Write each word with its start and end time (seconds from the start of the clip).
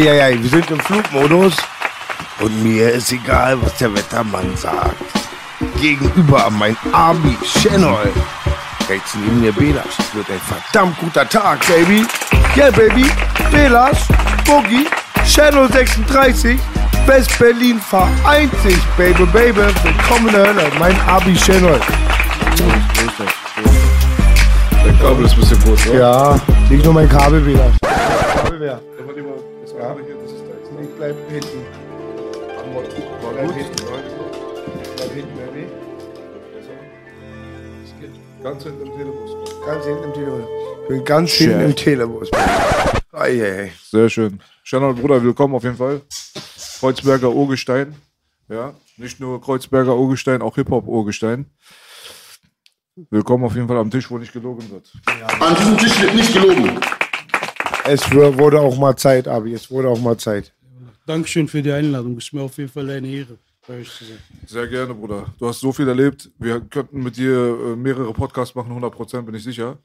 Eieiei, 0.00 0.38
wir 0.40 0.48
sind 0.48 0.70
im 0.70 0.80
Flugmodus 0.80 1.54
und 2.40 2.62
mir 2.62 2.90
ist 2.90 3.12
egal, 3.12 3.60
was 3.60 3.76
der 3.76 3.94
Wettermann 3.94 4.56
sagt. 4.56 4.96
Gegenüber 5.78 6.48
mein 6.50 6.74
Abi 6.90 7.36
Channel. 7.44 8.10
Rechts 8.88 9.14
neben 9.22 9.42
mir 9.42 9.52
Belas. 9.52 9.84
Wird 10.14 10.26
ein 10.30 10.40
verdammt 10.40 10.98
guter 11.00 11.28
Tag, 11.28 11.58
Baby. 11.66 12.06
Yeah, 12.56 12.70
Baby. 12.70 13.04
Belas, 13.50 14.08
Boogie, 14.46 14.86
Channel 15.26 15.70
36, 15.70 16.58
West-Berlin 17.04 17.78
vereint 17.78 18.52
sich, 18.62 18.80
Baby, 18.96 19.26
Baby. 19.26 19.60
Willkommen 19.82 20.28
in 20.28 20.32
der 20.32 20.46
Hölle, 20.46 20.70
mein 20.78 20.98
Abi 21.08 21.34
Channel. 21.34 21.78
Der 24.82 24.94
Kabel 24.94 25.26
ist 25.26 25.34
ein 25.34 25.40
bisschen 25.40 25.62
groß, 25.62 25.86
oder? 25.88 25.98
Ja, 25.98 26.40
nicht 26.70 26.84
nur 26.86 26.94
mein 26.94 27.08
Kabel, 27.08 27.40
Belas. 27.42 27.72
Kabel 28.42 28.60
wer? 28.60 28.89
Ja, 29.80 29.94
mal, 29.94 30.00
Ja. 30.00 30.06
Hier, 30.06 30.16
das 30.16 30.32
ist 30.32 30.42
da 30.42 30.78
jetzt. 30.78 30.90
Ich 30.90 30.96
bleib 30.96 31.16
hinten. 31.30 31.64
War 33.22 33.32
Bleib 33.32 33.46
gut. 33.46 33.54
hinten. 33.56 33.84
Nein, 33.90 34.04
Bleib 34.96 35.12
hinten, 35.12 35.36
Baby. 35.36 35.66
es 37.84 38.00
geht. 38.00 38.42
Ganz 38.42 38.62
hinten 38.62 38.86
im 38.86 38.92
Telebus. 38.92 39.30
Ganz 39.66 39.84
hinten 39.86 40.04
im 40.04 40.12
Telebus. 40.12 40.48
Ich 40.82 40.88
bin 40.88 41.04
ganz 41.04 41.30
hinten 41.32 41.60
im 41.60 41.76
Telebus. 41.76 42.30
Eieiei. 43.12 43.72
Sehr 43.90 44.08
schön. 44.10 44.40
Channel, 44.64 44.94
Bruder, 44.94 45.22
willkommen 45.22 45.54
auf 45.54 45.64
jeden 45.64 45.76
Fall. 45.76 46.02
Kreuzberger 46.78 47.30
Urgestein. 47.30 47.94
Ja, 48.48 48.74
nicht 48.96 49.18
nur 49.20 49.40
Kreuzberger 49.40 49.96
Urgestein, 49.96 50.42
auch 50.42 50.54
Hip-Hop-Urgestein. 50.56 51.46
Willkommen 53.10 53.44
auf 53.44 53.54
jeden 53.54 53.68
Fall 53.68 53.78
am 53.78 53.90
Tisch, 53.90 54.10
wo 54.10 54.18
nicht 54.18 54.32
gelogen 54.32 54.70
wird. 54.70 54.92
An 55.40 55.54
diesem 55.56 55.78
Tisch 55.78 56.00
wird 56.02 56.14
nicht 56.14 56.32
gelogen. 56.32 56.78
Es 57.84 58.10
wurde 58.12 58.60
auch 58.60 58.76
mal 58.78 58.96
Zeit, 58.96 59.26
Abi. 59.26 59.54
Es 59.54 59.70
wurde 59.70 59.88
auch 59.88 60.00
mal 60.00 60.16
Zeit. 60.16 60.52
Dankeschön 61.06 61.48
für 61.48 61.62
die 61.62 61.72
Einladung. 61.72 62.16
Ist 62.18 62.32
mir 62.32 62.42
auf 62.42 62.56
jeden 62.58 62.70
Fall 62.70 62.88
eine 62.90 63.08
Ehre, 63.08 63.38
bei 63.66 63.78
euch 63.78 63.90
zu 63.90 64.04
sein. 64.04 64.18
Sehr 64.46 64.66
gerne, 64.68 64.94
Bruder. 64.94 65.26
Du 65.38 65.48
hast 65.48 65.60
so 65.60 65.72
viel 65.72 65.88
erlebt. 65.88 66.30
Wir 66.38 66.60
könnten 66.60 67.02
mit 67.02 67.16
dir 67.16 67.32
äh, 67.32 67.76
mehrere 67.76 68.12
Podcasts 68.12 68.54
machen, 68.54 68.72
100% 68.72 69.22
bin 69.22 69.34
ich 69.34 69.42
sicher. 69.42 69.78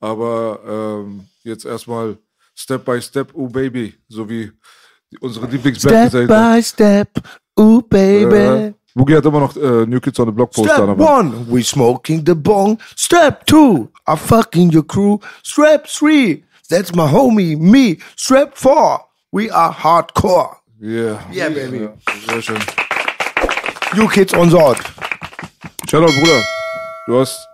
Aber 0.00 1.04
ähm, 1.04 1.26
jetzt 1.42 1.64
erstmal 1.64 2.18
Step 2.54 2.84
by 2.84 3.00
Step, 3.00 3.30
oh 3.34 3.48
Baby, 3.48 3.94
so 4.08 4.28
wie 4.28 4.50
unsere 5.20 5.46
Lieblingsband 5.46 6.10
Step 6.10 6.28
by 6.28 6.62
step, 6.62 7.08
ooh 7.58 7.80
baby. 7.82 8.34
Äh, 8.36 8.72
Boogie 8.94 9.16
hat 9.16 9.24
immer 9.24 9.40
noch 9.40 9.56
äh, 9.56 9.86
New 9.86 10.00
Kids 10.00 10.18
on 10.18 10.26
the 10.26 10.32
Block 10.32 10.50
Poster. 10.50 10.74
Step 10.74 10.98
one, 10.98 11.46
we 11.48 11.62
smoking 11.62 12.24
the 12.26 12.34
bong. 12.34 12.78
Step 12.96 13.46
two, 13.46 13.88
I 14.06 14.16
fucking 14.16 14.74
your 14.74 14.84
crew. 14.84 15.20
Step 15.44 15.86
three, 15.86 16.44
that's 16.68 16.94
my 16.94 17.06
homie, 17.06 17.58
me. 17.58 17.98
Step 18.16 18.56
four, 18.56 19.00
we 19.32 19.50
are 19.50 19.72
hardcore. 19.72 20.56
Yeah. 20.80 21.20
Yeah, 21.32 21.48
baby. 21.48 21.78
Ja, 21.78 21.94
sehr 22.28 22.42
schön. 22.42 22.62
You 23.96 24.08
kids 24.08 24.34
on 24.34 24.52
Ort. 24.54 24.78
Shoutout, 25.88 26.12
Bruder. 26.12 26.42
Du 27.06 27.18
hast 27.18 27.48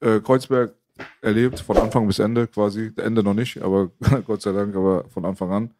äh, 0.00 0.20
Kreuzberg 0.20 0.72
erlebt, 1.20 1.60
von 1.60 1.76
Anfang 1.76 2.06
bis 2.06 2.18
Ende 2.20 2.46
quasi. 2.46 2.92
Ende 2.96 3.22
noch 3.22 3.34
nicht, 3.34 3.60
aber 3.60 3.90
Gott 4.26 4.42
sei 4.42 4.52
Dank, 4.52 4.74
aber 4.74 5.04
von 5.08 5.24
Anfang 5.24 5.50
an. 5.52 5.74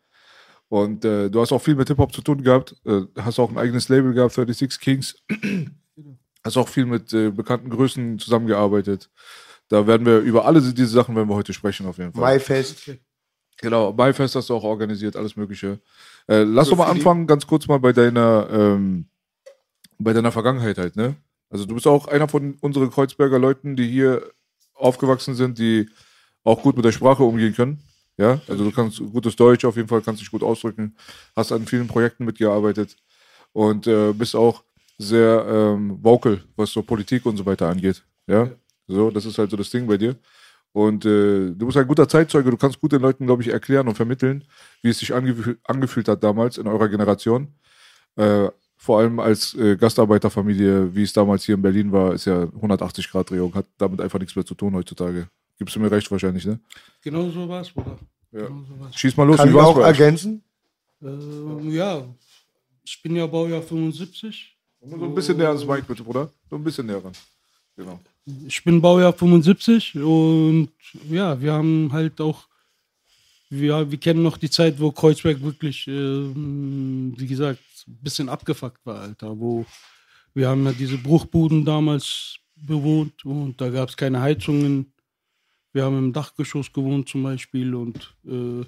Und 0.69 1.05
äh, 1.05 1.31
du 1.31 1.41
hast 1.41 1.53
auch 1.53 1.61
viel 1.61 1.75
mit 1.75 1.89
Hip-Hop 1.89 2.13
zu 2.13 2.23
tun 2.23 2.43
gehabt. 2.43 2.77
Äh, 2.85 3.03
hast 3.21 3.39
auch 3.39 3.51
ein 3.51 3.59
eigenes 3.59 3.89
Label 3.89 4.13
gehabt, 4.13 4.35
36 4.35 4.81
Kings. 4.81 5.17
hast 6.45 6.57
auch 6.57 6.69
viel 6.69 6.87
mit 6.87 7.13
äh, 7.13 7.31
bekannten 7.31 7.71
Größen 7.71 8.19
zusammengearbeitet. 8.19 9.11
Da 9.71 9.87
werden 9.87 10.05
wir 10.05 10.19
über 10.19 10.45
alle 10.45 10.61
diese 10.61 10.87
Sachen 10.89 11.15
werden 11.15 11.29
wir 11.29 11.37
heute 11.37 11.53
sprechen, 11.53 11.87
auf 11.87 11.97
jeden 11.97 12.13
Fall. 12.13 12.21
Maifest. 12.21 12.91
Genau, 13.57 13.93
Maifest 13.93 14.35
hast 14.35 14.51
du 14.51 14.55
auch 14.55 14.65
organisiert, 14.65 15.15
alles 15.15 15.37
Mögliche. 15.37 15.79
Äh, 16.27 16.43
lass 16.43 16.67
So 16.67 16.73
doch 16.73 16.79
mal 16.79 16.91
anfangen, 16.91 17.27
ganz 17.29 17.47
kurz 17.47 17.69
mal 17.69 17.79
bei 17.79 17.93
deiner, 17.93 18.49
ähm, 18.51 19.07
bei 19.99 20.13
deiner 20.13 20.33
Vergangenheit 20.33 20.77
halt, 20.77 20.97
ne? 20.97 21.15
Also 21.51 21.67
du 21.67 21.75
bist 21.75 21.87
auch 21.87 22.09
einer 22.09 22.27
von 22.27 22.55
unseren 22.61 22.91
Kreuzberger 22.91 23.39
Leuten, 23.39 23.77
die 23.77 23.87
hier 23.89 24.33
aufgewachsen 24.75 25.37
sind, 25.37 25.59
die 25.59 25.89
auch 26.43 26.63
gut 26.63 26.75
mit 26.75 26.85
der 26.85 26.93
Sprache 26.93 27.23
umgehen 27.23 27.55
können. 27.55 27.81
Ja, 28.17 28.41
also 28.49 28.65
du 28.65 28.73
kannst 28.73 28.99
gutes 28.99 29.37
Deutsch 29.37 29.65
auf 29.65 29.77
jeden 29.77 29.89
Fall, 29.89 30.03
kannst 30.03 30.21
dich 30.21 30.33
gut 30.33 30.43
ausdrücken, 30.43 30.97
hast 31.37 31.53
an 31.53 31.65
vielen 31.67 31.87
Projekten 31.87 32.25
mitgearbeitet 32.25 32.97
und 33.53 33.87
äh, 33.87 34.13
bist 34.13 34.35
auch 34.35 34.65
sehr 34.99 35.47
ähm, 35.49 35.99
vocal, 36.03 36.43
was 36.57 36.73
so 36.73 36.83
Politik 36.83 37.25
und 37.25 37.37
so 37.37 37.47
weiter 37.47 37.69
angeht. 37.69 38.03
Ja, 38.27 38.51
so, 38.91 39.11
das 39.11 39.25
ist 39.25 39.39
halt 39.39 39.51
so 39.51 39.57
das 39.57 39.71
Ding 39.71 39.87
bei 39.87 39.97
dir. 39.97 40.17
Und 40.73 41.05
äh, 41.05 41.51
du 41.51 41.67
bist 41.67 41.77
ein 41.77 41.87
guter 41.87 42.09
Zeitzeuge, 42.09 42.51
du 42.51 42.57
kannst 42.57 42.81
gut 42.81 42.93
den 42.93 43.03
Leuten, 43.03 43.27
glaube 43.27 43.43
ich, 43.43 43.49
erklären 43.49 43.89
und 43.89 43.97
vermitteln, 43.97 44.45
wie 44.83 44.89
es 44.89 44.99
sich 44.99 45.13
angefü 45.13 45.57
angefühlt 45.65 46.07
hat 46.09 46.23
damals 46.23 46.59
in 46.59 46.69
eurer 46.69 46.89
Generation. 46.89 47.49
Äh, 48.17 48.49
vor 48.77 49.01
allem 49.01 49.19
als 49.19 49.55
äh, 49.55 49.77
Gastarbeiterfamilie, 49.77 50.95
wie 50.95 51.03
es 51.03 51.13
damals 51.13 51.45
hier 51.45 51.57
in 51.57 51.63
Berlin 51.63 51.93
war, 51.93 52.15
ist 52.15 52.25
ja 52.25 52.45
180 52.45 53.11
Grad 53.11 53.31
Drehung, 53.31 53.55
hat 53.55 53.67
damit 53.79 54.01
einfach 54.01 54.19
nichts 54.19 54.37
mehr 54.37 54.47
zu 54.47 54.55
tun 54.55 54.75
heutzutage. 54.75 55.29
Gibst 55.59 55.77
du 55.77 55.81
mir 55.81 55.91
recht 55.91 56.11
wahrscheinlich, 56.11 56.47
ne? 56.47 56.59
Genau 57.03 57.29
so 57.29 57.49
war 57.49 57.61
es, 57.61 57.71
Bruder. 57.71 57.99
Ja. 58.33 58.47
Genau 58.47 58.63
so 58.67 58.81
war's. 58.81 58.97
Schieß 58.97 59.17
mal 59.17 59.25
los, 59.25 59.37
Kann 59.37 59.49
wie 59.49 59.55
ich 59.55 59.61
auch 59.61 59.79
ergänzen? 59.79 60.43
Ähm, 61.03 61.71
ja, 61.71 62.05
ich 62.85 63.03
bin 63.03 63.17
ja 63.17 63.27
Baujahr 63.27 63.61
75. 63.61 64.57
So 64.83 65.05
ein 65.05 65.15
bisschen 65.15 65.37
näher 65.37 65.49
ans 65.49 65.67
Mic, 65.67 65.87
bitte, 65.87 66.03
Bruder. 66.03 66.31
So 66.49 66.57
ein 66.57 66.65
bisschen 66.65 66.87
näher 66.87 67.05
ran. 67.05 67.13
Genau. 67.77 68.01
Ich 68.47 68.63
bin 68.65 68.81
Baujahr 68.81 69.13
75 69.13 69.97
und 69.97 70.71
ja, 71.09 71.41
wir 71.41 71.53
haben 71.53 71.91
halt 71.93 72.21
auch, 72.21 72.47
wir, 73.49 73.91
wir 73.91 73.99
kennen 73.99 74.23
noch 74.23 74.37
die 74.37 74.51
Zeit, 74.51 74.79
wo 74.79 74.93
Kreuzberg 74.93 75.43
wirklich, 75.43 75.89
ähm, 75.89 77.15
wie 77.17 77.27
gesagt, 77.27 77.61
ein 77.89 77.99
bisschen 78.03 78.29
abgefuckt 78.29 78.85
war, 78.85 79.01
Alter. 79.01 79.39
Wo 79.39 79.65
wir 80.35 80.49
haben 80.49 80.65
ja 80.65 80.73
diese 80.73 80.99
Bruchbuden 80.99 81.65
damals 81.65 82.37
bewohnt 82.55 83.25
und 83.25 83.61
da 83.61 83.69
gab 83.71 83.89
es 83.89 83.97
keine 83.97 84.21
Heizungen. 84.21 84.93
Wir 85.73 85.85
haben 85.85 85.99
im 85.99 86.13
Dachgeschoss 86.13 86.73
gewohnt 86.73 87.09
zum 87.09 87.23
Beispiel 87.23 87.75
und 87.75 88.15
äh, 88.27 88.65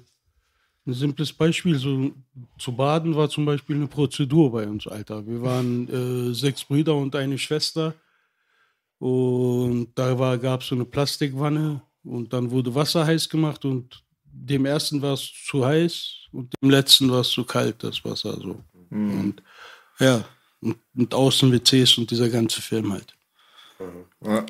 ein 0.85 0.93
simples 0.93 1.31
Beispiel, 1.31 1.77
so 1.77 2.11
zu 2.57 2.73
baden 2.73 3.15
war 3.15 3.29
zum 3.29 3.45
Beispiel 3.45 3.77
eine 3.77 3.87
Prozedur 3.87 4.51
bei 4.51 4.67
uns, 4.67 4.87
Alter. 4.87 5.25
Wir 5.25 5.41
waren 5.41 5.87
äh, 5.87 6.33
sechs 6.33 6.65
Brüder 6.65 6.95
und 6.95 7.15
eine 7.15 7.37
Schwester. 7.37 7.93
Und 9.03 9.89
da 9.95 10.37
gab 10.37 10.61
es 10.61 10.67
so 10.67 10.75
eine 10.75 10.85
Plastikwanne 10.85 11.81
und 12.05 12.31
dann 12.31 12.49
wurde 12.51 12.73
Wasser 12.73 13.05
heiß 13.05 13.27
gemacht 13.27 13.65
und 13.65 14.01
dem 14.23 14.65
ersten 14.65 15.01
war 15.01 15.15
es 15.15 15.29
zu 15.45 15.65
heiß 15.65 16.29
und 16.31 16.53
dem 16.61 16.69
letzten 16.69 17.11
war 17.11 17.19
es 17.19 17.29
zu 17.29 17.43
kalt, 17.43 17.83
das 17.83 18.05
Wasser 18.05 18.37
so. 18.41 18.63
Und 18.91 19.43
ja, 19.99 20.23
und, 20.61 20.77
und 20.95 21.13
Außen-WCs 21.13 21.97
und 21.97 22.11
dieser 22.11 22.29
ganze 22.29 22.61
Film 22.61 22.93
halt. 22.93 23.13
Ja. 24.25 24.45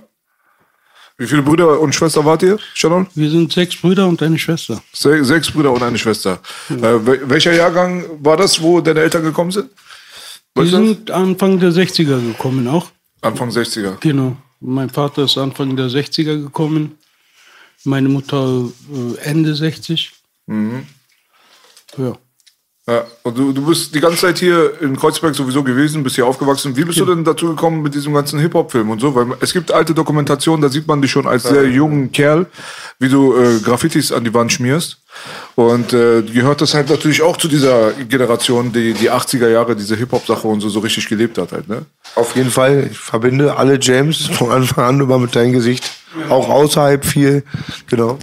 Wie 1.18 1.26
viele 1.26 1.42
Brüder 1.42 1.80
und 1.80 1.96
Schwester 1.96 2.24
wart 2.24 2.44
ihr, 2.44 2.60
Shannon? 2.76 3.08
Wir 3.16 3.32
sind 3.32 3.52
sechs 3.52 3.76
Brüder 3.76 4.08
und 4.08 4.22
eine 4.22 4.38
Schwester. 4.38 4.84
Se 4.94 5.26
sechs 5.26 5.50
Brüder 5.50 5.72
und 5.72 5.82
eine 5.82 5.98
Schwester. 5.98 6.40
Äh, 6.70 6.80
wel 6.80 7.28
welcher 7.28 7.54
Jahrgang 7.54 8.06
war 8.20 8.38
das, 8.38 8.62
wo 8.62 8.82
deine 8.82 9.00
Eltern 9.00 9.24
gekommen 9.24 9.50
sind? 9.50 9.72
Wir 10.54 10.64
Weißt 10.64 10.74
sind 10.74 11.10
Anfang 11.10 11.60
der 11.60 11.72
60er 11.72 12.24
gekommen 12.34 12.68
auch. 12.68 12.92
Anfang 13.24 13.50
60er. 13.50 13.98
Genau. 14.00 14.38
Mein 14.60 14.90
Vater 14.90 15.24
ist 15.24 15.38
Anfang 15.38 15.76
der 15.76 15.88
60er 15.88 16.42
gekommen. 16.42 16.98
Meine 17.84 18.10
Mutter 18.10 18.70
äh, 18.94 19.18
Ende 19.22 19.56
60. 19.56 20.12
Ja. 21.98 22.18
Ja, 22.86 23.06
und 23.22 23.38
du, 23.38 23.54
du 23.54 23.66
bist 23.66 23.96
die 23.96 24.02
ganze 24.02 24.18
Zeit 24.18 24.40
hier 24.40 24.82
in 24.82 24.98
Kreuzberg 24.98 25.34
sowieso 25.34 25.64
gewesen, 25.64 26.04
bist 26.04 26.16
hier 26.16 26.26
aufgewachsen. 26.26 26.76
Wie 26.76 26.84
bist 26.84 27.00
du 27.00 27.06
denn 27.06 27.24
dazu 27.24 27.48
gekommen 27.48 27.82
mit 27.82 27.96
diesem 27.96 28.14
ganzen 28.14 28.40
Hip-Hop-Film 28.40 28.90
und 28.90 29.00
so? 29.00 29.16
Weil 29.16 29.38
es 29.40 29.54
gibt 29.54 29.72
alte 29.72 29.94
Dokumentationen, 29.94 30.62
da 30.62 30.68
sieht 30.68 30.86
man 30.86 31.02
dich 31.02 31.10
schon 31.10 31.26
als 31.26 31.44
sehr 31.44 31.66
jungen 31.66 32.12
Kerl, 32.12 32.46
wie 33.00 33.08
du 33.08 33.38
äh, 33.38 33.60
Graffitis 33.60 34.12
an 34.12 34.26
die 34.26 34.34
Wand 34.34 34.52
schmierst. 34.52 34.98
Und 35.56 35.94
äh, 35.94 36.24
gehört 36.24 36.60
das 36.60 36.74
halt 36.74 36.90
natürlich 36.90 37.22
auch 37.22 37.38
zu 37.38 37.48
dieser 37.48 37.94
Generation, 37.94 38.74
die 38.74 38.94
die 38.94 39.10
80er 39.10 39.48
Jahre 39.48 39.78
diese 39.78 39.96
Hip-Hop-Sache 39.96 40.46
und 40.46 40.60
so, 40.60 40.68
so 40.68 40.80
richtig 40.82 41.08
gelebt 41.08 41.38
hat 41.38 41.54
halt, 41.54 41.70
ne? 41.70 41.86
Auf 42.16 42.36
jeden 42.36 42.52
Fall, 42.52 42.90
ich 42.92 43.00
verbinde 43.00 43.56
alle 43.56 43.80
Jams 43.80 44.26
von 44.34 44.52
Anfang 44.52 44.84
an 44.84 45.00
immer 45.00 45.20
mit 45.20 45.34
deinem 45.38 45.54
Gesicht. 45.54 45.90
Auch 46.30 46.50
außerhalb 46.50 47.06
viel, 47.06 47.44
genau. 47.88 48.20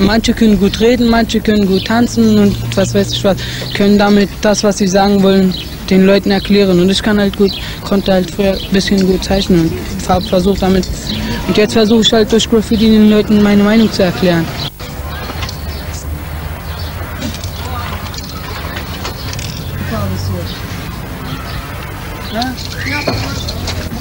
Manche 0.00 0.32
können 0.34 0.58
gut 0.58 0.80
reden, 0.80 1.08
manche 1.08 1.40
können 1.40 1.66
gut 1.66 1.86
tanzen 1.86 2.38
und 2.38 2.56
was 2.76 2.94
weiß 2.94 3.12
ich 3.12 3.24
was, 3.24 3.36
können 3.74 3.96
damit 3.96 4.28
das, 4.42 4.64
was 4.64 4.78
sie 4.78 4.88
sagen 4.88 5.22
wollen, 5.22 5.54
den 5.88 6.04
Leuten 6.04 6.30
erklären. 6.30 6.80
Und 6.80 6.90
ich 6.90 7.02
kann 7.02 7.18
halt 7.18 7.36
gut, 7.36 7.52
konnte 7.84 8.12
halt 8.12 8.30
früher 8.30 8.52
ein 8.52 8.72
bisschen 8.72 9.06
gut 9.06 9.24
zeichnen 9.24 9.70
und 9.70 10.08
habe 10.08 10.24
versucht 10.24 10.62
damit. 10.62 10.88
Und 11.46 11.56
jetzt 11.56 11.74
versuche 11.74 12.02
ich 12.02 12.12
halt 12.12 12.32
durch 12.32 12.48
Graffiti 12.48 12.90
den 12.90 13.10
Leuten 13.10 13.42
meine 13.42 13.62
Meinung 13.62 13.90
zu 13.92 14.02
erklären. 14.02 14.44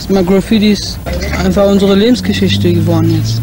Mal 0.10 0.24
Graffiti 0.24 0.74
ist 0.74 1.00
einfach 1.44 1.66
unsere 1.66 1.96
Lebensgeschichte 1.96 2.72
geworden 2.72 3.16
jetzt. 3.16 3.42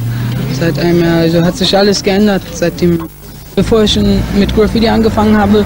Seit 0.60 0.78
einem 0.78 1.02
Jahr. 1.02 1.20
Also 1.20 1.42
hat 1.42 1.56
sich 1.56 1.74
alles 1.76 2.02
geändert 2.02 2.42
seitdem. 2.52 3.08
Bevor 3.56 3.82
ich 3.82 3.98
mit 4.38 4.54
Graffiti 4.54 4.88
angefangen 4.88 5.36
habe, 5.36 5.64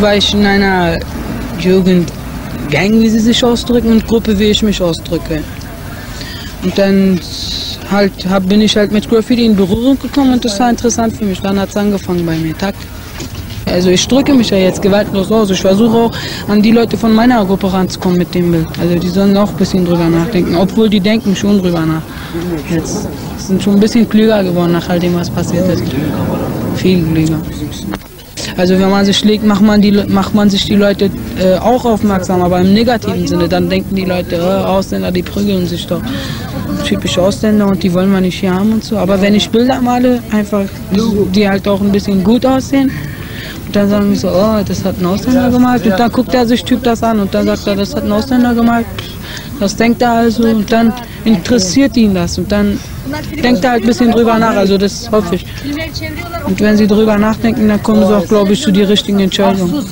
war 0.00 0.16
ich 0.16 0.32
in 0.34 0.44
einer 0.46 0.98
Jugendgang, 1.58 3.00
wie 3.00 3.08
sie 3.08 3.18
sich 3.18 3.42
ausdrücken, 3.42 3.90
und 3.90 4.06
Gruppe, 4.06 4.38
wie 4.38 4.44
ich 4.44 4.62
mich 4.62 4.80
ausdrücke. 4.80 5.42
Und 6.62 6.78
dann 6.78 7.20
halt 7.90 8.12
hab, 8.28 8.48
bin 8.48 8.60
ich 8.60 8.76
halt 8.76 8.92
mit 8.92 9.08
Graffiti 9.08 9.46
in 9.46 9.56
Berührung 9.56 9.98
gekommen 9.98 10.34
und 10.34 10.44
das 10.44 10.60
war 10.60 10.70
interessant 10.70 11.16
für 11.16 11.24
mich. 11.24 11.40
Dann 11.40 11.58
hat 11.58 11.70
es 11.70 11.76
angefangen 11.76 12.24
bei 12.24 12.36
mir. 12.36 12.56
Takt. 12.56 12.78
Also 13.66 13.90
ich 13.90 14.06
drücke 14.06 14.34
mich 14.34 14.50
ja 14.50 14.58
jetzt 14.58 14.82
gewaltlos 14.82 15.30
aus. 15.32 15.50
Ich 15.50 15.60
versuche 15.60 15.96
auch 15.96 16.12
an 16.48 16.62
die 16.62 16.70
Leute 16.70 16.96
von 16.96 17.14
meiner 17.14 17.44
Gruppe 17.44 17.72
ranzukommen 17.72 18.18
mit 18.18 18.34
dem 18.34 18.52
Bild. 18.52 18.66
Also 18.80 18.98
die 18.98 19.08
sollen 19.08 19.36
auch 19.36 19.50
ein 19.50 19.56
bisschen 19.56 19.84
drüber 19.84 20.08
nachdenken, 20.08 20.54
obwohl 20.56 20.88
die 20.88 21.00
denken 21.00 21.34
schon 21.34 21.58
drüber 21.60 21.84
nach. 21.84 22.02
Jetzt 22.70 23.08
sind 23.38 23.62
schon 23.62 23.74
ein 23.74 23.80
bisschen 23.80 24.08
klüger 24.08 24.42
geworden 24.44 24.72
nach 24.72 24.88
all 24.88 25.00
dem, 25.00 25.14
was 25.14 25.30
passiert 25.30 25.68
ist. 25.68 25.82
Viel 26.76 27.04
klüger. 27.04 27.38
Also 28.56 28.78
wenn 28.78 28.90
man 28.90 29.04
sich 29.04 29.18
schlägt, 29.18 29.44
macht 29.44 29.62
man, 29.62 29.80
die, 29.80 29.90
macht 29.90 30.34
man 30.34 30.48
sich 30.48 30.64
die 30.66 30.76
Leute 30.76 31.10
äh, 31.40 31.56
auch 31.58 31.84
aufmerksam, 31.84 32.40
aber 32.42 32.60
im 32.60 32.72
negativen 32.72 33.26
Sinne. 33.26 33.48
Dann 33.48 33.68
denken 33.68 33.96
die 33.96 34.04
Leute, 34.04 34.36
äh, 34.36 34.64
Ausländer, 34.64 35.10
die 35.10 35.22
prügeln 35.22 35.66
sich 35.66 35.86
doch. 35.86 36.00
Typische 36.84 37.22
Ausländer 37.22 37.66
und 37.66 37.82
die 37.82 37.92
wollen 37.92 38.12
wir 38.12 38.20
nicht 38.20 38.38
hier 38.38 38.54
haben 38.54 38.72
und 38.74 38.84
so. 38.84 38.96
Aber 38.98 39.20
wenn 39.20 39.34
ich 39.34 39.48
Bilder 39.48 39.80
male, 39.80 40.22
einfach, 40.30 40.64
die 41.34 41.48
halt 41.48 41.66
auch 41.66 41.80
ein 41.80 41.90
bisschen 41.90 42.22
gut 42.22 42.44
aussehen, 42.44 42.90
dann 43.74 43.88
sagen 43.88 44.10
die 44.10 44.16
so, 44.16 44.28
oh, 44.28 44.62
das 44.66 44.84
hat 44.84 45.00
ein 45.00 45.06
Ausländer 45.06 45.50
gemalt. 45.50 45.84
Und 45.86 45.98
dann 45.98 46.10
guckt 46.10 46.34
er 46.34 46.46
sich 46.46 46.64
Typ 46.64 46.82
das 46.82 47.02
an 47.02 47.20
und 47.20 47.34
dann 47.34 47.46
sagt 47.46 47.66
er, 47.66 47.76
das 47.76 47.94
hat 47.94 48.04
ein 48.04 48.12
Ausländer 48.12 48.54
gemalt. 48.54 48.86
Das 49.60 49.76
denkt 49.76 50.02
er 50.02 50.12
also 50.12 50.44
und 50.44 50.70
dann 50.70 50.92
interessiert 51.24 51.96
ihn 51.96 52.14
das 52.14 52.38
und 52.38 52.50
dann 52.50 52.78
denkt 53.42 53.64
er 53.64 53.72
halt 53.72 53.82
ein 53.82 53.86
bisschen 53.86 54.10
drüber 54.10 54.38
nach. 54.38 54.56
Also 54.56 54.78
das 54.78 55.10
hoffe 55.10 55.36
ich. 55.36 55.46
Und 56.46 56.60
wenn 56.60 56.76
sie 56.76 56.86
drüber 56.86 57.18
nachdenken, 57.18 57.68
dann 57.68 57.82
kommen 57.82 58.06
sie 58.06 58.16
auch, 58.16 58.26
glaube 58.26 58.52
ich, 58.52 58.62
zu 58.62 58.70
die 58.70 58.82
richtigen 58.82 59.20
Entscheidungen. 59.20 59.84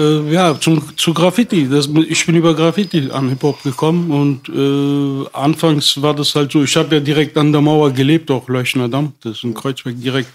Äh, 0.00 0.32
ja, 0.32 0.58
zum, 0.58 0.96
zu 0.96 1.12
Graffiti. 1.12 1.68
Das, 1.68 1.86
ich 2.08 2.24
bin 2.24 2.34
über 2.34 2.54
Graffiti 2.54 3.10
an 3.10 3.28
Hip-Hop 3.28 3.62
gekommen 3.62 4.10
und 4.10 4.48
äh, 4.48 5.28
anfangs 5.36 6.00
war 6.00 6.14
das 6.14 6.34
halt 6.34 6.52
so, 6.52 6.62
ich 6.62 6.74
habe 6.76 6.94
ja 6.94 7.00
direkt 7.00 7.36
an 7.36 7.52
der 7.52 7.60
Mauer 7.60 7.90
gelebt, 7.90 8.30
auch 8.30 8.48
Leuchner 8.48 8.88
Damm. 8.88 9.12
Das 9.20 9.38
ist 9.38 9.44
in 9.44 9.52
Kreuzberg 9.52 10.00
direkt 10.00 10.30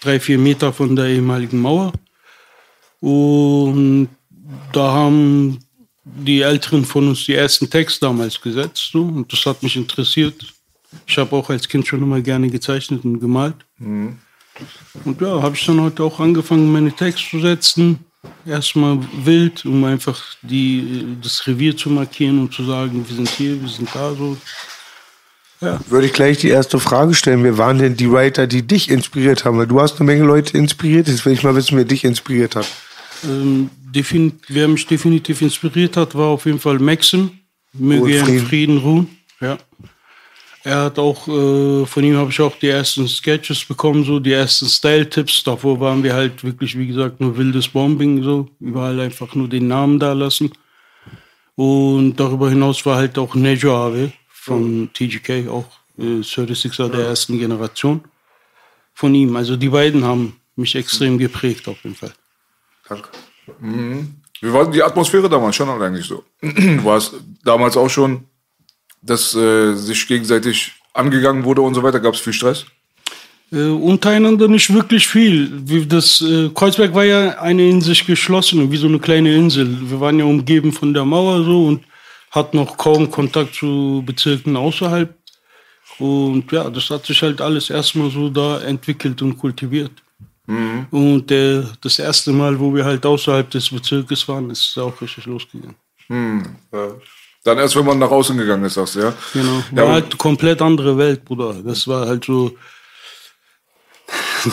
drei, 0.00 0.18
vier 0.18 0.38
Meter 0.38 0.72
von 0.72 0.96
der 0.96 1.06
ehemaligen 1.06 1.60
Mauer. 1.60 1.92
Und 3.00 4.08
da 4.72 4.92
haben 4.92 5.58
die 6.04 6.40
Älteren 6.40 6.84
von 6.84 7.08
uns 7.08 7.24
die 7.26 7.34
ersten 7.34 7.70
Texte 7.70 8.06
damals 8.06 8.40
gesetzt 8.40 8.90
so, 8.92 9.02
und 9.02 9.32
das 9.32 9.46
hat 9.46 9.62
mich 9.62 9.76
interessiert. 9.76 10.52
Ich 11.06 11.16
habe 11.18 11.36
auch 11.36 11.48
als 11.50 11.68
Kind 11.68 11.86
schon 11.86 12.02
immer 12.02 12.20
gerne 12.20 12.48
gezeichnet 12.48 13.04
und 13.04 13.20
gemalt. 13.20 13.56
Und 15.04 15.20
ja, 15.20 15.42
habe 15.42 15.54
ich 15.54 15.64
dann 15.64 15.80
heute 15.80 16.02
auch 16.02 16.18
angefangen, 16.18 16.72
meine 16.72 16.90
Texte 16.90 17.30
zu 17.30 17.40
setzen. 17.40 18.05
Erstmal 18.46 18.98
wild, 19.24 19.64
um 19.64 19.84
einfach 19.84 20.22
die, 20.42 21.16
das 21.22 21.46
Revier 21.46 21.76
zu 21.76 21.90
markieren 21.90 22.40
und 22.40 22.52
zu 22.52 22.64
sagen, 22.64 23.04
wir 23.06 23.16
sind 23.16 23.28
hier, 23.28 23.60
wir 23.60 23.68
sind 23.68 23.88
da 23.94 24.14
so. 24.14 24.36
Würde 25.60 26.06
ich 26.06 26.12
gleich 26.12 26.38
die 26.38 26.48
erste 26.48 26.78
Frage 26.78 27.14
stellen. 27.14 27.42
Wer 27.42 27.56
waren 27.56 27.78
denn 27.78 27.96
die 27.96 28.10
Writer, 28.10 28.46
die 28.46 28.62
dich 28.62 28.90
inspiriert 28.90 29.44
haben? 29.44 29.56
Weil 29.58 29.66
du 29.66 29.80
hast 29.80 29.98
eine 29.98 30.06
Menge 30.06 30.24
Leute 30.24 30.56
inspiriert. 30.56 31.08
Jetzt 31.08 31.24
will 31.24 31.32
ich 31.32 31.42
mal 31.42 31.54
wissen, 31.54 31.76
wer 31.78 31.84
dich 31.84 32.04
inspiriert 32.04 32.56
hat. 32.56 32.66
Ähm, 33.24 33.70
wer 34.48 34.68
mich 34.68 34.86
definitiv 34.86 35.40
inspiriert 35.40 35.96
hat, 35.96 36.14
war 36.14 36.26
auf 36.26 36.44
jeden 36.44 36.60
Fall 36.60 36.78
Maxim. 36.78 37.30
Möge 37.72 38.12
er 38.12 38.20
in 38.20 38.24
Frieden. 38.26 38.46
Frieden 38.46 38.78
ruhen. 38.78 39.18
Ja. 39.40 39.58
Er 40.66 40.82
hat 40.82 40.98
auch, 40.98 41.28
äh, 41.28 41.86
von 41.86 42.02
ihm 42.02 42.16
habe 42.16 42.30
ich 42.30 42.40
auch 42.40 42.56
die 42.56 42.66
ersten 42.66 43.06
Sketches 43.06 43.64
bekommen, 43.64 44.02
so 44.02 44.18
die 44.18 44.32
ersten 44.32 44.66
Style-Tipps. 44.66 45.44
Davor 45.44 45.78
waren 45.78 46.02
wir 46.02 46.12
halt 46.12 46.42
wirklich, 46.42 46.76
wie 46.76 46.88
gesagt, 46.88 47.20
nur 47.20 47.36
wildes 47.36 47.68
Bombing, 47.68 48.24
so. 48.24 48.48
Überall 48.58 48.98
einfach 48.98 49.32
nur 49.36 49.48
den 49.48 49.68
Namen 49.68 50.00
da 50.00 50.12
lassen. 50.12 50.50
Und 51.54 52.16
darüber 52.16 52.50
hinaus 52.50 52.84
war 52.84 52.96
halt 52.96 53.16
auch 53.16 53.36
Nejo 53.36 53.76
Ave 53.76 54.12
von 54.28 54.90
TGK, 54.92 55.48
auch 55.48 55.66
äh, 55.98 56.20
36er 56.20 56.88
der 56.88 57.06
ersten 57.10 57.38
Generation. 57.38 58.00
Von 58.92 59.14
ihm. 59.14 59.36
Also 59.36 59.54
die 59.56 59.68
beiden 59.68 60.02
haben 60.02 60.34
mich 60.56 60.74
extrem 60.74 61.16
geprägt, 61.16 61.68
auf 61.68 61.80
jeden 61.84 61.94
Fall. 61.94 62.12
Danke. 62.88 63.10
Wie 64.40 64.52
war 64.52 64.68
die 64.68 64.82
Atmosphäre 64.82 65.28
damals 65.28 65.54
schon 65.54 65.68
eigentlich 65.68 66.06
so? 66.06 66.24
War 66.42 66.96
es 66.96 67.12
damals 67.44 67.76
auch 67.76 67.88
schon, 67.88 68.24
dass 69.06 69.34
äh, 69.34 69.74
sich 69.74 70.06
gegenseitig 70.06 70.72
angegangen 70.92 71.44
wurde 71.44 71.62
und 71.62 71.74
so 71.74 71.82
weiter? 71.82 72.00
Gab 72.00 72.14
es 72.14 72.20
viel 72.20 72.32
Stress? 72.32 72.66
Äh, 73.52 73.68
untereinander 73.68 74.48
nicht 74.48 74.72
wirklich 74.72 75.06
viel. 75.06 75.86
Das 75.86 76.20
äh, 76.20 76.50
Kreuzberg 76.52 76.94
war 76.94 77.04
ja 77.04 77.38
eine 77.38 77.68
in 77.68 77.80
sich 77.80 78.04
geschlossene, 78.04 78.70
wie 78.70 78.76
so 78.76 78.88
eine 78.88 78.98
kleine 78.98 79.34
Insel. 79.34 79.68
Wir 79.88 80.00
waren 80.00 80.18
ja 80.18 80.24
umgeben 80.24 80.72
von 80.72 80.92
der 80.92 81.04
Mauer 81.04 81.44
so 81.44 81.66
und 81.66 81.84
hatten 82.32 82.56
noch 82.56 82.76
kaum 82.76 83.10
Kontakt 83.10 83.54
zu 83.54 84.02
Bezirken 84.04 84.56
außerhalb. 84.56 85.14
Und 85.98 86.50
ja, 86.52 86.68
das 86.68 86.90
hat 86.90 87.06
sich 87.06 87.22
halt 87.22 87.40
alles 87.40 87.70
erstmal 87.70 88.10
so 88.10 88.28
da 88.28 88.60
entwickelt 88.60 89.22
und 89.22 89.38
kultiviert. 89.38 89.92
Und 90.90 91.30
äh, 91.30 91.64
das 91.80 91.98
erste 91.98 92.32
Mal, 92.32 92.58
wo 92.58 92.74
wir 92.74 92.84
halt 92.84 93.04
außerhalb 93.04 93.48
des 93.50 93.70
Bezirkes 93.70 94.28
waren, 94.28 94.50
ist 94.50 94.70
es 94.70 94.78
auch 94.78 95.00
richtig 95.00 95.26
losgegangen. 95.26 95.76
Dann 97.46 97.58
erst, 97.58 97.76
wenn 97.76 97.84
man 97.86 98.00
nach 98.00 98.10
außen 98.10 98.36
gegangen 98.36 98.64
ist, 98.64 98.74
sagst 98.74 98.96
du, 98.96 99.00
ja? 99.00 99.14
Genau. 99.32 99.62
Ja, 99.70 99.76
War 99.76 99.82
aber- 99.84 99.92
halt 99.92 100.04
eine 100.06 100.16
komplett 100.16 100.60
andere 100.60 100.98
Welt, 100.98 101.24
Bruder. 101.24 101.54
Das 101.64 101.86
war 101.86 102.06
halt 102.08 102.24
so. 102.24 102.56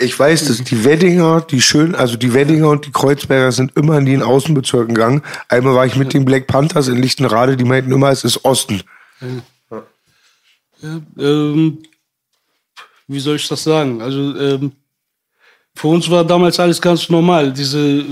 Ich 0.00 0.16
weiß, 0.16 0.44
dass 0.46 0.62
die 0.62 0.84
Weddinger, 0.84 1.40
die 1.40 1.60
schön, 1.60 1.96
also 1.96 2.16
die 2.16 2.32
Weddinger 2.32 2.68
und 2.68 2.86
die 2.86 2.92
Kreuzberger 2.92 3.50
sind 3.50 3.74
immer 3.76 3.98
in 3.98 4.06
den 4.06 4.22
Außenbezirken 4.22 4.94
gegangen. 4.94 5.24
Einmal 5.48 5.74
war 5.74 5.86
ich 5.86 5.96
mit 5.96 6.14
den 6.14 6.24
Black 6.24 6.46
Panthers 6.46 6.86
in 6.86 7.02
Lichtenrade, 7.02 7.56
die 7.56 7.64
meinten 7.64 7.90
immer, 7.90 8.08
es 8.10 8.22
ist 8.22 8.44
Osten. 8.44 8.80
Ja, 10.80 11.00
ähm, 11.18 11.78
wie 13.08 13.18
soll 13.18 13.34
ich 13.36 13.48
das 13.48 13.64
sagen? 13.64 14.00
Also 14.00 14.36
ähm, 14.36 14.70
für 15.74 15.88
uns 15.88 16.08
war 16.08 16.24
damals 16.24 16.60
alles 16.60 16.80
ganz 16.80 17.08
normal. 17.08 17.52
Diese 17.52 18.04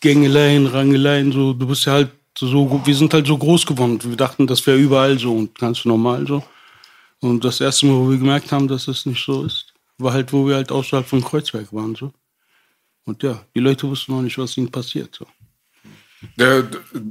Gängeleien, 0.00 0.66
Rangeleien, 0.66 1.32
so 1.32 1.52
du 1.52 1.66
bist 1.66 1.84
ja 1.84 1.92
halt 1.92 2.10
so, 2.38 2.80
wir 2.84 2.94
sind 2.94 3.14
halt 3.14 3.26
so 3.26 3.38
groß 3.38 3.66
geworden. 3.66 3.98
Wir 4.02 4.16
dachten, 4.16 4.46
das 4.46 4.66
wäre 4.66 4.78
überall 4.78 5.18
so 5.18 5.34
und 5.36 5.58
ganz 5.58 5.84
normal 5.84 6.26
so. 6.26 6.42
Und 7.20 7.44
das 7.44 7.60
erste 7.60 7.86
Mal, 7.86 7.94
wo 7.94 8.10
wir 8.10 8.18
gemerkt 8.18 8.52
haben, 8.52 8.68
dass 8.68 8.88
es 8.88 9.06
nicht 9.06 9.24
so 9.24 9.44
ist, 9.44 9.72
war 9.98 10.12
halt, 10.12 10.32
wo 10.32 10.46
wir 10.46 10.56
halt 10.56 10.72
außerhalb 10.72 11.06
von 11.06 11.22
Kreuzberg 11.22 11.72
waren 11.72 11.94
so. 11.94 12.12
Und 13.04 13.22
ja, 13.22 13.44
die 13.54 13.60
Leute 13.60 13.88
wussten 13.88 14.12
noch 14.12 14.22
nicht, 14.22 14.38
was 14.38 14.56
ihnen 14.56 14.70
passiert 14.70 15.14
so. 15.14 15.26
Der, 16.38 16.64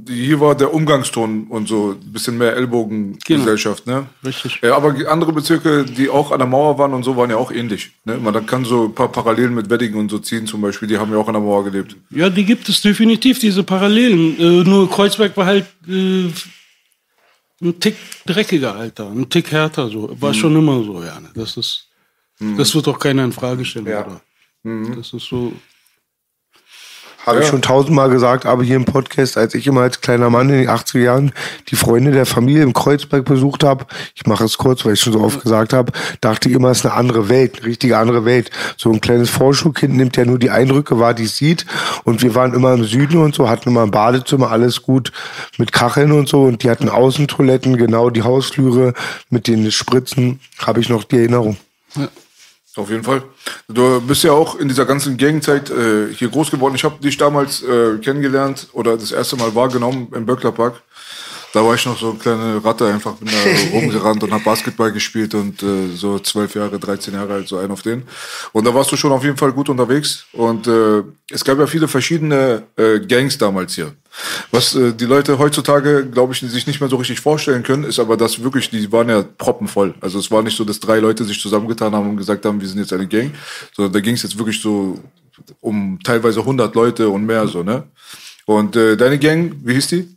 hier 0.08 0.40
war 0.40 0.54
der 0.54 0.72
Umgangston 0.72 1.46
und 1.48 1.68
so 1.68 1.92
ein 1.92 2.12
bisschen 2.12 2.38
mehr 2.38 2.54
Ellbogengesellschaft, 2.56 3.86
ne? 3.86 4.06
Richtig. 4.24 4.60
Ja, 4.62 4.76
aber 4.76 4.94
andere 5.10 5.32
Bezirke, 5.32 5.84
die 5.84 6.08
auch 6.08 6.30
an 6.32 6.38
der 6.38 6.46
Mauer 6.48 6.78
waren 6.78 6.92
und 6.92 7.02
so, 7.02 7.16
waren 7.16 7.30
ja 7.30 7.36
auch 7.36 7.50
ähnlich. 7.52 7.92
Ne? 8.04 8.16
Man 8.18 8.46
kann 8.46 8.64
so 8.64 8.84
ein 8.84 8.94
paar 8.94 9.10
Parallelen 9.10 9.54
mit 9.54 9.70
Weddingen 9.70 9.96
und 9.98 10.10
so 10.10 10.18
ziehen 10.18 10.46
zum 10.46 10.60
Beispiel, 10.60 10.88
die 10.88 10.98
haben 10.98 11.10
ja 11.12 11.18
auch 11.18 11.28
an 11.28 11.34
der 11.34 11.42
Mauer 11.42 11.64
gelebt. 11.64 11.96
Ja, 12.10 12.28
die 12.30 12.44
gibt 12.44 12.68
es 12.68 12.80
definitiv, 12.82 13.38
diese 13.38 13.62
Parallelen. 13.62 14.38
Äh, 14.38 14.64
nur 14.68 14.90
Kreuzberg 14.90 15.36
war 15.36 15.46
halt 15.46 15.66
äh, 15.88 16.28
ein 17.62 17.80
Tick 17.80 17.96
dreckiger, 18.26 18.74
Alter. 18.74 19.10
Ein 19.10 19.28
Tick 19.28 19.50
härter, 19.50 19.88
so. 19.88 20.14
War 20.20 20.34
schon 20.34 20.54
immer 20.56 20.82
so, 20.82 21.02
ja. 21.02 21.18
Ne? 21.20 21.30
Das 21.34 21.56
ist, 21.56 21.88
das 22.56 22.74
wird 22.74 22.86
doch 22.86 22.98
keiner 22.98 23.24
in 23.24 23.32
Frage 23.32 23.64
stellen, 23.64 23.86
Ja. 23.86 24.04
oder? 24.06 24.20
Das 24.96 25.12
ist 25.12 25.26
so. 25.28 25.52
Habe 27.26 27.40
ich 27.40 27.46
schon 27.46 27.62
tausendmal 27.62 28.10
gesagt, 28.10 28.44
aber 28.44 28.62
hier 28.62 28.76
im 28.76 28.84
Podcast, 28.84 29.38
als 29.38 29.54
ich 29.54 29.66
immer 29.66 29.80
als 29.80 30.00
kleiner 30.00 30.28
Mann 30.28 30.50
in 30.50 30.58
den 30.58 30.68
80er 30.68 30.98
Jahren 30.98 31.32
die 31.68 31.76
Freunde 31.76 32.10
der 32.10 32.26
Familie 32.26 32.62
im 32.62 32.74
Kreuzberg 32.74 33.24
besucht 33.24 33.64
habe, 33.64 33.86
ich 34.14 34.26
mache 34.26 34.44
es 34.44 34.58
kurz, 34.58 34.84
weil 34.84 34.92
ich 34.92 35.00
schon 35.00 35.14
so 35.14 35.20
oft 35.20 35.42
gesagt 35.42 35.72
habe, 35.72 35.92
dachte 36.20 36.48
ich 36.48 36.54
immer, 36.54 36.70
es 36.70 36.78
ist 36.78 36.86
eine 36.86 36.94
andere 36.94 37.28
Welt, 37.28 37.58
eine 37.58 37.66
richtige 37.66 37.96
andere 37.96 38.24
Welt. 38.24 38.50
So 38.76 38.92
ein 38.92 39.00
kleines 39.00 39.30
Vorschulkind 39.30 39.94
nimmt 39.94 40.16
ja 40.16 40.24
nur 40.24 40.38
die 40.38 40.50
Eindrücke 40.50 40.98
wahr, 40.98 41.14
die 41.14 41.24
es 41.24 41.36
sieht. 41.36 41.64
Und 42.04 42.22
wir 42.22 42.34
waren 42.34 42.52
immer 42.52 42.74
im 42.74 42.84
Süden 42.84 43.22
und 43.22 43.34
so, 43.34 43.48
hatten 43.48 43.70
immer 43.70 43.82
ein 43.82 43.90
Badezimmer, 43.90 44.50
alles 44.50 44.82
gut 44.82 45.12
mit 45.56 45.72
Kacheln 45.72 46.12
und 46.12 46.28
so. 46.28 46.42
Und 46.42 46.62
die 46.62 46.70
hatten 46.70 46.88
Außentoiletten, 46.88 47.76
genau 47.76 48.10
die 48.10 48.22
Hausflüre 48.22 48.92
mit 49.30 49.48
den 49.48 49.70
Spritzen, 49.72 50.40
habe 50.58 50.80
ich 50.80 50.88
noch 50.88 51.04
die 51.04 51.16
Erinnerung. 51.16 51.56
Auf 52.76 52.90
jeden 52.90 53.04
Fall. 53.04 53.22
Du 53.68 54.00
bist 54.00 54.24
ja 54.24 54.32
auch 54.32 54.58
in 54.58 54.68
dieser 54.68 54.84
ganzen 54.84 55.16
Gangzeit 55.16 55.70
äh, 55.70 56.12
hier 56.12 56.28
groß 56.28 56.50
geworden. 56.50 56.74
Ich 56.74 56.82
habe 56.82 57.00
dich 57.00 57.16
damals 57.16 57.62
äh, 57.62 57.98
kennengelernt 57.98 58.68
oder 58.72 58.96
das 58.96 59.12
erste 59.12 59.36
Mal 59.36 59.54
wahrgenommen 59.54 60.08
im 60.12 60.26
Böcklerpark. 60.26 60.82
Da 61.54 61.64
war 61.64 61.76
ich 61.76 61.86
noch 61.86 61.96
so 61.96 62.10
eine 62.10 62.18
kleine 62.18 62.64
Ratte, 62.64 62.92
einfach 62.92 63.14
bin 63.14 63.28
da 63.28 63.72
rumgerannt 63.78 64.24
und 64.24 64.32
habe 64.32 64.42
Basketball 64.42 64.90
gespielt 64.90 65.34
und 65.34 65.62
äh, 65.62 65.86
so 65.94 66.18
zwölf 66.18 66.52
Jahre, 66.56 66.80
13 66.80 67.14
Jahre 67.14 67.34
alt, 67.34 67.46
so 67.46 67.58
ein 67.58 67.70
auf 67.70 67.82
den. 67.82 68.02
Und 68.50 68.66
da 68.66 68.74
warst 68.74 68.90
du 68.90 68.96
schon 68.96 69.12
auf 69.12 69.22
jeden 69.22 69.36
Fall 69.36 69.52
gut 69.52 69.68
unterwegs. 69.68 70.26
Und 70.32 70.66
äh, 70.66 71.04
es 71.30 71.44
gab 71.44 71.60
ja 71.60 71.68
viele 71.68 71.86
verschiedene 71.86 72.64
äh, 72.76 72.98
Gangs 72.98 73.38
damals 73.38 73.76
hier. 73.76 73.92
Was 74.50 74.74
äh, 74.74 74.92
die 74.94 75.04
Leute 75.04 75.38
heutzutage, 75.38 76.04
glaube 76.10 76.32
ich, 76.32 76.40
sich 76.40 76.66
nicht 76.66 76.80
mehr 76.80 76.90
so 76.90 76.96
richtig 76.96 77.20
vorstellen 77.20 77.62
können, 77.62 77.84
ist 77.84 78.00
aber, 78.00 78.16
dass 78.16 78.42
wirklich, 78.42 78.70
die 78.70 78.90
waren 78.90 79.08
ja 79.08 79.22
proppenvoll. 79.22 79.94
Also 80.00 80.18
es 80.18 80.32
war 80.32 80.42
nicht 80.42 80.56
so, 80.56 80.64
dass 80.64 80.80
drei 80.80 80.98
Leute 80.98 81.22
sich 81.22 81.40
zusammengetan 81.40 81.94
haben 81.94 82.10
und 82.10 82.16
gesagt 82.16 82.44
haben, 82.46 82.60
wir 82.60 82.66
sind 82.66 82.80
jetzt 82.80 82.92
eine 82.92 83.06
Gang, 83.06 83.30
sondern 83.76 83.92
da 83.92 84.00
ging 84.00 84.16
es 84.16 84.24
jetzt 84.24 84.36
wirklich 84.36 84.60
so 84.60 84.98
um 85.60 86.00
teilweise 86.02 86.40
100 86.40 86.74
Leute 86.74 87.08
und 87.08 87.24
mehr 87.24 87.46
so, 87.46 87.62
ne? 87.62 87.84
Und 88.44 88.74
äh, 88.74 88.96
deine 88.96 89.20
Gang, 89.20 89.54
wie 89.62 89.74
hieß 89.74 89.86
die? 89.86 90.13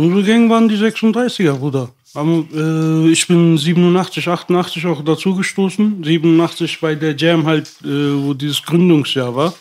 Unsere 0.00 0.24
Gang 0.24 0.48
waren 0.48 0.66
die 0.66 0.76
36er, 0.76 1.58
Bruder. 1.58 1.90
Am, 2.14 2.48
äh, 2.54 3.12
ich 3.12 3.26
bin 3.26 3.58
87, 3.58 4.26
88 4.26 4.86
auch 4.86 5.04
dazugestoßen. 5.04 6.02
87 6.02 6.80
bei 6.80 6.94
der 6.94 7.14
Jam 7.14 7.44
halt, 7.44 7.68
äh, 7.84 8.14
wo 8.24 8.32
dieses 8.32 8.62
Gründungsjahr 8.62 9.36
war. 9.36 9.52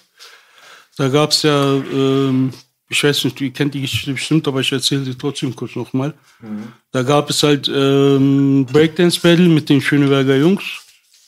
Da 0.96 1.10
gab 1.10 1.32
es 1.32 1.44
ja, 1.44 1.74
ähm, 1.74 2.52
ich 2.88 3.04
weiß 3.04 3.26
nicht, 3.26 3.42
ihr 3.42 3.52
kennt 3.52 3.74
die 3.74 3.82
Geschichte 3.82 4.14
bestimmt, 4.14 4.48
aber 4.48 4.62
ich 4.62 4.72
erzähle 4.72 5.04
sie 5.04 5.16
trotzdem 5.16 5.54
kurz 5.54 5.76
nochmal. 5.76 6.14
Da 6.94 7.04
gab 7.04 7.30
es 7.30 7.44
halt 7.44 7.70
ähm, 7.74 8.66
Breakdance-Battle 8.72 9.50
mit 9.50 9.68
den 9.68 9.82
Schöneberger 9.82 10.38
Jungs. 10.38 10.64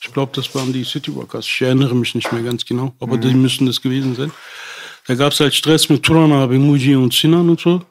Ich 0.01 0.13
glaube, 0.13 0.31
das 0.33 0.55
waren 0.55 0.71
die 0.71 0.85
City 0.85 1.13
Walkers. 1.13 1.45
Ich 1.45 1.61
erinnere 1.61 1.95
mich 1.95 2.15
nicht 2.15 2.31
mehr 2.31 2.43
ganz 2.43 2.65
genau, 2.65 2.95
aber 3.01 3.17
die 3.17 3.33
müssen 3.33 3.67
das 3.67 3.81
gewesen 3.81 4.15
sein. 4.15 4.31
Da 5.05 5.15
gab 5.15 5.33
es 5.33 5.39
halt 5.41 5.53
Stress 5.53 5.89
mit 5.89 6.01
Turana, 6.01 6.45
Bemuji 6.45 6.95
und 6.95 7.13
Sinan 7.13 7.49
und 7.49 7.59
so. 7.59 7.81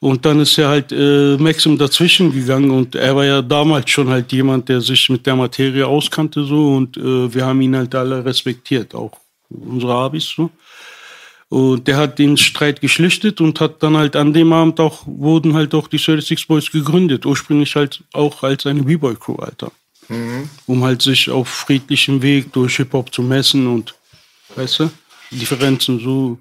Und 0.00 0.24
dann 0.24 0.40
ist 0.40 0.56
ja 0.56 0.68
halt 0.68 0.92
äh, 0.92 1.36
Maxim 1.38 1.76
dazwischen 1.76 2.32
gegangen 2.32 2.70
und 2.70 2.94
er 2.94 3.16
war 3.16 3.24
ja 3.24 3.42
damals 3.42 3.90
schon 3.90 4.08
halt 4.08 4.32
jemand, 4.32 4.68
der 4.68 4.80
sich 4.80 5.08
mit 5.08 5.26
der 5.26 5.34
Materie 5.34 5.86
auskannte 5.86 6.44
so 6.44 6.76
und 6.76 6.96
äh, 6.96 7.34
wir 7.34 7.44
haben 7.44 7.60
ihn 7.60 7.76
halt 7.76 7.94
alle 7.96 8.24
respektiert, 8.24 8.94
auch 8.94 9.18
unsere 9.50 9.94
Abis 9.94 10.32
so. 10.36 10.50
Und 11.48 11.88
der 11.88 11.96
hat 11.96 12.18
den 12.18 12.36
Streit 12.36 12.80
geschlichtet 12.80 13.40
und 13.40 13.58
hat 13.58 13.82
dann 13.82 13.96
halt 13.96 14.16
an 14.16 14.34
dem 14.34 14.52
Abend 14.52 14.78
auch, 14.80 15.04
wurden 15.06 15.54
halt 15.54 15.74
auch 15.74 15.88
die 15.88 15.98
36 15.98 16.46
Boys 16.46 16.70
gegründet. 16.70 17.24
Ursprünglich 17.24 17.74
halt 17.74 18.04
auch 18.12 18.42
als 18.42 18.66
eine 18.66 18.82
B-Boy-Crew, 18.82 19.36
Alter. 19.36 19.72
Um 20.66 20.84
halt 20.84 21.00
sich 21.00 21.30
auf 21.30 21.48
friedlichem 21.48 22.20
Weg 22.20 22.52
durch 22.52 22.76
Hip-Hop 22.76 23.14
zu 23.14 23.22
messen 23.22 23.66
und, 23.66 23.94
weißt 24.56 24.80
du, 24.80 24.90
Differenzen 25.30 26.00
so 26.00 26.38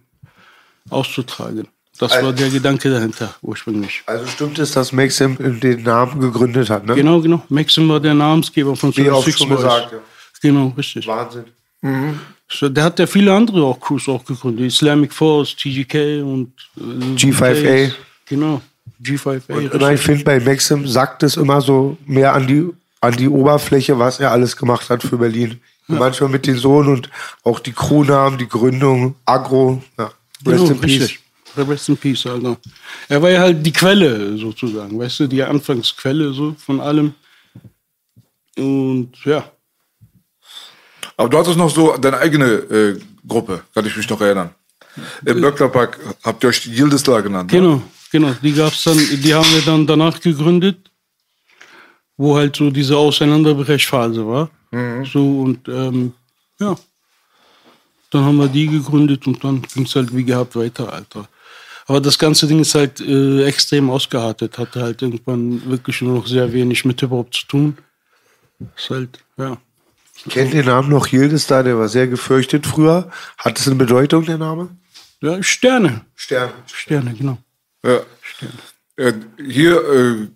auszutragen. 0.89 1.69
Das 1.99 2.11
war 2.21 2.31
der 2.33 2.49
Gedanke 2.49 2.89
dahinter, 2.89 3.33
ursprünglich. 3.41 4.03
Also 4.05 4.27
stimmt 4.27 4.59
es, 4.59 4.71
dass 4.71 4.91
Maxim 4.91 5.35
den 5.59 5.83
Namen 5.83 6.19
gegründet 6.19 6.69
hat, 6.69 6.85
ne? 6.85 6.95
Genau, 6.95 7.19
genau. 7.21 7.41
Maxim 7.49 7.89
war 7.89 7.99
der 7.99 8.13
Namensgeber 8.13 8.75
von 8.75 8.95
Wie 8.95 9.09
auch 9.09 9.23
36 9.23 9.37
schon 9.37 9.49
gesagt, 9.55 9.91
ja. 9.93 9.97
Genau, 10.41 10.73
richtig. 10.77 11.07
Wahnsinn. 11.07 11.45
So, 12.49 12.69
Der 12.69 12.83
hat 12.83 12.99
ja 12.99 13.07
viele 13.07 13.33
andere 13.33 13.63
auch 13.63 13.79
Crews 13.79 14.07
auch 14.07 14.23
gegründet. 14.23 14.65
Islamic 14.65 15.11
Force, 15.13 15.55
TGK 15.55 16.21
und 16.23 16.51
äh, 16.77 16.81
G5A. 17.15 17.91
Genau, 18.27 18.61
G5A. 19.03 19.41
Und 19.53 19.73
immer, 19.73 19.91
ich 19.91 20.01
finde, 20.01 20.23
bei 20.23 20.39
Maxim 20.39 20.87
sagt 20.87 21.23
es 21.23 21.37
immer 21.37 21.61
so 21.61 21.97
mehr 22.05 22.33
an 22.33 22.47
die, 22.47 22.67
an 23.01 23.13
die 23.15 23.27
Oberfläche, 23.27 23.97
was 23.99 24.19
er 24.19 24.31
alles 24.31 24.55
gemacht 24.55 24.89
hat 24.89 25.03
für 25.03 25.17
Berlin. 25.17 25.59
Manchmal 25.89 26.29
mit 26.29 26.45
den 26.47 26.57
Sohn 26.57 26.87
und 26.89 27.09
auch 27.43 27.59
die 27.59 27.71
Crewnamen, 27.71 28.37
die 28.37 28.47
Gründung, 28.49 29.15
Agro. 29.25 29.81
Ja. 29.97 30.05
Rest 30.05 30.13
Genau, 30.45 30.65
in 30.71 30.79
Peace. 30.81 31.01
richtig. 31.01 31.19
Rest 31.63 31.89
in 31.89 31.97
Peace, 31.97 32.25
Alter. 32.25 32.57
Er 33.07 33.21
war 33.21 33.29
ja 33.29 33.39
halt 33.41 33.65
die 33.65 33.71
Quelle 33.71 34.37
sozusagen, 34.37 34.97
weißt 34.99 35.21
du, 35.21 35.27
die 35.27 35.43
Anfangsquelle 35.43 36.33
so 36.33 36.55
von 36.57 36.79
allem. 36.81 37.13
Und 38.57 39.11
ja, 39.23 39.51
Aber 41.15 41.29
du 41.29 41.37
hattest 41.37 41.57
noch 41.57 41.69
so 41.69 41.95
deine 41.97 42.17
eigene 42.17 42.45
äh, 42.45 42.99
Gruppe, 43.27 43.63
kann 43.73 43.85
ich 43.85 43.95
mich 43.95 44.09
noch 44.09 44.21
erinnern. 44.21 44.51
Im 45.25 45.41
Böcklerpark 45.41 45.99
habt 46.23 46.43
ihr 46.43 46.49
euch 46.49 46.61
die 46.63 46.71
Yildeslar 46.71 47.21
genannt. 47.21 47.51
ne? 47.51 47.59
Genau, 47.59 47.81
genau. 48.11 48.33
Die 48.41 48.53
gab's 48.53 48.83
dann, 48.83 48.97
die 48.97 49.33
haben 49.33 49.47
wir 49.51 49.61
dann 49.61 49.85
danach 49.85 50.19
gegründet, 50.19 50.91
wo 52.17 52.35
halt 52.35 52.55
so 52.55 52.71
diese 52.71 52.97
Auseinanderbrechphase 52.97 54.25
war. 54.27 54.49
So 55.05 55.41
und 55.41 55.67
ähm, 55.67 56.13
ja. 56.59 56.75
Dann 58.09 58.23
haben 58.23 58.37
wir 58.37 58.47
die 58.47 58.67
gegründet 58.67 59.27
und 59.27 59.43
dann 59.43 59.61
ging's 59.61 59.93
halt 59.95 60.15
wie 60.15 60.23
gehabt 60.23 60.55
weiter, 60.55 60.91
Alter. 60.91 61.27
Aber 61.87 62.01
das 62.01 62.19
ganze 62.19 62.47
Ding 62.47 62.59
ist 62.59 62.75
halt 62.75 62.99
äh, 62.99 63.45
extrem 63.45 63.89
ausgeartet, 63.89 64.57
hatte 64.57 64.81
halt 64.81 65.01
irgendwann 65.01 65.65
wirklich 65.69 66.01
nur 66.01 66.15
noch 66.15 66.27
sehr 66.27 66.51
wenig 66.51 66.83
mit 66.83 66.99
Hip-Hop 66.99 67.33
zu 67.33 67.47
tun. 67.47 67.77
Ist 68.75 68.89
halt, 68.89 69.19
ja. 69.37 69.57
Kennt 70.29 70.51
den 70.53 70.65
Namen 70.65 70.89
noch 70.89 71.07
da? 71.07 71.63
Der 71.63 71.77
war 71.77 71.87
sehr 71.87 72.07
gefürchtet 72.07 72.67
früher. 72.67 73.09
Hat 73.37 73.59
es 73.59 73.67
eine 73.67 73.77
Bedeutung, 73.77 74.25
der 74.25 74.37
Name? 74.37 74.69
Ja, 75.21 75.41
Sterne. 75.41 76.01
Stern. 76.15 76.51
Sterne, 76.65 77.13
genau. 77.13 77.37
Ja. 77.85 78.01
Äh, 78.97 79.13
hier, 79.37 79.77
äh, 79.77 80.27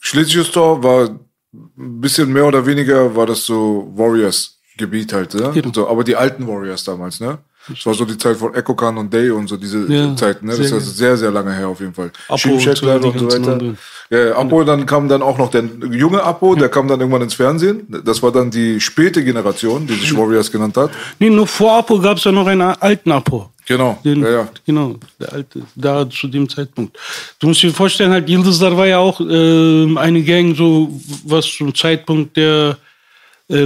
Schleswig-Holstein 0.00 0.82
war 0.82 1.08
ein 1.52 2.00
bisschen 2.00 2.30
mehr 2.32 2.44
oder 2.44 2.66
weniger, 2.66 3.14
war 3.16 3.26
das 3.26 3.46
so 3.46 3.90
Warriors-Gebiet 3.94 5.12
halt, 5.12 5.34
ne? 5.34 5.50
Genau. 5.54 5.72
So, 5.72 5.88
aber 5.88 6.04
die 6.04 6.16
alten 6.16 6.46
Warriors 6.46 6.84
damals, 6.84 7.20
ne? 7.20 7.38
Das 7.68 7.86
war 7.86 7.94
so 7.94 8.04
die 8.04 8.16
Zeit 8.16 8.36
von 8.36 8.54
Echo 8.54 8.74
Khan 8.74 8.96
und 8.96 9.12
Day 9.12 9.30
und 9.30 9.46
so 9.48 9.56
diese 9.56 9.86
Ja, 9.92 10.16
Zeit, 10.16 10.42
ne? 10.42 10.56
Das 10.56 10.70
ist 10.70 10.96
sehr, 10.96 11.16
sehr 11.16 11.30
lange 11.30 11.54
her 11.54 11.68
auf 11.68 11.80
jeden 11.80 11.94
Fall. 11.94 12.10
Apo 12.28 12.48
und 12.48 12.60
so, 12.60 12.70
weiter. 12.70 13.36
anderen. 13.36 13.78
Ja, 14.08 14.18
ja, 14.18 14.36
Apo, 14.36 14.64
dann 14.64 14.86
kam 14.86 15.08
dann 15.08 15.22
auch 15.22 15.38
noch 15.38 15.50
der 15.50 15.64
junge 15.90 16.22
Apo, 16.22 16.54
der 16.54 16.68
kam 16.68 16.88
dann 16.88 17.00
irgendwann 17.00 17.22
ins 17.22 17.34
Fernsehen. 17.34 17.86
Das 18.04 18.22
war 18.22 18.32
dann 18.32 18.50
die 18.50 18.80
späte 18.80 19.22
Generation, 19.22 19.86
die 19.86 19.94
sich 19.94 20.16
Warriors 20.16 20.50
genannt 20.50 20.76
hat. 20.76 20.90
Nee, 21.18 21.30
nur 21.30 21.46
vor 21.46 21.78
Apo 21.78 22.00
gab's 22.00 22.24
ja 22.24 22.32
noch 22.32 22.46
einen 22.46 22.62
alten 22.62 23.12
Apo. 23.12 23.50
Genau. 23.66 23.98
Den, 24.04 24.22
ja, 24.22 24.30
ja. 24.30 24.48
Genau, 24.66 24.96
der 25.20 25.32
alte, 25.32 25.62
da 25.76 26.08
zu 26.10 26.26
dem 26.26 26.48
Zeitpunkt. 26.48 26.98
Du 27.38 27.46
musst 27.46 27.62
dir 27.62 27.70
vorstellen, 27.72 28.10
halt, 28.10 28.28
Yıldızlar 28.28 28.76
war 28.76 28.86
ja 28.86 28.98
auch 28.98 29.20
ähm, 29.20 29.96
eine 29.96 30.22
Gang, 30.24 30.56
so 30.56 30.90
was 31.24 31.46
zum 31.46 31.72
Zeitpunkt 31.72 32.36
der 32.36 32.70
äh, 32.70 32.89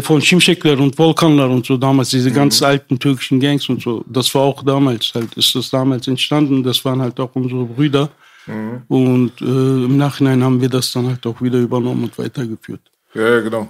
von 0.02 0.20
Şimşekler 0.20 0.78
und 0.78 0.98
Volkanlar 0.98 1.50
und 1.50 1.66
so 1.66 1.76
damals, 1.76 2.10
diese 2.10 2.32
ganz 2.32 2.62
alten 2.62 2.98
türkischen 2.98 3.40
Gangs 3.40 3.68
und 3.68 3.82
so. 3.82 4.04
Das 4.06 4.34
war 4.34 4.42
auch 4.42 4.62
damals 4.64 5.12
halt, 5.14 5.36
ist 5.36 5.54
das 5.54 5.70
damals 5.70 6.08
entstanden. 6.08 6.62
Das 6.62 6.84
waren 6.84 7.02
halt 7.02 7.20
auch 7.20 7.34
unsere 7.34 7.64
Brüder. 7.64 8.08
Und 8.88 9.32
äh, 9.40 9.44
im 9.44 9.96
Nachhinein 9.96 10.42
haben 10.44 10.60
wir 10.60 10.68
das 10.68 10.92
dann 10.92 11.06
halt 11.06 11.26
auch 11.26 11.40
wieder 11.40 11.58
übernommen 11.58 12.04
und 12.04 12.18
weitergeführt. 12.18 12.80
Ja, 13.14 13.28
ja, 13.28 13.40
genau. 13.40 13.68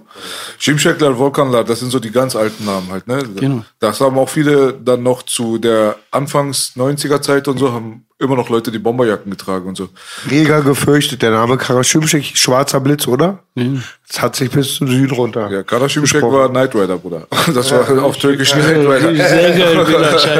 Şimşekler, 0.58 1.18
Volkanlar, 1.18 1.64
das 1.64 1.80
sind 1.80 1.90
so 1.90 2.00
die 2.00 2.10
ganz 2.10 2.34
alten 2.34 2.64
Namen 2.64 2.90
halt, 2.90 3.06
ne? 3.06 3.22
Genau. 3.36 3.62
Das 3.78 4.00
haben 4.00 4.18
auch 4.18 4.28
viele 4.28 4.72
dann 4.72 5.02
noch 5.02 5.22
zu 5.22 5.58
der 5.58 5.96
Anfangs 6.10 6.72
90er 6.76 7.20
Zeit 7.20 7.46
und 7.46 7.58
so, 7.58 7.70
haben 7.70 8.06
immer 8.18 8.36
noch 8.36 8.48
Leute, 8.48 8.70
die 8.70 8.78
Bomberjacken 8.78 9.30
getragen 9.30 9.68
und 9.68 9.76
so. 9.76 9.88
Mega 10.30 10.60
gefürchtet. 10.60 11.22
Der 11.22 11.32
Name 11.32 11.56
Karaschimschek, 11.56 12.24
schwarzer 12.36 12.80
Blitz, 12.80 13.06
oder? 13.06 13.40
Das 14.08 14.22
hat 14.22 14.36
sich 14.36 14.50
bis 14.50 14.76
zum 14.76 14.88
Süden 14.88 15.12
runter. 15.14 15.50
Ja, 15.50 15.62
Karaschimschek 15.62 16.22
war 16.22 16.48
Knight 16.48 16.74
Rider, 16.74 16.98
Bruder. 16.98 17.26
Das 17.54 17.70
war 17.72 18.02
auf 18.04 18.16
Türkisch 18.16 18.52
Knight 18.52 18.78
Rider. 18.78 19.14
Sehr 19.14 19.52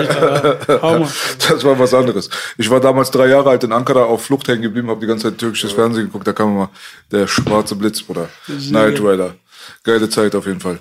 geil. 0.07 0.49
Das 1.49 1.65
war 1.65 1.79
was 1.79 1.95
anderes. 1.95 2.31
Ich 2.57 2.71
war 2.71 2.81
damals 2.81 3.11
drei 3.11 3.29
Jahre 3.29 3.51
alt 3.51 3.65
in 3.65 3.73
Ankara 3.73 4.05
auf 4.05 4.25
Flucht 4.25 4.49
hängen 4.49 4.63
geblieben, 4.63 4.89
habe 4.89 5.01
die 5.01 5.07
ganze 5.07 5.31
Zeit 5.31 5.39
türkisches 5.39 5.73
Fernsehen 5.73 6.07
geguckt. 6.07 6.27
Da 6.27 6.33
kam 6.33 6.51
immer 6.55 6.71
der 7.11 7.27
schwarze 7.27 7.75
Blitz, 7.77 8.03
Bruder. 8.03 8.29
Knight 8.47 9.01
Rider. 9.01 9.35
Geile 9.83 10.09
Zeit 10.09 10.35
auf 10.35 10.47
jeden 10.47 10.61
Fall. 10.61 10.79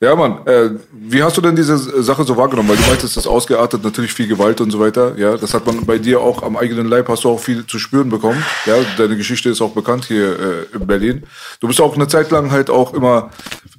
Ja, 0.00 0.16
Mann, 0.16 0.46
äh, 0.46 0.70
wie 0.92 1.22
hast 1.22 1.36
du 1.36 1.40
denn 1.40 1.54
diese 1.54 2.02
Sache 2.02 2.24
so 2.24 2.36
wahrgenommen? 2.36 2.68
Weil 2.68 2.76
du 2.76 2.82
meintest, 2.82 3.16
das 3.16 3.26
ausgeartet, 3.26 3.84
natürlich 3.84 4.12
viel 4.12 4.26
Gewalt 4.26 4.60
und 4.60 4.70
so 4.70 4.80
weiter. 4.80 5.16
Ja, 5.16 5.36
das 5.36 5.54
hat 5.54 5.64
man 5.66 5.86
bei 5.86 5.98
dir 5.98 6.20
auch 6.20 6.42
am 6.42 6.56
eigenen 6.56 6.88
Leib, 6.88 7.08
hast 7.08 7.24
du 7.24 7.30
auch 7.30 7.40
viel 7.40 7.66
zu 7.66 7.78
spüren 7.78 8.08
bekommen. 8.10 8.44
Ja, 8.66 8.76
deine 8.96 9.16
Geschichte 9.16 9.48
ist 9.48 9.60
auch 9.60 9.72
bekannt 9.72 10.06
hier 10.06 10.38
äh, 10.38 10.76
in 10.76 10.86
Berlin. 10.86 11.22
Du 11.60 11.68
bist 11.68 11.80
auch 11.80 11.94
eine 11.94 12.08
Zeit 12.08 12.30
lang 12.30 12.50
halt 12.50 12.68
auch 12.68 12.94
immer 12.94 13.30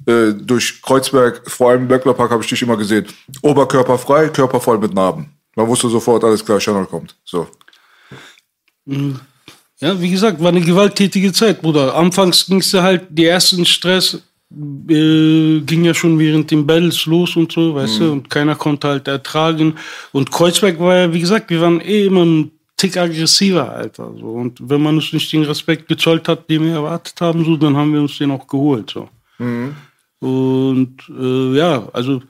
äh, 0.06 0.32
durch 0.32 0.80
Kreuzberg, 0.82 1.42
vor 1.50 1.70
allem 1.70 1.82
im 1.82 1.88
Böckler 1.88 2.14
Park 2.14 2.30
habe 2.30 2.42
ich 2.42 2.48
dich 2.48 2.62
immer 2.62 2.76
gesehen. 2.76 3.06
Oberkörper 3.42 3.98
frei, 3.98 4.28
Körper 4.28 4.60
voll 4.60 4.78
mit 4.78 4.94
Narben. 4.94 5.30
Man 5.56 5.68
wusste 5.68 5.88
sofort, 5.88 6.24
alles 6.24 6.44
klar, 6.44 6.58
Channel 6.58 6.86
kommt. 6.86 7.16
So. 7.24 7.46
Ja, 8.86 10.00
wie 10.00 10.10
gesagt, 10.10 10.40
war 10.40 10.48
eine 10.48 10.60
gewalttätige 10.60 11.32
Zeit, 11.32 11.62
Bruder. 11.62 11.94
Anfangs 11.94 12.46
ging 12.46 12.60
es 12.60 12.72
halt, 12.74 13.06
die 13.10 13.26
ersten 13.26 13.64
Stress 13.64 14.22
äh, 14.88 15.60
ging 15.60 15.84
ja 15.84 15.94
schon 15.94 16.18
während 16.18 16.50
den 16.50 16.66
Battles 16.66 17.06
los 17.06 17.36
und 17.36 17.52
so, 17.52 17.74
weißt 17.74 18.00
du, 18.00 18.12
und 18.12 18.30
keiner 18.30 18.54
konnte 18.54 18.88
halt 18.88 19.08
ertragen. 19.08 19.74
Und 20.12 20.30
Kreuzberg 20.30 20.78
war 20.78 20.96
ja, 20.96 21.12
wie 21.12 21.20
gesagt, 21.20 21.50
wir 21.50 21.60
waren 21.60 21.80
eh 21.80 22.06
immer 22.06 22.24
ein 22.24 22.50
Tick 22.76 22.96
aggressiver, 22.96 23.70
Alter. 23.70 24.12
So. 24.18 24.26
Und 24.26 24.58
wenn 24.68 24.82
man 24.82 24.96
uns 24.96 25.12
nicht 25.12 25.32
den 25.32 25.44
Respekt 25.44 25.88
gezollt 25.88 26.28
hat, 26.28 26.48
den 26.50 26.64
wir 26.64 26.74
erwartet 26.74 27.20
haben, 27.20 27.44
so, 27.44 27.56
dann 27.56 27.76
haben 27.76 27.92
wir 27.92 28.00
uns 28.00 28.18
den 28.18 28.30
auch 28.30 28.46
geholt. 28.46 28.90
So. 28.90 29.08
Und 30.20 30.96
äh, 31.08 31.56
ja, 31.56 31.88
also 31.92 32.22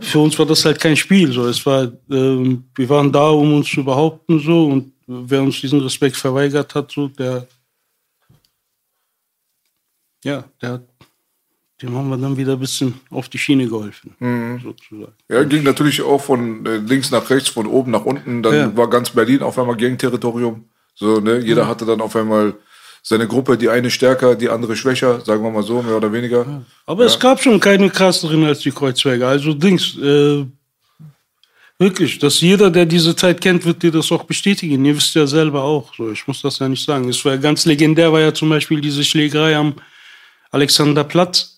für 0.00 0.18
uns 0.18 0.38
war 0.38 0.46
das 0.46 0.64
halt 0.64 0.80
kein 0.80 0.96
Spiel. 0.96 1.32
So. 1.32 1.46
Es 1.46 1.64
war, 1.64 1.90
ähm, 2.10 2.64
wir 2.74 2.88
waren 2.88 3.10
da, 3.10 3.28
um 3.30 3.54
uns 3.54 3.70
zu 3.70 3.84
behaupten, 3.84 4.40
so, 4.40 4.66
und 4.66 4.92
wer 5.06 5.42
uns 5.42 5.60
diesen 5.60 5.80
Respekt 5.80 6.16
verweigert 6.16 6.74
hat, 6.74 6.92
so, 6.92 7.08
der 7.08 7.46
ja, 10.24 10.44
der 10.60 10.72
hat, 10.72 10.82
dem 11.82 11.96
haben 11.96 12.08
wir 12.08 12.16
dann 12.16 12.36
wieder 12.36 12.52
ein 12.54 12.60
bisschen 12.60 12.94
auf 13.10 13.28
die 13.28 13.38
Schiene 13.38 13.66
geholfen, 13.66 14.14
sozusagen. 14.62 15.12
Ja, 15.28 15.42
ging 15.44 15.62
natürlich 15.64 16.00
auch 16.02 16.20
von 16.20 16.64
äh, 16.66 16.76
links 16.76 17.10
nach 17.10 17.28
rechts, 17.30 17.48
von 17.48 17.66
oben 17.66 17.90
nach 17.90 18.04
unten. 18.04 18.42
Dann 18.42 18.54
Ja. 18.54 18.76
war 18.76 18.88
ganz 18.88 19.10
Berlin 19.10 19.42
auf 19.42 19.58
einmal 19.58 19.76
Gangterritorium. 19.76 20.64
So, 20.94 21.20
ne? 21.20 21.38
Jeder 21.38 21.66
hatte 21.66 21.84
dann 21.86 22.00
auf 22.00 22.14
einmal 22.16 22.54
seine 23.02 23.26
Gruppe, 23.26 23.56
die 23.58 23.68
eine 23.68 23.90
stärker, 23.90 24.36
die 24.36 24.48
andere 24.48 24.76
schwächer, 24.76 25.20
sagen 25.22 25.42
wir 25.42 25.50
mal 25.50 25.62
so, 25.64 25.82
mehr 25.82 25.96
oder 25.96 26.12
weniger. 26.12 26.62
Aber 26.86 27.04
es 27.04 27.18
gab 27.18 27.42
schon 27.42 27.58
keine 27.58 27.90
krasseren 27.90 28.44
als 28.44 28.60
die 28.60 28.70
Kreuzberger. 28.70 29.26
Also 29.28 29.54
Dings, 29.54 29.96
äh, 29.98 30.44
wirklich, 31.78 32.18
dass 32.20 32.40
jeder, 32.40 32.70
der 32.70 32.86
diese 32.86 33.16
Zeit 33.16 33.40
kennt, 33.40 33.64
wird 33.64 33.82
dir 33.82 33.90
das 33.90 34.12
auch 34.12 34.22
bestätigen. 34.24 34.84
Ihr 34.84 34.94
wisst 34.96 35.14
ja 35.16 35.26
selber 35.26 35.64
auch. 35.64 35.92
So, 35.96 36.12
ich 36.12 36.24
muss 36.28 36.42
das 36.42 36.60
ja 36.60 36.68
nicht 36.68 36.84
sagen. 36.84 37.08
Es 37.08 37.24
war 37.24 37.36
ganz 37.38 37.64
legendär, 37.64 38.12
war 38.12 38.20
ja 38.20 38.32
zum 38.32 38.50
Beispiel 38.50 38.80
diese 38.80 39.02
Schlägerei 39.02 39.56
am 39.56 39.74
Alexanderplatz. 40.52 41.51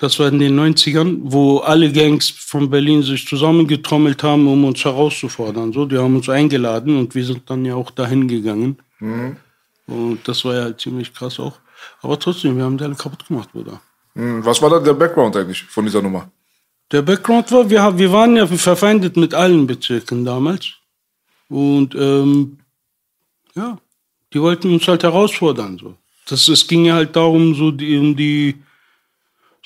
Das 0.00 0.18
war 0.18 0.28
in 0.28 0.38
den 0.38 0.58
90ern, 0.58 1.18
wo 1.24 1.58
alle 1.58 1.92
Gangs 1.92 2.30
von 2.30 2.70
Berlin 2.70 3.02
sich 3.02 3.28
zusammengetrommelt 3.28 4.22
haben, 4.22 4.48
um 4.48 4.64
uns 4.64 4.82
herauszufordern. 4.82 5.74
So, 5.74 5.84
die 5.84 5.98
haben 5.98 6.16
uns 6.16 6.28
eingeladen 6.30 6.96
und 6.96 7.14
wir 7.14 7.24
sind 7.24 7.48
dann 7.50 7.66
ja 7.66 7.74
auch 7.74 7.90
dahin 7.90 8.26
gegangen. 8.26 8.78
Und 9.86 10.20
das 10.24 10.42
war 10.46 10.54
ja 10.54 10.76
ziemlich 10.76 11.12
krass 11.12 11.38
auch. 11.38 11.58
Aber 12.00 12.18
trotzdem, 12.18 12.56
wir 12.56 12.64
haben 12.64 12.78
die 12.78 12.84
alle 12.84 12.94
kaputt 12.94 13.28
gemacht, 13.28 13.52
Bruder. 13.52 13.82
Hm, 14.14 14.42
Was 14.42 14.62
war 14.62 14.70
dann 14.70 14.84
der 14.84 14.94
Background 14.94 15.36
eigentlich 15.36 15.62
von 15.64 15.84
dieser 15.84 16.00
Nummer? 16.00 16.30
Der 16.90 17.02
Background 17.02 17.52
war, 17.52 17.68
wir, 17.68 17.98
wir 17.98 18.10
waren 18.10 18.36
ja 18.36 18.46
verfeindet 18.46 19.18
mit 19.18 19.34
allen 19.34 19.66
Bezirken 19.66 20.24
damals. 20.24 20.70
Und 21.50 21.94
ähm, 21.94 22.58
ja, 23.54 23.76
die 24.32 24.40
wollten 24.40 24.72
uns 24.72 24.88
halt 24.88 25.02
herausfordern. 25.02 25.78
So. 25.78 25.94
Das, 26.26 26.48
es 26.48 26.66
ging 26.66 26.86
ja 26.86 26.94
halt 26.94 27.14
darum, 27.14 27.54
so 27.54 27.70
die, 27.70 27.98
um 27.98 28.16
die, 28.16 28.62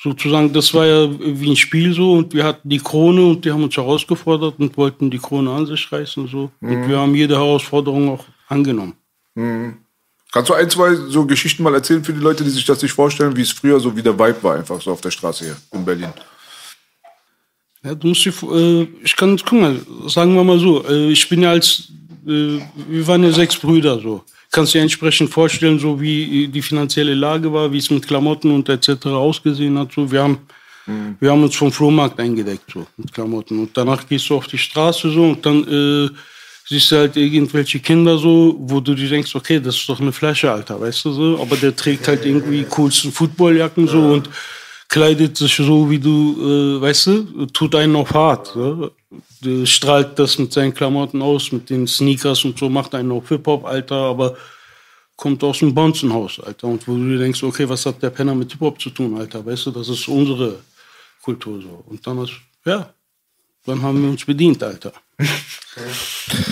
sozusagen, 0.00 0.52
das 0.52 0.74
war 0.74 0.86
ja 0.86 1.08
wie 1.18 1.50
ein 1.50 1.56
Spiel 1.56 1.92
so 1.92 2.14
und 2.14 2.34
wir 2.34 2.44
hatten 2.44 2.68
die 2.68 2.78
Krone 2.78 3.24
und 3.24 3.44
die 3.44 3.52
haben 3.52 3.62
uns 3.62 3.76
herausgefordert 3.76 4.58
und 4.58 4.76
wollten 4.76 5.10
die 5.10 5.18
Krone 5.18 5.50
an 5.50 5.66
sich 5.66 5.90
reißen. 5.90 6.28
So. 6.28 6.50
Und 6.60 6.88
wir 6.88 6.98
haben 6.98 7.14
jede 7.14 7.36
Herausforderung 7.36 8.10
auch 8.10 8.24
angenommen. 8.48 8.94
Kannst 10.32 10.50
du 10.50 10.54
ein, 10.54 10.68
zwei 10.68 10.94
so 10.94 11.24
Geschichten 11.26 11.62
mal 11.62 11.74
erzählen 11.74 12.02
für 12.02 12.12
die 12.12 12.20
Leute, 12.20 12.42
die 12.42 12.50
sich 12.50 12.64
das 12.64 12.82
nicht 12.82 12.92
vorstellen, 12.92 13.36
wie 13.36 13.42
es 13.42 13.52
früher 13.52 13.78
so 13.78 13.96
wie 13.96 14.02
der 14.02 14.18
Vibe 14.18 14.42
war, 14.42 14.56
einfach 14.56 14.80
so 14.80 14.90
auf 14.90 15.00
der 15.00 15.12
Straße 15.12 15.44
hier 15.44 15.56
in 15.72 15.84
Berlin? 15.84 16.12
Ja, 17.84 17.94
du 17.94 18.08
musst 18.08 18.24
dir, 18.24 18.32
äh, 18.50 18.88
ich 19.04 19.14
kann, 19.14 19.36
guck 19.36 19.60
mal, 19.60 19.78
sagen 20.06 20.34
wir 20.34 20.42
mal 20.42 20.58
so, 20.58 20.84
äh, 20.88 21.10
ich 21.10 21.28
bin 21.28 21.42
ja 21.42 21.50
als, 21.50 21.92
äh, 22.26 22.58
wir 22.88 23.06
waren 23.06 23.22
ja 23.22 23.30
sechs 23.30 23.56
Brüder 23.56 24.00
so. 24.00 24.24
Kannst 24.54 24.72
dir 24.72 24.82
entsprechend 24.82 25.30
vorstellen, 25.30 25.80
so 25.80 26.00
wie 26.00 26.46
die 26.46 26.62
finanzielle 26.62 27.14
Lage 27.14 27.52
war, 27.52 27.72
wie 27.72 27.78
es 27.78 27.90
mit 27.90 28.06
Klamotten 28.06 28.52
und 28.52 28.68
etc. 28.68 29.06
ausgesehen 29.06 29.76
hat. 29.76 29.90
So, 29.92 30.12
wir 30.12 30.22
haben, 30.22 30.38
wir 31.18 31.32
haben 31.32 31.42
uns 31.42 31.56
vom 31.56 31.72
Flohmarkt 31.72 32.20
eingedeckt 32.20 32.70
so 32.72 32.86
mit 32.96 33.12
Klamotten 33.12 33.58
und 33.58 33.76
danach 33.76 34.06
gehst 34.06 34.30
du 34.30 34.36
auf 34.36 34.46
die 34.46 34.58
Straße 34.58 35.10
so 35.10 35.24
und 35.24 35.44
dann 35.44 35.64
äh, 35.66 36.08
siehst 36.68 36.92
du 36.92 36.96
halt 36.98 37.16
irgendwelche 37.16 37.80
Kinder 37.80 38.16
so, 38.16 38.54
wo 38.60 38.78
du 38.78 38.94
dir 38.94 39.08
denkst, 39.08 39.34
okay, 39.34 39.58
das 39.58 39.74
ist 39.74 39.88
doch 39.88 40.00
eine 40.00 40.12
Flasche, 40.12 40.52
Alter, 40.52 40.80
weißt 40.80 41.04
du 41.04 41.10
so, 41.10 41.38
aber 41.42 41.56
der 41.56 41.74
trägt 41.74 42.06
halt 42.06 42.24
irgendwie 42.24 42.62
coolsten 42.62 43.10
Footballjacken 43.10 43.88
so 43.88 43.98
und 43.98 44.30
kleidet 44.88 45.36
sich 45.36 45.56
so, 45.56 45.90
wie 45.90 45.98
du, 45.98 46.78
äh, 46.78 46.80
weißt 46.80 47.06
du, 47.08 47.46
tut 47.46 47.74
einen 47.74 47.96
auf 47.96 48.14
hart. 48.14 48.52
So. 48.54 48.92
Strahlt 49.64 50.18
das 50.18 50.38
mit 50.38 50.52
seinen 50.52 50.72
Klamotten 50.72 51.20
aus, 51.22 51.52
mit 51.52 51.68
den 51.70 51.86
Sneakers 51.86 52.44
und 52.44 52.58
so, 52.58 52.68
macht 52.68 52.94
einen 52.94 53.12
auf 53.12 53.28
Hip-Hop, 53.28 53.64
Alter, 53.64 53.96
aber 53.96 54.36
kommt 55.16 55.42
aus 55.44 55.58
dem 55.58 55.74
Bonzenhaus, 55.74 56.40
Alter. 56.40 56.68
Und 56.68 56.86
wo 56.88 56.94
du 56.94 57.08
dir 57.08 57.18
denkst, 57.18 57.42
okay, 57.42 57.68
was 57.68 57.84
hat 57.86 58.02
der 58.02 58.10
Penner 58.10 58.34
mit 58.34 58.50
Hip-Hop 58.52 58.80
zu 58.80 58.90
tun, 58.90 59.16
Alter, 59.18 59.44
weißt 59.44 59.66
du, 59.66 59.70
das 59.70 59.88
ist 59.88 60.08
unsere 60.08 60.60
Kultur 61.22 61.60
so. 61.60 61.84
Und 61.86 62.06
dann 62.06 62.22
ist, 62.22 62.32
ja, 62.64 62.92
dann 63.64 63.82
haben 63.82 64.02
wir 64.02 64.10
uns 64.10 64.24
bedient, 64.24 64.62
Alter. 64.62 64.92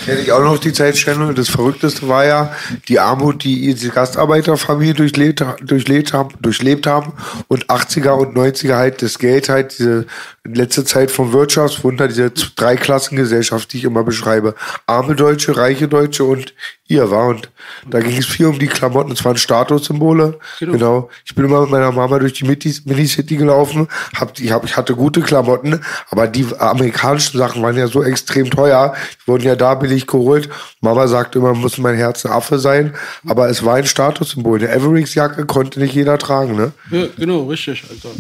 Kenne 0.05 0.21
ich 0.21 0.33
auch 0.33 0.43
noch 0.43 0.59
die 0.59 0.73
Zeit, 0.73 0.97
Channel. 0.97 1.33
Das 1.35 1.49
Verrückteste 1.49 2.09
war 2.09 2.25
ja 2.25 2.55
die 2.89 2.99
Armut, 2.99 3.45
die 3.45 3.73
diese 3.73 3.91
Gastarbeiterfamilie 3.91 4.95
durchlebt, 4.95 5.45
durchlebt, 5.63 6.13
haben, 6.13 6.35
durchlebt 6.41 6.87
haben 6.87 7.13
und 7.49 7.67
80er 7.67 8.11
und 8.11 8.37
90er 8.37 8.75
halt 8.75 9.01
das 9.03 9.19
Geld 9.19 9.49
halt, 9.49 9.79
diese 9.79 10.07
letzte 10.45 10.85
Zeit 10.85 11.13
vom 11.13 11.33
Wirtschaftswunder, 11.33 12.09
diese 12.09 12.31
Dreiklassengesellschaft, 12.31 13.73
die 13.73 13.79
ich 13.79 13.85
immer 13.85 14.03
beschreibe. 14.03 14.55
Arme 14.87 15.15
Deutsche, 15.15 15.57
reiche 15.57 15.87
Deutsche 15.87 16.25
und 16.25 16.53
ihr 16.89 17.11
war. 17.11 17.29
Und 17.29 17.49
da 17.89 18.01
ging 18.01 18.17
es 18.19 18.27
viel 18.27 18.47
um 18.47 18.59
die 18.59 18.67
Klamotten. 18.67 19.13
Es 19.13 19.25
waren 19.25 19.37
Statussymbole. 19.37 20.39
Genau. 20.59 20.73
Genau. 20.73 21.11
Ich 21.25 21.35
bin 21.35 21.45
immer 21.45 21.63
mit 21.63 21.71
meiner 21.71 21.93
Mama 21.93 22.19
durch 22.19 22.35
die 22.35 22.45
Mini- 22.45 22.81
Mini-City 22.85 23.37
gelaufen. 23.37 23.89
Hab, 24.15 24.39
ich, 24.39 24.51
hab, 24.51 24.65
ich 24.65 24.77
hatte 24.77 24.95
gute 24.95 25.21
Klamotten, 25.21 25.81
aber 26.11 26.27
die 26.27 26.47
amerikanischen 26.59 27.39
Sachen 27.39 27.63
waren 27.63 27.77
ja 27.77 27.87
so 27.87 28.03
extrem 28.03 28.51
teuer. 28.55 28.95
Die 29.23 29.29
wurden 29.29 29.45
ja 29.45 29.57
da 29.57 29.75
billig 29.75 30.07
geholt. 30.07 30.49
Mama 30.81 31.09
sagte 31.09 31.39
immer, 31.39 31.55
muss 31.55 31.79
mein 31.79 31.97
Herz 31.97 32.25
ein 32.25 32.33
Affe 32.33 32.59
sein. 32.59 32.95
Aber 33.27 33.49
es 33.49 33.65
war 33.65 33.77
ein 33.77 33.87
Statussymbol. 33.87 34.59
Eine 34.59 34.73
Avericks-Jacke 34.73 35.47
konnte 35.47 35.81
nicht 35.81 35.95
jeder 35.95 36.19
tragen, 36.19 36.57
ne? 36.57 36.73
Ja, 36.91 37.07
genau, 37.17 37.45
richtig, 37.45 37.83
Alter. 37.89 38.11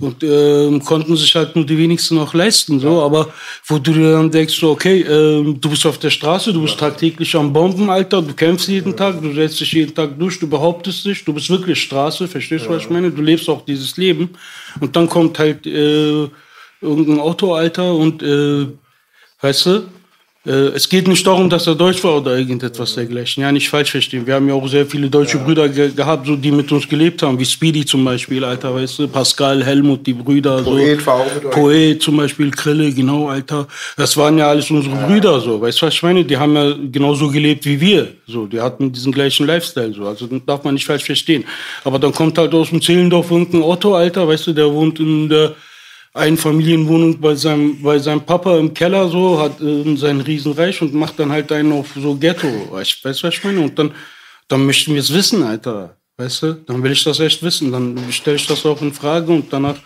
Und 0.00 0.22
ähm, 0.24 0.82
konnten 0.84 1.16
sich 1.16 1.34
halt 1.36 1.54
nur 1.54 1.66
die 1.66 1.78
wenigsten 1.78 2.16
noch 2.16 2.34
leisten, 2.34 2.80
so. 2.80 3.02
Aber 3.02 3.28
wo 3.66 3.78
du 3.78 3.92
dir 3.92 4.12
dann 4.12 4.30
denkst, 4.30 4.58
so, 4.58 4.70
okay, 4.70 5.02
ähm, 5.02 5.60
du 5.60 5.70
bist 5.70 5.86
auf 5.86 5.98
der 5.98 6.10
Straße, 6.10 6.52
du 6.52 6.62
bist 6.62 6.78
tagtäglich 6.78 7.34
am 7.36 7.52
Bomben, 7.52 7.90
Alter, 7.90 8.22
du 8.22 8.32
kämpfst 8.34 8.68
jeden 8.68 8.96
Tag, 8.96 9.20
du 9.20 9.32
setzt 9.32 9.60
dich 9.60 9.72
jeden 9.72 9.94
Tag 9.94 10.18
durch, 10.18 10.38
du 10.38 10.48
behauptest 10.48 11.04
dich, 11.04 11.24
du 11.24 11.32
bist 11.32 11.50
wirklich 11.50 11.80
Straße, 11.82 12.26
verstehst 12.26 12.66
du, 12.66 12.70
was 12.70 12.82
ich 12.82 12.90
meine? 12.90 13.10
Du 13.10 13.22
lebst 13.22 13.48
auch 13.48 13.64
dieses 13.64 13.96
Leben. 13.96 14.30
Und 14.80 14.96
dann 14.96 15.08
kommt 15.08 15.38
halt 15.38 15.66
äh, 15.66 16.28
irgendein 16.80 17.20
Auto, 17.20 17.54
Alter, 17.54 17.94
und 17.94 18.22
äh, 18.22 18.66
weißt 19.42 19.66
du, 19.66 19.82
äh, 20.44 20.74
es 20.74 20.88
geht 20.88 21.06
nicht 21.06 21.24
darum, 21.24 21.48
dass 21.48 21.68
er 21.68 21.76
Deutsch 21.76 22.02
war 22.02 22.16
oder 22.16 22.36
irgendetwas 22.36 22.94
dergleichen. 22.96 23.42
Ja, 23.42 23.52
nicht 23.52 23.68
falsch 23.68 23.92
verstehen. 23.92 24.26
Wir 24.26 24.34
haben 24.34 24.48
ja 24.48 24.54
auch 24.54 24.66
sehr 24.66 24.84
viele 24.84 25.08
deutsche 25.08 25.38
Brüder 25.38 25.68
ge 25.68 25.92
gehabt, 25.92 26.26
so, 26.26 26.34
die 26.34 26.50
mit 26.50 26.70
uns 26.72 26.88
gelebt 26.88 27.22
haben, 27.22 27.38
wie 27.38 27.44
Speedy 27.44 27.84
zum 27.84 28.04
Beispiel, 28.04 28.42
Alter, 28.44 28.74
weißt 28.74 28.98
du, 28.98 29.08
Pascal, 29.08 29.62
Helmut, 29.62 30.04
die 30.04 30.14
Brüder. 30.14 30.62
Poet 30.62 31.00
so. 31.00 31.06
war 31.06 31.14
auch 31.14 31.34
mit 31.34 31.44
euch. 31.44 31.50
Poet 31.52 32.02
zum 32.02 32.16
Beispiel, 32.16 32.50
Krille, 32.50 32.92
genau, 32.92 33.28
Alter. 33.28 33.68
Das 33.96 34.16
waren 34.16 34.36
ja 34.36 34.48
alles 34.48 34.68
unsere 34.68 34.96
Brüder, 35.06 35.40
so. 35.40 35.60
Weißt 35.60 35.80
du, 35.80 35.86
was 35.86 35.94
ich 35.94 36.02
meine? 36.02 36.24
Die 36.24 36.36
haben 36.36 36.56
ja 36.56 36.74
genauso 36.90 37.30
gelebt 37.30 37.64
wie 37.64 37.80
wir. 37.80 38.08
So, 38.26 38.46
die 38.46 38.60
hatten 38.60 38.90
diesen 38.90 39.12
gleichen 39.12 39.46
Lifestyle, 39.46 39.94
so. 39.94 40.06
Also, 40.08 40.26
das 40.26 40.40
darf 40.44 40.64
man 40.64 40.74
nicht 40.74 40.86
falsch 40.86 41.04
verstehen. 41.04 41.44
Aber 41.84 42.00
dann 42.00 42.12
kommt 42.12 42.36
halt 42.36 42.52
aus 42.52 42.70
dem 42.70 42.82
Zehlendorf 42.82 43.30
irgendein 43.30 43.62
Otto, 43.62 43.94
Alter, 43.94 44.26
weißt 44.26 44.48
du, 44.48 44.52
der 44.54 44.72
wohnt 44.72 44.98
in 44.98 45.28
der, 45.28 45.54
Einfamilienwohnung 46.14 47.18
bei 47.20 47.34
seinem, 47.34 47.80
bei 47.80 47.98
seinem 47.98 48.20
Papa 48.20 48.58
im 48.58 48.74
Keller 48.74 49.08
so, 49.08 49.40
hat 49.40 49.60
äh, 49.60 49.96
sein 49.96 50.20
Riesenreich 50.20 50.82
und 50.82 50.92
macht 50.92 51.18
dann 51.18 51.32
halt 51.32 51.50
einen 51.52 51.72
auf 51.72 51.88
so 51.96 52.14
Ghetto. 52.14 52.70
Weißt 52.70 53.02
du, 53.02 53.08
was 53.08 53.22
ich 53.22 53.44
meine? 53.44 53.60
Und 53.60 53.78
dann, 53.78 53.92
dann 54.46 54.66
möchten 54.66 54.92
wir 54.92 55.00
es 55.00 55.12
wissen, 55.12 55.42
Alter. 55.42 55.96
Weißt 56.18 56.42
du? 56.42 56.52
Dann 56.66 56.82
will 56.82 56.92
ich 56.92 57.02
das 57.02 57.18
echt 57.20 57.42
wissen. 57.42 57.72
Dann 57.72 57.98
stelle 58.10 58.36
ich 58.36 58.46
das 58.46 58.66
auch 58.66 58.80
in 58.82 58.92
Frage 58.92 59.32
und 59.32 59.52
danach, 59.52 59.76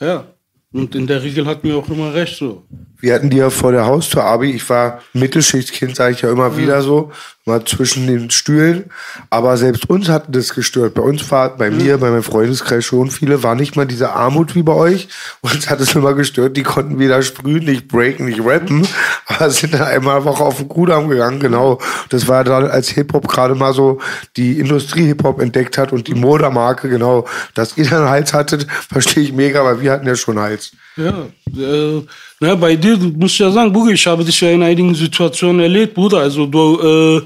ja. 0.00 0.26
Und 0.72 0.94
in 0.94 1.06
der 1.06 1.22
Regel 1.22 1.44
hatten 1.44 1.68
wir 1.68 1.76
auch 1.76 1.88
immer 1.88 2.14
recht 2.14 2.36
so. 2.36 2.64
Wir 3.02 3.14
hatten 3.14 3.30
die 3.30 3.38
ja 3.38 3.50
vor 3.50 3.72
der 3.72 3.84
Haustür, 3.84 4.22
Abi. 4.22 4.52
Ich 4.52 4.70
war 4.70 5.00
Mittelschichtkind, 5.12 5.96
sage 5.96 6.14
ich 6.14 6.22
ja 6.22 6.30
immer 6.30 6.56
wieder 6.56 6.82
so, 6.82 7.10
mal 7.44 7.64
zwischen 7.64 8.06
den 8.06 8.30
Stühlen. 8.30 8.90
Aber 9.28 9.56
selbst 9.56 9.90
uns 9.90 10.08
hat 10.08 10.26
das 10.28 10.54
gestört. 10.54 10.94
Bei 10.94 11.02
uns 11.02 11.28
war, 11.32 11.56
bei 11.56 11.68
mir, 11.68 11.98
bei 11.98 12.10
meinem 12.10 12.22
Freundeskreis 12.22 12.84
schon 12.84 13.10
viele, 13.10 13.42
war 13.42 13.56
nicht 13.56 13.74
mal 13.74 13.86
diese 13.86 14.12
Armut 14.12 14.54
wie 14.54 14.62
bei 14.62 14.74
euch. 14.74 15.08
Uns 15.40 15.68
hat 15.68 15.80
es 15.80 15.96
immer 15.96 16.14
gestört. 16.14 16.56
Die 16.56 16.62
konnten 16.62 17.00
weder 17.00 17.22
sprühen, 17.22 17.64
nicht 17.64 17.88
breaken, 17.88 18.26
nicht 18.26 18.44
rappen, 18.44 18.86
aber 19.26 19.50
sind 19.50 19.74
dann 19.74 19.82
einmal 19.82 20.18
eine 20.18 20.24
Woche 20.24 20.44
auf 20.44 20.58
den 20.58 20.68
Kudamm 20.68 21.08
gegangen. 21.08 21.40
Genau. 21.40 21.80
Das 22.08 22.28
war 22.28 22.44
dann, 22.44 22.70
als 22.70 22.90
Hip-Hop 22.90 23.26
gerade 23.26 23.56
mal 23.56 23.72
so 23.72 23.98
die 24.36 24.60
Industrie-Hip-Hop 24.60 25.40
entdeckt 25.40 25.76
hat 25.76 25.90
und 25.92 26.06
die 26.06 26.14
Moda-Marke, 26.14 26.88
genau. 26.88 27.26
Dass 27.56 27.76
ihr 27.76 27.90
dann 27.90 28.08
Hals 28.08 28.32
hattet, 28.32 28.68
verstehe 28.70 29.24
ich 29.24 29.32
mega, 29.32 29.64
weil 29.64 29.80
wir 29.80 29.90
hatten 29.90 30.06
ja 30.06 30.14
schon 30.14 30.38
Hals. 30.38 30.70
Ja, 30.96 31.26
äh, 31.56 32.02
na, 32.40 32.54
bei 32.54 32.76
dir 32.76 32.96
muss 32.98 33.32
ich 33.32 33.38
ja 33.38 33.50
sagen, 33.50 33.72
Bruder, 33.72 33.92
ich 33.92 34.06
habe 34.06 34.24
dich 34.24 34.40
ja 34.40 34.50
in 34.50 34.62
einigen 34.62 34.94
Situationen 34.94 35.60
erlebt, 35.60 35.94
Bruder. 35.94 36.18
Also 36.18 36.44
du, 36.46 36.80
äh, 36.80 37.22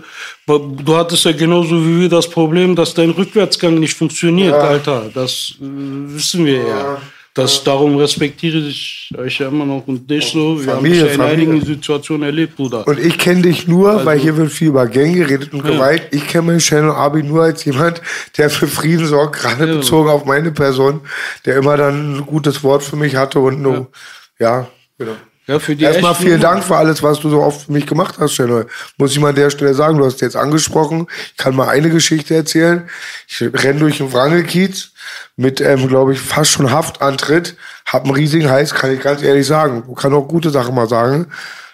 du 0.47 0.97
hattest 0.97 1.25
ja 1.25 1.33
genauso 1.33 1.85
wie 1.85 2.03
wir 2.03 2.09
das 2.09 2.29
Problem, 2.29 2.77
dass 2.77 2.95
dein 2.95 3.11
Rückwärtsgang 3.11 3.79
nicht 3.79 3.95
funktioniert, 3.95 4.53
Ja. 4.53 4.61
Alter. 4.61 5.11
Das 5.13 5.55
äh, 5.61 5.65
wissen 6.15 6.45
wir 6.45 6.63
ja. 6.69 7.03
Das, 7.37 7.63
darum 7.63 7.97
respektiere 7.97 8.57
ich 8.59 9.13
euch 9.17 9.39
ja 9.39 9.49
immer 9.49 9.67
noch 9.67 9.87
und 9.87 10.11
dich 10.11 10.25
so. 10.33 10.59
Wir 10.59 10.73
Familie, 10.73 10.75
haben 10.75 10.85
dich 10.85 10.99
ja 11.01 11.07
in 11.07 11.21
Familie. 11.21 11.49
einigen 11.51 11.65
Situationen 11.67 12.23
erlebt, 12.23 12.57
Bruder. 12.57 12.87
Und 12.89 12.99
ich 12.99 13.19
kenne 13.19 13.43
dich 13.43 13.69
nur, 13.69 13.91
Also- 13.91 14.07
weil 14.07 14.19
hier 14.19 14.37
wird 14.39 14.51
viel 14.51 14.69
über 14.69 14.87
Gang 14.87 15.15
geredet 15.15 15.53
und 15.53 15.63
Gewalt. 15.63 16.09
Ich 16.13 16.27
kenne 16.27 16.47
meinen 16.47 16.59
Channel 16.61 16.93
Abi 16.93 17.23
nur 17.23 17.43
als 17.43 17.65
jemand, 17.67 18.01
der 18.39 18.49
für 18.49 18.67
Frieden 18.67 19.07
sorgt, 19.07 19.37
gerade 19.41 19.67
bezogen 19.67 20.09
auf 20.09 20.25
meine 20.25 20.51
Person, 20.51 21.03
der 21.45 21.57
immer 21.59 21.77
dann 21.77 22.17
ein 22.17 22.27
gutes 22.27 22.65
Wort 22.65 22.83
für 22.83 22.97
mich 22.97 23.17
hatte 23.17 23.39
und 23.39 23.61
nur, 23.61 23.89
ja, 24.39 24.67
genau. 24.99 25.13
Ja, 25.47 25.61
für 25.61 25.77
die 25.77 25.85
Erstmal 25.85 26.15
vielen 26.15 26.41
Dank 26.41 26.65
für 26.65 26.77
alles, 26.77 27.03
was 27.05 27.21
du 27.21 27.31
so 27.31 27.41
oft 27.41 27.67
für 27.67 27.73
mich 27.73 27.87
gemacht 27.87 28.17
hast, 28.19 28.35
Channel. 28.35 28.67
Muss 28.99 29.13
ich 29.13 29.21
mal 29.21 29.29
an 29.29 29.37
der 29.37 29.51
Stelle 29.51 29.75
sagen, 29.75 29.97
du 29.97 30.05
hast 30.05 30.21
jetzt 30.21 30.35
angesprochen. 30.35 31.07
Ich 31.31 31.37
kann 31.37 31.55
mal 31.55 31.69
eine 31.69 31.89
Geschichte 31.89 32.35
erzählen. 32.35 32.89
Ich 33.29 33.41
renn 33.41 33.79
durch 33.79 33.99
den 33.99 34.13
Wrangelkiez 34.13 34.91
mit, 35.37 35.61
ähm, 35.61 35.87
glaube 35.87 36.15
ich, 36.15 36.21
fast 36.21 36.51
schon 36.51 36.73
Haftantritt. 36.73 37.57
Hab 37.87 38.05
einen 38.05 38.15
riesigen 38.15 38.51
Hals, 38.51 38.75
kann 38.75 38.93
ich 38.93 39.01
ganz 39.01 39.23
ehrlich 39.23 39.47
sagen. 39.47 39.85
Du 39.87 39.95
kann 39.95 40.13
auch 40.15 40.27
gute 40.27 40.51
Sachen 40.51 40.75
mal 40.75 40.89
sagen. 40.89 41.29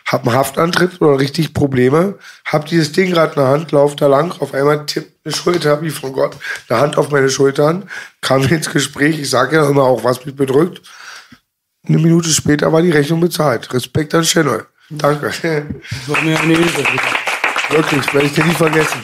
Hab 0.05 0.27
einen 0.27 0.37
Haftantritt 0.37 1.01
oder 1.01 1.19
richtig 1.19 1.55
Probleme. 1.55 2.19
Hab 2.45 2.67
dieses 2.67 2.93
Ding 2.93 3.13
gerade 3.13 3.35
in 3.35 3.41
der 3.41 3.49
Hand, 3.49 3.73
lauf 3.73 3.97
da 3.97 4.07
lang. 4.07 4.35
Auf 4.41 4.53
einmal 4.53 4.85
tippt 4.85 5.25
eine 5.25 5.33
Schulter, 5.33 5.81
wie 5.81 5.89
von 5.89 6.13
Gott, 6.13 6.37
eine 6.69 6.79
Hand 6.79 6.99
auf 6.99 7.11
meine 7.11 7.31
Schultern. 7.31 7.89
Kam 8.21 8.43
ins 8.43 8.69
Gespräch. 8.71 9.19
Ich 9.19 9.31
sage 9.31 9.57
ja 9.57 9.67
immer 9.67 9.85
auch, 9.85 10.05
was 10.05 10.27
mich 10.27 10.37
bedrückt. 10.37 10.83
Eine 11.89 11.99
Minute 11.99 12.29
später 12.29 12.73
war 12.73 12.81
die 12.83 12.91
Rechnung 12.91 13.21
bezahlt. 13.21 13.73
Respekt 13.73 14.15
an 14.15 14.23
Channel. 14.23 14.67
Danke. 14.91 15.27
Das 15.29 16.09
war 16.09 16.23
mir 16.23 16.39
eine 16.39 16.55
Bruder. 16.55 16.89
Wirklich, 17.71 18.15
werde 18.15 18.27
ich 18.27 18.33
dir 18.35 18.45
nie 18.45 18.53
vergessen. 18.55 19.01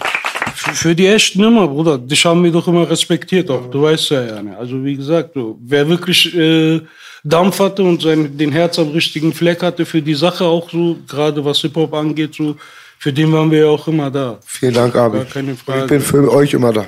Für- 0.55 0.75
Für 0.75 0.95
die 0.95 1.07
echten 1.07 1.43
immer, 1.43 1.67
Bruder. 1.67 1.99
Dich 1.99 2.25
haben 2.25 2.45
wir 2.45 2.53
doch 2.53 2.67
immer 2.69 2.89
respektiert 2.89 3.51
auch. 3.51 3.71
Du 3.71 3.83
weißt 3.83 4.11
ja, 4.11 4.25
ja. 4.43 4.57
Also 4.59 4.85
wie 4.85 4.97
gesagt, 4.97 5.31
so, 5.35 5.59
wer 5.63 5.89
wirklich 5.89 6.35
äh, 6.37 6.81
Dampf 7.25 7.59
hatte 7.61 7.83
und 7.83 8.03
sein, 8.03 8.37
den 8.37 8.53
Herz 8.53 8.79
am 8.79 8.91
richtigen 8.91 9.33
Fleck 9.33 9.63
hatte 9.63 9.85
für 9.87 10.03
die 10.03 10.15
Sache 10.15 10.45
auch 10.45 10.71
so, 10.71 10.99
gerade 11.09 11.45
was 11.45 11.59
Hip-Hop 11.61 11.93
angeht, 11.95 12.35
so, 12.35 12.57
für 12.99 13.13
den 13.13 13.33
waren 13.33 13.51
wir 13.51 13.61
ja 13.61 13.67
auch 13.67 13.87
immer 13.89 14.11
da. 14.11 14.39
Vielen 14.45 14.75
Dank, 14.75 14.95
Abi. 14.97 15.19
Gar 15.19 15.27
keine 15.27 15.57
Frage. 15.57 15.81
Ich 15.83 15.87
bin 15.89 16.01
für 16.01 16.31
euch 16.33 16.53
immer 16.53 16.73
da. 16.73 16.87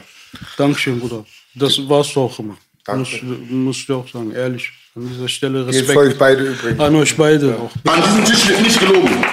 Dankeschön, 0.57 0.99
Bruder. 1.01 1.25
Das 1.55 1.79
warst 1.89 2.15
du 2.15 2.21
auch 2.21 2.39
immer. 2.39 2.57
Danke. 2.85 3.01
Muss, 3.25 3.39
muss 3.51 3.77
ich 3.79 3.91
auch 3.91 4.09
sagen, 4.09 4.33
ehrlich. 4.33 4.71
An 4.97 5.09
dieser 5.09 5.29
Stelle 5.29 5.65
Geht 5.67 5.87
für 5.87 5.93
euch 5.93 5.99
Respekt. 5.99 6.19
beide 6.19 6.43
übrigens. 6.45 6.81
An 6.81 6.95
euch 6.97 7.17
beide 7.17 7.57
auch. 7.57 7.71
An 7.93 8.03
diesem 8.03 8.25
Tisch 8.25 8.49
wird 8.49 8.63
nicht 8.63 8.81
gelogen. 8.81 9.25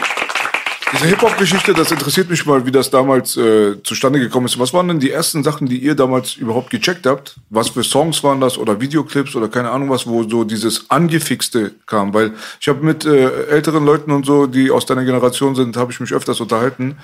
Diese 0.94 1.06
Hip-Hop-Geschichte, 1.08 1.74
das 1.74 1.92
interessiert 1.92 2.30
mich 2.30 2.46
mal, 2.46 2.66
wie 2.66 2.72
das 2.72 2.90
damals 2.90 3.36
äh, 3.36 3.76
zustande 3.84 4.20
gekommen 4.20 4.46
ist. 4.46 4.58
Was 4.58 4.74
waren 4.74 4.88
denn 4.88 5.00
die 5.02 5.12
ersten 5.12 5.44
Sachen, 5.44 5.68
die 5.68 5.80
ihr 5.80 5.96
damals 5.96 6.36
überhaupt 6.38 6.70
gecheckt 6.70 7.06
habt? 7.06 7.36
Was 7.50 7.70
für 7.70 7.84
Songs 7.84 8.24
waren 8.24 8.40
das 8.40 8.58
oder 8.58 8.80
Videoclips 8.80 9.36
oder 9.36 9.50
keine 9.50 9.70
Ahnung 9.72 9.90
was, 9.90 10.08
wo 10.08 10.24
so 10.24 10.46
dieses 10.46 10.90
Angefixte 10.90 11.74
kam? 11.88 12.14
Weil 12.14 12.32
ich 12.62 12.70
habe 12.70 12.86
mit 12.86 13.04
äh, 13.06 13.48
älteren 13.48 13.84
Leuten 13.84 14.12
und 14.12 14.26
so, 14.26 14.48
die 14.48 14.72
aus 14.72 14.86
deiner 14.86 15.04
Generation 15.04 15.56
sind, 15.56 15.76
habe 15.76 15.92
ich 15.92 16.00
mich 16.00 16.14
öfters 16.14 16.40
unterhalten. 16.40 16.98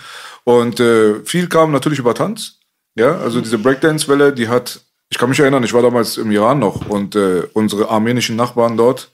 Und 0.46 0.80
äh, 0.80 1.16
viel 1.26 1.48
kam 1.48 1.72
natürlich 1.74 2.00
über 2.00 2.14
Tanz. 2.14 2.60
Ja, 2.96 3.18
also 3.18 3.42
diese 3.42 3.58
Breakdance-Welle, 3.58 4.32
die 4.32 4.48
hat, 4.48 4.80
ich 5.14 5.20
kann 5.20 5.30
mich 5.30 5.40
erinnern, 5.40 5.64
ich 5.64 5.74
war 5.74 5.84
damals 5.84 6.18
im 6.18 6.32
Iran 6.32 6.58
noch 6.58 6.90
und 6.90 7.16
äh, 7.16 7.44
unsere 7.54 7.88
armenischen 7.92 8.36
Nachbarn 8.36 8.76
dort, 8.78 9.12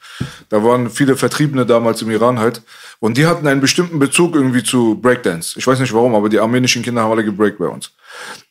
da 0.48 0.64
waren 0.64 0.90
viele 0.90 1.18
Vertriebene 1.18 1.66
damals 1.66 2.02
im 2.02 2.10
Iran 2.10 2.40
halt 2.40 2.62
und 3.02 3.18
die 3.18 3.26
hatten 3.28 3.46
einen 3.46 3.60
bestimmten 3.60 4.00
Bezug 4.00 4.34
irgendwie 4.34 4.64
zu 4.64 4.96
Breakdance. 4.96 5.60
Ich 5.60 5.68
weiß 5.68 5.78
nicht 5.82 5.94
warum, 5.94 6.16
aber 6.16 6.30
die 6.30 6.40
armenischen 6.40 6.84
Kinder 6.84 7.02
haben 7.02 7.12
alle 7.12 7.26
gebreakt 7.26 7.60
bei 7.60 7.68
uns. 7.68 7.92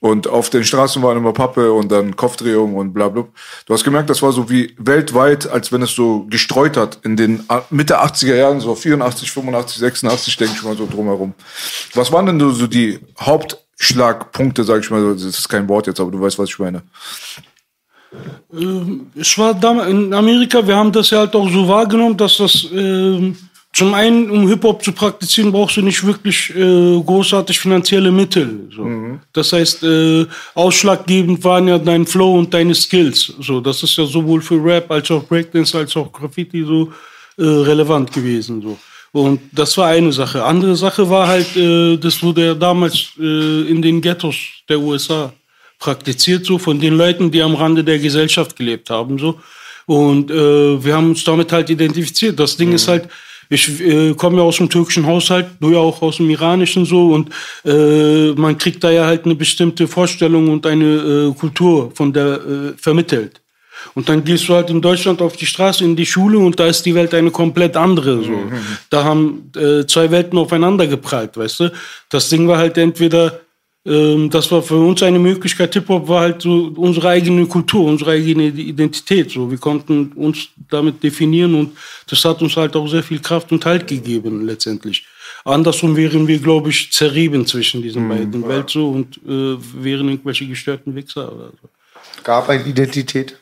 Und 0.00 0.26
auf 0.26 0.50
den 0.50 0.62
Straßen 0.62 1.02
waren 1.02 1.16
immer 1.16 1.32
Pappe 1.32 1.72
und 1.72 1.90
dann 1.90 2.16
Kopfdrehung 2.16 2.74
und 2.74 2.92
bla 2.92 3.08
bla. 3.08 3.24
Du 3.64 3.72
hast 3.72 3.82
gemerkt, 3.82 4.10
das 4.10 4.20
war 4.20 4.32
so 4.32 4.50
wie 4.50 4.74
weltweit, 4.78 5.46
als 5.48 5.72
wenn 5.72 5.80
es 5.80 5.94
so 5.94 6.26
gestreut 6.28 6.76
hat 6.76 6.98
in 7.02 7.16
den 7.16 7.44
A- 7.48 7.62
Mitte 7.70 7.98
80er 7.98 8.34
Jahren, 8.34 8.60
so 8.60 8.74
84, 8.74 9.32
85, 9.32 9.78
86, 9.78 10.36
denke 10.36 10.54
ich 10.54 10.62
mal 10.62 10.76
so 10.76 10.86
drumherum. 10.86 11.32
Was 11.94 12.12
waren 12.12 12.26
denn 12.26 12.38
so 12.52 12.66
die 12.66 13.00
Hauptschlagpunkte, 13.78 14.64
sag 14.64 14.82
ich 14.82 14.90
mal, 14.90 15.14
das 15.14 15.22
ist 15.22 15.48
kein 15.48 15.68
Wort 15.68 15.86
jetzt, 15.86 16.00
aber 16.00 16.10
du 16.10 16.20
weißt, 16.20 16.38
was 16.38 16.48
ich 16.48 16.58
meine. 16.58 16.82
Ich 19.14 19.38
war 19.38 19.54
damals 19.54 19.90
in 19.90 20.12
Amerika, 20.12 20.66
wir 20.66 20.76
haben 20.76 20.90
das 20.90 21.10
ja 21.10 21.20
halt 21.20 21.34
auch 21.36 21.48
so 21.48 21.68
wahrgenommen, 21.68 22.16
dass 22.16 22.38
das 22.38 22.66
ähm, 22.72 23.36
zum 23.72 23.94
einen, 23.94 24.30
um 24.30 24.48
Hip-Hop 24.48 24.82
zu 24.82 24.92
praktizieren, 24.92 25.52
brauchst 25.52 25.76
du 25.76 25.82
nicht 25.82 26.04
wirklich 26.04 26.50
äh, 26.56 27.00
großartig 27.02 27.60
finanzielle 27.60 28.10
Mittel. 28.10 28.68
So. 28.74 29.18
Das 29.32 29.52
heißt, 29.52 29.84
äh, 29.84 30.26
ausschlaggebend 30.54 31.44
waren 31.44 31.68
ja 31.68 31.78
dein 31.78 32.06
Flow 32.06 32.38
und 32.38 32.52
deine 32.52 32.74
Skills. 32.74 33.34
So, 33.40 33.60
das 33.60 33.82
ist 33.82 33.96
ja 33.96 34.06
sowohl 34.06 34.40
für 34.40 34.62
Rap 34.64 34.90
als 34.90 35.10
auch 35.10 35.22
Breakdance 35.24 35.76
als 35.76 35.94
auch 35.96 36.10
Graffiti 36.10 36.64
so 36.64 36.90
äh, 37.36 37.44
relevant 37.44 38.10
gewesen. 38.12 38.62
So. 38.62 38.78
Und 39.12 39.40
das 39.52 39.76
war 39.78 39.88
eine 39.88 40.12
Sache. 40.12 40.44
Andere 40.44 40.76
Sache 40.76 41.08
war 41.08 41.26
halt, 41.26 41.56
äh, 41.56 41.96
das 41.96 42.22
wurde 42.22 42.46
ja 42.46 42.54
damals 42.54 43.12
äh, 43.18 43.62
in 43.70 43.80
den 43.80 44.00
Ghettos 44.00 44.36
der 44.68 44.78
USA 44.78 45.32
praktiziert, 45.78 46.44
so 46.44 46.58
von 46.58 46.78
den 46.78 46.94
Leuten, 46.94 47.30
die 47.30 47.42
am 47.42 47.54
Rande 47.54 47.82
der 47.84 47.98
Gesellschaft 47.98 48.56
gelebt 48.56 48.90
haben. 48.90 49.18
so 49.18 49.40
Und 49.86 50.30
äh, 50.30 50.84
wir 50.84 50.94
haben 50.94 51.10
uns 51.10 51.24
damit 51.24 51.52
halt 51.52 51.70
identifiziert. 51.70 52.38
Das 52.38 52.56
Ding 52.56 52.72
ist 52.72 52.88
halt, 52.88 53.08
ich 53.48 53.80
äh, 53.80 54.14
komme 54.14 54.38
ja 54.38 54.42
aus 54.42 54.58
dem 54.58 54.68
türkischen 54.68 55.06
Haushalt, 55.06 55.46
du 55.60 55.70
ja 55.70 55.78
auch 55.78 56.02
aus 56.02 56.18
dem 56.18 56.28
iranischen 56.28 56.84
so 56.84 57.12
und 57.12 57.30
äh, 57.64 58.32
man 58.32 58.58
kriegt 58.58 58.84
da 58.84 58.90
ja 58.90 59.06
halt 59.06 59.24
eine 59.24 59.34
bestimmte 59.34 59.88
Vorstellung 59.88 60.48
und 60.50 60.66
eine 60.66 60.84
äh, 60.84 61.34
Kultur 61.34 61.90
von 61.94 62.12
der 62.12 62.26
äh, 62.26 62.72
vermittelt. 62.76 63.40
Und 63.94 64.08
dann 64.08 64.24
gehst 64.24 64.48
du 64.48 64.54
halt 64.54 64.70
in 64.70 64.80
Deutschland 64.80 65.22
auf 65.22 65.36
die 65.36 65.46
Straße, 65.46 65.84
in 65.84 65.96
die 65.96 66.06
Schule 66.06 66.38
und 66.38 66.58
da 66.58 66.66
ist 66.66 66.82
die 66.84 66.94
Welt 66.94 67.14
eine 67.14 67.30
komplett 67.30 67.76
andere. 67.76 68.22
So. 68.22 68.32
Da 68.90 69.04
haben 69.04 69.50
äh, 69.56 69.86
zwei 69.86 70.10
Welten 70.10 70.38
aufeinander 70.38 70.86
geprallt, 70.86 71.36
weißt 71.36 71.60
du. 71.60 71.72
Das 72.08 72.28
Ding 72.28 72.48
war 72.48 72.58
halt 72.58 72.78
entweder, 72.78 73.40
ähm, 73.86 74.30
das 74.30 74.50
war 74.50 74.62
für 74.62 74.76
uns 74.76 75.02
eine 75.02 75.18
Möglichkeit, 75.18 75.74
Hip-Hop 75.74 76.08
war 76.08 76.20
halt 76.20 76.42
so 76.42 76.72
unsere 76.76 77.08
eigene 77.08 77.46
Kultur, 77.46 77.86
unsere 77.86 78.12
eigene 78.12 78.44
Identität. 78.44 79.30
So. 79.30 79.50
Wir 79.50 79.58
konnten 79.58 80.12
uns 80.12 80.48
damit 80.70 81.02
definieren 81.02 81.54
und 81.54 81.76
das 82.08 82.24
hat 82.24 82.42
uns 82.42 82.56
halt 82.56 82.76
auch 82.76 82.88
sehr 82.88 83.02
viel 83.02 83.20
Kraft 83.20 83.52
und 83.52 83.64
Halt 83.64 83.86
gegeben 83.86 84.46
letztendlich. 84.46 85.06
Andersrum 85.44 85.96
wären 85.96 86.26
wir, 86.26 86.38
glaube 86.38 86.70
ich, 86.70 86.92
zerrieben 86.92 87.46
zwischen 87.46 87.82
diesen 87.82 88.08
beiden 88.08 88.46
Welten 88.46 88.68
so 88.68 88.90
und 88.90 89.16
äh, 89.26 89.56
wären 89.82 90.08
irgendwelche 90.08 90.46
gestörten 90.46 90.94
Wichser 90.94 91.32
oder 91.32 91.52
so 91.60 91.68
Gab 92.24 92.48
eine 92.48 92.64
Identität. 92.64 93.36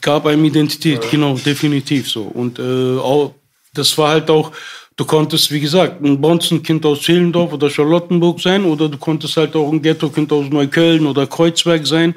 Gab 0.00 0.26
einem 0.26 0.44
Identität, 0.44 1.10
genau, 1.10 1.34
definitiv 1.34 2.08
so. 2.08 2.22
Und 2.22 2.58
äh, 2.58 2.98
auch, 2.98 3.34
das 3.74 3.96
war 3.98 4.10
halt 4.10 4.30
auch, 4.30 4.52
du 4.96 5.04
konntest, 5.04 5.50
wie 5.50 5.60
gesagt, 5.60 6.02
ein 6.02 6.20
Bonzenkind 6.20 6.84
aus 6.84 7.02
Zehlendorf 7.02 7.52
oder 7.52 7.70
Charlottenburg 7.70 8.40
sein 8.40 8.64
oder 8.64 8.88
du 8.88 8.98
konntest 8.98 9.36
halt 9.36 9.54
auch 9.56 9.70
ein 9.70 9.80
Ghetto-Kind 9.82 10.32
aus 10.32 10.50
Neukölln 10.50 11.06
oder 11.06 11.26
Kreuzberg 11.26 11.86
sein. 11.86 12.14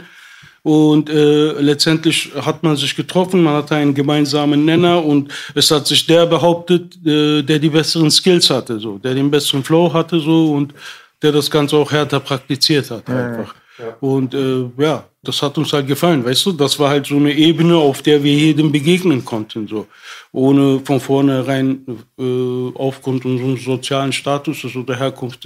Und 0.64 1.10
äh, 1.10 1.52
letztendlich 1.60 2.32
hat 2.40 2.64
man 2.64 2.78
sich 2.78 2.96
getroffen, 2.96 3.44
man 3.44 3.56
hatte 3.56 3.76
einen 3.76 3.94
gemeinsamen 3.94 4.64
Nenner 4.64 5.04
und 5.04 5.30
es 5.56 5.70
hat 5.70 5.86
sich 5.86 6.06
der 6.06 6.26
behauptet, 6.26 6.96
äh, 7.06 7.42
der 7.42 7.60
die 7.60 7.70
besseren 7.70 8.10
Skills 8.10 8.50
hatte, 8.50 8.80
so, 8.80 8.98
der 8.98 9.14
den 9.14 9.30
besseren 9.30 9.62
Flow 9.62 9.92
hatte 9.92 10.20
so 10.22 10.54
und 10.54 10.74
der 11.22 11.34
das 11.34 11.52
Ganze 11.52 11.76
auch 11.76 11.92
härter 11.92 12.22
praktiziert 12.22 12.90
hat 12.92 13.10
einfach. 13.10 13.56
Und 14.02 14.34
äh, 14.34 14.70
ja, 14.78 15.06
das 15.24 15.42
hat 15.42 15.58
uns 15.58 15.74
halt 15.74 15.88
gefallen, 15.88 16.24
weißt 16.24 16.46
du? 16.46 16.52
Das 16.52 16.78
war 16.80 16.90
halt 16.90 17.08
so 17.08 17.16
eine 17.16 17.34
Ebene, 17.34 17.76
auf 17.76 18.02
der 18.02 18.24
wir 18.24 18.34
jedem 18.34 18.72
begegnen 18.72 19.24
konnten, 19.26 19.68
so. 19.68 19.88
Ohne 20.32 20.80
von 20.82 21.00
vornherein 21.00 21.86
äh, 22.20 22.72
aufgrund 22.76 23.26
unseres 23.26 23.64
sozialen 23.64 24.14
Status 24.14 24.64
oder 24.76 24.96
Herkunft 24.96 25.46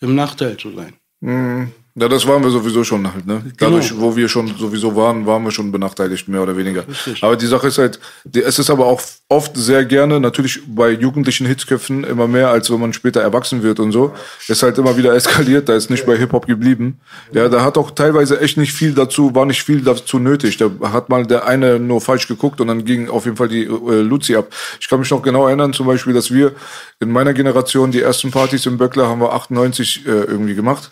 im 0.00 0.14
Nachteil 0.14 0.56
zu 0.56 0.72
sein. 0.74 0.94
Ja, 1.94 2.08
das 2.08 2.26
waren 2.26 2.42
wir 2.42 2.50
sowieso 2.50 2.84
schon 2.84 3.12
halt, 3.12 3.26
ne? 3.26 3.42
Genau. 3.42 3.52
Dadurch, 3.58 4.00
wo 4.00 4.16
wir 4.16 4.26
schon 4.26 4.56
sowieso 4.56 4.96
waren, 4.96 5.26
waren 5.26 5.44
wir 5.44 5.50
schon 5.50 5.70
benachteiligt, 5.70 6.26
mehr 6.26 6.42
oder 6.42 6.56
weniger. 6.56 6.84
Aber 7.20 7.36
die 7.36 7.46
Sache 7.46 7.66
ist 7.66 7.76
halt, 7.76 8.00
die, 8.24 8.42
es 8.42 8.58
ist 8.58 8.70
aber 8.70 8.86
auch 8.86 9.02
oft 9.28 9.54
sehr 9.58 9.84
gerne, 9.84 10.18
natürlich 10.18 10.62
bei 10.66 10.90
jugendlichen 10.90 11.46
Hitzköpfen 11.46 12.04
immer 12.04 12.26
mehr, 12.26 12.48
als 12.48 12.70
wenn 12.70 12.80
man 12.80 12.94
später 12.94 13.20
erwachsen 13.20 13.62
wird 13.62 13.78
und 13.78 13.92
so, 13.92 14.14
ist 14.48 14.62
halt 14.62 14.78
immer 14.78 14.96
wieder 14.96 15.14
eskaliert, 15.14 15.68
da 15.68 15.74
ist 15.74 15.90
nicht 15.90 16.06
bei 16.06 16.16
Hip-Hop 16.16 16.46
geblieben. 16.46 16.98
Ja, 17.32 17.50
da 17.50 17.62
hat 17.62 17.76
auch 17.76 17.90
teilweise 17.90 18.40
echt 18.40 18.56
nicht 18.56 18.72
viel 18.72 18.94
dazu, 18.94 19.34
war 19.34 19.44
nicht 19.44 19.62
viel 19.62 19.82
dazu 19.82 20.18
nötig. 20.18 20.56
Da 20.56 20.70
hat 20.92 21.10
mal 21.10 21.26
der 21.26 21.46
eine 21.46 21.78
nur 21.78 22.00
falsch 22.00 22.26
geguckt 22.26 22.62
und 22.62 22.68
dann 22.68 22.86
ging 22.86 23.10
auf 23.10 23.26
jeden 23.26 23.36
Fall 23.36 23.48
die 23.48 23.64
äh, 23.64 24.00
Luzi 24.00 24.34
ab. 24.34 24.46
Ich 24.80 24.88
kann 24.88 24.98
mich 24.98 25.10
noch 25.10 25.22
genau 25.22 25.46
erinnern, 25.46 25.74
zum 25.74 25.86
Beispiel, 25.86 26.14
dass 26.14 26.30
wir 26.30 26.52
in 27.00 27.10
meiner 27.10 27.34
Generation 27.34 27.90
die 27.90 28.00
ersten 28.00 28.30
Partys 28.30 28.64
im 28.64 28.78
Böckler 28.78 29.08
haben 29.08 29.20
wir 29.20 29.34
98 29.34 30.06
äh, 30.06 30.08
irgendwie 30.08 30.54
gemacht. 30.54 30.90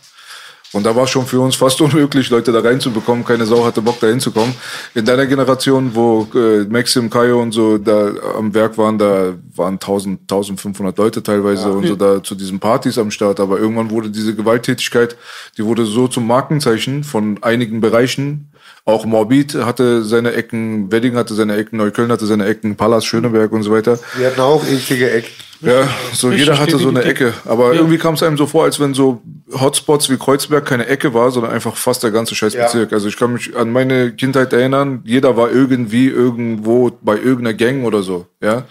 Und 0.72 0.87
da 0.87 0.94
war 0.94 1.06
schon 1.06 1.26
für 1.26 1.40
uns 1.40 1.56
fast 1.56 1.80
unmöglich, 1.80 2.30
Leute 2.30 2.52
da 2.52 2.61
reinzubekommen. 2.61 3.24
Keine 3.24 3.44
Sau 3.46 3.64
hatte 3.64 3.83
Bock, 3.83 3.98
da 4.00 4.06
hinzukommen. 4.06 4.54
In 4.94 5.04
deiner 5.04 5.26
Generation, 5.26 5.90
wo 5.94 6.28
äh, 6.35 6.64
Maxim, 6.68 7.11
Kayo 7.11 7.42
und 7.42 7.52
so 7.52 7.76
da 7.78 8.12
am 8.38 8.54
Werk 8.54 8.78
waren, 8.78 8.96
da 8.98 9.35
waren 9.56 9.74
1000, 9.74 10.20
1500 10.22 10.96
Leute 10.96 11.22
teilweise 11.22 11.70
und 11.72 11.87
so 11.87 11.96
da 11.96 12.22
zu 12.22 12.35
diesen 12.35 12.61
Partys 12.61 12.98
am 12.98 13.11
Start. 13.11 13.40
Aber 13.40 13.59
irgendwann 13.59 13.90
wurde 13.90 14.11
diese 14.11 14.35
Gewalttätigkeit, 14.35 15.16
die 15.59 15.64
wurde 15.64 15.85
so 15.87 16.06
zum 16.09 16.26
Markenzeichen 16.26 17.02
von 17.04 17.42
einigen 17.42 17.80
Bereichen. 17.80 18.46
Auch 18.85 19.04
Morbid 19.04 19.54
hatte 19.56 20.02
seine 20.04 20.33
Ecken, 20.33 20.90
Wedding 20.90 21.14
hatte 21.16 21.35
seine 21.35 21.56
Ecken, 21.56 21.76
Neukölln 21.78 22.11
hatte 22.11 22.26
seine 22.26 22.46
Ecken, 22.46 22.76
Pallas, 22.76 23.04
Schöneberg 23.04 23.52
und 23.52 23.62
so 23.62 23.70
weiter. 23.72 23.98
Wir 24.16 24.28
hatten 24.28 24.40
auch 24.40 24.64
eklige 24.66 25.11
Ecken. 25.11 25.30
Ja, 25.62 25.87
so 26.14 26.33
jeder 26.33 26.59
hatte 26.59 26.78
so 26.78 26.88
eine. 26.88 27.02
Ecke. 27.04 27.35
Aber 27.44 27.74
Ja. 27.74 27.80
irgendwie 27.80 27.98
kam 27.98 28.14
es 28.14 28.22
einem 28.22 28.38
so 28.38 28.46
vor, 28.46 28.64
als 28.64 28.80
wenn 28.80 28.94
so 28.94 29.20
Hotspots 29.52 30.10
wie 30.10 30.16
Kreuzberg 30.16 30.64
keine 30.66 30.86
Ecke 30.86 31.14
war, 31.14 31.30
sondern 31.30 31.52
einfach 31.52 31.76
fast 31.76 32.02
der 32.02 32.10
ganze 32.10 32.34
scheiß 32.34 32.54
Ja. 32.54 32.66
Also 32.66 33.08
ich 33.08 33.16
kann 33.16 33.32
mich 33.32 33.56
an 33.56 33.72
meine 33.72 34.12
Kindheit 34.12 34.52
erinnern, 34.52 35.02
jeder 35.04 35.36
war 35.36 35.50
irgendwie 35.50 36.08
irgendwo 36.08 36.90
bei 37.02 37.16
irgendeiner 37.16 37.54
Gang 37.54 37.84
oder 37.84 38.02
so. 38.02 38.26
Ja. 38.40 38.64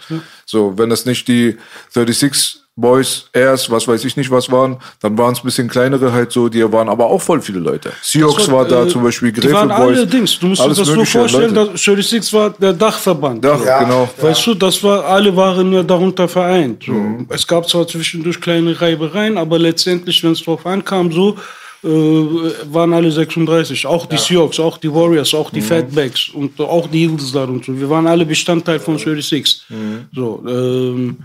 So, 0.46 0.78
wenn 0.78 0.90
das 0.90 1.06
nicht 1.06 1.28
die 1.28 1.56
36 1.90 2.59
Boys, 2.76 3.28
Airs, 3.34 3.70
was 3.70 3.86
weiß 3.86 4.04
ich 4.06 4.16
nicht 4.16 4.30
was 4.30 4.50
waren, 4.50 4.78
dann 5.02 5.18
waren 5.18 5.32
es 5.34 5.40
ein 5.40 5.44
bisschen 5.44 5.68
kleinere 5.68 6.12
halt 6.12 6.32
so, 6.32 6.48
die 6.48 6.62
waren 6.72 6.88
aber 6.88 7.06
auch 7.06 7.20
voll 7.20 7.42
viele 7.42 7.58
Leute. 7.58 7.92
Seahawks 8.00 8.50
war, 8.50 8.64
da 8.64 8.84
äh, 8.84 8.88
zum 8.88 9.02
Beispiel, 9.02 9.32
Die 9.32 9.40
Gräfe 9.40 9.54
waren 9.54 9.68
Boys. 9.68 9.98
alle 9.98 10.06
Dings. 10.06 10.38
Du 10.38 10.46
musst 10.46 10.62
dir 10.64 10.68
das 10.68 10.78
so 10.78 11.04
vorstellen, 11.04 11.54
Leute. 11.54 11.72
dass 11.72 11.82
36 11.84 12.32
war 12.32 12.50
der 12.50 12.72
Dachverband. 12.72 13.44
Ja, 13.44 13.58
so. 13.58 13.64
genau. 13.84 14.08
Weißt 14.18 14.46
du, 14.46 14.54
das 14.54 14.82
war, 14.82 15.04
alle 15.04 15.34
waren 15.36 15.72
ja 15.72 15.82
darunter 15.82 16.26
vereint. 16.26 16.84
So. 16.86 16.92
Mhm. 16.92 17.26
Es 17.28 17.46
gab 17.46 17.68
zwar 17.68 17.86
zwischendurch 17.86 18.40
kleine 18.40 18.80
Reibereien, 18.80 19.36
aber 19.36 19.58
letztendlich, 19.58 20.22
wenn 20.24 20.32
es 20.32 20.42
drauf 20.42 20.64
ankam, 20.64 21.12
so, 21.12 21.36
äh, 21.82 21.88
waren 21.88 22.92
alle 22.94 23.10
36. 23.10 23.86
Auch 23.86 24.06
die 24.06 24.16
Seahawks, 24.16 24.58
auch 24.60 24.78
die 24.78 24.92
Warriors, 24.92 25.34
auch 25.34 25.50
Mhm. 25.50 25.54
die 25.56 25.60
Fatbacks 25.62 26.28
und 26.30 26.58
auch 26.60 26.86
die 26.88 27.02
Eagles 27.04 27.32
da 27.32 27.44
und 27.44 27.64
so. 27.64 27.78
Wir 27.78 27.90
waren 27.90 28.06
alle 28.06 28.24
Bestandteil 28.24 28.80
von 28.80 28.96
36. 28.96 29.62
Mhm. 29.68 30.04
So, 30.14 30.42
ähm, 30.48 31.16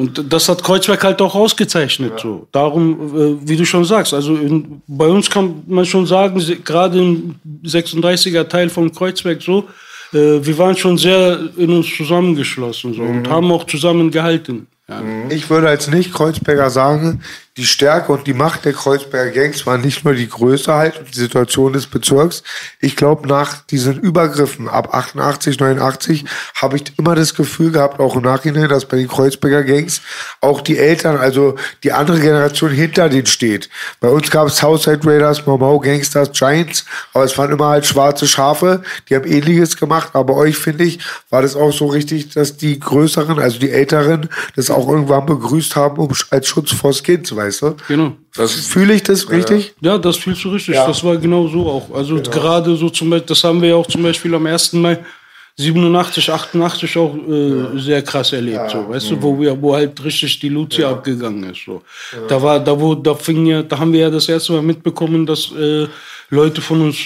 und 0.00 0.32
das 0.32 0.48
hat 0.48 0.64
Kreuzberg 0.64 1.04
halt 1.04 1.20
auch 1.20 1.34
ausgezeichnet. 1.34 2.20
So. 2.20 2.46
Darum, 2.52 3.38
äh, 3.44 3.48
wie 3.48 3.56
du 3.56 3.66
schon 3.66 3.84
sagst, 3.84 4.14
also 4.14 4.34
in, 4.34 4.80
bei 4.86 5.06
uns 5.06 5.28
kann 5.28 5.62
man 5.66 5.84
schon 5.84 6.06
sagen, 6.06 6.42
gerade 6.64 6.98
im 6.98 7.34
36er 7.64 8.48
Teil 8.48 8.70
von 8.70 8.90
Kreuzberg 8.90 9.42
so, 9.42 9.68
äh, 10.14 10.42
wir 10.42 10.56
waren 10.56 10.74
schon 10.74 10.96
sehr 10.96 11.38
in 11.58 11.70
uns 11.70 11.94
zusammengeschlossen 11.94 12.94
so, 12.94 13.02
und 13.02 13.28
haben 13.28 13.52
auch 13.52 13.64
zusammengehalten. 13.64 14.66
Ja. 14.88 15.02
Ich 15.28 15.50
würde 15.50 15.68
als 15.68 15.86
Nicht-Kreuzberger 15.88 16.70
sagen, 16.70 17.20
die 17.60 17.66
Stärke 17.66 18.12
und 18.12 18.26
die 18.26 18.32
Macht 18.32 18.64
der 18.64 18.72
Kreuzberger 18.72 19.30
Gangs 19.30 19.66
war 19.66 19.76
nicht 19.76 20.04
nur 20.04 20.14
die 20.14 20.28
Größe 20.28 20.72
halt 20.72 20.98
und 20.98 21.14
die 21.14 21.18
Situation 21.18 21.74
des 21.74 21.86
Bezirks. 21.86 22.42
Ich 22.80 22.96
glaube, 22.96 23.28
nach 23.28 23.62
diesen 23.66 24.00
Übergriffen 24.00 24.68
ab 24.68 24.94
88, 24.94 25.60
89 25.60 26.24
habe 26.54 26.76
ich 26.76 26.84
immer 26.98 27.14
das 27.14 27.34
Gefühl 27.34 27.70
gehabt, 27.70 28.00
auch 28.00 28.16
im 28.16 28.22
Nachhinein, 28.22 28.68
dass 28.68 28.86
bei 28.86 28.96
den 28.96 29.08
Kreuzberger 29.08 29.62
Gangs 29.62 30.00
auch 30.40 30.62
die 30.62 30.78
Eltern, 30.78 31.18
also 31.18 31.56
die 31.84 31.92
andere 31.92 32.18
Generation 32.18 32.70
hinter 32.70 33.08
denen 33.10 33.26
steht. 33.26 33.68
Bei 34.00 34.08
uns 34.08 34.30
gab 34.30 34.48
es 34.48 34.56
Southside 34.56 35.00
Raiders, 35.04 35.46
Mau 35.46 35.78
Gangsters, 35.78 36.32
Giants, 36.32 36.86
aber 37.12 37.24
es 37.24 37.36
waren 37.36 37.52
immer 37.52 37.68
halt 37.68 37.84
schwarze 37.84 38.26
Schafe, 38.26 38.82
die 39.08 39.16
haben 39.16 39.26
ähnliches 39.26 39.76
gemacht, 39.76 40.10
aber 40.14 40.34
euch 40.36 40.56
finde 40.56 40.84
ich, 40.84 41.00
war 41.28 41.42
das 41.42 41.56
auch 41.56 41.72
so 41.72 41.86
richtig, 41.86 42.30
dass 42.30 42.56
die 42.56 42.80
Größeren, 42.80 43.38
also 43.38 43.58
die 43.58 43.70
Älteren, 43.70 44.30
das 44.56 44.70
auch 44.70 44.88
irgendwann 44.88 45.26
begrüßt 45.26 45.76
haben, 45.76 45.98
um 45.98 46.10
als 46.30 46.48
Schutz 46.48 46.72
vors 46.72 47.02
Kind, 47.02 47.26
weißt 47.50 47.62
du? 47.62 47.76
Genau. 47.88 48.12
Fühle 48.46 48.94
ich 48.94 49.02
das 49.02 49.28
richtig? 49.30 49.74
Ja, 49.80 49.98
das 49.98 50.16
fühlst 50.16 50.44
du 50.44 50.50
richtig. 50.50 50.74
Ja. 50.74 50.86
Das 50.86 51.02
war 51.02 51.16
genau 51.16 51.48
so 51.48 51.66
auch. 51.66 51.90
Also 51.94 52.16
gerade 52.20 52.76
so 52.76 52.88
zum 52.90 53.10
Beispiel, 53.10 53.26
das 53.28 53.42
haben 53.44 53.60
wir 53.60 53.70
ja 53.70 53.74
auch 53.76 53.86
zum 53.86 54.02
Beispiel 54.02 54.34
am 54.34 54.46
1. 54.46 54.74
Mai 54.74 54.98
87, 55.56 56.30
88 56.30 56.96
auch 56.96 57.14
äh, 57.14 57.78
sehr 57.78 58.00
krass 58.02 58.32
erlebt, 58.32 58.70
so, 58.70 58.88
weißt 58.88 59.10
du, 59.10 59.20
wo 59.22 59.38
wir, 59.38 59.60
wo 59.60 59.74
halt 59.74 60.02
richtig 60.02 60.38
die 60.38 60.48
Lucia 60.48 60.90
abgegangen 60.90 61.50
ist, 61.50 61.64
so. 61.66 61.82
Da 62.28 62.40
war, 62.40 62.60
da 62.60 62.80
wo, 62.80 62.94
da 62.94 63.14
fing 63.14 63.44
ja, 63.44 63.62
da 63.62 63.78
haben 63.78 63.92
wir 63.92 64.00
ja 64.00 64.10
das 64.10 64.28
erste 64.28 64.52
Mal 64.52 64.62
mitbekommen, 64.62 65.26
dass 65.26 65.52
äh, 65.52 65.86
Leute 66.30 66.62
von 66.62 66.80
uns 66.82 66.96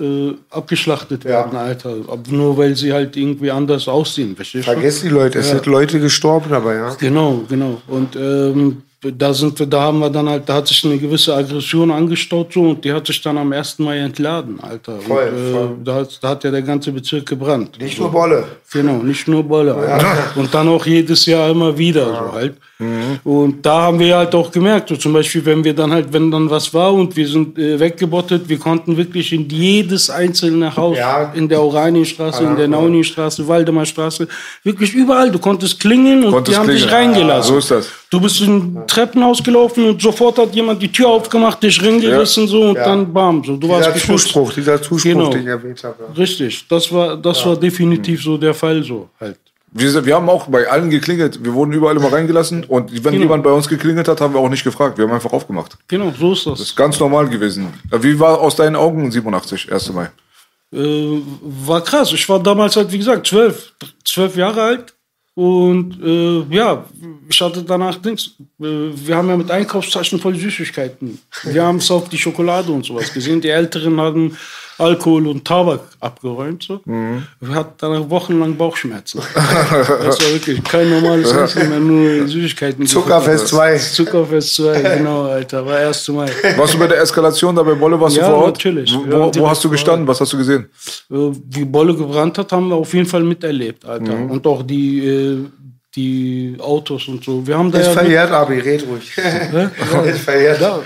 äh, 0.00 0.34
abgeschlachtet 0.50 1.24
werden, 1.24 1.56
Alter, 1.56 1.96
nur 2.30 2.56
weil 2.56 2.76
sie 2.76 2.92
halt 2.92 3.16
irgendwie 3.16 3.50
anders 3.50 3.88
aussehen, 3.88 4.36
verstehst 4.36 4.68
du? 4.68 4.72
Vergesst 4.72 5.02
die 5.02 5.08
Leute, 5.08 5.38
es 5.40 5.46
Ja. 5.48 5.54
sind 5.54 5.66
Leute 5.66 5.98
gestorben 5.98 6.50
dabei, 6.50 6.74
ja. 6.76 6.94
Genau, 7.00 7.42
genau. 7.48 7.80
Und 7.88 8.14
ähm, 8.14 8.82
da 9.00 9.32
sind 9.32 9.58
wir, 9.58 9.66
da 9.66 9.82
haben 9.82 9.98
wir 9.98 10.10
dann 10.10 10.28
halt, 10.28 10.48
da 10.48 10.54
hat 10.54 10.68
sich 10.68 10.84
eine 10.84 10.98
gewisse 10.98 11.34
Aggression 11.34 11.90
angestaut 11.90 12.52
so 12.52 12.70
und 12.70 12.84
die 12.84 12.92
hat 12.92 13.06
sich 13.06 13.20
dann 13.20 13.36
am 13.36 13.52
1. 13.52 13.78
Mai 13.80 13.98
entladen, 13.98 14.58
Alter. 14.60 15.00
Voll, 15.00 15.28
und, 15.28 15.36
äh, 15.36 15.52
voll. 15.52 15.76
Da, 15.84 15.94
hat, 15.96 16.18
da 16.22 16.28
hat 16.30 16.44
ja 16.44 16.50
der 16.50 16.62
ganze 16.62 16.92
Bezirk 16.92 17.26
gebrannt. 17.26 17.78
Nicht 17.78 17.98
nur 18.00 18.10
Bolle. 18.10 18.44
Genau, 18.72 19.02
nicht 19.02 19.28
nur 19.28 19.42
Bolle. 19.42 19.74
Alter. 19.74 20.32
Und 20.36 20.52
dann 20.54 20.68
auch 20.68 20.86
jedes 20.86 21.26
Jahr 21.26 21.50
immer 21.50 21.76
wieder 21.76 22.06
so 22.06 22.32
halt. 22.32 22.56
Mhm. 22.78 23.20
Und 23.24 23.64
da 23.64 23.82
haben 23.84 23.98
wir 23.98 24.16
halt 24.18 24.34
auch 24.34 24.50
gemerkt, 24.50 24.90
so 24.90 24.96
zum 24.96 25.14
Beispiel, 25.14 25.42
wenn 25.46 25.64
wir 25.64 25.72
dann 25.72 25.90
halt, 25.92 26.12
wenn 26.12 26.30
dann 26.30 26.50
was 26.50 26.74
war 26.74 26.92
und 26.92 27.16
wir 27.16 27.26
sind 27.26 27.58
äh, 27.58 27.80
weggebottet, 27.80 28.48
wir 28.50 28.58
konnten 28.58 28.96
wirklich 28.98 29.32
in 29.32 29.48
jedes 29.48 30.10
einzelne 30.10 30.76
Haus, 30.76 30.98
Ja. 30.98 31.32
in 31.34 31.48
der 31.48 31.62
Oranienstraße, 31.62 32.44
in 32.44 32.54
der 32.56 32.68
Naunienstraße, 32.68 33.48
Waldemarstraße, 33.48 34.28
wirklich 34.62 34.92
überall, 34.92 35.30
du 35.30 35.38
konntest 35.38 35.80
klingeln 35.80 36.24
und 36.24 36.32
Konntest 36.32 36.54
die 36.54 36.60
haben 36.60 36.68
dich 36.68 36.86
klingeln. 36.86 37.12
reingelassen. 37.14 37.52
So 37.54 37.58
ist 37.58 37.70
das. 37.70 37.88
Du 38.10 38.20
bist 38.20 38.40
in 38.42 38.76
Treppenhaus 38.86 39.42
gelaufen 39.42 39.88
und 39.88 40.02
sofort 40.02 40.36
hat 40.38 40.54
jemand 40.54 40.82
die 40.82 40.92
Tür 40.92 41.08
aufgemacht, 41.08 41.62
dich 41.62 41.82
reingerissen 41.82 42.46
so 42.46 42.60
und 42.62 42.76
Ja. 42.76 42.84
dann 42.84 43.10
bam, 43.12 43.42
so 43.42 43.56
du 43.56 43.68
warst 43.70 43.86
Dieser 43.86 43.92
geschützt. 43.94 44.22
Zuspruch, 44.24 44.52
dieser 44.52 44.82
Zuspruch, 44.82 45.10
Genau. 45.12 45.30
den 45.30 45.40
ich 45.42 45.46
erwähnt 45.46 45.82
habe. 45.82 45.96
ja. 46.08 46.14
Richtig, 46.14 46.66
das 46.68 46.92
war, 46.92 47.16
das 47.16 47.44
war 47.46 47.56
definitiv 47.56 48.22
so 48.22 48.36
der 48.36 48.52
Fall 48.52 48.82
so 48.82 49.08
halt. 49.18 49.38
Wir, 49.76 50.06
wir 50.06 50.14
haben 50.14 50.28
auch 50.28 50.46
bei 50.48 50.68
allen 50.68 50.90
geklingelt. 50.90 51.44
Wir 51.44 51.52
wurden 51.54 51.72
überall 51.72 51.96
immer 51.96 52.12
reingelassen. 52.12 52.64
Und 52.64 52.92
wenn 53.04 53.12
Genau. 53.12 53.24
jemand 53.24 53.44
bei 53.44 53.50
uns 53.50 53.68
geklingelt 53.68 54.08
hat, 54.08 54.20
haben 54.20 54.34
wir 54.34 54.40
auch 54.40 54.48
nicht 54.48 54.64
gefragt. 54.64 54.98
Wir 54.98 55.04
haben 55.06 55.12
einfach 55.14 55.32
aufgemacht. 55.32 55.76
Genau, 55.88 56.12
so 56.18 56.32
ist 56.32 56.46
das. 56.46 56.58
Das 56.58 56.68
ist 56.68 56.76
ganz 56.76 56.98
normal 56.98 57.28
gewesen. 57.28 57.72
Äh, 57.90 58.02
Wie 58.02 58.18
war 58.18 58.40
aus 58.40 58.56
deinen 58.56 58.76
Augen 58.76 59.10
87, 59.10 59.70
1. 59.72 59.92
Mai? 59.92 60.10
äh, 60.72 61.20
war 61.42 61.80
krass. 61.82 62.12
Ich 62.12 62.28
war 62.28 62.42
damals 62.42 62.74
halt, 62.76 62.90
wie 62.90 62.98
gesagt, 62.98 63.26
zwölf, 63.26 63.72
zwölf 64.04 64.36
Jahre 64.36 64.62
alt. 64.62 64.92
Und 65.34 66.02
äh, 66.02 66.54
ja, 66.54 66.84
ich 67.28 67.40
hatte 67.42 67.62
danach 67.62 67.96
Dings. 67.96 68.30
Äh, 68.58 68.64
wir 68.94 69.16
haben 69.16 69.28
ja 69.28 69.36
mit 69.36 69.50
Einkaufstaschen 69.50 70.18
voll 70.18 70.34
Süßigkeiten. 70.36 71.18
Wir 71.44 71.62
haben 71.62 71.76
es 71.76 71.90
auf 71.90 72.08
die 72.08 72.16
Schokolade 72.18 72.72
und 72.72 72.86
sowas 72.86 73.12
gesehen. 73.12 73.40
Die 73.42 73.50
Älteren 73.50 74.00
haben 74.00 74.36
Alkohol 74.78 75.26
und 75.28 75.44
Tabak 75.44 75.80
abgeräumt. 76.00 76.62
So. 76.64 76.80
Wir 76.84 77.54
hatten 77.54 77.74
danach 77.78 78.10
wochenlang 78.10 78.56
Bauchschmerzen. 78.56 79.20
das 79.34 79.88
war 80.20 80.32
wirklich 80.32 80.62
kein 80.64 80.90
normales 80.90 81.32
Essen, 81.32 81.68
mehr 81.70 81.78
nur 81.80 82.28
Süßigkeiten. 82.28 82.86
Zuckerfest 82.86 83.48
2. 83.48 83.76
Zuckerfest 83.78 84.54
2, 84.56 84.96
genau, 84.98 85.22
Alter. 85.24 85.64
War 85.64 85.76
1. 85.78 86.08
Mai. 86.08 86.26
Warst 86.56 86.74
du 86.74 86.78
bei 86.78 86.86
der 86.88 87.00
Eskalation 87.00 87.56
da 87.56 87.62
bei 87.62 87.74
Bolle? 87.74 87.98
Warst 88.00 88.16
Ja, 88.16 88.26
du 88.28 88.34
vor 88.34 88.44
Ort? 88.44 88.56
natürlich. 88.56 88.94
Wo, 88.94 89.04
Ja, 89.10 89.30
wo, 89.34 89.48
hast 89.48 89.64
du 89.64 89.70
gestanden? 89.70 90.06
Was 90.06 90.20
hast 90.20 90.32
du 90.32 90.36
gesehen? 90.36 90.66
äh, 91.10 91.14
wie 91.14 91.64
Bolle 91.64 91.94
gebrannt 91.94 92.36
hat, 92.38 92.52
haben 92.52 92.68
wir 92.68 92.76
auf 92.76 92.92
jeden 92.92 93.06
Fall 93.06 93.22
miterlebt, 93.22 93.84
Alter. 93.84 94.14
Mhm. 94.14 94.30
Und 94.30 94.46
auch 94.46 94.62
die, 94.62 95.06
äh, 95.06 95.44
die 95.96 96.56
Autos 96.60 97.08
und 97.08 97.24
so. 97.24 97.44
Wir 97.46 97.56
haben 97.58 97.72
da 97.72 97.78
Ist 97.78 97.86
ja, 97.86 97.92
verjährt, 97.94 98.30
Abi, 98.30 98.58
red 98.58 98.86
ruhig. 98.86 99.10
Ist 100.06 100.20
verjährt. 100.20 100.60
ja, 100.60 100.80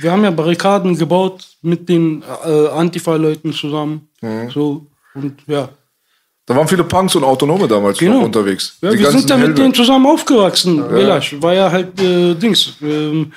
wir 0.00 0.10
haben 0.12 0.24
ja 0.24 0.30
Barrikaden 0.30 0.96
gebaut 0.98 1.46
mit 1.62 1.88
den 1.88 2.22
äh, 2.44 2.66
Antifa-Leuten 2.68 3.52
zusammen. 3.52 4.08
Mhm. 4.20 4.50
So 4.50 4.86
und 5.14 5.34
ja. 5.46 5.68
Da 6.46 6.56
waren 6.56 6.66
viele 6.66 6.82
Punks 6.82 7.14
und 7.14 7.22
Autonome 7.22 7.68
damals 7.68 7.98
Genau. 7.98 8.18
noch 8.18 8.24
unterwegs. 8.24 8.76
Ja, 8.82 8.90
Die 8.90 8.98
wir 8.98 9.10
sind 9.12 9.30
ja 9.30 9.36
mit 9.36 9.56
denen 9.56 9.72
zusammen 9.72 10.06
aufgewachsen. 10.06 10.82
Village 10.88 11.36
war 11.40 11.54
ja 11.54 11.70
halt 11.70 12.00
äh, 12.00 12.34
Dings. 12.34 12.74
Ähm, 12.82 13.30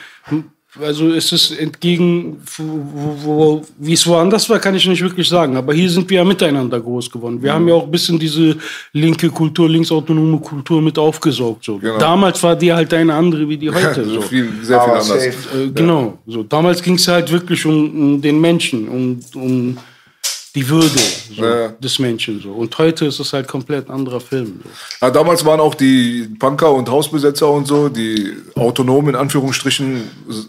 also 0.82 1.10
ist 1.10 1.32
es 1.32 1.52
entgegen, 1.52 2.38
wo, 2.58 3.16
wo, 3.24 3.66
wie 3.78 3.94
es 3.94 4.08
woanders 4.08 4.50
war, 4.50 4.60
kann 4.60 4.74
ich 4.74 4.88
nicht 4.88 5.02
wirklich 5.02 5.28
sagen. 5.28 5.56
Aber 5.56 5.74
hier 5.74 5.90
sind 5.90 6.10
wir 6.10 6.18
ja 6.18 6.24
miteinander 6.24 6.80
groß 6.80 7.12
geworden. 7.12 7.42
Wir 7.42 7.54
haben 7.54 7.68
ja 7.68 7.76
auch 7.76 7.84
ein 7.84 7.92
bisschen 7.92 8.18
diese 8.18 8.58
linke 8.92 9.30
Kultur, 9.30 9.70
linksautonome 9.70 10.40
Kultur 10.40 10.82
mit 10.82 10.98
aufgesaugt. 10.98 11.64
So. 11.64 11.78
Genau. 11.78 12.00
Damals 12.00 12.42
war 12.42 12.56
die 12.56 12.74
halt 12.74 12.92
eine 12.94 13.14
andere 13.14 13.48
wie 13.48 13.58
die 13.58 13.70
heute. 13.74 14.04
So 14.04 14.22
viel, 14.22 14.50
sehr 14.64 14.82
viel 14.82 14.90
Aber 14.92 15.02
anders. 15.02 15.26
Äh, 15.26 15.70
genau. 15.76 16.18
So, 16.26 16.42
damals 16.42 16.82
ging 16.82 16.96
es 16.96 17.08
halt 17.08 17.32
wirklich 17.32 17.64
um, 17.66 18.14
um 18.16 18.22
den 18.22 18.42
Menschen, 18.42 18.88
um, 18.88 19.20
um 19.36 19.78
die 20.56 20.68
Würde 20.70 20.88
so, 21.36 21.44
Ja. 21.44 21.70
des 21.70 22.00
Menschen. 22.00 22.40
So. 22.42 22.52
Und 22.52 22.78
heute 22.78 23.06
ist 23.06 23.20
es 23.20 23.34
halt 23.34 23.48
komplett 23.48 23.90
anderer 23.90 24.22
Film. 24.22 24.60
So. 24.64 24.70
Ja, 25.02 25.12
damals 25.12 25.44
waren 25.46 25.60
auch 25.60 25.74
die 25.76 26.30
Punker 26.40 26.72
und 26.72 26.90
Hausbesetzer 26.90 27.50
und 27.50 27.68
so, 27.68 27.90
die 27.90 28.34
Autonomen 28.56 29.10
in 29.10 29.16
Anführungsstrichen, 29.16 30.04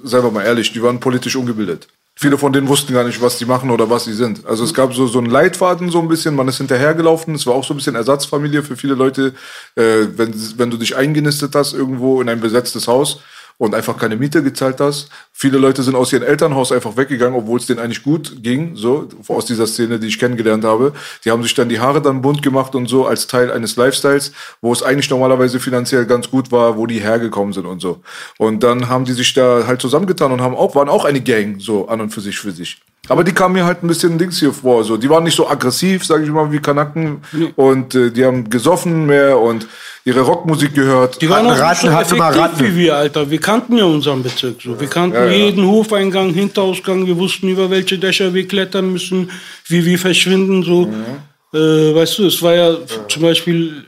seien 0.05 0.23
wir 0.25 0.31
mal 0.31 0.45
ehrlich, 0.45 0.73
die 0.73 0.83
waren 0.83 1.01
politisch 1.01 1.37
ungebildet. 1.37 1.89
Viele 2.17 2.39
von 2.39 2.53
denen 2.53 2.69
wussten 2.69 2.93
gar 2.93 3.03
nicht, 3.03 3.21
was 3.21 3.39
die 3.39 3.45
machen 3.45 3.71
oder 3.71 3.91
was 3.91 4.05
sie 4.05 4.13
sind. 4.13 4.47
Also 4.47 4.63
es 4.63 4.73
gab 4.73 4.95
so, 4.95 5.09
so 5.09 5.19
einen 5.19 5.31
Leitfaden 5.31 5.91
so 5.91 5.99
ein 5.99 6.07
bisschen, 6.07 6.37
man 6.37 6.47
ist 6.47 6.59
hinterhergelaufen. 6.59 7.35
Es 7.35 7.45
war 7.45 7.55
auch 7.55 7.65
so 7.65 7.75
ein 7.75 7.77
bisschen 7.77 7.97
Ersatzfamilie 7.97 8.63
für 8.63 8.77
viele 8.77 8.95
Leute, 8.95 9.35
äh, 9.75 10.07
wenn, 10.17 10.33
wenn 10.59 10.71
du 10.71 10.77
dich 10.77 10.95
eingenistet 10.95 11.57
hast 11.57 11.73
irgendwo 11.73 12.21
in 12.21 12.29
ein 12.29 12.41
besetztes 12.41 12.87
Haus 12.87 13.19
und 13.59 13.75
einfach 13.75 13.97
keine 13.97 14.17
Miete 14.17 14.43
gezahlt 14.43 14.81
hast. 14.81 15.09
Viele 15.33 15.59
Leute 15.59 15.83
sind 15.83 15.95
aus 15.95 16.13
ihrem 16.13 16.25
Elternhaus 16.25 16.73
einfach 16.73 16.97
weggegangen, 16.97 17.39
obwohl 17.39 17.59
es 17.59 17.67
denen 17.67 17.81
eigentlich 17.81 18.03
gut 18.03 18.43
ging, 18.43 18.77
so 18.77 19.09
aus 19.29 19.47
dieser 19.47 19.67
Szene, 19.67 19.99
die 19.99 20.09
ich 20.09 20.19
kennengelernt 20.19 20.65
habe. 20.65 20.93
Die 21.25 21.31
haben 21.31 21.43
sich 21.43 21.55
dann 21.55 21.69
die 21.69 21.81
Haare 21.81 22.03
dann 22.03 22.23
bunt 22.23 22.43
gemacht 22.43 22.75
und 22.75 22.87
so 22.87 23.07
als 23.07 23.27
Teil 23.27 23.51
eines 23.53 23.77
Lifestyles, 23.77 24.33
wo 24.61 24.73
es 24.73 24.83
eigentlich 24.83 25.11
normalerweise 25.11 25.61
finanziell 25.61 26.07
ganz 26.07 26.31
gut 26.31 26.51
war, 26.51 26.77
wo 26.77 26.87
die 26.87 27.01
hergekommen 27.01 27.53
sind 27.53 27.67
und 27.67 27.81
so. 27.81 28.01
Und 28.39 28.63
dann 28.63 28.89
haben 28.89 29.05
die 29.05 29.13
sich 29.13 29.33
da 29.35 29.65
halt 29.67 29.81
zusammengetan 29.81 30.33
und 30.33 30.41
haben 30.41 30.55
auch 30.55 30.75
waren 30.75 30.89
auch 30.89 31.05
eine 31.05 31.21
Gang 31.21 31.61
so 31.61 31.89
an 31.89 32.01
und 32.01 32.11
für 32.11 32.21
sich 32.21 32.39
für 32.39 32.51
sich. 32.51 32.81
Aber 33.09 33.23
die 33.23 33.33
kamen 33.33 33.55
mir 33.55 33.67
halt 33.67 33.83
ein 33.83 33.87
bisschen 33.87 34.17
Dings 34.17 34.39
hier 34.39 34.53
vor, 34.53 34.83
so 34.83 34.97
die 34.97 35.11
waren 35.11 35.25
nicht 35.25 35.37
so 35.37 35.49
aggressiv, 35.49 36.07
sage 36.07 36.25
ich 36.25 36.31
mal, 36.31 36.51
wie 36.53 36.61
Kanaken 36.61 37.21
und 37.55 37.95
äh, 37.95 38.11
die 38.11 38.25
haben 38.25 38.49
gesoffen 38.49 39.07
mehr 39.07 39.39
und 39.39 39.67
ihre 40.05 40.21
Rockmusik 40.21 40.75
gehört. 40.75 41.21
Die 41.23 41.29
waren 41.29 41.47
auch 41.47 41.59
Ratten, 41.59 41.87
so 41.87 41.93
effektiv 41.93 42.21
Ratten. 42.21 42.65
wie 42.65 42.77
wir, 42.77 42.97
Alter. 42.97 43.31
Wir 43.31 43.41
kannten 43.41 43.77
ja 43.77 43.85
unseren 43.85 44.23
Bezirk 44.23 44.61
so. 44.63 44.79
Wir 44.79 44.89
kannten 44.89 45.17
Ja, 45.17 45.25
ja. 45.27 45.33
jeden 45.47 45.67
Hofeingang, 45.67 46.33
Hinterausgang. 46.35 47.07
Wir 47.07 47.17
wussten, 47.17 47.49
über 47.49 47.71
welche 47.71 47.99
Dächer 47.99 48.33
wir 48.35 48.47
klettern 48.47 48.93
müssen, 48.93 49.31
wie 49.69 49.85
wir 49.85 49.99
verschwinden. 49.99 50.63
So. 50.63 50.87
Mhm. 50.87 51.59
Äh, 51.59 51.95
weißt 51.95 52.19
du, 52.19 52.27
es 52.27 52.43
war 52.43 52.55
ja 52.55 52.77
zum 53.09 53.23
Beispiel... 53.23 53.85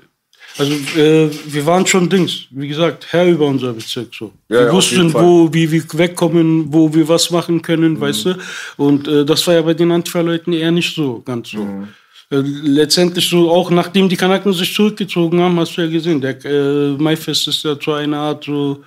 Also 0.58 0.72
äh, 0.98 1.28
wir 1.48 1.66
waren 1.66 1.86
schon 1.86 2.08
Dings, 2.08 2.44
wie 2.50 2.68
gesagt, 2.68 3.08
Herr 3.10 3.26
über 3.26 3.44
unser 3.44 3.74
Bezirk 3.74 4.08
so. 4.18 4.32
Wir 4.48 4.72
wussten, 4.72 5.12
wo, 5.12 5.52
wie 5.52 5.70
wir 5.70 5.82
wegkommen, 5.92 6.72
wo 6.72 6.94
wir 6.94 7.06
was 7.06 7.30
machen 7.30 7.60
können, 7.60 7.92
Mhm. 7.92 8.00
weißt 8.00 8.24
du. 8.24 8.34
Und 8.78 9.06
äh, 9.06 9.26
das 9.26 9.46
war 9.46 9.52
ja 9.52 9.60
bei 9.60 9.74
den 9.74 9.92
Antifa-Leuten 9.92 10.54
eher 10.54 10.70
nicht 10.70 10.94
so, 10.96 11.20
ganz 11.22 11.50
so. 11.50 11.58
Mhm. 11.58 11.88
Äh, 12.30 12.36
letztendlich 12.42 13.28
so, 13.28 13.50
auch 13.50 13.70
nachdem 13.70 14.08
die 14.08 14.16
Kanaken 14.16 14.52
sich 14.52 14.74
zurückgezogen 14.74 15.40
haben, 15.40 15.58
hast 15.60 15.76
du 15.76 15.82
ja 15.82 15.88
gesehen, 15.90 16.20
der 16.20 16.44
äh, 16.44 16.96
Maifest 16.98 17.46
ist 17.48 17.62
ja 17.62 17.78
zu 17.78 17.92
einer 17.92 18.18
Art 18.18 18.44
so, 18.44 18.82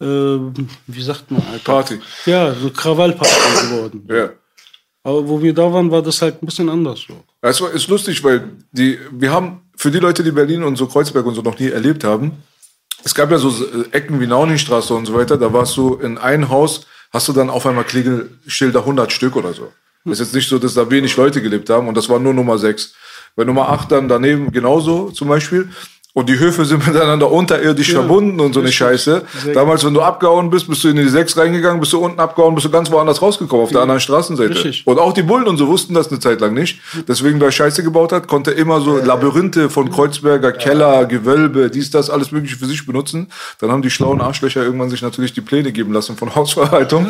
äh, 0.00 0.06
wie 0.06 1.02
sagt 1.02 1.30
man, 1.30 1.42
Alter? 1.52 1.64
Party. 1.72 2.00
Ja, 2.26 2.54
so 2.54 2.70
Krawallparty 2.70 3.66
geworden. 3.70 4.08
Ja. 4.10 4.30
Aber 5.04 5.28
wo 5.28 5.42
wir 5.42 5.52
da 5.52 5.70
waren, 5.72 5.90
war 5.90 6.00
das 6.00 6.22
halt 6.22 6.42
ein 6.42 6.46
bisschen 6.46 6.68
anders 6.68 7.00
so. 7.06 7.22
Es 7.40 7.60
war- 7.60 7.72
ist 7.72 7.88
lustig, 7.88 8.22
weil 8.24 8.48
die, 8.70 8.98
wir 9.10 9.30
haben, 9.32 9.60
für 9.76 9.90
die 9.90 9.98
Leute, 9.98 10.22
die 10.22 10.30
Berlin 10.30 10.62
und 10.62 10.76
so 10.76 10.86
Kreuzberg 10.86 11.26
und 11.26 11.34
so 11.34 11.42
noch 11.42 11.58
nie 11.58 11.68
erlebt 11.68 12.04
haben, 12.04 12.32
es 13.04 13.14
gab 13.14 13.30
ja 13.32 13.38
so 13.38 13.48
äh, 13.50 13.84
Ecken 13.90 14.20
wie 14.20 14.26
Nauningstraße 14.28 14.94
und 14.94 15.06
so 15.06 15.14
weiter, 15.14 15.36
da 15.36 15.52
warst 15.52 15.76
du 15.76 15.96
in 15.96 16.18
ein 16.18 16.48
Haus, 16.48 16.86
hast 17.12 17.26
du 17.28 17.32
dann 17.32 17.50
auf 17.50 17.66
einmal 17.66 17.84
Klingelschilder 17.84 18.78
100 18.80 19.12
Stück 19.12 19.34
oder 19.36 19.52
so. 19.52 19.72
Ist 20.04 20.18
jetzt 20.18 20.34
nicht 20.34 20.48
so, 20.48 20.58
dass 20.58 20.74
da 20.74 20.90
wenig 20.90 21.16
Leute 21.16 21.40
gelebt 21.40 21.70
haben 21.70 21.86
und 21.86 21.96
das 21.96 22.08
war 22.08 22.18
nur 22.18 22.34
Nummer 22.34 22.58
6. 22.58 22.94
Bei 23.36 23.44
Nummer 23.44 23.68
8 23.68 23.92
dann 23.92 24.08
daneben 24.08 24.50
genauso 24.50 25.10
zum 25.10 25.28
Beispiel. 25.28 25.70
Und 26.14 26.28
die 26.28 26.38
Höfe 26.38 26.66
sind 26.66 26.86
miteinander 26.86 27.30
unterirdisch 27.30 27.92
verbunden 27.92 28.38
und 28.40 28.52
so 28.52 28.60
eine 28.60 28.70
Scheiße. 28.70 29.22
Damals, 29.54 29.84
wenn 29.84 29.94
du 29.94 30.02
abgehauen 30.02 30.50
bist, 30.50 30.68
bist 30.68 30.84
du 30.84 30.88
in 30.88 30.96
die 30.96 31.08
6 31.08 31.38
reingegangen, 31.38 31.80
bist 31.80 31.94
du 31.94 32.04
unten 32.04 32.20
abgehauen, 32.20 32.54
bist 32.54 32.66
du 32.66 32.70
ganz 32.70 32.90
woanders 32.90 33.22
rausgekommen, 33.22 33.64
auf 33.64 33.72
der 33.72 33.80
anderen 33.80 34.00
Straßenseite. 34.00 34.54
Richtig. 34.54 34.86
Und 34.86 34.98
auch 34.98 35.14
die 35.14 35.22
Bullen 35.22 35.48
und 35.48 35.56
so 35.56 35.68
wussten 35.68 35.94
das 35.94 36.08
eine 36.08 36.20
Zeit 36.20 36.42
lang 36.42 36.52
nicht. 36.52 36.80
Deswegen, 37.08 37.40
wer 37.40 37.50
Scheiße 37.50 37.82
gebaut 37.82 38.12
hat, 38.12 38.28
konnte 38.28 38.50
immer 38.50 38.82
so 38.82 38.98
Labyrinthe 38.98 39.70
von 39.70 39.90
Kreuzberger, 39.90 40.52
Keller, 40.52 41.06
Gewölbe, 41.06 41.70
dies, 41.70 41.90
das, 41.90 42.10
alles 42.10 42.30
mögliche 42.30 42.56
für 42.56 42.66
sich 42.66 42.84
benutzen. 42.84 43.28
Dann 43.60 43.70
haben 43.72 43.80
die 43.80 43.90
schlauen 43.90 44.20
Arschlöcher 44.20 44.62
irgendwann 44.62 44.90
sich 44.90 45.00
natürlich 45.00 45.32
die 45.32 45.40
Pläne 45.40 45.72
geben 45.72 45.94
lassen 45.94 46.16
von 46.16 46.34
Hausverwaltung. 46.34 47.06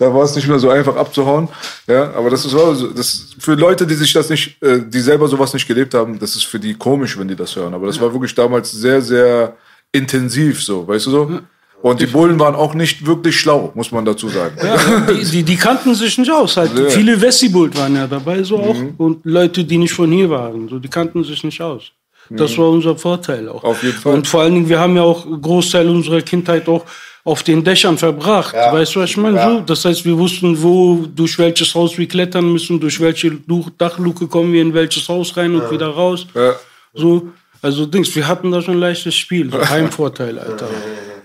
Da 0.00 0.12
war 0.12 0.24
es 0.24 0.34
nicht 0.34 0.48
mehr 0.48 0.58
so 0.58 0.70
einfach 0.70 0.96
abzuhauen. 0.96 1.48
Ja, 1.86 2.12
aber 2.14 2.30
das 2.30 2.44
ist 2.44 2.50
so, 2.50 2.88
das 2.88 3.26
für 3.38 3.54
Leute, 3.54 3.86
die 3.86 3.94
sich 3.94 4.12
das 4.12 4.28
nicht, 4.28 4.60
äh, 4.60 4.80
die 4.84 5.00
selber 5.00 5.28
sowas 5.28 5.52
nicht 5.54 5.68
gelebt 5.68 5.94
haben, 5.94 6.18
das 6.18 6.34
ist 6.34 6.44
für 6.44 6.58
die 6.58 6.74
komisch, 6.74 7.16
wenn 7.16 7.28
die 7.28 7.36
das 7.36 7.54
hören. 7.54 7.74
Aber 7.74 7.86
das 7.86 8.00
war 8.00 8.12
wirklich 8.12 8.34
damals 8.40 8.72
sehr, 8.72 9.00
sehr 9.00 9.56
intensiv 9.92 10.62
so, 10.62 10.86
weißt 10.86 11.06
du 11.06 11.10
so? 11.10 11.40
Und 11.82 12.00
die 12.00 12.06
Bullen 12.06 12.38
waren 12.38 12.54
auch 12.54 12.74
nicht 12.74 13.06
wirklich 13.06 13.36
schlau, 13.40 13.72
muss 13.74 13.90
man 13.90 14.04
dazu 14.04 14.28
sagen. 14.28 14.54
Ja, 14.62 14.76
die, 15.12 15.24
die, 15.24 15.42
die 15.42 15.56
kannten 15.56 15.94
sich 15.94 16.18
nicht 16.18 16.30
aus. 16.30 16.56
Halt. 16.56 16.76
Ja. 16.76 16.90
Viele 16.90 17.20
Westibult 17.20 17.74
waren 17.76 17.96
ja 17.96 18.06
dabei, 18.06 18.42
so 18.42 18.58
auch. 18.58 18.74
Mhm. 18.74 18.94
Und 18.98 19.24
Leute, 19.24 19.64
die 19.64 19.78
nicht 19.78 19.94
von 19.94 20.12
hier 20.12 20.28
waren, 20.28 20.68
so, 20.68 20.78
die 20.78 20.88
kannten 20.88 21.24
sich 21.24 21.42
nicht 21.42 21.60
aus. 21.62 21.92
Das 22.28 22.56
war 22.58 22.68
unser 22.70 22.96
Vorteil 22.96 23.48
auch. 23.48 23.62
Mhm. 23.62 23.68
Auf 23.68 23.82
jeden 23.82 23.98
Fall. 23.98 24.14
Und 24.14 24.26
vor 24.26 24.42
allen 24.42 24.54
Dingen, 24.54 24.68
wir 24.68 24.78
haben 24.78 24.94
ja 24.94 25.02
auch 25.02 25.24
einen 25.24 25.40
Großteil 25.40 25.88
unserer 25.88 26.20
Kindheit 26.20 26.68
auch 26.68 26.84
auf 27.24 27.42
den 27.42 27.64
Dächern 27.64 27.96
verbracht. 27.98 28.54
Weißt 28.54 28.94
du, 28.94 29.00
was 29.00 29.10
ich 29.10 29.16
meine? 29.16 29.42
So, 29.42 29.60
das 29.60 29.84
heißt, 29.84 30.04
wir 30.04 30.16
wussten, 30.16 30.62
wo, 30.62 31.06
durch 31.14 31.38
welches 31.38 31.74
Haus 31.74 31.96
wir 31.98 32.06
klettern 32.06 32.52
müssen, 32.52 32.78
durch 32.78 33.00
welche 33.00 33.38
Dachluke 33.78 34.26
kommen 34.26 34.52
wir 34.52 34.62
in 34.62 34.74
welches 34.74 35.08
Haus 35.08 35.36
rein 35.36 35.54
und 35.54 35.70
wieder 35.70 35.88
raus. 35.88 36.26
Ja. 36.34 36.54
So, 36.94 37.28
also 37.62 37.86
Dings, 37.86 38.14
wir 38.14 38.26
hatten 38.26 38.50
da 38.50 38.60
schon 38.62 38.74
ein 38.74 38.80
leichtes 38.80 39.14
Spiel, 39.14 39.50
so 39.50 39.58
Heimvorteil, 39.70 40.38
Alter. 40.38 40.66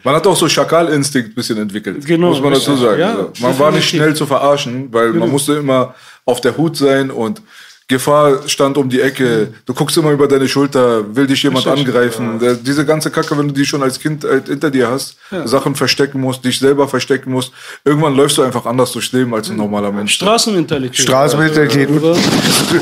Man 0.04 0.16
hat 0.16 0.28
auch 0.28 0.36
so 0.36 0.48
Schakalinstinkt 0.48 1.30
ein 1.32 1.36
bisschen 1.36 1.58
entwickelt, 1.58 2.06
Genau, 2.06 2.30
muss 2.30 2.42
man 2.42 2.54
dazu 2.54 2.76
sagen. 2.76 3.00
Ja, 3.00 3.16
So. 3.16 3.32
man 3.40 3.58
war 3.58 3.72
nicht 3.72 3.90
schnell 3.90 4.16
zu 4.16 4.26
verarschen, 4.28 4.94
weil 4.94 5.14
man 5.14 5.30
musste 5.30 5.54
immer 5.56 5.96
auf 6.26 6.42
der 6.42 6.56
Hut 6.58 6.78
sein 6.78 7.10
und 7.10 7.42
Gefahr 7.88 8.40
stand 8.48 8.78
um 8.78 8.90
die 8.90 9.00
Ecke. 9.00 9.54
Du 9.68 9.74
guckst 9.76 9.96
immer 9.96 10.10
über 10.10 10.28
deine 10.28 10.48
Schulter, 10.48 11.16
will 11.16 11.28
dich 11.28 11.44
jemand 11.44 11.68
Richtig. 11.68 11.88
angreifen. 11.88 12.40
Der- 12.40 12.56
Diese 12.56 12.84
ganze 12.84 13.12
Kacke, 13.12 13.38
wenn 13.38 13.48
du 13.50 13.54
die 13.54 13.64
schon 13.66 13.84
als 13.84 14.00
Kind 14.00 14.24
halt 14.24 14.48
hinter 14.48 14.72
dir 14.72 14.90
hast, 14.90 15.18
Sachen 15.46 15.76
verstecken 15.76 16.20
musst, 16.20 16.44
dich 16.44 16.58
selber 16.58 16.88
verstecken 16.88 17.32
musst, 17.32 17.52
irgendwann 17.84 18.16
läufst 18.16 18.40
du 18.40 18.42
einfach 18.42 18.66
anders 18.66 18.92
durchs 18.92 19.12
Leben 19.12 19.36
als 19.36 19.50
ein 19.52 19.58
normaler 19.58 19.92
Mensch. 19.92 20.16
Straßenmentalität. 20.16 20.98
Straßenmentalität. 21.00 21.90
Oder? 21.92 22.16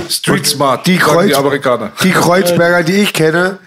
Street 0.10 0.46
smart, 0.48 0.88
die, 0.88 0.96
sagen 0.98 1.28
die 1.28 1.32
Kreuz, 1.32 1.34
Amerikaner. 1.38 1.92
die 2.02 2.12
Kreuzberger, 2.12 2.84
die 2.84 3.02
ich 3.02 3.12
kenne, 3.12 3.58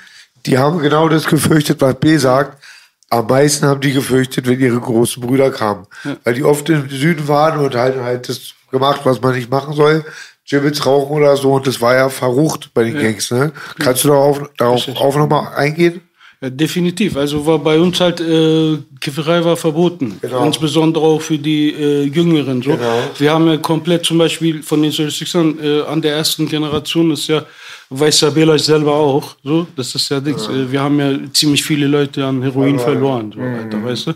die 0.46 0.57
haben 0.57 0.79
genau 0.79 1.07
das 1.11 1.27
gefürchtet, 1.27 1.83
was 1.83 1.96
B 1.96 2.16
sagt. 2.16 2.62
Am 3.11 3.27
meisten 3.27 3.66
haben 3.66 3.81
die 3.83 3.92
gefürchtet, 3.92 4.46
wenn 4.49 4.59
ihre 4.59 4.81
großen 4.81 5.22
Brüder 5.22 5.51
kamen. 5.51 5.87
Weil 6.25 6.35
die 6.35 6.42
oft 6.44 6.68
im 6.70 6.88
Süden 6.88 7.29
waren 7.29 7.59
und 7.61 7.75
halt, 7.75 8.01
halt 8.01 8.29
das 8.29 8.40
gemacht, 8.70 9.03
was 9.05 9.20
man 9.20 9.35
nicht 9.35 9.51
machen 9.51 9.75
soll. 9.75 10.05
Gibbets 10.49 10.87
rauchen 10.87 11.17
oder 11.17 11.37
so. 11.37 11.55
Und 11.55 11.67
das 11.67 11.81
war 11.81 11.95
ja 11.95 12.09
verrucht 12.09 12.71
bei 12.73 12.85
den 12.85 12.95
Gangs. 12.95 13.31
Ne? 13.31 13.53
Kannst 13.79 14.05
du 14.05 14.09
darauf, 14.09 14.51
darauf 14.57 14.89
auch 14.97 15.17
nochmal 15.17 15.55
eingehen? 15.55 16.01
Ja, 16.43 16.51
definitiv. 16.51 17.17
Also 17.17 17.47
war 17.47 17.59
bei 17.59 17.81
uns 17.81 17.99
halt 17.99 18.21
äh, 18.21 18.77
Kifferei 19.01 19.43
war 19.43 19.57
verboten. 19.57 20.19
Genau. 20.21 20.45
Insbesondere 20.45 21.03
auch 21.03 21.21
für 21.21 21.39
die 21.39 21.71
äh, 21.71 22.03
Jüngeren. 22.05 22.61
So. 22.61 22.73
Genau. 22.73 22.99
Wir 23.19 23.33
haben 23.33 23.47
ja 23.49 23.57
komplett 23.57 24.05
zum 24.05 24.19
Beispiel 24.19 24.63
von 24.63 24.83
den 24.83 24.93
Statistiksern 24.93 25.59
äh, 25.63 25.83
an 25.83 26.03
der 26.03 26.15
ersten 26.15 26.47
Generation 26.47 27.11
ist 27.11 27.27
ja, 27.29 27.43
weiß 27.89 28.19
Sabela 28.19 28.59
selber 28.59 28.95
auch. 28.95 29.35
So, 29.43 29.67
das 29.77 29.95
ist 29.95 30.11
ja 30.11 30.21
Dings. 30.21 30.47
Äh, 30.49 30.71
wir 30.71 30.83
haben 30.83 31.01
ja 31.01 31.19
ziemlich 31.33 31.65
viele 31.65 31.87
Leute 31.87 32.27
an 32.27 32.43
Heroin 32.43 32.79
verloren. 32.79 33.33
So, 33.35 33.41
Alter, 33.41 33.83
weißt 33.83 34.07
du? 34.09 34.13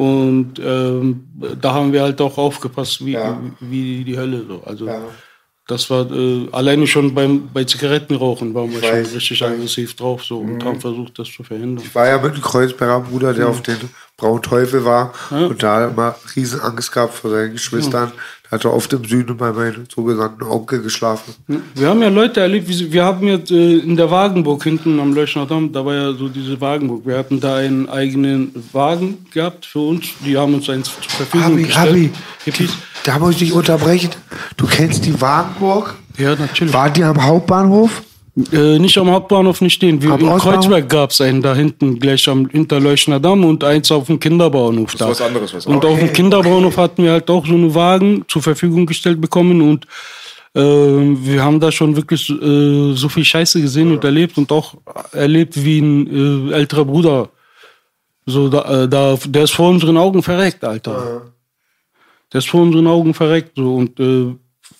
Und 0.00 0.60
ähm, 0.64 1.24
da 1.60 1.74
haben 1.74 1.92
wir 1.92 2.02
halt 2.02 2.20
auch 2.20 2.38
aufgepasst, 2.38 3.04
wie, 3.04 3.18
wie 3.58 4.04
die 4.04 4.16
Hölle. 4.16 4.44
So. 4.46 4.62
Also 4.64 4.88
das 5.66 5.88
war 5.88 6.10
äh, 6.10 6.46
alleine 6.52 6.86
schon 6.86 7.14
beim, 7.14 7.48
bei 7.52 7.64
Zigarettenrauchen 7.64 8.52
waren 8.52 8.70
wir 8.70 8.82
schon 8.82 8.92
weiß, 8.92 9.14
richtig 9.14 9.42
aggressiv 9.42 9.96
drauf 9.96 10.22
so 10.22 10.38
und 10.40 10.62
haben 10.62 10.78
versucht, 10.78 11.18
das 11.18 11.28
zu 11.28 11.42
verhindern. 11.42 11.84
Ich 11.86 11.94
war 11.94 12.06
ja 12.06 12.18
mit 12.18 12.32
einem 12.32 12.42
Kreuzberger 12.42 13.00
Bruder, 13.00 13.32
der 13.32 13.48
auf 13.48 13.62
den 13.62 13.78
Braunen 14.18 14.42
Teufel 14.42 14.84
war 14.84 15.14
und 15.30 15.62
da 15.62 15.88
immer 15.88 16.16
riesen 16.36 16.60
Angst 16.60 16.92
gehabt 16.92 17.14
vor 17.14 17.30
seinen 17.30 17.52
Geschwistern. 17.52 18.12
Der 18.12 18.18
hat 18.50 18.64
er 18.64 18.74
oft 18.74 18.92
im 18.92 19.04
Süden 19.04 19.36
bei 19.36 19.52
meinem 19.52 19.84
sogenannten 19.92 20.44
Onkel 20.44 20.82
geschlafen. 20.82 21.34
Wir 21.74 21.88
haben 21.88 22.02
ja 22.02 22.08
Leute 22.08 22.40
erlebt, 22.40 22.68
wir 22.68 23.04
haben 23.04 23.26
ja 23.26 23.38
äh, 23.50 23.78
in 23.78 23.96
der 23.96 24.10
Wagenburg 24.10 24.62
hinten 24.62 25.00
am 25.00 25.14
Leuchner 25.14 25.46
Damm, 25.46 25.72
da 25.72 25.84
war 25.84 25.94
ja 25.94 26.12
so 26.12 26.28
diese 26.28 26.60
Wagenburg. 26.60 27.06
Wir 27.06 27.18
hatten 27.18 27.40
da 27.40 27.56
einen 27.56 27.88
eigenen 27.88 28.52
Wagen 28.72 29.26
gehabt 29.32 29.66
für 29.66 29.80
uns, 29.80 30.06
die 30.24 30.36
haben 30.36 30.54
uns 30.54 30.68
eins 30.68 30.86
zur 30.86 31.02
Verfügung 31.02 31.54
Abi, 31.54 31.62
gestellt. 31.64 31.88
Abi, 31.88 32.10
Hippies. 32.44 32.70
da 33.04 33.18
muss 33.18 33.32
ich 33.32 33.38
dich 33.38 33.52
unterbrechen. 33.52 34.10
Du 34.56 34.66
kennst 34.66 35.04
die 35.06 35.20
Wagenburg? 35.20 35.94
Ja, 36.18 36.36
natürlich. 36.36 36.72
War 36.72 36.90
die 36.90 37.02
am 37.02 37.24
Hauptbahnhof? 37.24 38.02
Äh, 38.52 38.80
nicht 38.80 38.98
am 38.98 39.10
Hauptbahnhof 39.10 39.60
nicht 39.60 39.74
stehen. 39.74 40.02
Wir, 40.02 40.18
in? 40.18 40.38
Kreuzberg 40.38 40.88
gab 40.88 41.10
es 41.10 41.20
einen 41.20 41.40
da 41.40 41.54
hinten, 41.54 42.00
gleich 42.00 42.28
am 42.28 42.48
Hinterleuchner 42.48 43.20
Damm 43.20 43.44
und 43.44 43.62
eins 43.62 43.92
auf 43.92 44.06
dem 44.06 44.18
Kinderbahnhof 44.18 44.94
da. 44.96 45.08
was 45.08 45.20
anderes, 45.20 45.54
was 45.54 45.66
und 45.66 45.84
auf 45.84 45.98
dem 45.98 46.12
Kinderbahnhof 46.12 46.76
hatten 46.76 47.04
wir 47.04 47.12
halt 47.12 47.30
auch 47.30 47.46
so 47.46 47.54
einen 47.54 47.74
Wagen 47.74 48.24
zur 48.26 48.42
Verfügung 48.42 48.86
gestellt 48.86 49.20
bekommen 49.20 49.62
und 49.62 49.86
äh, 50.54 50.60
wir 50.60 51.44
haben 51.44 51.60
da 51.60 51.70
schon 51.70 51.94
wirklich 51.94 52.28
äh, 52.28 52.94
so 52.94 53.08
viel 53.08 53.24
Scheiße 53.24 53.60
gesehen 53.60 53.92
und 53.92 54.02
erlebt 54.02 54.36
und 54.36 54.50
auch 54.50 54.74
erlebt, 55.12 55.64
wie 55.64 55.78
ein 55.78 56.50
äh, 56.50 56.54
älterer 56.54 56.84
Bruder 56.84 57.28
so 58.26 58.48
da, 58.48 58.84
äh, 58.84 58.88
da, 58.88 59.16
der 59.26 59.44
ist 59.44 59.52
vor 59.52 59.68
unseren 59.70 59.96
Augen 59.96 60.22
verreckt, 60.22 60.64
Alter. 60.64 61.32
Der 62.32 62.38
ist 62.38 62.48
vor 62.48 62.62
unseren 62.62 62.86
Augen 62.86 63.14
verreckt 63.14 63.52
so 63.56 63.76
und 63.76 64.00
äh, 64.00 64.34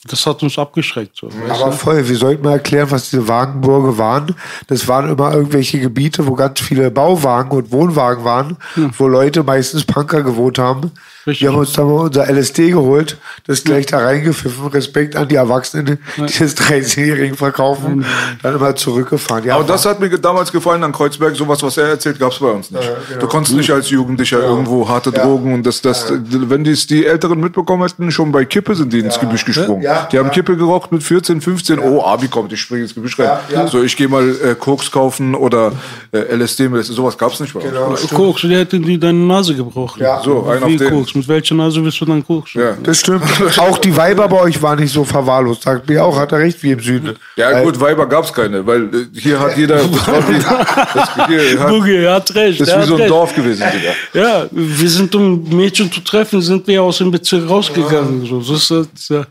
das 0.07 0.27
hat 0.27 0.43
uns 0.43 0.59
abgeschreckt. 0.59 1.17
So, 1.17 1.29
Aber 1.49 1.73
voll, 1.73 2.09
wir 2.09 2.17
sollten 2.17 2.45
mal 2.45 2.53
erklären, 2.53 2.91
was 2.91 3.11
diese 3.11 3.27
Wagenburge 3.27 3.97
waren. 3.97 4.35
Das 4.67 4.87
waren 4.87 5.09
immer 5.09 5.33
irgendwelche 5.33 5.81
Gebiete, 5.81 6.27
wo 6.27 6.35
ganz 6.35 6.61
viele 6.61 6.91
Bauwagen 6.91 7.51
und 7.57 7.73
Wohnwagen 7.73 8.25
waren, 8.25 8.57
wo 8.99 9.09
Leute, 9.09 9.43
meistens 9.43 9.85
Punker, 9.85 10.23
gewohnt 10.23 10.59
haben. 10.59 10.93
Richtig. 11.27 11.43
Wir 11.43 11.53
haben 11.53 11.59
uns 11.59 11.73
dann 11.73 11.87
mal 11.87 12.01
unser 12.07 12.29
LSD 12.31 12.71
geholt, 12.71 13.17
das 13.47 13.65
gleich 13.65 13.87
da 13.87 13.99
reingepfiffen. 13.99 14.67
Respekt 14.69 15.17
an 15.17 15.27
die 15.29 15.37
Erwachsenen, 15.37 15.99
die 16.17 16.23
das 16.39 16.57
13-Jährigen 16.57 17.37
verkaufen, 17.37 18.05
dann 18.43 18.55
immer 18.57 18.77
zurückgefahren. 18.77 19.45
Ja, 19.45 19.55
Aber 19.57 19.65
das 19.65 19.87
hat 19.87 20.01
mir 20.01 20.11
damals 20.19 20.53
gefallen 20.53 20.85
an 20.85 20.93
Kreuzberg. 20.93 21.35
Sowas, 21.35 21.63
was 21.63 21.77
er 21.79 21.89
erzählt, 21.89 22.19
gab 22.19 22.33
es 22.33 22.39
bei 22.39 22.51
uns 22.51 22.71
nicht. 22.71 22.91
Du 23.21 23.27
konntest 23.27 23.57
nicht 23.57 23.71
als 23.71 23.89
Jugendlicher 23.91 24.41
irgendwo 24.41 24.89
harte 24.89 25.13
Drogen 25.13 25.55
und 25.55 25.65
das, 25.65 25.81
das, 25.81 26.13
wenn 26.13 26.63
dies 26.65 26.87
die 26.87 27.07
Älteren 27.07 27.41
mitbekommen 27.41 27.83
hätten, 27.89 28.11
schon 28.11 28.31
bei 28.31 28.45
Kippe 28.45 28.75
sind 28.75 28.93
die 28.93 28.99
ins 29.01 29.19
Gebüsch 29.19 29.45
gesprungen. 29.45 29.83
Ja, 29.83 30.07
die 30.13 30.19
haben 30.19 30.27
ja. 30.27 30.33
Kippe 30.33 30.57
geraucht 30.57 30.93
mit 30.93 31.03
14, 31.03 31.41
15. 31.41 31.79
Oh, 31.79 32.03
Abi 32.03 32.29
kommt, 32.29 32.53
ich 32.53 32.61
springe 32.61 32.83
ins 32.83 32.95
Gebüsch 32.95 33.19
rein. 33.19 33.39
So, 33.69 33.83
ich 33.83 33.97
gehe 33.97 34.09
mal 34.09 34.29
äh, 34.29 34.55
Koks 34.55 34.91
kaufen 34.91 35.35
oder 35.35 35.73
äh, 36.13 36.19
LSD. 36.37 36.69
mit- 36.69 36.85
Sowas 36.85 37.17
gab 37.17 37.33
es 37.33 37.41
nicht 37.41 37.55
bei 37.55 37.61
uns. 37.61 37.71
Genau, 37.71 37.97
stimmt. 37.97 38.15
Koks, 38.15 38.43
die 38.43 38.55
hätten 38.55 38.83
die 38.83 38.99
deine 38.99 39.19
Nase 39.19 39.55
gebrochen. 39.55 40.03
Ja. 40.03 40.21
So, 40.23 40.47
ein 40.47 40.63
auf 40.63 40.69
den. 40.69 40.91
Koks? 40.91 41.14
Mit 41.15 41.29
welcher 41.29 41.55
Nase 41.55 41.83
willst 41.83 42.01
du 42.01 42.05
dann 42.05 42.25
Koks? 42.25 42.55
Ja. 42.55 42.77
Das 42.83 43.01
stimmt. 43.01 43.23
auch 43.59 43.79
die 43.79 43.97
Weiber 43.97 44.29
bei 44.29 44.41
euch 44.41 44.61
waren 44.61 44.79
nicht 44.79 44.93
so 44.93 45.05
verwahrlost. 45.05 45.63
Sagt 45.63 45.89
mir 45.89 46.05
auch, 46.05 46.19
hat 46.19 46.33
er 46.33 46.39
recht, 46.39 46.63
wie 46.63 46.73
im 46.73 46.81
Süden. 46.81 47.17
Ja, 47.37 47.63
gut, 47.63 47.81
Weiber 47.81 48.07
gab's 48.07 48.33
keine, 48.33 48.67
weil 48.67 48.85
äh, 48.85 49.19
hier 49.19 49.39
hat 49.39 49.57
jeder. 49.57 49.81
Das 49.85 51.29
hier 51.29 51.61
hat, 51.61 51.69
Boogie, 51.69 51.97
er 51.97 52.15
hat 52.15 52.35
recht. 52.35 52.61
das 52.61 52.69
ist 52.69 52.79
wie 52.79 52.83
so 52.85 52.95
ein 52.95 53.01
recht. 53.01 53.11
Dorf 53.11 53.35
gewesen, 53.35 53.65
Digga. 53.73 53.93
Ja, 54.13 54.47
wir 54.51 54.89
sind, 54.89 55.15
um 55.15 55.49
Mädchen 55.49 55.91
zu 55.91 56.01
treffen, 56.01 56.41
sind 56.41 56.67
wir 56.67 56.83
aus 56.83 56.99
dem 56.99 57.11
Bezirk 57.11 57.49
rausgegangen. 57.49 58.27
So, 58.27 58.39
das 58.41 58.71
ist, 58.71 58.71
das, 58.71 59.09
ja. 59.09 59.27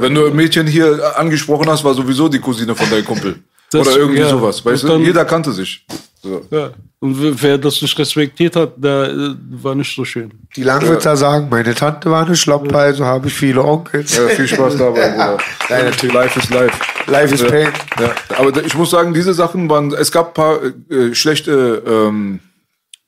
Wenn 0.00 0.14
du 0.14 0.26
ein 0.26 0.34
Mädchen 0.36 0.66
hier 0.66 1.12
angesprochen 1.18 1.68
hast, 1.68 1.84
war 1.84 1.94
sowieso 1.94 2.28
die 2.28 2.38
Cousine 2.38 2.74
von 2.74 2.88
deinem 2.88 3.04
Kumpel. 3.04 3.36
Das- 3.70 3.86
Oder 3.86 3.96
irgendwie 3.98 4.20
ja. 4.20 4.28
sowas. 4.28 4.64
Weißt 4.64 4.84
du, 4.84 4.96
jeder 4.96 5.24
kannte 5.24 5.52
sich. 5.52 5.84
So. 6.26 6.46
ja. 6.50 6.70
Und 6.98 7.42
wer- 7.42 7.58
das 7.58 7.82
nicht 7.82 7.98
respektiert 7.98 8.56
hat, 8.56 8.72
der 8.76 9.10
äh, 9.10 9.34
war 9.62 9.74
nicht 9.74 9.94
so 9.94 10.04
schön. 10.04 10.32
Die 10.56 10.62
Langwitzer 10.62 11.16
sagen, 11.16 11.48
meine 11.50 11.74
Tante 11.74 12.10
war 12.10 12.24
eine 12.24 12.34
Schloppe, 12.34 12.76
also 12.76 13.04
habe 13.04 13.28
ich 13.28 13.34
viele 13.34 13.62
Onkels. 13.62 14.16
Ja, 14.16 14.28
viel 14.28 14.48
Spaß 14.48 14.76
dabei, 14.76 15.10
Bruder. 15.10 15.38
Nein, 15.68 15.84
natürlich. 15.84 16.14
Life 16.14 16.38
is 16.38 16.50
life. 16.50 16.78
Life 17.06 17.34
is 17.34 17.42
ja. 17.42 17.48
pain. 17.50 17.68
Ja. 18.00 18.14
Aber 18.38 18.64
ich 18.64 18.74
muss 18.74 18.90
sagen, 18.90 19.12
diese 19.14 19.34
Sachen 19.34 19.68
waren, 19.68 19.92
es 19.92 20.10
gab 20.10 20.28
ein 20.28 20.34
paar 20.34 20.58
äh, 20.90 21.14
schlechte 21.14 21.82
ähm, 21.86 22.40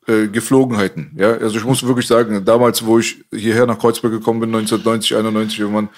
äh, 0.07 0.29
Geflogenheiten. 0.29 1.13
Ja, 1.17 1.33
also 1.33 1.59
ich 1.59 1.65
muss 1.65 1.85
wirklich 1.87 2.07
sagen, 2.07 2.45
damals, 2.45 2.85
wo 2.85 2.99
ich 2.99 3.25
hierher 3.33 3.67
nach 3.67 3.79
Kreuzberg 3.79 4.13
gekommen 4.13 4.41
bin, 4.41 4.55
1990, 4.55 5.17
91 5.17 5.61
irgendwann, 5.61 5.89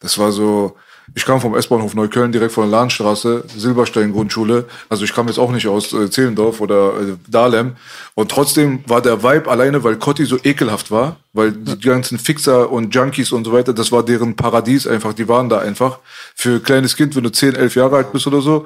das 0.00 0.16
war 0.18 0.32
so, 0.32 0.76
ich 1.14 1.24
kam 1.24 1.40
vom 1.40 1.54
S-Bahnhof 1.54 1.94
Neukölln 1.94 2.32
direkt 2.32 2.52
von 2.52 2.64
der 2.64 2.78
Lahnstraße, 2.78 3.44
Silberstein 3.54 4.12
Grundschule. 4.12 4.66
Also 4.88 5.04
ich 5.04 5.12
kam 5.12 5.28
jetzt 5.28 5.38
auch 5.38 5.50
nicht 5.50 5.66
aus 5.66 5.92
äh, 5.92 6.10
Zehlendorf 6.10 6.60
oder 6.60 7.00
äh, 7.00 7.16
Dahlem. 7.28 7.76
Und 8.14 8.30
trotzdem 8.30 8.82
war 8.86 9.02
der 9.02 9.22
Vibe 9.22 9.50
alleine, 9.50 9.84
weil 9.84 9.96
Cotti 9.96 10.24
so 10.24 10.38
ekelhaft 10.42 10.90
war, 10.90 11.16
weil 11.32 11.52
die 11.52 11.78
ganzen 11.80 12.18
Fixer 12.18 12.70
und 12.70 12.94
Junkies 12.94 13.32
und 13.32 13.44
so 13.44 13.52
weiter, 13.52 13.72
das 13.72 13.92
war 13.92 14.02
deren 14.02 14.36
Paradies 14.36 14.86
einfach. 14.86 15.12
Die 15.12 15.28
waren 15.28 15.48
da 15.48 15.58
einfach. 15.58 15.98
Für 16.34 16.54
ein 16.54 16.62
kleines 16.62 16.96
Kind, 16.96 17.14
wenn 17.14 17.24
du 17.24 17.30
10, 17.30 17.56
11 17.56 17.74
Jahre 17.74 17.96
alt 17.96 18.12
bist 18.12 18.26
oder 18.26 18.40
so, 18.40 18.64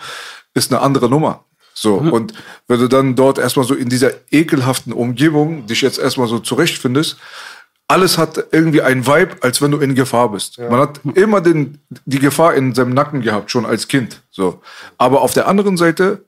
ist 0.55 0.73
eine 0.73 0.81
andere 0.83 1.09
Nummer. 1.09 1.45
So, 1.79 1.97
und 1.97 2.33
wenn 2.69 2.81
du 2.81 2.89
dann 2.89 3.17
dort 3.17 3.39
erstmal 3.39 3.67
so 3.67 3.75
in 3.75 3.91
dieser 3.91 4.13
ekelhaften 4.31 4.95
Umgebung 4.95 5.67
dich 5.67 5.83
jetzt 5.83 5.99
erstmal 5.99 6.27
so 6.27 6.39
zurechtfindest, 6.39 7.19
alles 7.89 8.19
hat 8.19 8.47
irgendwie 8.51 8.83
ein 8.83 9.07
Vibe, 9.07 9.37
als 9.43 9.63
wenn 9.63 9.71
du 9.71 9.79
in 9.79 9.95
Gefahr 9.95 10.31
bist. 10.33 10.59
Man 10.59 10.81
hat 10.81 11.01
immer 11.15 11.41
den, 11.41 11.79
die 12.05 12.19
Gefahr 12.19 12.55
in 12.55 12.75
seinem 12.75 12.95
Nacken 12.95 13.23
gehabt, 13.23 13.51
schon 13.51 13.65
als 13.65 13.87
Kind. 13.87 14.23
So. 14.31 14.61
Aber 14.99 15.23
auf 15.23 15.35
der 15.35 15.47
anderen 15.47 15.77
Seite 15.77 16.25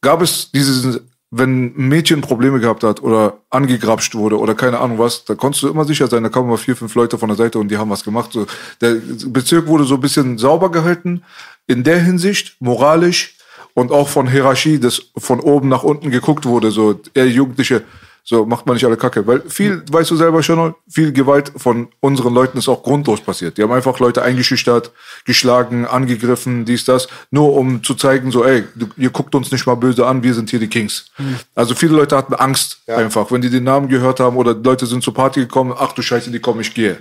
gab 0.00 0.22
es 0.22 0.50
dieses, 0.52 1.00
wenn 1.30 1.66
ein 1.66 1.88
Mädchen 1.88 2.22
Probleme 2.22 2.60
gehabt 2.60 2.82
hat 2.82 3.02
oder 3.02 3.38
angegrapscht 3.50 4.14
wurde 4.14 4.38
oder 4.38 4.54
keine 4.54 4.78
Ahnung 4.78 4.98
was, 4.98 5.24
da 5.24 5.34
konntest 5.34 5.62
du 5.62 5.68
immer 5.68 5.84
sicher 5.84 6.06
sein, 6.06 6.22
da 6.22 6.30
kamen 6.30 6.48
mal 6.48 6.56
vier, 6.56 6.74
fünf 6.74 6.94
Leute 6.94 7.18
von 7.18 7.28
der 7.28 7.36
Seite 7.36 7.58
und 7.58 7.68
die 7.68 7.76
haben 7.76 7.90
was 7.90 8.02
gemacht. 8.02 8.32
So, 8.32 8.46
der 8.80 8.96
Bezirk 9.26 9.66
wurde 9.66 9.84
so 9.84 9.96
ein 9.96 10.00
bisschen 10.00 10.38
sauber 10.38 10.70
gehalten, 10.70 11.22
in 11.66 11.84
der 11.84 12.00
Hinsicht, 12.00 12.56
moralisch 12.58 13.36
und 13.74 13.92
auch 13.92 14.08
von 14.08 14.28
Hierarchie, 14.28 14.80
dass 14.80 15.02
von 15.16 15.40
oben 15.40 15.68
nach 15.68 15.82
unten 15.82 16.10
geguckt 16.10 16.46
wurde, 16.46 16.70
so 16.70 16.98
eher 17.14 17.28
Jugendliche, 17.28 17.82
so 18.24 18.44
macht 18.44 18.66
man 18.66 18.74
nicht 18.74 18.84
alle 18.84 18.96
Kacke. 18.96 19.26
Weil 19.26 19.42
viel, 19.48 19.82
weißt 19.90 20.10
du 20.10 20.16
selber 20.16 20.42
schon, 20.42 20.74
viel 20.88 21.12
Gewalt 21.12 21.52
von 21.56 21.88
unseren 22.00 22.34
Leuten 22.34 22.58
ist 22.58 22.68
auch 22.68 22.82
grundlos 22.82 23.20
passiert. 23.20 23.58
Die 23.58 23.62
haben 23.62 23.72
einfach 23.72 23.98
Leute 23.98 24.22
eingeschüchtert, 24.22 24.92
geschlagen, 25.24 25.86
angegriffen, 25.86 26.64
dies, 26.64 26.84
das, 26.84 27.08
nur 27.30 27.54
um 27.54 27.82
zu 27.82 27.94
zeigen, 27.94 28.30
so, 28.30 28.44
ey, 28.44 28.64
du, 28.74 28.86
ihr 28.96 29.10
guckt 29.10 29.34
uns 29.34 29.50
nicht 29.50 29.66
mal 29.66 29.76
böse 29.76 30.06
an, 30.06 30.22
wir 30.22 30.34
sind 30.34 30.50
hier 30.50 30.60
die 30.60 30.68
Kings. 30.68 31.06
Also 31.54 31.74
viele 31.74 31.94
Leute 31.94 32.16
hatten 32.16 32.34
Angst 32.34 32.80
einfach, 32.86 33.30
wenn 33.32 33.40
die 33.40 33.50
den 33.50 33.64
Namen 33.64 33.88
gehört 33.88 34.20
haben 34.20 34.36
oder 34.36 34.54
Leute 34.54 34.86
sind 34.86 35.02
zur 35.02 35.14
Party 35.14 35.40
gekommen, 35.40 35.74
ach 35.76 35.92
du 35.92 36.02
Scheiße, 36.02 36.30
die 36.30 36.40
kommen, 36.40 36.60
ich 36.60 36.74
gehe. 36.74 36.98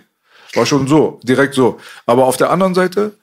War 0.55 0.65
schon 0.65 0.87
so, 0.87 1.19
direkt 1.23 1.53
so. 1.53 1.79
Aber 2.05 2.25
auf 2.25 2.37
der 2.37 2.49
anderen 2.49 2.73
Seite 2.73 3.13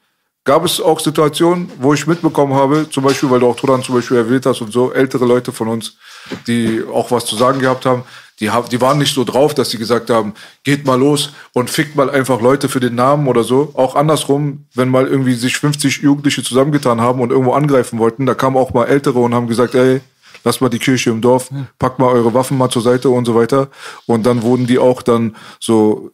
gab 0.44 0.64
es 0.64 0.80
auch 0.80 1.00
Situationen, 1.00 1.70
wo 1.80 1.92
ich 1.92 2.06
mitbekommen 2.06 2.54
habe, 2.54 2.88
zum 2.88 3.02
Beispiel, 3.02 3.28
weil 3.30 3.40
du 3.40 3.48
auch 3.48 3.56
Turan 3.56 3.82
zum 3.82 3.96
Beispiel 3.96 4.16
erwähnt 4.16 4.46
hast 4.46 4.60
und 4.60 4.72
so, 4.72 4.92
ältere 4.92 5.26
Leute 5.26 5.52
von 5.52 5.68
uns, 5.68 5.96
die 6.46 6.82
auch 6.92 7.10
was 7.10 7.26
zu 7.26 7.36
sagen 7.36 7.60
gehabt 7.60 7.86
haben, 7.86 8.04
die, 8.40 8.50
haben, 8.50 8.68
die 8.68 8.80
waren 8.80 8.98
nicht 8.98 9.14
so 9.14 9.24
drauf, 9.24 9.54
dass 9.54 9.70
sie 9.70 9.78
gesagt 9.78 10.10
haben, 10.10 10.34
geht 10.62 10.84
mal 10.84 10.98
los 10.98 11.32
und 11.54 11.70
fickt 11.70 11.96
mal 11.96 12.10
einfach 12.10 12.40
Leute 12.40 12.68
für 12.68 12.80
den 12.80 12.94
Namen 12.94 13.28
oder 13.28 13.44
so. 13.44 13.70
Auch 13.74 13.94
andersrum, 13.94 14.66
wenn 14.74 14.90
mal 14.90 15.06
irgendwie 15.06 15.34
sich 15.34 15.56
50 15.56 16.02
Jugendliche 16.02 16.42
zusammengetan 16.42 17.00
haben 17.00 17.20
und 17.20 17.30
irgendwo 17.30 17.52
angreifen 17.54 17.98
wollten, 17.98 18.26
da 18.26 18.34
kamen 18.34 18.56
auch 18.56 18.74
mal 18.74 18.86
Ältere 18.86 19.18
und 19.20 19.34
haben 19.34 19.48
gesagt, 19.48 19.74
ey, 19.74 20.00
lasst 20.46 20.60
mal 20.62 20.68
die 20.70 20.78
Kirche 20.78 21.10
im 21.10 21.20
Dorf, 21.20 21.50
packt 21.78 21.98
mal 21.98 22.06
eure 22.06 22.32
Waffen 22.32 22.56
mal 22.56 22.70
zur 22.70 22.80
Seite 22.80 23.10
und 23.10 23.24
so 23.26 23.34
weiter. 23.34 23.68
Und 24.06 24.24
dann 24.24 24.42
wurden 24.42 24.66
die 24.66 24.78
auch 24.78 25.02
dann 25.02 25.34
so, 25.60 26.10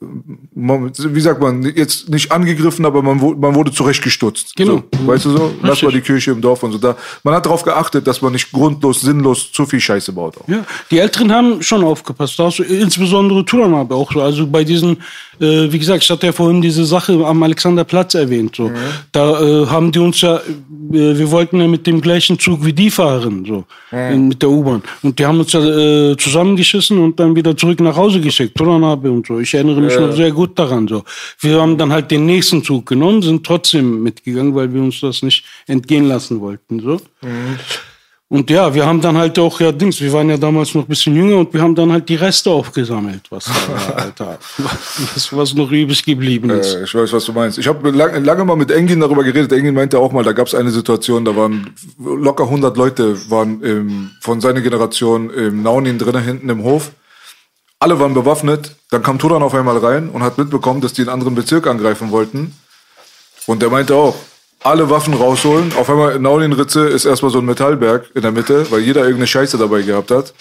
wie 0.55 1.21
sagt 1.21 1.41
man, 1.41 1.63
jetzt 1.63 2.09
nicht 2.09 2.33
angegriffen, 2.33 2.85
aber 2.87 3.03
man, 3.03 3.21
wurde- 3.21 3.39
man 3.39 3.55
wurde 3.55 3.71
zurechtgestutzt. 3.73 4.57
Genau. 4.57 4.83
So, 4.99 5.07
weißt 5.07 5.25
du 5.27 5.31
so? 5.37 5.55
Lass 5.63 5.83
mal 5.83 5.93
die 5.93 6.01
Kirche 6.01 6.31
im 6.33 6.41
Dorf 6.41 6.63
und 6.63 6.73
so. 6.73 6.79
Da, 6.79 6.97
man 7.23 7.35
hat 7.35 7.45
darauf 7.45 7.63
geachtet, 7.63 8.07
dass 8.07 8.23
man 8.23 8.33
nicht 8.33 8.51
grundlos, 8.51 9.03
sinnlos 9.03 9.53
zu 9.53 9.67
viel 9.67 9.81
Scheiße 9.81 10.13
baut. 10.13 10.39
Auch. 10.39 10.49
Ja, 10.49 10.65
die 10.91 10.99
Älteren 10.99 11.31
haben 11.31 11.63
schon 11.63 11.85
aufgepasst. 11.85 12.39
Da 12.39 12.45
hast 12.47 12.59
du 12.59 12.63
insbesondere 12.63 13.45
Turan 13.45 13.75
aber 13.75 13.95
auch 13.97 14.11
so. 14.13 14.23
Also 14.23 14.47
bei 14.47 14.65
diesen, 14.65 14.97
äh, 15.41 15.73
wie 15.73 15.79
gesagt, 15.79 16.05
ich 16.05 16.11
hatte 16.11 16.27
ja 16.27 16.33
vorhin 16.33 16.63
diese 16.63 16.85
Sache 16.85 17.13
am 17.25 17.43
Alexanderplatz 17.43 18.15
erwähnt. 18.15 18.57
So. 18.57 18.71
Da 19.13 19.41
äh, 19.41 19.67
haben 19.67 19.93
die 19.93 19.99
uns 19.99 20.21
ja, 20.21 20.37
äh, 20.37 20.43
wir 20.91 21.31
wollten 21.31 21.61
ja 21.61 21.67
mit 21.67 21.87
dem 21.87 22.01
gleichen 22.01 22.39
Zug 22.39 22.65
wie 22.65 22.73
die 22.73 22.91
fahren, 22.91 23.45
so 23.47 23.65
in, 23.91 24.29
mit 24.29 24.43
der 24.43 24.51
U-Bahn. 24.51 24.83
Und 25.03 25.19
die 25.19 25.27
haben 25.27 25.39
uns 25.39 25.53
ja 25.53 25.61
äh, 25.61 26.17
zusammengeschissen 26.17 26.99
und 26.99 27.19
dann 27.19 27.35
wieder 27.35 27.57
zurück 27.57 27.81
nach 27.81 27.97
Hause 27.97 28.21
geschickt. 28.21 28.57
Turan 28.57 28.85
habe 28.85 29.11
und 29.11 29.27
so. 29.27 29.39
Ich 29.41 29.53
erinnere 29.55 29.81
mich 29.81 29.99
noch 29.99 30.13
sehr 30.13 30.33
gut 30.33 30.59
daran. 30.59 30.87
So. 30.89 31.03
Wir 31.41 31.61
haben 31.61 31.79
dann 31.79 31.93
halt 31.93 32.11
den 32.11 32.27
nächsten 32.27 32.63
Zug 32.63 32.87
genommen, 32.87 33.23
sind 33.23 33.45
trotzdem 33.45 34.03
mitgegangen, 34.03 34.55
weil 34.55 34.73
wir 34.73 34.83
uns 34.83 35.01
das 35.01 35.23
nicht 35.23 35.45
entgehen 35.67 36.07
lassen 36.07 36.41
wollten. 36.41 36.81
So. 36.81 37.01
Und 38.33 38.49
ja, 38.49 38.73
wir 38.73 38.87
haben 38.87 39.03
dann 39.03 39.19
halt 39.19 39.39
auch, 39.39 39.61
ja, 39.61 39.73
Dings, 39.73 40.01
wir 40.01 40.11
waren 40.11 40.31
ja 40.31 40.39
damals 40.39 40.75
noch 40.75 40.85
ein 40.85 40.89
bisschen 40.89 41.15
jünger 41.15 41.37
und 41.37 41.53
wir 41.53 41.61
haben 41.61 41.75
dann 41.75 41.93
halt 41.93 42.09
die 42.09 42.15
Reste 42.15 42.49
aufgesammelt, 42.49 43.21
was 43.29 43.45
da 43.45 43.53
war, 43.69 43.97
Alter. 44.05 44.39
Was, 44.57 45.37
was 45.37 45.53
noch 45.53 45.71
übrig 45.71 46.03
geblieben 46.03 46.49
ist. 46.49 46.75
Äh, 46.75 46.85
ich 46.85 46.95
weiß, 46.95 47.13
was 47.13 47.27
du 47.27 47.35
meinst. 47.35 47.59
Ich 47.59 47.69
habe 47.69 47.91
lange, 47.91 48.21
lange 48.21 48.47
mal 48.47 48.57
mit 48.57 48.71
Engin 48.71 49.01
darüber 49.01 49.23
geredet. 49.23 49.53
Engin 49.53 49.75
meinte 49.75 49.99
auch 49.99 50.13
mal, 50.13 50.25
da 50.25 50.33
gab 50.33 50.47
es 50.47 50.55
eine 50.55 50.71
Situation, 50.71 51.27
da 51.27 51.37
waren 51.37 51.75
locker 51.99 52.45
100 52.45 52.75
Leute 52.75 53.31
waren 53.31 53.61
im, 53.61 54.11
von 54.23 54.41
seiner 54.41 54.63
Generation 54.63 55.29
im 55.29 55.63
Naunin 55.63 55.99
drinnen 55.99 56.25
hinten 56.25 56.49
im 56.49 56.63
Hof. 56.63 56.93
Alle 57.81 58.01
waren 58.01 58.15
bewaffnet. 58.15 58.77
Dann 58.89 59.03
kam 59.03 59.19
Turan 59.19 59.43
auf 59.43 59.55
einmal 59.55 59.77
rein 59.77 60.09
und 60.09 60.23
hat 60.23 60.39
mitbekommen, 60.39 60.81
dass 60.81 60.95
die 60.95 61.03
einen 61.03 61.11
anderen 61.11 61.35
Bezirk 61.35 61.67
angreifen 61.67 62.11
wollten. 62.11 62.55
Und 63.47 63.61
der 63.61 63.69
meinte 63.69 63.95
auch, 63.95 64.17
alle 64.65 64.91
Waffen 64.91 65.15
rausholen. 65.15 65.73
Auf 65.79 65.91
einmal 65.91 66.17
in 66.17 66.23
Naunin-Ritze 66.23 66.87
ist 66.87 67.05
erstmal 67.05 67.31
so 67.31 67.39
ein 67.39 67.45
Metallberg 67.45 68.11
in 68.15 68.23
der 68.23 68.33
Mitte, 68.33 68.71
weil 68.71 68.81
jeder 68.81 69.01
irgendeine 69.03 69.27
Scheiße 69.27 69.59
dabei 69.59 69.83
gehabt 69.83 70.11
hat. 70.11 70.33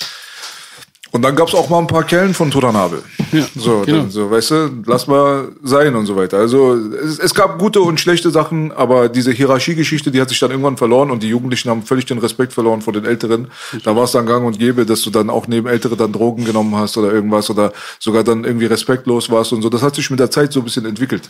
Und 1.13 1.23
dann 1.23 1.35
gab 1.35 1.49
es 1.49 1.53
auch 1.53 1.67
mal 1.67 1.79
ein 1.79 1.87
paar 1.87 2.05
Kellen 2.05 2.33
von 2.33 2.49
Turanabel. 2.51 3.03
Ja, 3.33 3.45
so, 3.55 3.81
genau. 3.85 3.97
dann, 3.99 4.11
so, 4.11 4.31
weißt 4.31 4.51
du, 4.51 4.69
lass 4.85 5.07
mal 5.07 5.49
sein 5.61 5.93
und 5.95 6.05
so 6.05 6.15
weiter. 6.15 6.37
Also 6.37 6.75
es, 6.75 7.19
es 7.19 7.33
gab 7.33 7.59
gute 7.59 7.81
und 7.81 7.99
schlechte 7.99 8.31
Sachen, 8.31 8.71
aber 8.71 9.09
diese 9.09 9.31
Hierarchiegeschichte, 9.31 10.09
die 10.11 10.21
hat 10.21 10.29
sich 10.29 10.39
dann 10.39 10.51
irgendwann 10.51 10.77
verloren 10.77 11.11
und 11.11 11.21
die 11.21 11.27
Jugendlichen 11.27 11.69
haben 11.69 11.83
völlig 11.83 12.05
den 12.05 12.17
Respekt 12.17 12.53
verloren 12.53 12.81
vor 12.81 12.93
den 12.93 13.03
Älteren. 13.03 13.47
Da 13.83 13.93
war 13.93 14.05
es 14.05 14.11
dann 14.11 14.25
gang 14.25 14.45
und 14.45 14.57
gäbe, 14.57 14.85
dass 14.85 15.01
du 15.01 15.09
dann 15.09 15.29
auch 15.29 15.47
neben 15.47 15.67
Ältere 15.67 15.97
dann 15.97 16.13
Drogen 16.13 16.45
genommen 16.45 16.77
hast 16.77 16.95
oder 16.97 17.11
irgendwas 17.11 17.49
oder 17.49 17.73
sogar 17.99 18.23
dann 18.23 18.45
irgendwie 18.45 18.67
respektlos 18.67 19.29
warst 19.29 19.51
und 19.51 19.61
so. 19.63 19.69
Das 19.69 19.81
hat 19.81 19.95
sich 19.95 20.09
mit 20.09 20.19
der 20.19 20.31
Zeit 20.31 20.53
so 20.53 20.61
ein 20.61 20.63
bisschen 20.63 20.85
entwickelt. 20.85 21.29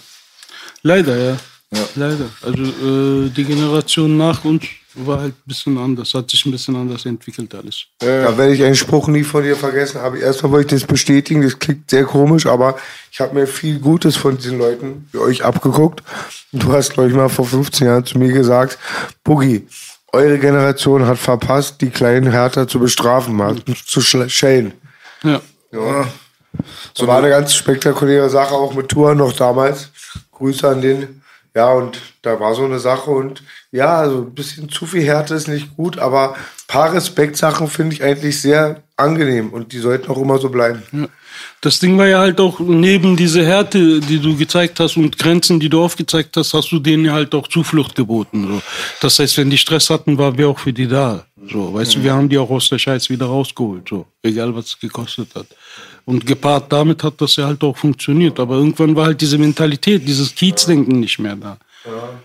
Leider, 0.83 1.17
ja. 1.17 1.37
Leider. 1.95 2.25
Also 2.41 2.63
äh, 2.63 3.29
die 3.29 3.43
Generation 3.45 4.17
nach 4.17 4.43
uns 4.43 4.63
war 4.93 5.21
halt 5.21 5.33
ein 5.33 5.41
bisschen 5.45 5.77
anders, 5.77 6.13
hat 6.13 6.29
sich 6.29 6.45
ein 6.45 6.51
bisschen 6.51 6.75
anders 6.75 7.05
entwickelt 7.05 7.55
alles. 7.55 7.85
Da 7.99 8.37
werde 8.37 8.53
ich 8.53 8.61
einen 8.63 8.75
Spruch 8.75 9.07
nie 9.07 9.23
von 9.23 9.41
dir 9.43 9.55
vergessen. 9.55 9.99
Aber 9.99 10.17
erstmal 10.17 10.51
wollte 10.51 10.75
ich 10.75 10.81
das 10.81 10.87
bestätigen. 10.87 11.41
Das 11.41 11.57
klingt 11.57 11.89
sehr 11.89 12.03
komisch, 12.03 12.45
aber 12.45 12.77
ich 13.09 13.21
habe 13.21 13.33
mir 13.35 13.47
viel 13.47 13.79
Gutes 13.79 14.17
von 14.17 14.37
diesen 14.37 14.57
Leuten 14.57 15.07
wie 15.13 15.19
euch 15.19 15.45
abgeguckt. 15.45 16.03
Du 16.51 16.73
hast, 16.73 16.93
glaube 16.93 17.09
ich, 17.09 17.15
mal 17.15 17.29
vor 17.29 17.45
15 17.45 17.87
Jahren 17.87 18.05
zu 18.05 18.17
mir 18.17 18.33
gesagt, 18.33 18.77
Boogie, 19.23 19.65
eure 20.11 20.37
Generation 20.39 21.05
hat 21.05 21.17
verpasst, 21.19 21.79
die 21.79 21.89
kleinen 21.89 22.29
härter 22.29 22.67
zu 22.67 22.79
bestrafen, 22.79 23.33
mal 23.33 23.55
zu 23.85 24.01
schl- 24.01 24.27
schellen. 24.29 24.73
Ja. 25.23 25.39
Ja. 25.71 26.05
So 26.93 27.07
war 27.07 27.19
eine 27.19 27.29
ganz 27.29 27.53
spektakuläre 27.53 28.29
Sache, 28.29 28.53
auch 28.53 28.73
mit 28.73 28.89
Tour 28.89 29.15
noch 29.15 29.31
damals. 29.31 29.89
Grüße 30.33 30.67
an 30.67 30.81
den. 30.81 31.20
Ja, 31.53 31.71
und 31.71 32.01
da 32.21 32.39
war 32.39 32.55
so 32.55 32.63
eine 32.63 32.79
Sache 32.79 33.11
und 33.11 33.43
ja, 33.71 33.97
also 33.97 34.19
ein 34.19 34.33
bisschen 34.33 34.69
zu 34.69 34.85
viel 34.85 35.03
Härte 35.03 35.33
ist 35.35 35.49
nicht 35.49 35.75
gut, 35.75 35.99
aber 35.99 36.33
ein 36.35 36.37
paar 36.67 36.93
Respektsachen 36.93 37.67
finde 37.67 37.95
ich 37.95 38.03
eigentlich 38.03 38.39
sehr 38.39 38.81
angenehm 38.95 39.49
und 39.49 39.73
die 39.73 39.79
sollten 39.79 40.09
auch 40.09 40.17
immer 40.17 40.37
so 40.37 40.49
bleiben. 40.49 40.83
Das 41.59 41.79
Ding 41.79 41.97
war 41.97 42.07
ja 42.07 42.19
halt 42.19 42.39
auch 42.39 42.59
neben 42.59 43.17
diese 43.17 43.45
Härte, 43.45 43.99
die 43.99 44.19
du 44.19 44.35
gezeigt 44.37 44.79
hast 44.79 44.97
und 44.97 45.17
Grenzen, 45.17 45.59
die 45.59 45.69
du 45.69 45.83
aufgezeigt 45.83 46.37
hast, 46.37 46.53
hast 46.53 46.71
du 46.71 46.79
denen 46.79 47.11
halt 47.11 47.35
auch 47.35 47.47
Zuflucht 47.47 47.95
geboten. 47.95 48.47
So. 48.47 48.61
Das 49.01 49.19
heißt, 49.19 49.37
wenn 49.37 49.49
die 49.49 49.57
Stress 49.57 49.89
hatten, 49.89 50.17
waren 50.17 50.37
wir 50.37 50.49
auch 50.49 50.59
für 50.59 50.73
die 50.73 50.87
da. 50.87 51.25
So, 51.51 51.73
weißt 51.73 51.95
du, 51.95 52.03
wir 52.03 52.13
haben 52.13 52.29
die 52.29 52.37
auch 52.37 52.49
aus 52.49 52.69
der 52.69 52.79
Scheiß 52.79 53.09
wieder 53.09 53.25
rausgeholt, 53.25 53.89
so, 53.89 54.05
egal 54.23 54.55
was 54.55 54.67
es 54.67 54.79
gekostet 54.79 55.29
hat. 55.35 55.47
Und 56.05 56.25
gepaart 56.25 56.71
damit 56.71 57.03
hat 57.03 57.21
das 57.21 57.35
ja 57.35 57.45
halt 57.45 57.63
auch 57.63 57.77
funktioniert. 57.77 58.39
Aber 58.39 58.55
irgendwann 58.55 58.95
war 58.95 59.05
halt 59.05 59.21
diese 59.21 59.37
Mentalität, 59.37 60.07
dieses 60.07 60.33
Kiezdenken 60.33 60.99
nicht 60.99 61.19
mehr 61.19 61.35
da. 61.35 61.57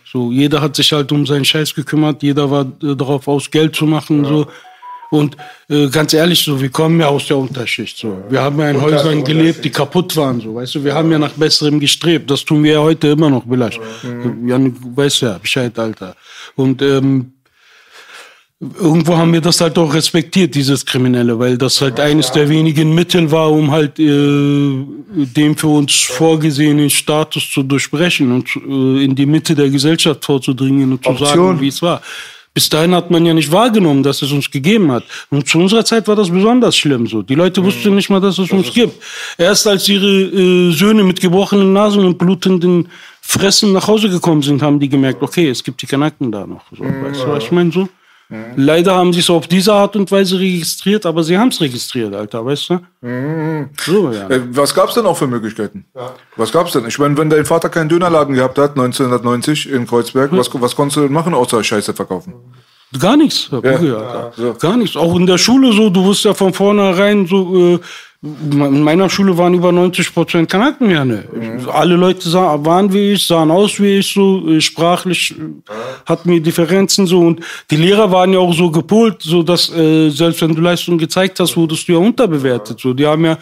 So, 0.04 0.30
jeder 0.32 0.60
hat 0.60 0.76
sich 0.76 0.92
halt 0.92 1.10
um 1.12 1.24
seinen 1.26 1.44
Scheiß 1.44 1.74
gekümmert, 1.74 2.22
jeder 2.22 2.50
war 2.50 2.66
äh, 2.82 2.94
darauf 2.94 3.26
aus, 3.26 3.50
Geld 3.50 3.74
zu 3.74 3.86
machen, 3.86 4.24
so. 4.24 4.46
Und 5.08 5.36
äh, 5.68 5.88
ganz 5.88 6.12
ehrlich, 6.12 6.42
so, 6.42 6.60
wir 6.60 6.68
kommen 6.68 7.00
ja 7.00 7.06
aus 7.06 7.28
der 7.28 7.36
Unterschicht. 7.36 7.96
So. 7.96 8.24
Wir 8.28 8.42
haben 8.42 8.58
ja 8.58 8.70
in 8.70 8.80
Häusern 8.80 9.22
gelebt, 9.22 9.64
die 9.64 9.70
kaputt 9.70 10.16
waren. 10.16 10.40
So. 10.40 10.56
Weißt 10.56 10.74
du, 10.74 10.84
wir 10.84 10.94
haben 10.94 11.12
ja 11.12 11.18
nach 11.18 11.30
Besserem 11.30 11.78
gestrebt. 11.78 12.28
Das 12.28 12.44
tun 12.44 12.64
wir 12.64 12.72
ja 12.72 12.80
heute 12.80 13.08
immer 13.08 13.30
noch, 13.30 13.44
vielleicht. 13.48 13.80
Jan, 14.44 14.74
du 14.74 14.96
weißt 14.96 15.20
ja 15.22 15.38
Bescheid, 15.38 15.78
Alter. 15.78 16.16
Und 16.56 16.82
ähm, 16.82 17.36
irgendwo 18.61 19.16
haben 19.16 19.32
wir 19.32 19.40
das 19.40 19.61
halt 19.61 19.76
auch 19.78 19.92
respektiert, 19.92 20.54
dieses 20.54 20.84
Kriminelle, 20.84 21.38
weil 21.38 21.59
das 21.59 21.80
halt 21.80 22.00
eines 22.00 22.32
der 22.32 22.48
wenigen 22.48 22.94
Mittel 22.94 23.30
war, 23.30 23.50
um 23.52 23.70
halt 23.70 23.98
äh, 23.98 24.04
den 24.07 25.57
für 25.57 25.68
uns 25.68 25.94
vorgesehenen 25.94 26.88
Status 26.88 27.50
zu 27.50 27.62
durchbrechen 27.62 28.32
und 28.32 28.48
äh, 28.57 29.04
in 29.04 29.14
die 29.14 29.26
Mitte 29.26 29.54
der 29.54 29.68
Gesellschaft 29.68 30.24
vorzudringen 30.24 30.92
und 30.92 31.04
zu 31.04 31.11
Option. 31.11 31.28
sagen, 31.28 31.61
wie 31.61 31.68
es 31.68 31.82
war. 31.82 32.00
Bis 32.54 32.70
dahin 32.70 32.94
hat 32.94 33.11
man 33.11 33.26
ja 33.26 33.34
nicht 33.34 33.52
wahrgenommen, 33.52 34.02
dass 34.02 34.22
es 34.22 34.32
uns 34.32 34.50
gegeben 34.50 34.90
hat. 34.90 35.04
Und 35.28 35.46
zu 35.46 35.59
unserer 35.59 35.84
Zeit 35.84 36.09
war 36.09 36.16
das 36.16 36.30
besonders 36.30 36.74
schlimm 36.74 37.07
so. 37.07 37.20
Die 37.20 37.34
Leute 37.34 37.62
wussten 37.62 37.94
nicht 37.94 38.09
mal, 38.09 38.18
dass 38.18 38.38
es 38.38 38.50
uns 38.50 38.72
gibt. 38.72 38.94
Erst 39.36 39.66
als 39.66 39.86
ihre 39.90 40.07
äh, 40.07 40.72
Söhne 40.72 41.04
mit 41.04 41.20
gebrochenen 41.20 41.74
Nasen 41.74 42.02
und 42.07 42.16
blutenden 42.16 42.88
Fressen 43.20 43.74
nach 43.74 43.86
Hause 43.86 44.09
gekommen 44.09 44.40
sind, 44.40 44.62
haben 44.62 44.80
die 44.80 44.88
gemerkt, 44.88 45.22
okay, 45.22 45.50
es 45.50 45.62
gibt 45.62 45.82
die 45.82 45.86
Kanaken 45.86 46.32
da 46.32 46.46
noch. 46.46 46.62
So, 46.74 46.82
weißt 46.82 47.24
du, 47.24 47.28
was 47.28 47.44
ich 47.44 47.52
meine? 47.52 47.70
So? 47.70 47.90
Leider 48.56 48.94
haben 48.96 49.12
sie 49.12 49.20
es 49.20 49.30
auf 49.30 49.46
diese 49.46 49.72
Art 49.72 49.94
und 49.94 50.10
Weise 50.10 50.38
registriert, 50.38 51.06
aber 51.06 51.22
sie 51.22 51.38
haben 51.38 51.48
es 51.48 51.60
registriert, 51.60 52.12
Alter, 52.12 52.44
weißt 52.44 52.70
du? 52.70 52.80
So, 53.80 54.10
ja. 54.10 54.28
Äh, 54.28 54.42
was 54.50 54.74
gab's 54.74 54.94
denn 54.94 55.06
auch 55.06 55.16
für 55.16 55.28
Möglichkeiten? 55.28 55.84
Was 56.34 56.50
gab's 56.50 56.72
denn? 56.72 56.86
Ich 56.86 56.98
meine, 56.98 57.16
wenn 57.16 57.30
dein 57.30 57.44
Vater 57.44 57.68
keinen 57.68 57.88
Dönerladen 57.88 58.34
gehabt 58.34 58.58
hat, 58.58 58.70
1990 58.70 59.70
in 59.70 59.86
Kreuzberg, 59.86 60.32
was, 60.32 60.50
was 60.52 60.74
konntest 60.74 60.96
du 60.96 61.02
denn 61.02 61.12
machen, 61.12 61.34
außer 61.34 61.62
Scheiße 61.62 61.94
verkaufen? 61.94 62.34
Gar 62.99 63.16
nichts, 63.16 63.49
Herr 63.51 63.61
Buge, 63.61 63.97
Alter. 63.97 64.55
Gar 64.61 64.76
nichts. 64.76 64.97
Auch 64.97 65.16
in 65.16 65.26
der 65.26 65.38
Schule 65.38 65.72
so, 65.72 65.90
du 65.90 66.05
wusstest 66.05 66.24
ja 66.24 66.34
von 66.34 66.53
vornherein 66.53 67.26
so, 67.26 67.74
äh, 67.74 67.78
in 68.22 68.82
meiner 68.82 69.11
Schule 69.11 69.36
waren 69.36 69.55
über 69.55 69.72
90 69.72 70.12
Prozent 70.12 70.51
Kanaken 70.51 70.90
ja 70.90 71.05
ne. 71.05 71.24
Alle 71.72 71.97
Leute 71.97 72.28
sah, 72.28 72.64
waren 72.64 72.92
wie 72.92 73.12
ich, 73.12 73.26
sahen 73.26 73.51
aus 73.51 73.78
wie 73.78 73.99
ich, 73.99 74.12
so 74.12 74.49
äh, 74.49 74.61
sprachlich 74.61 75.32
äh, 75.32 75.72
hatten 76.07 76.30
wir 76.30 76.40
Differenzen 76.40 77.07
so 77.07 77.20
und 77.20 77.40
die 77.70 77.76
Lehrer 77.76 78.11
waren 78.11 78.32
ja 78.32 78.38
auch 78.38 78.55
so 78.55 78.70
gepolt, 78.70 79.22
so 79.22 79.42
dass 79.42 79.70
äh, 79.70 80.11
selbst 80.11 80.40
wenn 80.42 80.55
du 80.55 80.61
Leistung 80.61 80.99
gezeigt 80.99 81.38
hast, 81.40 81.57
wurdest 81.57 81.86
du 81.88 81.92
ja 81.92 81.99
unterbewertet. 81.99 82.80
So, 82.80 82.94
die 82.94 83.07
haben 83.07 83.24
ja 83.24 83.38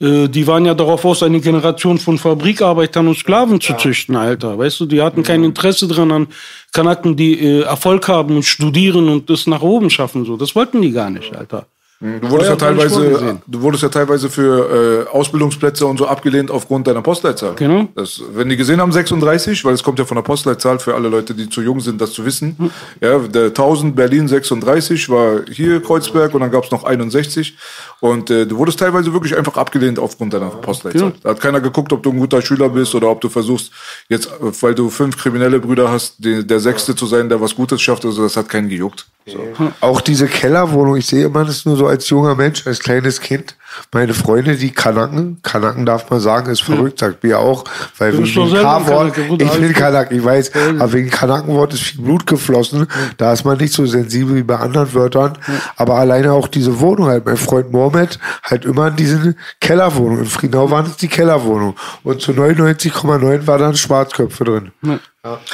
die 0.00 0.46
waren 0.46 0.64
ja 0.64 0.74
darauf 0.74 1.04
aus, 1.04 1.22
eine 1.22 1.40
Generation 1.40 1.98
von 1.98 2.18
Fabrikarbeitern 2.18 3.06
und 3.06 3.16
Sklaven 3.16 3.60
zu 3.60 3.74
züchten, 3.76 4.16
Alter. 4.16 4.58
Weißt 4.58 4.80
du, 4.80 4.86
die 4.86 5.00
hatten 5.00 5.22
kein 5.22 5.44
Interesse 5.44 5.86
dran 5.86 6.10
an 6.10 6.26
Kanaken, 6.72 7.16
die 7.16 7.38
äh, 7.38 7.62
Erfolg 7.62 8.08
haben 8.08 8.36
und 8.36 8.42
studieren 8.44 9.08
und 9.08 9.30
das 9.30 9.46
nach 9.46 9.62
oben 9.62 9.90
schaffen. 9.90 10.24
So, 10.24 10.36
das 10.36 10.54
wollten 10.56 10.82
die 10.82 10.90
gar 10.90 11.10
nicht, 11.10 11.34
Alter. 11.36 11.66
Du 12.00 12.30
wurdest 12.30 12.50
ja, 12.50 12.56
teilweise, 12.56 13.40
du 13.46 13.62
wurdest 13.62 13.82
ja 13.82 13.88
teilweise 13.88 14.28
für 14.28 15.06
äh, 15.06 15.08
Ausbildungsplätze 15.08 15.86
und 15.86 15.96
so 15.96 16.06
abgelehnt 16.06 16.50
aufgrund 16.50 16.86
deiner 16.86 17.00
Postleitzahl. 17.00 17.54
Genau. 17.54 17.88
Das, 17.94 18.20
wenn 18.34 18.48
die 18.48 18.56
gesehen 18.56 18.80
haben 18.80 18.92
36, 18.92 19.64
weil 19.64 19.74
es 19.74 19.82
kommt 19.82 19.98
ja 19.98 20.04
von 20.04 20.16
der 20.16 20.22
Postleitzahl 20.22 20.78
für 20.78 20.94
alle 20.94 21.08
Leute, 21.08 21.34
die 21.34 21.48
zu 21.48 21.62
jung 21.62 21.80
sind, 21.80 22.00
das 22.00 22.12
zu 22.12 22.26
wissen. 22.26 22.56
Hm. 22.58 22.70
Ja, 23.00 23.18
der 23.20 23.46
1000 23.46 23.96
Berlin 23.96 24.28
36 24.28 25.08
war 25.08 25.40
hier 25.50 25.80
Kreuzberg 25.82 26.34
und 26.34 26.40
dann 26.40 26.50
gab 26.50 26.64
es 26.64 26.70
noch 26.70 26.84
61 26.84 27.56
und 28.00 28.28
äh, 28.30 28.44
du 28.46 28.58
wurdest 28.58 28.80
teilweise 28.80 29.12
wirklich 29.12 29.36
einfach 29.36 29.56
abgelehnt 29.56 29.98
aufgrund 29.98 30.34
deiner 30.34 30.50
Postleitzahl. 30.50 31.10
Genau. 31.10 31.20
Da 31.22 31.30
hat 31.30 31.40
keiner 31.40 31.60
geguckt, 31.60 31.92
ob 31.92 32.02
du 32.02 32.10
ein 32.10 32.18
guter 32.18 32.42
Schüler 32.42 32.68
bist 32.68 32.94
oder 32.94 33.08
ob 33.08 33.20
du 33.20 33.28
versuchst 33.28 33.70
jetzt, 34.08 34.26
äh, 34.26 34.52
weil 34.60 34.74
du 34.74 34.90
fünf 34.90 35.16
kriminelle 35.16 35.60
Brüder 35.60 35.90
hast, 35.90 36.16
die, 36.18 36.46
der 36.46 36.60
Sechste 36.60 36.94
zu 36.94 37.06
sein, 37.06 37.28
der 37.28 37.40
was 37.40 37.54
Gutes 37.54 37.80
schafft. 37.80 38.04
Also 38.04 38.22
das 38.24 38.36
hat 38.36 38.48
keinen 38.48 38.68
gejuckt. 38.68 39.06
So. 39.26 39.38
Auch 39.80 40.02
diese 40.02 40.26
Kellerwohnung, 40.26 40.96
ich 40.96 41.06
sehe 41.06 41.24
immer 41.24 41.44
das 41.44 41.64
nur 41.64 41.76
so 41.76 41.83
als 41.86 42.08
junger 42.08 42.34
Mensch, 42.34 42.66
als 42.66 42.80
kleines 42.80 43.20
Kind. 43.20 43.56
Meine 43.92 44.14
Freunde, 44.14 44.56
die 44.56 44.70
Kanaken, 44.70 45.38
Kanaken 45.42 45.84
darf 45.84 46.08
man 46.08 46.20
sagen, 46.20 46.50
ist 46.50 46.62
verrückt, 46.62 47.00
sagt 47.00 47.24
mir 47.24 47.40
auch, 47.40 47.64
weil 47.98 48.12
Du 48.12 48.18
wegen 48.18 48.32
dem 48.32 48.62
K-Wort, 48.62 49.18
ich 49.18 49.36
bin 49.36 49.48
alles 49.48 49.66
gut. 49.66 49.74
Kanak, 49.74 50.12
ich 50.12 50.24
weiß, 50.24 50.52
aber 50.78 50.92
wegen 50.92 51.10
Kanakenwort 51.10 51.74
ist 51.74 51.82
viel 51.82 52.00
Blut 52.00 52.26
geflossen, 52.26 52.86
da 53.16 53.32
ist 53.32 53.44
man 53.44 53.58
nicht 53.58 53.72
so 53.72 53.84
sensibel 53.84 54.36
wie 54.36 54.42
bei 54.44 54.56
anderen 54.56 54.94
Wörtern, 54.94 55.36
aber 55.76 55.96
alleine 55.96 56.32
auch 56.32 56.46
diese 56.46 56.78
Wohnung 56.78 57.06
halt, 57.06 57.26
mein 57.26 57.36
Freund 57.36 57.72
Mohamed 57.72 58.18
halt 58.44 58.64
immer 58.64 58.88
in 58.88 58.96
diesen 58.96 59.36
Kellerwohnungen, 59.60 60.20
in 60.20 60.30
Friedenau 60.30 60.70
waren 60.70 60.86
es 60.86 60.96
die 60.96 61.08
Kellerwohnung 61.08 61.74
und 62.04 62.20
zu 62.20 62.30
99,9 62.32 63.46
war 63.46 63.58
dann 63.58 63.74
Schwarzköpfe 63.76 64.44
drin. 64.44 64.72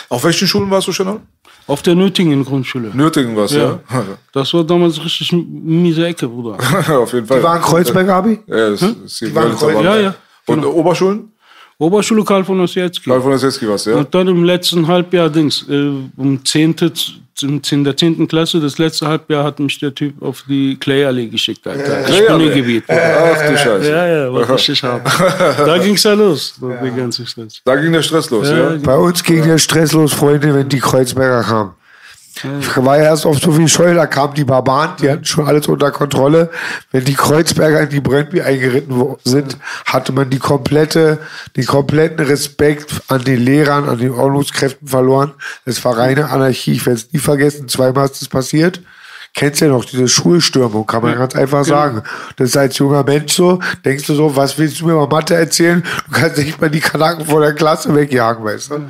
Auf 0.08 0.24
welchen 0.24 0.46
Schulen 0.46 0.70
warst 0.70 0.88
du 0.88 0.92
schon? 0.92 1.20
Auf 1.66 1.82
der 1.82 1.94
Nötingen 1.94 2.44
Grundschule. 2.44 2.90
Nötigen 2.94 3.36
was, 3.36 3.52
ja. 3.52 3.78
Das 4.32 4.52
war 4.54 4.64
damals 4.64 5.02
richtig 5.04 5.32
miese 5.32 6.06
Ecke, 6.06 6.26
Bruder. 6.28 6.56
Auf 6.98 7.12
jeden 7.12 7.26
Fall. 7.26 7.38
Die 7.38 7.44
waren 7.44 7.60
Kreuzberg, 7.60 8.08
Abi? 8.08 8.38
Ja, 8.46 8.70
das 8.70 8.82
ist 8.82 9.18
hier 9.18 9.28
Die 9.28 9.34
waren 9.34 9.44
Wörlitzer 9.44 9.66
Kreuz- 9.66 9.74
Wald. 9.76 9.84
Ja, 9.84 10.00
ja. 10.00 10.14
Und 10.46 10.64
Oberschulen? 10.64 11.32
Oberschule 11.78 12.24
Karl 12.24 12.44
von 12.44 12.60
Ossietzky. 12.60 13.08
Karl 13.08 13.22
von 13.22 13.32
Ossietzky 13.32 13.68
was, 13.68 13.84
ja? 13.86 13.96
Und 13.96 14.14
dann 14.14 14.28
im 14.28 14.44
letzten 14.44 14.86
Halbjahr, 14.86 15.30
Dings, 15.30 15.64
äh, 15.68 15.90
um 16.16 16.44
10. 16.44 16.76
In 17.42 17.84
der 17.84 17.96
10. 17.96 18.28
Klasse, 18.28 18.60
das 18.60 18.78
letzte 18.78 19.06
Halbjahr 19.06 19.44
hat 19.44 19.60
mich 19.60 19.78
der 19.78 19.94
Typ 19.94 20.22
auf 20.22 20.44
die 20.48 20.76
Clay-Allee 20.76 21.26
geschickt, 21.28 21.66
Alter. 21.66 21.82
Das 21.82 22.06
Clay-Allee? 22.06 22.50
Spielgebiet. 22.50 22.84
Ach 22.88 23.48
du 23.48 23.56
Scheiße. 23.56 23.90
Ja, 23.90 24.06
ja, 24.06 24.32
was 24.32 24.48
richtig 24.50 24.82
hart. 24.82 25.06
Da 25.58 25.78
ging's 25.78 26.02
ja 26.02 26.12
los, 26.14 26.54
der 26.60 26.90
ganze 26.90 27.26
Stress. 27.26 27.60
Da 27.64 27.76
ging 27.76 27.92
der 27.92 28.02
Stress 28.02 28.30
los, 28.30 28.48
ja? 28.48 28.76
Bei 28.82 28.96
uns 28.96 29.22
ging 29.22 29.42
der 29.42 29.58
Stress 29.58 29.92
los, 29.92 30.12
Freunde, 30.12 30.54
wenn 30.54 30.68
die 30.68 30.80
Kreuzberger 30.80 31.42
kamen. 31.42 31.72
Ich 32.60 32.76
war 32.76 32.98
ja 32.98 33.04
erst 33.04 33.26
auf 33.26 33.38
so 33.38 33.52
viel 33.52 33.68
Scheu, 33.68 33.94
da 33.94 34.06
kamen 34.06 34.34
die 34.34 34.44
Barbaren, 34.44 34.92
die 35.00 35.10
hatten 35.10 35.24
schon 35.24 35.46
alles 35.46 35.66
unter 35.68 35.90
Kontrolle. 35.90 36.50
Wenn 36.90 37.04
die 37.04 37.14
Kreuzberger 37.14 37.82
in 37.82 37.88
die 37.90 38.00
Brennby 38.00 38.40
eingeritten 38.40 39.16
sind, 39.24 39.56
hatte 39.84 40.12
man 40.12 40.30
die 40.30 40.38
komplette, 40.38 41.18
den 41.56 41.66
kompletten 41.66 42.24
Respekt 42.24 43.02
an 43.08 43.22
den 43.24 43.40
Lehrern, 43.40 43.88
an 43.88 43.98
den 43.98 44.12
Ordnungskräften 44.12 44.88
verloren. 44.88 45.32
Es 45.64 45.84
war 45.84 45.98
reine 45.98 46.30
Anarchie. 46.30 46.72
Ich 46.72 46.86
werde 46.86 47.00
es 47.00 47.12
nie 47.12 47.18
vergessen. 47.18 47.68
Zweimal 47.68 48.06
ist 48.06 48.22
es 48.22 48.28
passiert. 48.28 48.80
Kennst 49.32 49.60
ja 49.60 49.68
noch 49.68 49.84
diese 49.84 50.08
Schulstürmung, 50.08 50.86
kann 50.86 51.02
man 51.02 51.16
ganz 51.16 51.36
einfach 51.36 51.64
sagen. 51.64 52.02
Das 52.36 52.48
ist 52.48 52.56
als 52.56 52.76
junger 52.78 53.04
Mensch 53.04 53.32
so. 53.32 53.60
Denkst 53.84 54.06
du 54.08 54.14
so, 54.14 54.34
was 54.34 54.58
willst 54.58 54.80
du 54.80 54.86
mir 54.86 54.92
über 54.92 55.06
Mathe 55.06 55.36
erzählen? 55.36 55.84
Du 56.08 56.18
kannst 56.20 56.38
nicht 56.38 56.60
mal 56.60 56.68
die 56.68 56.80
Kanaken 56.80 57.24
vor 57.26 57.40
der 57.40 57.54
Klasse 57.54 57.94
wegjagen, 57.94 58.44
weißt 58.44 58.70
du? 58.72 58.88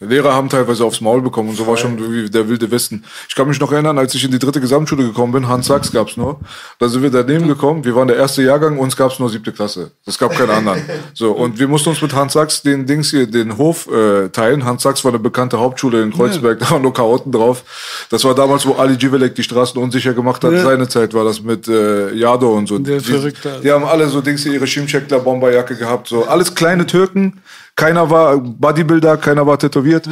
Die 0.00 0.04
Lehrer 0.04 0.34
haben 0.34 0.48
teilweise 0.48 0.84
aufs 0.84 1.00
Maul 1.00 1.22
bekommen 1.22 1.50
und 1.50 1.56
so 1.56 1.66
war 1.66 1.76
schon 1.76 2.12
wie 2.12 2.28
der 2.28 2.48
wilde 2.48 2.70
Westen. 2.70 3.04
Ich 3.28 3.34
kann 3.34 3.46
mich 3.46 3.60
noch 3.60 3.72
erinnern, 3.72 3.98
als 3.98 4.14
ich 4.14 4.24
in 4.24 4.30
die 4.30 4.38
dritte 4.38 4.60
Gesamtschule 4.60 5.04
gekommen 5.04 5.32
bin, 5.32 5.48
Hans 5.48 5.66
Sachs 5.66 5.92
gab's 5.92 6.16
nur. 6.16 6.40
Da 6.78 6.88
sind 6.88 7.02
wir 7.02 7.10
daneben 7.10 7.46
gekommen, 7.46 7.84
wir 7.84 7.94
waren 7.94 8.08
der 8.08 8.16
erste 8.16 8.42
Jahrgang, 8.42 8.78
uns 8.78 8.96
gab's 8.96 9.18
nur 9.18 9.30
siebte 9.30 9.52
Klasse. 9.52 9.92
Es 10.06 10.18
gab 10.18 10.32
keine 10.36 10.52
anderen. 10.52 10.82
So, 11.14 11.32
und 11.32 11.58
wir 11.58 11.68
mussten 11.68 11.90
uns 11.90 12.02
mit 12.02 12.12
Hans 12.12 12.32
Sachs 12.32 12.62
den 12.62 12.86
Dings 12.86 13.10
hier, 13.10 13.26
den 13.26 13.56
Hof 13.56 13.86
äh, 13.86 14.28
teilen. 14.30 14.64
Hans 14.64 14.82
Sachs 14.82 15.04
war 15.04 15.12
eine 15.12 15.20
bekannte 15.20 15.58
Hauptschule 15.58 16.02
in 16.02 16.12
Kreuzberg, 16.12 16.58
da 16.58 16.70
waren 16.70 16.82
nur 16.82 16.92
Chaoten 16.92 17.30
drauf. 17.30 17.62
Das 18.10 18.24
war 18.24 18.34
damals, 18.34 18.66
wo 18.66 18.74
Ali 18.74 18.94
Jivelek 18.94 19.34
die 19.34 19.42
Straßen 19.42 19.80
unsicher 19.80 20.12
gemacht 20.12 20.42
hat. 20.42 20.52
Ja. 20.52 20.62
Seine 20.62 20.88
Zeit 20.88 21.14
war 21.14 21.24
das 21.24 21.40
mit 21.42 21.68
äh, 21.68 22.12
Jado 22.14 22.52
und 22.56 22.66
so. 22.66 22.78
Der 22.78 22.98
die, 22.98 23.04
Verrückte. 23.04 23.60
die 23.62 23.70
haben 23.70 23.84
alle 23.84 24.08
so 24.08 24.20
Dings 24.20 24.42
hier, 24.42 24.54
ihre 24.54 24.66
Schimcheckler 24.66 25.20
Bomberjacke 25.20 25.76
gehabt, 25.76 26.08
so 26.08 26.24
alles 26.24 26.54
kleine 26.54 26.86
Türken. 26.86 27.40
Keiner 27.76 28.08
war 28.08 28.38
Bodybuilder, 28.38 29.16
keiner 29.16 29.44
war 29.46 29.58
tätowiert, 29.58 30.08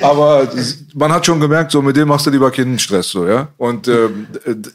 aber 0.00 0.48
man 0.94 1.12
hat 1.12 1.26
schon 1.26 1.40
gemerkt, 1.40 1.70
so 1.70 1.82
mit 1.82 1.94
dem 1.94 2.08
machst 2.08 2.24
du 2.24 2.30
lieber 2.30 2.50
keinen 2.50 2.78
Stress, 2.78 3.10
so 3.10 3.26
ja. 3.26 3.48
Und 3.58 3.86
ähm, 3.86 4.26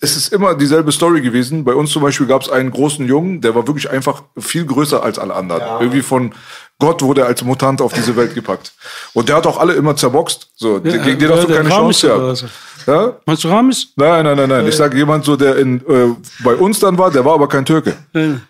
es 0.01 0.15
ist 0.15 0.31
immer 0.31 0.53
dieselbe 0.53 0.91
Story 0.91 1.21
gewesen. 1.21 1.63
Bei 1.63 1.73
uns 1.73 1.89
zum 1.89 2.03
Beispiel 2.03 2.27
gab 2.27 2.43
es 2.43 2.49
einen 2.49 2.69
großen 2.69 3.07
Jungen, 3.07 3.41
der 3.41 3.55
war 3.55 3.65
wirklich 3.65 3.89
einfach 3.89 4.21
viel 4.37 4.65
größer 4.65 5.01
als 5.01 5.17
alle 5.17 5.33
anderen. 5.33 5.63
Irgendwie 5.81 6.03
von 6.03 6.31
Gott 6.79 7.01
wurde 7.01 7.21
er 7.21 7.27
als 7.27 7.43
Mutant 7.43 7.81
auf 7.81 7.91
diese 7.93 8.15
Welt 8.15 8.35
gepackt. 8.35 8.71
Und 9.13 9.29
der 9.29 9.37
hat 9.37 9.47
auch 9.47 9.57
alle 9.59 9.73
immer 9.73 9.95
zerboxt. 9.95 10.49
So, 10.55 10.75
Ja, 10.83 10.97
gegen 10.97 11.17
den 11.17 11.31
hast 11.31 11.43
du 11.49 11.53
keine 11.53 11.69
Ramis 11.71 12.01
Chance 12.01 12.45
gehabt. 12.45 12.53
Ja? 12.85 13.17
Meinst 13.25 13.43
du 13.43 13.47
Ramis? 13.49 13.87
Nein, 13.95 14.23
nein, 14.23 14.37
nein, 14.37 14.47
nein. 14.49 14.67
Ich 14.67 14.75
sage 14.75 14.95
jemand 14.95 15.25
so, 15.25 15.35
der 15.35 15.55
in, 15.57 15.79
äh, 15.89 16.13
bei 16.43 16.53
uns 16.55 16.79
dann 16.79 16.97
war, 16.99 17.09
der 17.09 17.25
war 17.25 17.33
aber 17.33 17.47
kein 17.49 17.65
Türke. 17.65 17.95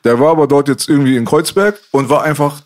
Der 0.03 0.19
war 0.19 0.31
aber 0.31 0.45
dort 0.45 0.67
jetzt 0.67 0.89
irgendwie 0.89 1.15
in 1.15 1.23
Kreuzberg 1.23 1.79
und 1.91 2.09
war 2.09 2.23
einfach 2.23 2.59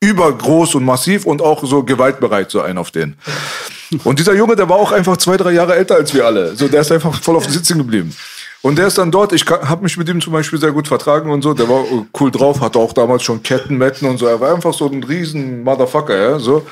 übergroß 0.00 0.74
und 0.76 0.84
massiv 0.84 1.26
und 1.26 1.42
auch 1.42 1.64
so 1.64 1.82
gewaltbereit, 1.82 2.50
so 2.50 2.60
ein 2.60 2.78
auf 2.78 2.90
den. 2.90 3.16
Und 4.04 4.18
dieser 4.18 4.34
Junge, 4.34 4.54
der 4.54 4.68
war 4.68 4.76
auch 4.76 4.92
einfach 4.92 5.16
zwei, 5.16 5.36
drei 5.36 5.52
Jahre 5.52 5.74
älter 5.74 5.96
als 5.96 6.12
wir 6.14 6.26
alle. 6.26 6.54
So, 6.54 6.68
der 6.68 6.82
ist 6.82 6.92
einfach 6.92 7.20
voll 7.20 7.36
auf 7.36 7.44
den 7.44 7.52
Sitzen 7.52 7.78
geblieben. 7.78 8.14
Und 8.60 8.76
der 8.76 8.88
ist 8.88 8.98
dann 8.98 9.10
dort, 9.10 9.32
ich 9.32 9.46
habe 9.46 9.82
mich 9.82 9.96
mit 9.96 10.08
ihm 10.08 10.20
zum 10.20 10.32
Beispiel 10.32 10.58
sehr 10.58 10.72
gut 10.72 10.88
vertragen 10.88 11.30
und 11.30 11.42
so, 11.42 11.54
der 11.54 11.68
war 11.68 11.84
cool 12.20 12.30
drauf, 12.30 12.60
hatte 12.60 12.78
auch 12.78 12.92
damals 12.92 13.22
schon 13.22 13.42
Ketten, 13.42 13.78
Metten 13.78 14.08
und 14.08 14.18
so, 14.18 14.26
er 14.26 14.40
war 14.40 14.52
einfach 14.52 14.74
so 14.74 14.88
ein 14.88 15.02
riesen 15.04 15.62
Motherfucker, 15.62 16.16
ja, 16.16 16.38
so. 16.38 16.66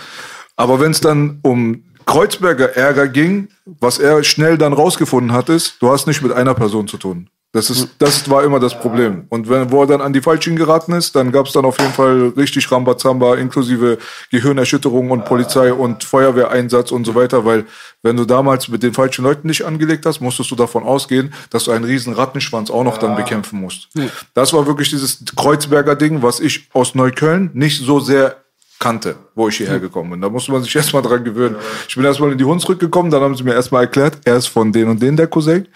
Aber 0.57 0.81
wenn 0.81 0.91
es 0.91 1.01
dann 1.01 1.39
um 1.43 1.85
Kreuzberger 2.05 2.77
Ärger 2.77 3.09
ging, 3.09 3.49
was 3.81 3.99
er 3.99 4.25
schnell 4.25 4.59
dann 4.59 4.73
rausgefunden 4.73 5.33
hat, 5.33 5.49
ist, 5.49 5.77
du 5.81 5.91
hast 5.91 6.07
nicht 6.07 6.23
mit 6.23 6.33
einer 6.33 6.55
Person 6.55 6.89
zu 6.89 6.97
tun. 6.99 7.29
Das, 7.57 7.71
ist, 7.71 7.89
das 7.99 8.29
war 8.29 8.45
immer 8.45 8.61
das 8.61 8.79
Problem. 8.79 9.25
Und 9.31 9.49
wenn, 9.49 9.71
wo 9.71 9.81
er 9.81 9.87
dann 9.87 10.03
an 10.03 10.13
die 10.13 10.21
Falschen 10.21 10.57
geraten 10.57 10.93
ist, 10.93 11.17
dann 11.17 11.33
gab 11.33 11.47
es 11.47 11.55
dann 11.55 11.65
auf 11.65 11.81
jeden 11.81 11.95
Fall 11.95 12.35
richtig 12.37 12.71
Rambazamba, 12.71 13.37
inklusive 13.37 13.97
Gehirnerschütterung 14.31 15.11
und 15.11 15.25
Polizei 15.25 15.73
und 15.73 16.05
Feuerwehreinsatz 16.05 16.93
und 16.93 17.07
so 17.07 17.15
weiter, 17.15 17.47
weil 17.47 17.65
wenn 18.03 18.19
du 18.19 18.27
damals 18.27 18.69
mit 18.69 18.83
den 18.83 18.93
falschen 18.93 19.25
Leuten 19.25 19.49
dich 19.49 19.65
angelegt 19.65 20.05
hast, 20.05 20.21
musstest 20.21 20.51
du 20.51 20.55
davon 20.55 20.85
ausgehen, 20.85 21.33
dass 21.49 21.65
du 21.65 21.71
einen 21.71 21.87
riesen 21.87 22.13
Rattenschwanz 22.13 22.71
auch 22.71 22.85
noch 22.85 22.99
dann 22.99 23.17
bekämpfen 23.17 23.59
musst. 23.59 23.89
Das 24.35 24.53
war 24.53 24.67
wirklich 24.67 24.91
dieses 24.91 25.25
Kreuzberger 25.35 25.97
Ding, 25.97 26.23
was 26.23 26.41
ich 26.41 26.69
aus 26.75 26.95
Neukölln 26.95 27.51
nicht 27.55 27.83
so 27.83 28.01
sehr 28.01 28.37
kannte, 28.79 29.17
wo 29.35 29.49
ich 29.49 29.57
hierher 29.57 29.81
gekommen 29.81 30.11
bin. 30.11 30.21
Da 30.21 30.29
musste 30.29 30.53
man 30.53 30.63
sich 30.63 30.75
erstmal 30.77 31.03
dran 31.03 31.25
gewöhnen. 31.25 31.57
Ich 31.89 31.95
bin 31.95 32.05
erstmal 32.05 32.33
in 32.33 32.39
die 32.39 32.45
Hunsrück 32.45 32.79
gekommen, 32.79 33.11
dann 33.11 33.23
haben 33.23 33.35
sie 33.35 33.43
mir 33.43 33.55
erstmal 33.55 33.85
erklärt, 33.85 34.19
er 34.25 34.37
ist 34.37 34.49
von 34.49 34.71
den 34.73 34.89
und 34.89 35.01
den 35.01 35.17
der 35.17 35.27
Cousin, 35.27 35.67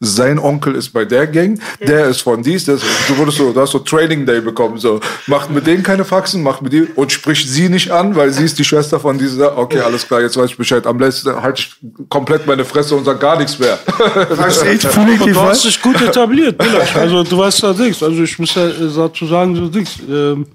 sein 0.00 0.38
Onkel 0.38 0.74
ist 0.74 0.90
bei 0.90 1.04
der 1.04 1.26
Gang, 1.26 1.60
der 1.80 2.06
ist 2.06 2.22
von 2.22 2.42
dies, 2.42 2.64
das, 2.64 2.80
du 3.06 3.16
wurdest 3.16 3.38
so, 3.38 3.52
du 3.52 3.60
hast 3.60 3.70
so 3.70 3.78
Training 3.78 4.26
Day 4.26 4.40
bekommen, 4.40 4.78
so, 4.78 5.00
macht 5.26 5.50
mit 5.50 5.66
denen 5.66 5.82
keine 5.82 6.04
Faxen, 6.04 6.42
macht 6.42 6.62
mit 6.62 6.72
dir 6.72 6.88
und 6.96 7.12
spricht 7.12 7.48
sie 7.48 7.68
nicht 7.68 7.90
an, 7.90 8.16
weil 8.16 8.32
sie 8.32 8.44
ist 8.44 8.58
die 8.58 8.64
Schwester 8.64 8.98
von 8.98 9.18
dieser, 9.18 9.56
okay, 9.56 9.80
alles 9.80 10.06
klar, 10.06 10.20
jetzt 10.20 10.36
weiß 10.36 10.50
ich 10.50 10.56
Bescheid, 10.56 10.86
am 10.86 10.98
besten 10.98 11.40
halte 11.40 11.62
ich 11.62 11.76
komplett 12.08 12.46
meine 12.46 12.64
Fresse 12.64 12.96
und 12.96 13.04
sag 13.04 13.20
gar 13.20 13.38
nichts 13.38 13.58
mehr. 13.58 13.76
Versteht, 13.76 14.82
fühle 14.82 15.12
ich 15.12 15.20
du 15.20 15.40
hast 15.40 15.64
dich 15.64 15.80
gut 15.80 16.00
etabliert. 16.00 16.56
Also 16.94 17.22
du 17.22 17.38
weißt 17.38 17.62
ja 17.62 17.72
Dings. 17.72 18.02
Also 18.02 18.22
ich 18.22 18.38
muss 18.38 18.54
ja 18.54 18.66
äh, 18.66 18.90
dazu 18.94 19.26
sagen, 19.26 19.54
so 19.54 19.68
Dings. 19.68 19.98
Ähm, 20.08 20.46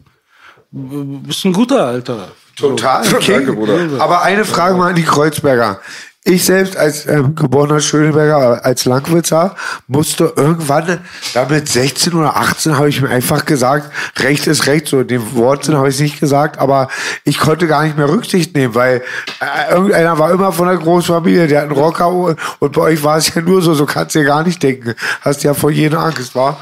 bist 0.73 1.45
ein 1.45 1.53
guter 1.53 1.85
Alter. 1.85 2.31
Total. 2.55 3.03
Danke, 3.03 3.19
King. 3.19 3.55
Bruder. 3.55 4.01
Aber 4.01 4.23
eine 4.23 4.45
Frage 4.45 4.75
mal 4.75 4.89
an 4.89 4.95
die 4.95 5.03
Kreuzberger. 5.03 5.79
Ich 6.25 6.45
selbst 6.45 6.77
als 6.77 7.05
ähm, 7.05 7.35
geborener 7.35 7.81
Schöneberger, 7.81 8.63
als 8.63 8.85
Langwitzer, 8.85 9.57
musste 9.87 10.31
irgendwann, 10.37 11.01
da 11.33 11.45
mit 11.49 11.67
16 11.67 12.13
oder 12.13 12.37
18 12.37 12.77
habe 12.77 12.87
ich 12.87 13.01
mir 13.01 13.09
einfach 13.09 13.43
gesagt, 13.43 13.91
Recht 14.19 14.47
ist 14.47 14.65
Recht, 14.65 14.87
so 14.87 15.01
in 15.01 15.09
dem 15.09 15.35
Wortsinn 15.35 15.75
habe 15.75 15.89
ich 15.89 15.95
es 15.95 16.01
nicht 16.01 16.21
gesagt, 16.21 16.59
aber 16.59 16.87
ich 17.25 17.39
konnte 17.39 17.67
gar 17.67 17.83
nicht 17.83 17.97
mehr 17.97 18.07
Rücksicht 18.07 18.55
nehmen, 18.55 18.73
weil 18.73 19.03
äh, 19.41 19.73
irgendeiner 19.73 20.17
war 20.17 20.31
immer 20.31 20.53
von 20.53 20.67
der 20.67 20.77
Großfamilie, 20.77 21.47
der 21.47 21.63
hat 21.63 21.69
einen 21.69 21.77
Rocker 21.77 22.09
und 22.09 22.39
und 22.59 22.71
bei 22.71 22.81
euch 22.81 23.03
war 23.03 23.17
es 23.17 23.33
ja 23.35 23.41
nur 23.41 23.61
so, 23.61 23.73
so 23.73 23.85
kannst 23.85 24.15
du 24.15 24.19
ja 24.19 24.25
gar 24.25 24.43
nicht 24.43 24.63
denken. 24.63 24.95
Hast 25.21 25.43
ja 25.43 25.53
vor 25.53 25.71
jeder 25.71 25.99
Angst, 25.99 26.35
war? 26.35 26.57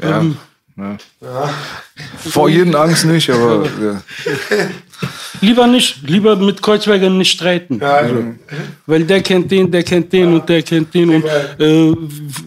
Ja. 0.00 0.22
Ja. 0.78 0.96
Vor 2.18 2.48
jeden 2.48 2.74
Angst 2.76 3.04
nicht, 3.04 3.28
aber 3.30 3.66
ja. 3.82 4.02
Lieber 5.40 5.66
nicht, 5.66 6.08
lieber 6.08 6.36
mit 6.36 6.62
Kreuzbergern 6.62 7.18
nicht 7.18 7.32
streiten. 7.32 7.82
also, 7.82 8.24
Weil 8.86 9.04
der 9.04 9.22
kennt 9.22 9.50
den, 9.50 9.70
der 9.70 9.82
kennt 9.82 10.12
den 10.12 10.34
und 10.34 10.48
der 10.48 10.62
kennt 10.62 10.92
den. 10.94 11.10
Und 11.10 11.24
äh, 11.24 11.94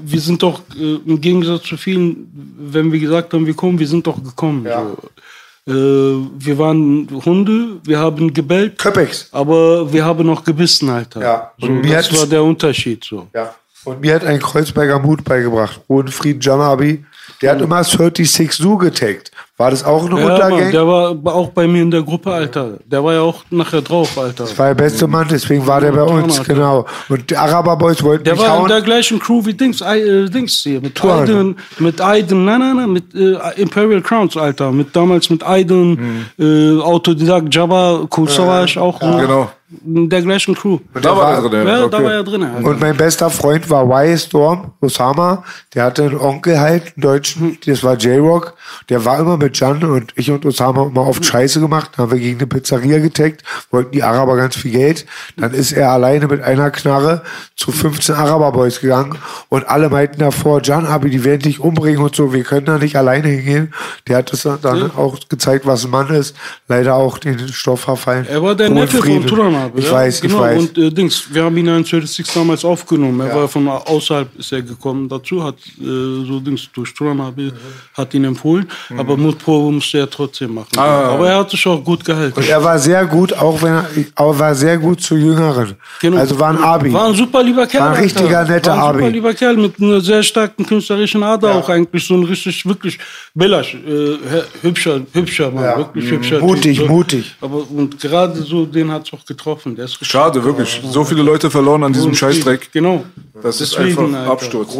wir 0.05 0.19
sind 0.19 0.41
doch 0.41 0.61
äh, 0.77 0.95
im 1.05 1.19
Gegensatz 1.19 1.63
zu 1.63 1.77
vielen, 1.77 2.27
wenn 2.57 2.91
wir 2.91 2.99
gesagt 2.99 3.33
haben, 3.33 3.45
wir 3.45 3.53
kommen, 3.53 3.77
wir 3.79 3.87
sind 3.87 4.05
doch 4.07 4.21
gekommen. 4.21 4.65
So. 4.65 5.71
Äh, 5.73 6.27
wir 6.39 6.57
waren 6.57 7.07
Hunde, 7.25 7.79
wir 7.83 7.99
haben 7.99 8.33
gebellt, 8.33 8.77
Köpex. 8.77 9.27
aber 9.31 9.91
wir 9.91 10.03
haben 10.03 10.25
noch 10.25 10.43
gebissen, 10.43 10.89
Alter. 10.89 11.21
Ja. 11.21 11.51
So, 11.59 11.67
Und 11.67 11.81
mir 11.81 11.95
das 11.97 12.17
war 12.17 12.25
der 12.25 12.43
Unterschied. 12.43 13.03
So. 13.03 13.27
Ja. 13.33 13.53
Und 13.83 14.01
mir 14.01 14.15
hat 14.15 14.25
ein 14.25 14.39
Kreuzberger 14.39 14.99
Mut 14.99 15.23
beigebracht. 15.23 15.81
Frieden 16.07 16.41
Janabi. 16.41 17.03
Der 17.41 17.51
hat 17.53 17.61
immer 17.61 17.83
36 17.83 18.51
Su 18.53 18.77
getaggt. 18.77 19.31
War 19.57 19.69
das 19.71 19.83
auch 19.83 20.05
eine 20.09 20.19
Ja, 20.19 20.49
Mann, 20.49 20.71
der 20.71 20.87
war 20.87 21.35
auch 21.35 21.49
bei 21.49 21.67
mir 21.67 21.83
in 21.83 21.91
der 21.91 22.01
Gruppe, 22.01 22.31
Alter. 22.31 22.79
Der 22.85 23.03
war 23.03 23.13
ja 23.13 23.21
auch 23.21 23.43
nachher 23.51 23.81
drauf, 23.81 24.17
Alter. 24.17 24.43
Das 24.45 24.57
war 24.57 24.67
der 24.67 24.75
beste 24.75 25.07
Mann, 25.07 25.27
deswegen 25.29 25.65
war 25.67 25.79
der 25.81 25.91
bei 25.91 26.01
uns, 26.03 26.39
Alter. 26.39 26.53
genau. 26.53 26.85
Und 27.09 27.29
die 27.29 27.37
Araber-Boys 27.37 28.01
wollten 28.03 28.23
Der 28.23 28.33
mich 28.33 28.41
war 28.41 28.55
in 28.55 28.61
hauen. 28.61 28.69
der 28.69 28.81
gleichen 28.81 29.19
Crew 29.19 29.45
wie 29.45 29.53
Dings, 29.53 29.81
äh, 29.81 30.27
Dings 30.29 30.61
hier, 30.63 30.81
mit. 30.81 31.03
Aiden, 31.03 31.57
mit 31.77 32.01
Aiden, 32.01 32.45
nein, 32.45 32.59
nein, 32.59 32.75
nein, 32.77 32.91
mit 32.91 33.13
äh, 33.13 33.37
Imperial 33.61 34.01
Crowns, 34.01 34.35
Alter. 34.35 34.71
Mit 34.71 34.95
damals 34.95 35.29
mit 35.29 35.43
Aiden, 35.43 36.25
äh, 36.39 36.79
Autodidakt, 36.81 37.53
Jabba, 37.53 38.07
Cool 38.15 38.29
Savage 38.29 38.81
auch. 38.81 38.99
ne? 39.01 39.17
Genau. 39.21 39.51
Der 39.73 40.21
gleichen 40.21 40.53
Crew. 40.53 40.79
Da 41.01 41.15
war 41.15 41.35
er 41.35 41.49
drin. 41.49 41.65
Ja, 41.65 41.85
okay. 41.85 41.89
da 41.91 42.03
war 42.03 42.11
er 42.11 42.23
drin. 42.23 42.43
Alter. 42.43 42.67
Und 42.67 42.81
mein 42.81 42.97
bester 42.97 43.29
Freund 43.29 43.69
war 43.69 43.85
Y 43.85 44.17
Storm, 44.17 44.73
Osama. 44.81 45.45
Der 45.73 45.85
hatte 45.85 46.03
einen 46.03 46.17
Onkel 46.17 46.59
halt, 46.59 46.83
einen 46.83 47.01
Deutschen, 47.01 47.57
das 47.65 47.81
war 47.81 47.95
J-Rock. 47.95 48.53
Der 48.89 49.05
war 49.05 49.19
immer 49.19 49.37
mit 49.37 49.57
Jan 49.57 49.81
und 49.83 50.11
ich 50.17 50.29
und 50.29 50.45
Osama 50.45 50.87
immer 50.87 51.07
oft 51.07 51.23
Scheiße 51.23 51.61
gemacht. 51.61 51.91
Dann 51.95 52.03
haben 52.03 52.11
wir 52.11 52.19
gegen 52.19 52.39
eine 52.39 52.47
Pizzeria 52.47 52.99
getaggt, 52.99 53.43
wollten 53.71 53.91
die 53.91 54.03
Araber 54.03 54.35
ganz 54.35 54.57
viel 54.57 54.71
Geld. 54.71 55.05
Dann 55.37 55.53
ist 55.53 55.71
er 55.71 55.91
alleine 55.91 56.27
mit 56.27 56.41
einer 56.41 56.69
Knarre 56.69 57.21
zu 57.55 57.71
15 57.71 58.15
Araber-Boys 58.15 58.81
gegangen 58.81 59.17
und 59.47 59.67
alle 59.69 59.89
meinten 59.89 60.19
davor, 60.19 60.61
Jan, 60.63 60.85
aber 60.85 61.07
die 61.07 61.23
werden 61.23 61.41
dich 61.41 61.59
umbringen 61.61 62.01
und 62.01 62.15
so, 62.15 62.33
wir 62.33 62.43
können 62.43 62.65
da 62.65 62.77
nicht 62.77 62.97
alleine 62.97 63.29
hingehen. 63.29 63.73
Der 64.07 64.17
hat 64.17 64.33
es 64.33 64.43
dann 64.43 64.91
auch 64.97 65.17
gezeigt, 65.29 65.65
was 65.65 65.85
ein 65.85 65.91
Mann 65.91 66.09
ist. 66.09 66.35
Leider 66.67 66.95
auch 66.95 67.17
den 67.17 67.47
Stoff 67.47 67.81
verfallen. 67.81 68.25
Er 68.27 68.41
war 68.41 68.55
der 68.55 68.69
Neffe 68.69 68.97
von 68.97 69.05
Frieden. 69.05 69.27
Turanabe. 69.61 69.79
Ich 69.79 69.85
ja? 69.85 69.91
weiß, 69.91 70.21
genau. 70.21 70.35
ich 70.35 70.41
weiß. 70.41 70.59
Und 70.59 70.77
äh, 70.77 70.89
Dings, 70.91 71.23
wir 71.31 71.43
haben 71.43 71.57
ihn 71.57 71.67
ja 71.67 71.77
in 71.77 71.83
36 71.83 72.33
damals 72.33 72.65
aufgenommen. 72.65 73.19
Er 73.21 73.35
war 73.35 73.47
von 73.47 73.67
außerhalb 73.67 74.27
ist 74.37 74.51
er 74.51 74.61
gekommen 74.61 75.07
dazu, 75.07 75.43
hat 75.43 75.55
äh, 75.79 75.83
so 75.83 76.39
Dings 76.39 76.69
durch 76.73 76.93
Turanabe 76.93 77.51
hat 77.93 78.13
ihn 78.13 78.23
empfohlen. 78.23 78.67
Aber 78.97 79.17
Mutprobe 79.17 79.71
musste 79.73 79.99
er 79.99 80.09
trotzdem 80.09 80.53
machen. 80.53 80.77
Aber 80.77 81.29
er 81.29 81.39
hat 81.39 81.49
sich 81.49 81.65
auch 81.67 81.83
gut 81.83 82.03
gehalten. 82.03 82.37
Und 82.37 82.47
er 82.47 82.63
war 82.63 82.77
sehr 82.79 83.05
gut, 83.05 83.33
auch 83.33 83.61
wenn 83.61 83.73
er, 83.73 83.89
aber 84.15 84.37
war 84.37 84.55
sehr 84.55 84.77
gut 84.77 85.01
zu 85.01 85.15
Jüngeren. 85.15 85.75
Genau. 86.01 86.17
Also 86.17 86.39
war 86.39 86.49
ein 86.49 86.57
Abi. 86.57 86.93
War 86.93 87.07
ein 87.07 87.15
super 87.15 87.43
lieber 87.43 87.67
Kerl. 87.67 87.83
War 87.83 87.91
ein 87.91 88.03
richtiger, 88.03 88.43
netter 88.43 88.77
War 88.77 88.89
ein 88.89 88.95
super 88.95 89.09
lieber 89.09 89.33
Kerl 89.33 89.57
mit 89.57 89.79
einer 89.79 90.01
sehr 90.01 90.23
starken 90.23 90.65
künstlerischen 90.65 91.23
Ader 91.23 91.55
auch 91.55 91.69
eigentlich. 91.69 92.05
So 92.05 92.15
ein 92.15 92.23
richtig, 92.23 92.65
wirklich 92.65 92.97
Bellasch, 93.33 93.75
äh, 93.75 94.17
hübscher, 94.61 95.01
hübscher 95.13 95.51
Mann. 95.51 95.63
Ja. 95.63 95.77
Wirklich 95.77 96.11
hübscher. 96.11 96.39
Mutig, 96.39 96.77
Typ, 96.77 96.87
so. 96.87 96.93
mutig. 96.93 97.35
Aber 97.41 97.69
und 97.69 97.99
gerade 97.99 98.41
so, 98.41 98.65
den 98.65 98.91
hat 98.91 99.07
es 99.07 99.13
auch 99.13 99.25
getroffen. 99.25 99.50
Der 99.65 99.85
ist 99.85 99.93
richtig 99.93 100.07
Schade, 100.07 100.43
wirklich. 100.43 100.81
So 100.89 101.03
viele 101.03 101.21
Leute 101.21 101.49
verloren 101.49 101.83
an 101.83 101.93
diesem 101.93 102.13
Scheißdreck. 102.13 102.71
Genau. 102.71 103.05
Das 103.41 103.61
ist 103.61 103.73
Deswegen, 103.77 104.05
einfach 104.05 104.19
Alter. 104.19 104.31
Absturz. 104.31 104.77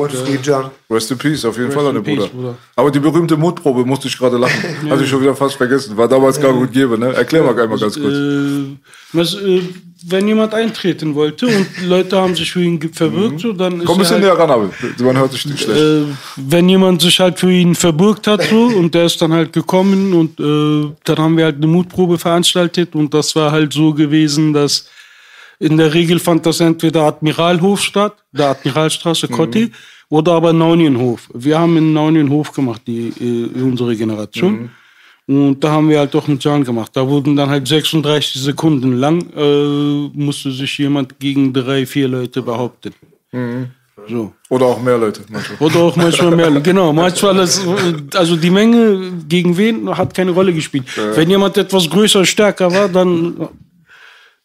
Rest 0.89 1.11
in 1.11 1.17
Peace, 1.17 1.45
auf 1.45 1.55
jeden 1.55 1.67
Rest 1.67 1.77
Fall 1.77 1.87
an 1.87 1.95
den 1.95 2.03
Bruder. 2.03 2.27
Bruder. 2.27 2.57
Aber 2.75 2.91
die 2.91 2.99
berühmte 2.99 3.37
Mutprobe 3.37 3.85
musste 3.85 4.07
ich 4.07 4.17
gerade 4.17 4.37
lachen. 4.37 4.63
Hatte 4.89 5.03
ich 5.03 5.09
schon 5.09 5.21
wieder 5.21 5.35
fast 5.35 5.55
vergessen. 5.55 5.97
War 5.97 6.07
damals 6.07 6.39
gar 6.39 6.53
gut 6.53 6.71
gebe, 6.71 6.97
ne? 6.97 7.13
Erklär 7.13 7.43
mal 7.43 7.59
einmal 7.59 7.79
ganz 7.79 7.99
kurz. 7.99 8.13
Äh, 8.13 8.77
was, 9.13 9.35
äh, 9.35 9.61
wenn 10.07 10.27
jemand 10.27 10.53
eintreten 10.53 11.13
wollte 11.15 11.45
und 11.47 11.67
Leute 11.85 12.17
haben 12.17 12.35
sich 12.35 12.51
für 12.51 12.63
ihn 12.63 12.79
verbürgt, 12.91 13.39
so, 13.39 13.53
dann 13.53 13.81
ist 13.81 13.85
Komm 13.85 13.97
ein 13.97 13.99
bisschen 13.99 14.15
halt, 14.15 14.23
näher 14.23 14.37
ran, 14.37 14.49
aber 14.49 14.69
man 14.99 15.17
hört 15.17 15.33
dich 15.33 15.45
nicht 15.45 15.63
schlecht. 15.63 15.79
äh, 15.79 16.05
wenn 16.37 16.69
jemand 16.69 17.01
sich 17.01 17.19
halt 17.19 17.39
für 17.39 17.51
ihn 17.51 17.75
verbürgt 17.75 18.27
hat 18.27 18.41
so 18.43 18.65
und 18.65 18.95
der 18.95 19.05
ist 19.05 19.21
dann 19.21 19.31
halt 19.31 19.53
gekommen 19.53 20.13
und 20.13 20.39
äh, 20.39 20.91
dann 21.03 21.17
haben 21.17 21.37
wir 21.37 21.45
halt 21.45 21.57
eine 21.57 21.67
Mutprobe 21.67 22.17
veranstaltet 22.17 22.95
und 22.95 23.13
das 23.13 23.35
war 23.35 23.51
halt 23.51 23.73
so 23.73 23.93
gewesen, 23.93 24.53
dass 24.53 24.89
in 25.59 25.77
der 25.77 25.93
Regel 25.93 26.17
fand 26.17 26.45
das 26.47 26.59
entweder 26.59 27.03
Admiralhof 27.03 27.81
statt, 27.81 28.15
der 28.31 28.49
Admiralstraße, 28.49 29.27
Kotti, 29.27 29.71
oder 30.09 30.33
aber 30.33 30.51
Naunienhof. 30.51 31.29
Wir 31.33 31.59
haben 31.59 31.77
in 31.77 31.93
Naunienhof 31.93 32.51
gemacht, 32.51 32.81
die, 32.87 33.09
äh, 33.19 33.61
unsere 33.61 33.95
Generation. 33.95 34.71
Und 35.31 35.61
da 35.61 35.71
haben 35.71 35.87
wir 35.89 35.99
halt 35.99 36.13
auch 36.15 36.27
mit 36.27 36.43
Jan 36.43 36.63
gemacht. 36.63 36.91
Da 36.93 37.07
wurden 37.07 37.37
dann 37.37 37.49
halt 37.49 37.65
36 37.65 38.41
Sekunden 38.41 38.97
lang, 38.97 39.21
äh, 39.35 40.09
musste 40.13 40.51
sich 40.51 40.77
jemand 40.77 41.17
gegen 41.19 41.53
drei, 41.53 41.85
vier 41.85 42.09
Leute 42.09 42.41
behaupten. 42.41 42.93
So. 44.09 44.33
Oder 44.49 44.65
auch 44.65 44.81
mehr 44.81 44.97
Leute. 44.97 45.21
manchmal. 45.29 45.57
Oder 45.69 45.79
auch 45.79 45.95
manchmal 45.95 46.35
mehr. 46.35 46.51
Genau, 46.63 46.91
manchmal 46.91 47.35
das, 47.35 47.61
also 48.13 48.35
die 48.35 48.49
Menge 48.49 49.13
gegen 49.29 49.55
wen 49.55 49.95
hat 49.95 50.13
keine 50.13 50.31
Rolle 50.31 50.53
gespielt. 50.53 50.83
Wenn 51.15 51.29
jemand 51.29 51.55
etwas 51.57 51.89
größer, 51.89 52.25
stärker 52.25 52.69
war, 52.73 52.89
dann 52.89 53.47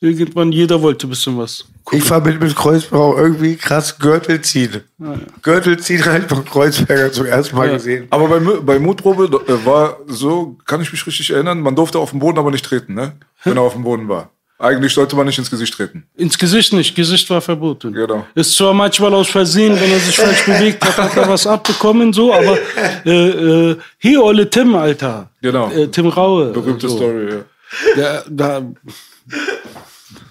irgendwann 0.06 0.52
jeder 0.52 0.80
wollte 0.82 1.06
ein 1.06 1.10
bisschen 1.10 1.36
was. 1.38 1.64
Ich 1.92 2.02
verbinde 2.02 2.44
mit 2.44 2.56
Kreuzberg 2.56 3.16
irgendwie 3.16 3.56
krass 3.56 3.98
Gürtel 3.98 4.40
ziehen. 4.40 4.82
Gürtel 5.42 5.78
ziehen 5.78 6.04
halt 6.04 6.28
von 6.28 6.44
Kreuzberger 6.44 7.12
zum 7.12 7.26
ersten 7.26 7.56
Mal 7.56 7.70
gesehen. 7.70 8.06
Aber 8.10 8.28
bei, 8.28 8.40
bei 8.60 8.78
Mutprobe 8.78 9.24
äh, 9.46 9.64
war 9.64 9.98
so, 10.06 10.56
kann 10.66 10.80
ich 10.80 10.90
mich 10.90 11.06
richtig 11.06 11.30
erinnern, 11.30 11.60
man 11.60 11.76
durfte 11.76 11.98
auf 11.98 12.10
den 12.10 12.18
Boden 12.18 12.38
aber 12.38 12.50
nicht 12.50 12.64
treten, 12.64 12.94
ne? 12.94 13.12
Wenn 13.44 13.56
er 13.56 13.62
auf 13.62 13.74
dem 13.74 13.84
Boden 13.84 14.08
war. 14.08 14.30
Eigentlich 14.58 14.94
sollte 14.94 15.14
man 15.16 15.26
nicht 15.26 15.38
ins 15.38 15.50
Gesicht 15.50 15.74
treten. 15.74 16.06
Ins 16.16 16.38
Gesicht 16.38 16.72
nicht, 16.72 16.94
Gesicht 16.94 17.28
war 17.28 17.42
verboten. 17.42 17.92
Genau. 17.92 18.26
Ist 18.34 18.56
zwar 18.56 18.72
manchmal 18.72 19.12
aus 19.12 19.28
Versehen, 19.28 19.78
wenn 19.78 19.92
er 19.92 19.98
sich 19.98 20.16
falsch 20.16 20.46
bewegt 20.46 20.82
hat, 20.82 20.96
hat 20.96 21.16
er 21.16 21.28
was 21.28 21.46
abbekommen, 21.46 22.12
so, 22.14 22.32
aber 22.32 22.56
äh, 23.04 23.70
äh, 23.70 23.76
hier, 23.98 24.24
Olle 24.24 24.48
Tim, 24.48 24.74
Alter. 24.74 25.28
Genau. 25.42 25.70
Äh, 25.70 25.88
Tim 25.88 26.06
Raue. 26.06 26.52
Berühmte 26.52 26.88
so. 26.88 26.96
Story, 26.96 27.28
ja. 27.30 27.44
Der, 27.96 28.24
da 28.30 28.62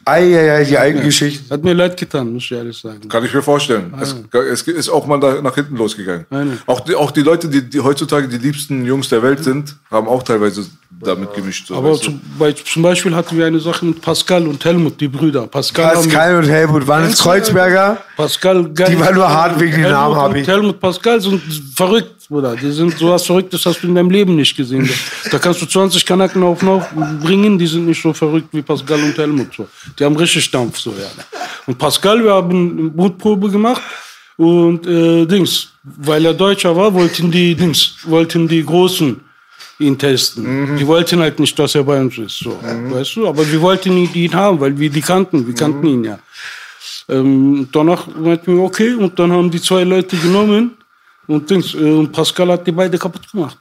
Eieiei, 0.07 0.63
die 0.65 0.77
alten 0.77 1.01
Geschichten. 1.01 1.49
hat 1.49 1.63
mir 1.63 1.73
leid 1.73 1.97
getan, 1.97 2.31
muss 2.31 2.43
ich 2.43 2.51
ehrlich 2.51 2.77
sagen. 2.77 3.09
Kann 3.09 3.25
ich 3.25 3.33
mir 3.33 3.41
vorstellen. 3.41 3.91
Es, 3.99 4.15
es 4.33 4.61
ist 4.67 4.89
auch 4.89 5.07
mal 5.07 5.19
da 5.19 5.41
nach 5.41 5.55
hinten 5.55 5.75
losgegangen. 5.77 6.25
Auch 6.67 6.81
die, 6.81 6.93
auch 6.93 7.09
die 7.09 7.21
Leute, 7.21 7.49
die, 7.49 7.67
die 7.67 7.79
heutzutage 7.79 8.27
die 8.27 8.37
liebsten 8.37 8.85
Jungs 8.85 9.09
der 9.09 9.23
Welt 9.23 9.43
sind, 9.43 9.75
haben 9.89 10.07
auch 10.07 10.21
teilweise 10.21 10.65
damit 10.91 11.33
gemischt. 11.33 11.67
So, 11.67 11.75
Aber 11.75 11.99
zum, 11.99 12.21
bei, 12.37 12.51
zum 12.51 12.83
Beispiel 12.83 13.15
hatten 13.15 13.37
wir 13.37 13.45
eine 13.45 13.59
Sache 13.59 13.85
mit 13.85 14.01
Pascal 14.01 14.47
und 14.47 14.63
Helmut, 14.63 15.01
die 15.01 15.07
Brüder. 15.07 15.47
Pascal, 15.47 15.95
Pascal 15.95 16.37
und 16.37 16.49
Helmut 16.49 16.87
waren 16.87 17.05
es 17.05 17.17
Kreuzberger. 17.19 17.97
Pascal, 18.15 18.69
gar 18.73 18.89
Die 18.89 18.99
waren 18.99 19.15
nur 19.15 19.27
hart 19.27 19.59
wegen 19.59 19.75
den 19.81 19.91
Namen, 19.91 20.15
hab 20.15 20.29
und 20.29 20.35
ich. 20.37 20.47
Helmut 20.47 20.79
Pascal 20.79 21.19
sind 21.19 21.41
verrückt, 21.75 22.24
Bruder. 22.27 22.55
Die 22.55 22.71
sind 22.71 22.97
so 22.97 23.09
was 23.09 23.25
Verrücktes, 23.25 23.65
hast 23.65 23.81
du 23.81 23.87
in 23.87 23.95
deinem 23.95 24.09
Leben 24.09 24.35
nicht 24.35 24.55
gesehen. 24.55 24.89
Da 25.31 25.39
kannst 25.39 25.61
du 25.61 25.65
20 25.65 26.05
Kanaken 26.05 26.43
auf 26.43 26.61
und 26.61 26.69
auf 26.69 26.87
bringen, 27.21 27.57
die 27.57 27.67
sind 27.67 27.85
nicht 27.85 28.01
so 28.01 28.13
verrückt 28.13 28.49
wie 28.51 28.61
Pascal 28.61 29.01
und 29.01 29.17
Helmut. 29.17 29.53
So. 29.55 29.67
Die 29.97 30.03
haben 30.03 30.15
richtig 30.15 30.49
Dampf, 30.51 30.77
so, 30.79 30.91
ja. 30.91 31.09
Und 31.65 31.77
Pascal, 31.77 32.23
wir 32.23 32.33
haben 32.33 32.49
eine 32.51 32.91
Mutprobe 32.95 33.49
gemacht 33.49 33.81
und 34.37 34.85
äh, 34.87 35.25
Dings, 35.25 35.69
weil 35.83 36.25
er 36.25 36.33
Deutscher 36.33 36.75
war, 36.75 36.93
wollten 36.93 37.31
die 37.31 37.55
Dings, 37.55 37.97
wollten 38.03 38.47
die 38.47 38.63
Großen 38.63 39.19
ihn 39.79 39.97
testen. 39.97 40.77
Die 40.77 40.87
wollten 40.87 41.19
halt 41.19 41.39
nicht, 41.39 41.57
dass 41.59 41.75
er 41.75 41.83
bei 41.83 41.99
uns 41.99 42.17
ist, 42.17 42.39
so, 42.39 42.57
weißt 42.61 43.17
du. 43.17 43.27
Aber 43.27 43.49
wir 43.51 43.61
wollten 43.61 43.97
ihn, 43.97 44.09
ihn 44.13 44.33
haben, 44.33 44.59
weil 44.59 44.77
wir 44.77 44.89
die 44.89 45.01
kannten, 45.01 45.45
wir 45.45 45.53
kannten 45.53 45.87
ihn 45.87 46.03
ja. 46.03 46.19
Ähm, 47.07 47.67
danach 47.71 48.07
meinten 48.07 48.55
wir, 48.55 48.63
okay, 48.63 48.93
und 48.93 49.19
dann 49.19 49.31
haben 49.31 49.51
die 49.51 49.61
zwei 49.61 49.83
Leute 49.83 50.15
genommen 50.17 50.71
und, 51.27 51.49
Dings, 51.49 51.73
äh, 51.73 52.07
Pascal 52.07 52.49
hat 52.49 52.65
die 52.67 52.71
beide 52.71 52.97
kaputt 52.97 53.29
gemacht. 53.31 53.57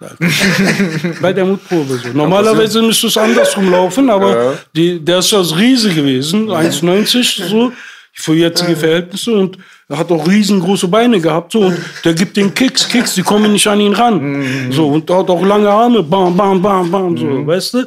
Bei 1.21 1.33
der 1.33 1.45
Mutprobe. 1.45 1.99
So. 2.03 2.09
Normalerweise 2.13 2.83
müsste 2.83 3.07
es 3.07 3.17
andersrum 3.17 3.71
laufen, 3.71 4.11
aber 4.11 4.55
die, 4.75 4.99
der 4.99 5.19
ist 5.19 5.33
das 5.33 5.57
Riese 5.57 5.91
gewesen, 5.91 6.49
1,90 6.49 7.49
so, 7.49 7.73
für 8.13 8.35
jetzige 8.35 8.77
Verhältnisse 8.77 9.33
und 9.33 9.59
er 9.89 9.99
hat 9.99 10.11
auch 10.11 10.27
riesengroße 10.27 10.89
Beine 10.89 11.21
gehabt 11.21 11.53
so, 11.53 11.61
und 11.61 11.79
der 12.05 12.15
gibt 12.15 12.37
den 12.37 12.55
Kicks, 12.55 12.89
Kicks, 12.89 13.15
die 13.15 13.23
kommen 13.23 13.53
nicht 13.53 13.67
an 13.67 13.81
ihn 13.81 13.93
ran. 13.93 14.71
So, 14.71 14.89
und 14.89 15.11
er 15.11 15.19
hat 15.19 15.31
auch 15.31 15.45
lange 15.45 15.69
Arme, 15.69 16.03
bam, 16.03 16.37
bam, 16.37 16.63
bam, 16.63 16.91
bam, 16.91 17.17
so, 17.17 17.47
weißt 17.47 17.75
du? 17.75 17.87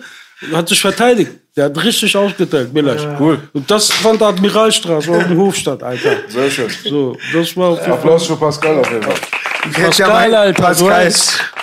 Er 0.51 0.57
hat 0.57 0.69
sich 0.69 0.79
verteidigt. 0.79 1.31
Der 1.55 1.65
hat 1.65 1.83
richtig 1.83 2.15
ausgeteilt, 2.15 2.71
Billach. 2.71 3.19
Cool. 3.19 3.39
Und 3.51 3.69
das 3.71 3.89
fand 3.91 4.21
der 4.21 4.27
Admiralstraße 4.27 5.11
auf 5.11 5.27
dem 5.27 5.39
Hofstadt, 5.39 5.81
Alter. 5.81 6.11
Sehr 6.27 6.51
schön. 6.51 6.69
So, 6.83 7.17
das 7.33 7.57
war 7.57 7.69
auf. 7.69 7.87
Applaus 7.87 8.27
für 8.27 8.35
Pascal 8.35 8.77
auf 8.77 8.91
jeden 8.91 9.01
Fall. 9.01 9.15
Du 9.63 9.69
kennst 9.71 9.99
ja 9.99 10.05
Pascal, 10.07 10.09
meinen 10.29 10.33
Alter, 10.35 10.61
du 10.73 10.87
Pascal. 10.87 11.13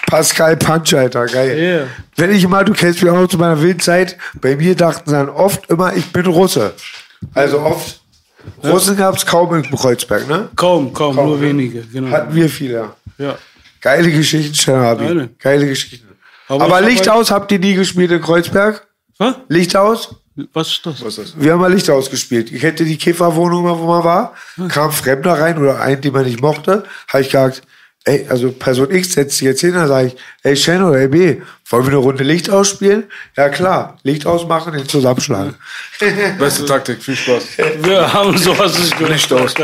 Pascal 0.07 0.57
Punch, 0.57 0.95
Alter, 0.95 1.27
geil. 1.27 1.57
Yeah. 1.59 1.87
Wenn 2.17 2.33
ich 2.35 2.47
mal, 2.47 2.65
du 2.65 2.73
kennst 2.73 3.03
mich 3.03 3.11
auch 3.11 3.17
noch 3.17 3.29
zu 3.29 3.39
meiner 3.39 3.61
Wildzeit, 3.61 4.17
bei 4.41 4.57
mir 4.57 4.75
dachten 4.75 5.09
sie 5.11 5.17
dann 5.17 5.29
oft 5.31 5.69
immer, 5.71 5.95
ich 5.97 6.13
bin 6.13 6.27
Russe. 6.27 6.75
Also 7.35 7.61
oft. 7.61 8.01
Russen 8.63 8.97
gab 8.97 9.17
es 9.17 9.25
kaum 9.25 9.55
in 9.55 9.63
Kreuzberg, 9.71 10.29
ne? 10.29 10.51
Kaum, 10.55 10.93
kaum, 10.93 11.17
Kaum, 11.17 11.27
nur 11.29 11.37
ne? 11.39 11.43
wenige, 11.43 11.81
genau. 11.83 12.11
Hatten 12.11 12.35
wir 12.35 12.49
viele. 12.51 12.91
Ja. 13.17 13.37
Geile 13.81 14.11
Geschichten, 14.11 14.55
Chernabi. 14.55 15.29
Geile. 15.39 15.67
Geschichten. 15.67 16.09
Aber 16.49 16.65
Aber, 16.65 16.77
hab 16.77 16.85
Licht 16.85 17.09
halt- 17.09 17.19
aus 17.19 17.31
habt 17.31 17.51
ihr 17.53 17.59
nie 17.59 17.75
gespielt 17.75 18.11
in 18.11 18.21
Kreuzberg? 18.21 18.87
Was? 19.17 19.37
Licht 19.49 19.75
aus? 19.77 20.17
Was 20.53 20.69
ist 20.69 20.85
das? 20.85 21.01
Was 21.05 21.19
ist 21.19 21.35
das? 21.37 21.43
Wir 21.43 21.53
haben 21.53 21.61
mal 21.61 21.73
Licht 21.73 21.89
ausgespielt. 21.89 22.53
Ich 22.53 22.63
hätte 22.63 22.85
die 22.85 22.99
Kifferwohnung, 22.99 23.63
mal, 23.63 23.79
wo 23.79 23.87
man 23.87 24.05
war, 24.05 24.35
kam 24.69 24.91
Fremder 24.93 25.35
rein 25.41 25.57
oder 25.59 25.81
einen, 25.81 26.01
den 26.03 26.13
man 26.13 26.25
nicht 26.25 26.43
mochte. 26.43 26.85
Habe 27.09 27.23
ich 27.23 27.29
gesagt, 27.29 27.63
ey, 28.05 28.27
also 28.29 28.53
Person 28.53 28.91
X 28.91 29.15
setzt 29.15 29.39
sich 29.39 29.47
jetzt 29.47 29.61
hin, 29.61 29.75
dann 29.75 29.89
sage 29.89 30.09
ich, 30.09 30.17
ey 30.43 30.81
oder 30.83 30.99
ey 30.99 31.09
B, 31.09 31.41
wollen 31.69 31.85
wir 31.85 31.91
eine 31.91 31.97
Runde 31.97 32.25
Licht 32.25 32.51
ausspielen? 32.51 33.05
Ja 33.37 33.49
klar, 33.49 33.99
Licht 34.03 34.27
ausmachen, 34.27 34.75
den 34.75 34.89
zusammenschlagen. 34.89 35.55
Beste 36.39 36.67
Taktik, 36.67 37.03
viel 37.03 37.17
Spaß. 37.17 37.45
Wir 37.83 38.13
haben 38.13 38.37
sowas 38.37 38.79
nicht 38.79 38.97
gemacht. 38.97 39.13
Licht 39.13 39.33
aus. 39.33 39.55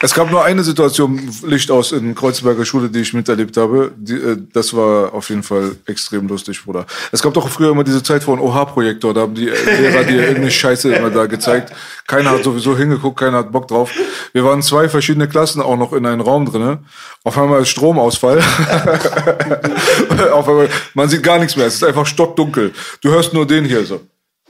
Es 0.00 0.14
gab 0.14 0.30
nur 0.30 0.44
eine 0.44 0.62
Situation, 0.62 1.28
Licht 1.44 1.72
aus 1.72 1.90
in 1.90 2.14
Kreuzberger 2.14 2.64
Schule, 2.64 2.88
die 2.88 3.00
ich 3.00 3.12
miterlebt 3.14 3.56
habe. 3.56 3.90
Die, 3.96 4.14
äh, 4.14 4.36
das 4.52 4.72
war 4.72 5.12
auf 5.12 5.28
jeden 5.28 5.42
Fall 5.42 5.74
extrem 5.86 6.28
lustig, 6.28 6.64
Bruder. 6.64 6.86
Es 7.10 7.20
gab 7.20 7.34
doch 7.34 7.48
früher 7.48 7.72
immer 7.72 7.82
diese 7.82 8.02
Zeit 8.02 8.22
von 8.22 8.38
OH-Projektor, 8.38 9.12
da 9.12 9.22
haben 9.22 9.34
die 9.34 9.46
Lehrer 9.46 10.04
dir 10.04 10.20
irgendeine 10.20 10.52
Scheiße 10.52 10.94
immer 10.94 11.10
da 11.10 11.26
gezeigt. 11.26 11.72
Keiner 12.06 12.30
hat 12.30 12.44
sowieso 12.44 12.76
hingeguckt, 12.76 13.18
keiner 13.18 13.38
hat 13.38 13.50
Bock 13.50 13.66
drauf. 13.66 13.90
Wir 14.32 14.44
waren 14.44 14.62
zwei 14.62 14.88
verschiedene 14.88 15.26
Klassen 15.26 15.60
auch 15.60 15.76
noch 15.76 15.92
in 15.92 16.06
einem 16.06 16.20
Raum 16.20 16.46
drinne. 16.46 16.78
Auf 17.24 17.36
einmal 17.36 17.62
ist 17.62 17.70
Stromausfall. 17.70 18.38
auf 20.32 20.48
einmal, 20.48 20.68
man 20.94 21.08
sieht 21.08 21.24
gar 21.24 21.38
nichts 21.40 21.56
mehr, 21.56 21.66
es 21.66 21.74
ist 21.74 21.84
einfach 21.84 22.06
stockdunkel. 22.06 22.72
Du 23.02 23.10
hörst 23.10 23.34
nur 23.34 23.46
den 23.46 23.64
hier 23.64 23.84
so. 23.84 24.00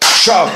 Scharf! 0.02 0.50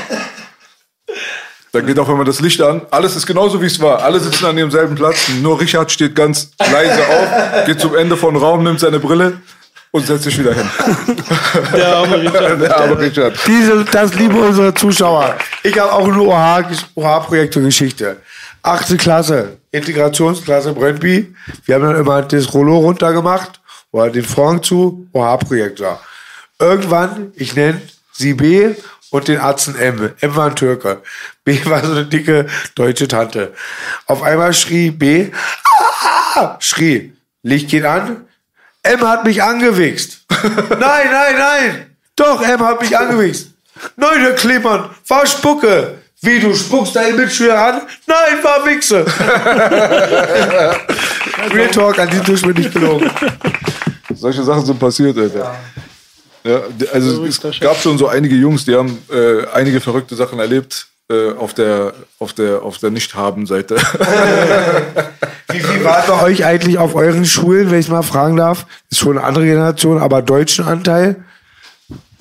Dann 1.73 1.87
geht 1.87 1.97
auf 1.97 2.07
einmal 2.07 2.23
das 2.23 2.39
Licht 2.39 2.61
an. 2.61 2.83
Alles 2.91 3.15
ist 3.15 3.25
genauso 3.25 3.59
wie 3.59 3.65
es 3.65 3.81
war. 3.81 4.03
Alle 4.03 4.19
sitzen 4.19 4.45
an 4.45 4.55
ihrem 4.55 4.69
selben 4.69 4.93
Platz. 4.93 5.27
Nur 5.41 5.59
Richard 5.59 5.91
steht 5.91 6.15
ganz 6.15 6.51
leise 6.59 6.99
auf, 7.07 7.65
geht 7.65 7.79
zum 7.79 7.95
Ende 7.95 8.15
von 8.15 8.35
Raum, 8.35 8.63
nimmt 8.63 8.79
seine 8.79 8.99
Brille 8.99 9.41
und 9.89 10.05
setzt 10.05 10.25
sich 10.25 10.37
wieder 10.37 10.53
hin. 10.53 10.69
Der 11.75 11.95
arme 11.95 12.21
Richard. 12.21 12.61
Der 12.61 12.77
arme 12.77 12.99
Richard. 12.99 13.39
Diese, 13.47 13.83
das 13.85 14.13
liebe 14.13 14.35
unsere 14.35 14.71
Zuschauer. 14.75 15.35
Ich 15.63 15.79
habe 15.79 15.91
auch 15.93 16.07
eine 16.07 16.21
OH-Projektor-Geschichte. 16.95 18.17
Achte 18.61 18.95
Klasse, 18.95 19.57
Integrationsklasse 19.71 20.73
Brøndby. 20.73 21.33
Wir 21.65 21.75
haben 21.75 21.85
dann 21.85 21.95
immer 21.95 22.21
das 22.21 22.53
Rollo 22.53 22.77
runtergemacht 22.77 23.59
oder 23.91 24.11
den 24.11 24.23
Vorhang 24.23 24.61
zu, 24.61 25.07
OH-Projektor. 25.11 25.99
Irgendwann, 26.59 27.31
ich 27.35 27.55
nenne 27.55 27.81
sie 28.11 28.35
B 28.35 28.75
und 29.11 29.27
den 29.27 29.39
Atzen 29.39 29.77
M. 29.77 30.13
M 30.19 30.35
war 30.35 30.47
ein 30.47 30.55
Türke. 30.55 31.03
B 31.43 31.63
war 31.65 31.83
so 31.83 31.91
eine 31.91 32.05
dicke 32.05 32.47
deutsche 32.75 33.07
Tante. 33.07 33.53
Auf 34.07 34.23
einmal 34.23 34.53
schrie 34.53 34.89
B, 34.91 35.29
ah, 36.35 36.57
schrie, 36.59 37.13
Licht 37.41 37.69
geht 37.69 37.85
an, 37.85 38.25
M 38.83 39.01
hat 39.07 39.25
mich 39.25 39.43
angewichst. 39.43 40.25
nein, 40.29 41.07
nein, 41.11 41.35
nein. 41.37 41.95
Doch, 42.15 42.41
M 42.41 42.59
hat 42.59 42.81
mich 42.81 42.97
angewichst. 42.97 43.49
Nein, 43.95 44.21
Herr 44.21 44.33
Klemann, 44.33 44.89
war 45.07 45.25
Spucke. 45.25 45.99
Wie, 46.21 46.39
du 46.39 46.53
spuckst 46.55 46.95
deinen 46.95 47.17
Mitschüler 47.17 47.59
an? 47.59 47.81
Nein, 48.07 48.43
war 48.43 48.65
Wichse. 48.65 49.05
Real 51.53 51.67
Talk, 51.67 51.99
an 51.99 52.09
diesem 52.09 52.23
Tisch 52.23 52.43
bin 52.43 52.55
ich 52.57 52.71
gelogen. 52.71 53.11
Solche 54.15 54.41
Sachen 54.41 54.65
sind 54.65 54.79
passiert, 54.79 55.17
Alter. 55.17 55.39
Ja, 55.39 55.55
d- 56.43 56.87
also 56.91 57.25
es 57.25 57.39
gab 57.59 57.77
schon 57.77 57.97
so 57.97 58.07
einige 58.07 58.35
Jungs, 58.35 58.65
die 58.65 58.75
haben 58.75 58.97
äh, 59.11 59.45
einige 59.53 59.79
verrückte 59.81 60.15
Sachen 60.15 60.39
erlebt. 60.39 60.87
äh, 61.09 61.31
auf 61.33 61.53
der, 61.53 61.93
auf 62.19 62.33
der, 62.33 62.61
auf 62.63 62.77
der 62.77 62.89
Nicht-Haben-Seite. 62.91 63.75
Wie 65.51 65.59
viel 65.59 65.83
war 65.83 66.03
bei 66.07 66.21
euch 66.23 66.45
eigentlich 66.45 66.77
auf 66.77 66.95
euren 66.95 67.25
Schulen, 67.25 67.69
wenn 67.71 67.79
ich 67.79 67.89
mal 67.89 68.01
fragen 68.03 68.37
darf? 68.37 68.65
Ist 68.89 68.99
schon 68.99 69.17
eine 69.17 69.27
andere 69.27 69.45
Generation, 69.45 69.99
aber 70.01 70.21
deutschen 70.21 70.65
Anteil? 70.65 71.23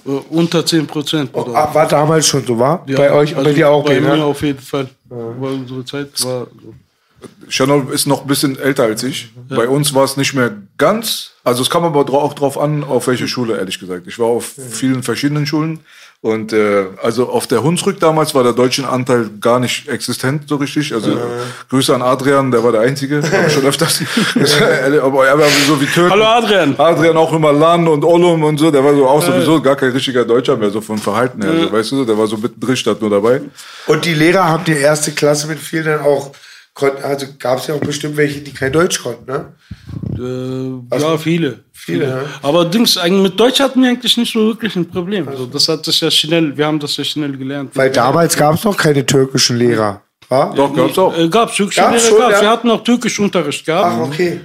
Äh, 0.05 0.11
unter 0.11 0.67
10 0.67 0.87
Prozent. 0.87 1.31
Ah, 1.35 1.73
War 1.73 1.87
damals 1.89 2.27
schon 2.27 2.45
so, 2.45 2.59
war? 2.59 2.83
Ja, 2.87 2.97
bei 2.99 3.13
euch 3.13 3.31
und 3.37 3.45
bei 3.45 3.51
also 3.51 3.57
dir 3.57 3.71
auch, 3.71 3.85
Bei 3.85 3.95
ne? 4.01 4.17
mir 4.17 4.25
auf 4.25 4.43
jeden 4.43 4.59
Fall. 4.61 4.89
Weil 5.09 5.53
unsere 5.53 5.85
Zeit 5.85 6.09
war 6.25 6.47
so. 6.63 6.75
Chanel 7.49 7.85
ist 7.93 8.07
noch 8.07 8.23
ein 8.23 8.27
bisschen 8.27 8.59
älter 8.59 8.85
als 8.85 9.03
ich. 9.03 9.31
Bei 9.49 9.69
uns 9.69 9.95
war 9.95 10.05
es 10.05 10.17
nicht 10.17 10.35
mehr 10.35 10.53
ganz. 10.79 11.33
Also 11.45 11.63
es 11.63 11.71
kam 11.71 11.85
aber 11.85 12.01
auch 12.01 12.35
drauf 12.35 12.59
an, 12.59 12.85
auf 12.85 13.07
welche 13.09 13.29
Schule, 13.29 13.59
ehrlich 13.59 13.79
gesagt. 13.79 14.07
Ich 14.07 14.19
war 14.19 14.27
auf 14.27 14.55
vielen 14.71 15.03
verschiedenen 15.03 15.47
Schulen. 15.47 15.81
Und 16.25 16.53
äh, 16.53 16.85
also 17.03 17.29
auf 17.29 17.49
der 17.49 17.65
Hunsrück 17.65 17.99
damals 17.99 18.33
war 18.33 18.45
der 18.45 18.53
deutsche 18.53 18.89
Anteil 18.89 19.29
gar 19.41 19.59
nicht 19.59 19.89
existent 19.89 20.45
so 20.47 20.55
richtig. 20.55 20.95
Also 20.95 21.19
Grüße 21.69 21.93
an 21.93 22.01
Adrian, 22.01 22.53
der 22.53 22.63
war 22.63 22.71
der 22.71 22.83
Einzige, 22.83 23.21
hab 23.21 23.49
ich 23.49 23.53
schon 23.53 23.65
öfters. 23.65 24.01
aber 25.03 25.27
er 25.27 25.37
war 25.37 25.49
so 25.67 25.81
wie 25.81 25.87
Türken. 25.87 26.13
Hallo 26.13 26.25
Adrian. 26.25 26.79
Adrian 26.79 27.17
auch 27.17 27.33
immer 27.33 27.53
Lan 27.53 27.89
und 27.89 28.05
Olum 28.05 28.45
und 28.45 28.57
so, 28.57 28.71
der 28.71 28.85
war 28.85 28.95
so 28.95 29.05
auch 29.09 29.21
sowieso 29.21 29.61
gar 29.61 29.75
kein 29.75 29.91
richtiger 29.91 30.25
Deutscher 30.25 30.57
mehr, 30.57 30.71
so 30.71 30.81
von 30.81 30.97
Verhalten 30.97 31.43
her. 31.43 31.65
So, 31.65 31.73
weißt 31.73 31.91
du, 31.91 32.05
der 32.05 32.17
war 32.17 32.29
so 32.29 32.37
mittendrin 32.37 32.77
statt 32.77 33.01
nur 33.01 33.11
dabei. 33.11 33.41
Und 33.89 34.05
die 34.05 34.15
Lehrer 34.15 34.45
haben 34.45 34.63
die 34.63 34.77
erste 34.77 35.11
Klasse 35.11 35.49
mit 35.49 35.59
vielen 35.59 35.87
dann 35.87 36.03
auch, 36.03 36.31
konnten, 36.75 37.03
also 37.03 37.27
gab 37.39 37.59
es 37.59 37.67
ja 37.67 37.75
auch 37.75 37.81
bestimmt 37.81 38.17
welche, 38.17 38.41
die 38.41 38.53
kein 38.53 38.73
Deutsch 38.73 39.03
konnten, 39.03 39.31
ne? 39.31 39.53
Äh, 40.19 40.99
ja, 40.99 41.19
viele. 41.19 41.61
Viele. 41.73 42.09
ja. 42.09 42.25
Aber 42.43 42.65
Dings, 42.65 42.97
eigentlich 42.97 43.31
mit 43.31 43.41
Deutsch 43.41 43.61
hatten 43.61 43.83
wir 43.83 43.91
eigentlich 43.91 44.17
nicht 44.17 44.33
so 44.33 44.47
wirklich 44.47 44.77
ein 44.77 44.89
Problem. 44.89 45.29
Also 45.29 45.47
das 45.47 45.69
hat 45.69 45.85
sich 45.85 46.01
ja 46.01 46.11
schnell, 46.11 46.57
wir 46.57 46.67
haben 46.67 46.79
das 46.79 46.97
ja 46.97 47.05
schnell 47.05 47.37
gelernt. 47.37 47.71
Weil 47.75 47.91
damals 47.91 48.37
gab 48.37 48.55
es 48.55 48.65
noch 48.65 48.77
keine 48.77 49.05
türkischen 49.05 49.57
Lehrer. 49.59 50.03
Wa? 50.29 50.53
Doch, 50.55 50.75
gab's 50.75 50.97
auch. 50.99 51.17
Äh, 51.17 51.29
gab's 51.29 51.57
türkische 51.57 51.81
Gab's 51.81 51.93
Lehrer, 51.93 52.09
schon, 52.09 52.19
gab's. 52.21 52.33
ja? 52.35 52.41
Wir 52.43 52.51
hatten 52.51 52.71
auch 52.71 52.85
Türkischunterricht 52.85 53.67
gehabt. 53.67 53.99
Ach, 53.99 54.07
okay. 54.07 54.41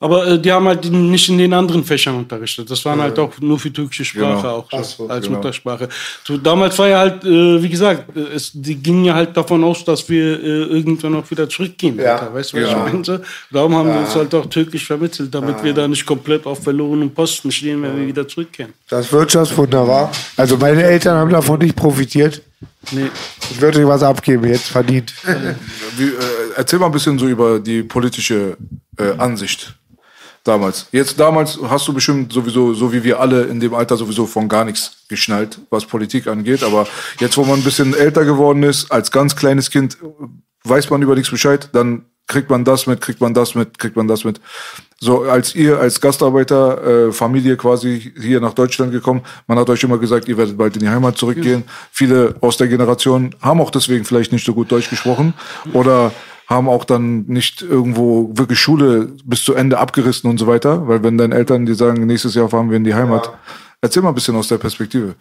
Aber 0.00 0.28
äh, 0.28 0.38
die 0.38 0.52
haben 0.52 0.68
halt 0.68 0.84
nicht 0.90 1.28
in 1.28 1.38
den 1.38 1.52
anderen 1.52 1.82
Fächern 1.82 2.14
unterrichtet. 2.14 2.70
Das 2.70 2.84
waren 2.84 3.00
halt 3.00 3.18
auch 3.18 3.32
nur 3.40 3.58
für 3.58 3.72
türkische 3.72 4.04
Sprache 4.04 4.42
Genau. 4.42 4.58
auch 4.70 4.84
so, 4.84 5.08
als 5.08 5.24
genau. 5.24 5.38
Muttersprache. 5.38 5.88
So, 6.24 6.36
damals 6.36 6.78
war 6.78 6.88
ja 6.88 6.98
halt, 7.00 7.24
äh, 7.24 7.60
wie 7.60 7.68
gesagt, 7.68 8.16
äh, 8.16 8.20
es, 8.34 8.52
die 8.54 8.76
gingen 8.76 9.06
ja 9.06 9.14
halt 9.14 9.36
davon 9.36 9.64
aus, 9.64 9.84
dass 9.84 10.08
wir 10.08 10.40
äh, 10.40 10.46
irgendwann 10.46 11.16
auch 11.16 11.28
wieder 11.28 11.48
zurückgehen. 11.48 11.98
Ja, 11.98 12.14
Alter. 12.14 12.32
Weißt 12.32 12.52
du, 12.52 12.58
was 12.58 12.68
genau. 12.68 12.86
ich 12.86 13.08
meine? 13.08 13.22
Darum 13.50 13.74
haben 13.74 13.88
wir 13.88 14.00
uns 14.00 14.14
halt 14.14 14.32
auch 14.36 14.46
türkisch 14.46 14.86
vermittelt, 14.86 15.34
damit 15.34 15.64
wir 15.64 15.74
da 15.74 15.88
nicht 15.88 16.06
komplett 16.06 16.46
auf 16.46 16.62
verlorenen 16.62 17.12
Posten 17.12 17.50
stehen, 17.50 17.82
wenn 17.82 17.98
wir 17.98 18.06
wieder 18.06 18.28
zurückkehren. 18.28 18.74
Das 18.88 19.12
Wirtschaftswunder 19.12 19.88
war. 19.88 20.12
Also 20.36 20.56
meine 20.56 20.84
Eltern 20.84 21.16
haben 21.16 21.30
davon 21.32 21.58
nicht 21.58 21.74
profitiert. 21.74 22.40
Nee. 22.92 23.10
Ich 23.50 23.60
würde 23.60 23.80
euch 23.80 23.86
was 23.86 24.04
abgeben, 24.04 24.46
jetzt 24.48 24.68
verdient. 24.68 25.12
Wie, 25.96 26.04
äh, 26.04 26.12
erzähl 26.56 26.78
mal 26.78 26.86
ein 26.86 26.92
bisschen 26.92 27.18
so 27.18 27.26
über 27.26 27.58
die 27.58 27.82
politische 27.82 28.56
äh, 28.96 29.12
Ansicht 29.18 29.74
damals. 30.48 30.86
Jetzt 30.92 31.20
damals 31.20 31.58
hast 31.68 31.86
du 31.86 31.92
bestimmt 31.92 32.32
sowieso, 32.32 32.74
so 32.74 32.92
wie 32.92 33.04
wir 33.04 33.20
alle 33.20 33.44
in 33.44 33.60
dem 33.60 33.74
Alter 33.74 33.96
sowieso 33.96 34.26
von 34.26 34.48
gar 34.48 34.64
nichts 34.64 35.04
geschnallt, 35.08 35.58
was 35.70 35.84
Politik 35.84 36.26
angeht. 36.26 36.62
Aber 36.62 36.86
jetzt, 37.20 37.36
wo 37.36 37.44
man 37.44 37.60
ein 37.60 37.64
bisschen 37.64 37.94
älter 37.94 38.24
geworden 38.24 38.62
ist, 38.62 38.90
als 38.90 39.10
ganz 39.10 39.36
kleines 39.36 39.70
Kind, 39.70 39.98
weiß 40.64 40.90
man 40.90 41.02
über 41.02 41.14
nichts 41.14 41.30
Bescheid, 41.30 41.68
dann 41.72 42.06
kriegt 42.28 42.50
man 42.50 42.64
das 42.64 42.86
mit, 42.86 43.00
kriegt 43.00 43.20
man 43.20 43.34
das 43.34 43.54
mit, 43.54 43.78
kriegt 43.78 43.96
man 43.96 44.06
das 44.06 44.22
mit. 44.24 44.40
So, 45.00 45.22
als 45.22 45.54
ihr 45.54 45.78
als 45.78 46.00
Gastarbeiter, 46.00 47.08
äh, 47.08 47.12
Familie 47.12 47.56
quasi 47.56 48.12
hier 48.20 48.40
nach 48.40 48.52
Deutschland 48.52 48.92
gekommen, 48.92 49.22
man 49.46 49.58
hat 49.58 49.70
euch 49.70 49.82
immer 49.82 49.98
gesagt, 49.98 50.28
ihr 50.28 50.36
werdet 50.36 50.58
bald 50.58 50.76
in 50.76 50.82
die 50.82 50.88
Heimat 50.88 51.16
zurückgehen. 51.16 51.64
Viele 51.90 52.34
aus 52.40 52.56
der 52.58 52.68
Generation 52.68 53.34
haben 53.40 53.60
auch 53.60 53.70
deswegen 53.70 54.04
vielleicht 54.04 54.32
nicht 54.32 54.44
so 54.44 54.52
gut 54.52 54.70
Deutsch 54.70 54.90
gesprochen 54.90 55.34
oder 55.72 56.12
haben 56.48 56.68
auch 56.68 56.84
dann 56.86 57.26
nicht 57.26 57.60
irgendwo 57.60 58.30
wirklich 58.32 58.58
Schule 58.58 59.12
bis 59.24 59.44
zu 59.44 59.54
Ende 59.54 59.78
abgerissen 59.78 60.30
und 60.30 60.38
so 60.38 60.46
weiter, 60.46 60.88
weil 60.88 61.02
wenn 61.02 61.18
deine 61.18 61.34
Eltern 61.34 61.66
dir 61.66 61.74
sagen, 61.74 62.06
nächstes 62.06 62.34
Jahr 62.34 62.48
fahren 62.48 62.70
wir 62.70 62.78
in 62.78 62.84
die 62.84 62.94
Heimat, 62.94 63.30
erzähl 63.82 64.02
mal 64.02 64.08
ein 64.08 64.14
bisschen 64.14 64.34
aus 64.34 64.48
der 64.48 64.56
Perspektive. 64.56 65.14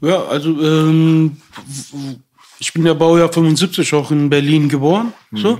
Ja, 0.00 0.24
also 0.24 0.50
ähm, 0.62 1.36
ich 2.60 2.72
bin 2.72 2.86
ja 2.86 2.94
Baujahr 2.94 3.32
75 3.32 3.94
auch 3.94 4.12
in 4.12 4.30
Berlin 4.30 4.68
geboren. 4.68 5.12
So. 5.32 5.58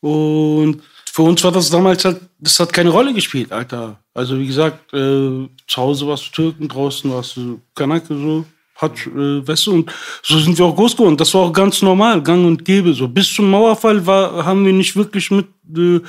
Und 0.00 0.82
für 1.12 1.22
uns 1.22 1.42
war 1.42 1.50
das 1.50 1.68
damals 1.70 2.04
halt, 2.04 2.20
das 2.38 2.60
hat 2.60 2.72
keine 2.72 2.90
Rolle 2.90 3.12
gespielt, 3.12 3.50
Alter. 3.50 3.98
Also 4.14 4.38
wie 4.38 4.46
gesagt, 4.46 4.92
äh, 4.94 5.48
zu 5.66 5.76
Hause 5.76 6.06
warst 6.06 6.26
du 6.28 6.30
Türken, 6.30 6.68
draußen 6.68 7.10
warst 7.10 7.36
du 7.36 7.60
Kanake, 7.74 8.14
so. 8.14 8.44
Hat, 8.78 9.06
äh, 9.06 9.46
weißt 9.46 9.66
du, 9.66 9.72
und 9.74 9.92
so 10.22 10.38
sind 10.38 10.56
wir 10.56 10.64
auch 10.64 10.76
groß 10.76 10.96
geworden. 10.96 11.16
Das 11.16 11.34
war 11.34 11.42
auch 11.42 11.52
ganz 11.52 11.82
normal, 11.82 12.22
gang 12.22 12.46
und 12.46 12.64
gäbe. 12.64 12.94
So. 12.94 13.08
Bis 13.08 13.32
zum 13.34 13.50
Mauerfall 13.50 14.06
war, 14.06 14.44
haben 14.44 14.64
wir 14.64 14.72
nicht 14.72 14.96
wirklich 14.96 15.30
mit 15.30 15.46
äh, 15.76 16.00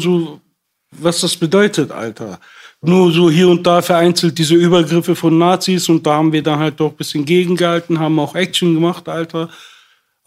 so, 0.00 0.40
was 0.90 1.20
das 1.20 1.36
bedeutet, 1.36 1.90
Alter. 1.90 2.40
Nur 2.80 3.10
so 3.12 3.30
hier 3.30 3.48
und 3.48 3.66
da 3.66 3.82
vereinzelt 3.82 4.38
diese 4.38 4.54
Übergriffe 4.54 5.16
von 5.16 5.36
Nazis 5.36 5.88
und 5.88 6.06
da 6.06 6.14
haben 6.14 6.32
wir 6.32 6.42
dann 6.42 6.60
halt 6.60 6.80
auch 6.80 6.90
ein 6.90 6.96
bisschen 6.96 7.24
gegengehalten, 7.24 7.98
haben 7.98 8.18
auch 8.20 8.34
Action 8.36 8.74
gemacht, 8.74 9.08
Alter. 9.08 9.48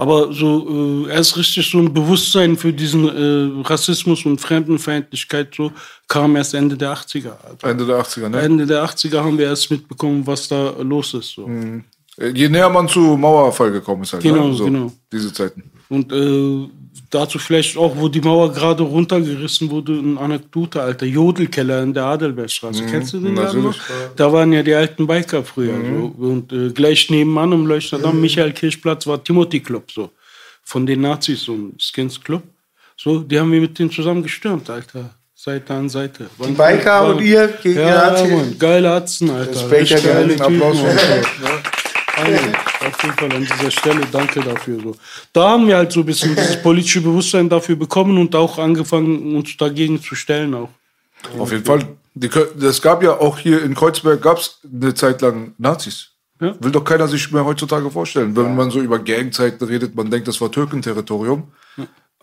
Aber 0.02 0.34
so 0.34 1.06
äh, 1.06 1.12
erst 1.12 1.38
richtig 1.38 1.70
so 1.70 1.78
ein 1.78 1.93
Bewusstsein 1.93 2.58
für 2.58 2.74
diesen 2.74 3.08
äh, 3.08 3.62
Rassismus 3.68 4.26
und 4.26 4.41
Fremdenfeindlichkeit 4.41 5.54
so 5.54 5.72
kam 6.08 6.36
erst 6.36 6.56
Ende 6.56 6.76
der 6.76 6.95
80er. 6.95 7.34
Alter. 7.47 7.68
Ende 7.70 7.86
der 7.86 7.99
80er, 8.04 8.30
ne? 8.30 8.41
Ende 8.41 8.66
der 8.66 8.84
80er 8.84 9.20
haben 9.20 9.38
wir 9.38 9.45
erst 9.45 9.70
mitbekommen, 9.70 10.26
was 10.26 10.47
da 10.47 10.74
los 10.80 11.14
ist. 11.14 11.36
So. 11.36 11.47
Je 12.34 12.49
näher 12.49 12.70
man 12.70 12.88
zu 12.88 13.16
Mauerfall 13.16 13.72
gekommen 13.72 14.02
ist 14.02 14.14
halt, 14.14 14.24
Genau, 14.24 14.47
ne? 14.47 14.54
so, 14.56 14.66
genau. 14.66 14.91
diese 15.12 15.32
Zeiten. 15.32 15.70
Und 15.89 16.12
äh, 16.12 16.68
dazu 17.10 17.39
vielleicht 17.39 17.78
auch, 17.78 17.96
wo 17.96 18.08
die 18.08 18.22
Mauer 18.22 18.52
gerade 18.52 18.84
runtergerissen 18.84 19.70
wurde, 19.70 19.98
eine 19.98 20.20
Anekdote, 20.20 20.82
Alter. 20.82 21.06
Jodelkeller 21.06 21.84
in 21.84 21.94
der 21.94 22.06
Adelbergstraße. 22.06 22.86
Kennst 22.86 23.14
du 23.14 23.20
den 23.20 23.36
Laden 23.36 23.64
noch? 23.64 23.78
Da 24.16 24.32
waren 24.32 24.52
ja 24.54 24.64
die 24.64 24.74
alten 24.74 25.08
Biker 25.08 25.44
früher. 25.44 25.76
So. 25.76 26.26
Und 26.26 26.52
äh, 26.52 26.70
gleich 26.70 27.10
nebenan 27.10 27.52
im 27.52 27.66
Leuchterdamm, 27.66 28.20
Michael 28.20 28.54
Kirchplatz, 28.54 29.08
war 29.08 29.24
Timothy 29.24 29.60
Club. 29.60 29.92
So. 29.92 30.10
Von 30.64 30.86
den 30.86 31.02
Nazis, 31.02 31.44
so 31.44 31.54
ein 31.54 31.76
Skins 31.80 32.22
Club. 32.22 32.44
So, 32.98 33.20
die 33.20 33.39
haben 33.39 33.52
wir 33.52 33.62
mit 33.62 33.78
denen 33.78 33.92
zusammen 33.92 34.24
gestürmt, 34.24 34.70
Alter. 34.70 35.10
Seite 35.34 35.74
an 35.74 35.89
Seite. 35.89 36.30
Die 36.38 36.52
Biker 36.52 37.08
und 37.08 37.22
ihr 37.22 37.48
gegen 37.48 37.76
die 37.76 37.82
ja, 37.82 38.12
Nazis? 38.12 38.32
Mann, 38.32 38.60
geile 38.60 38.92
Atzen, 38.92 39.32
Alter. 39.32 39.72
Respekt, 39.72 39.89
ja, 39.89 40.46
Applaus 40.46 40.78
Typen, 40.78 41.81
Amen. 42.18 42.55
Auf 42.86 43.03
jeden 43.03 43.16
Fall 43.16 43.34
an 43.34 43.41
dieser 43.41 43.72
Stelle 43.72 44.01
danke 44.12 44.39
dafür. 44.41 44.80
So. 44.82 44.95
Da 45.34 45.49
haben 45.49 45.68
wir 45.68 45.78
halt 45.78 45.91
so 45.91 46.01
ein 46.01 46.05
bisschen 46.05 46.36
dieses 46.36 46.62
politische 46.62 47.01
Bewusstsein 47.01 47.49
dafür 47.49 47.76
bekommen 47.76 48.18
und 48.18 48.36
auch 48.36 48.57
angefangen, 48.57 49.36
uns 49.36 49.55
dagegen 49.57 50.01
zu 50.01 50.16
stellen. 50.16 50.53
Auch. 50.53 50.70
Auf 51.38 51.51
jeden 51.51 51.66
Fall. 51.66 51.88
Es 52.59 52.82
gab 52.82 53.03
ja 53.03 53.20
auch 53.20 53.38
hier 53.38 53.64
in 53.64 53.74
Kreuzberg 53.74 54.22
gab 54.22 54.38
es 54.38 54.59
eine 54.64 54.93
Zeit 54.93 55.22
lang 55.22 55.53
Nazis. 55.57 56.09
Ja. 56.41 56.55
Will 56.59 56.72
doch 56.72 56.84
keiner 56.84 57.07
sich 57.07 57.32
mehr 57.32 57.45
heutzutage 57.45 57.89
vorstellen. 57.89 58.36
Wenn 58.36 58.55
man 58.55 58.72
so 58.72 58.82
über 58.82 58.99
Gangzeiten 58.99 59.64
redet, 59.64 59.95
man 59.95 60.09
denkt, 60.09 60.28
das 60.28 60.41
war 60.41 60.51
Türkenterritorium. 60.51 61.43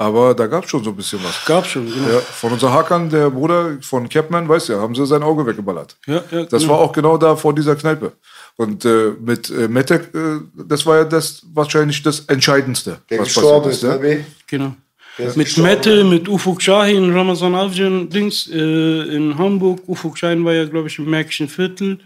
Aber 0.01 0.33
da 0.33 0.47
gab 0.47 0.65
es 0.65 0.71
schon 0.71 0.85
so 0.85 0.91
ein 0.91 0.97
bisschen 0.97 1.19
was. 1.25 1.45
Gab 1.45 1.67
schon, 1.67 1.87
genau. 1.87 2.09
Ja, 2.09 2.21
von 2.21 2.53
unser 2.53 2.73
Hakan, 2.73 3.11
der 3.11 3.31
Bruder 3.31 3.79
von 3.81 4.09
Capman, 4.09 4.49
weiß 4.49 4.69
ja, 4.69 4.79
haben 4.79 4.95
sie 4.95 5.05
sein 5.05 5.25
Auge 5.25 5.45
weggeballert. 5.45 5.97
Ja, 6.07 6.23
ja, 6.31 6.45
Das 6.45 6.63
genau. 6.63 6.75
war 6.75 6.81
auch 6.81 6.93
genau 6.93 7.19
da 7.19 7.35
vor 7.35 7.53
dieser 7.53 7.75
Kneipe. 7.75 8.13
Und 8.57 8.85
äh, 8.85 9.13
mit 9.21 9.51
äh, 9.51 9.67
Metek, 9.67 10.15
äh, 10.15 10.41
das 10.55 10.87
war 10.87 10.99
ja 10.99 11.05
das 11.05 11.43
wahrscheinlich 11.53 12.01
das 12.03 12.21
Entscheidendste, 12.21 12.99
Der 13.11 13.19
was 13.19 13.27
gestorben 13.27 13.71
passiert 13.71 13.93
ist, 13.95 14.01
ne? 14.03 14.09
Ja? 14.09 14.15
Bey? 14.15 14.25
Genau. 14.47 14.75
Ist 15.19 15.37
Mit. 15.37 15.59
Mette, 15.59 16.05
mit 16.05 16.29
Ufuk 16.29 16.63
Shahin, 16.63 17.13
Ramazan 17.13 17.55
Avcin, 17.57 18.09
Dings, 18.09 18.49
äh, 18.53 19.17
in 19.17 19.37
Hamburg. 19.37 19.81
Ufuk 19.89 20.17
Shahin 20.17 20.45
war 20.45 20.53
ja, 20.55 20.65
glaube 20.65 20.87
ich, 20.87 20.97
im 20.99 21.11
Märkischen 21.11 21.49
Viertel, 21.49 21.99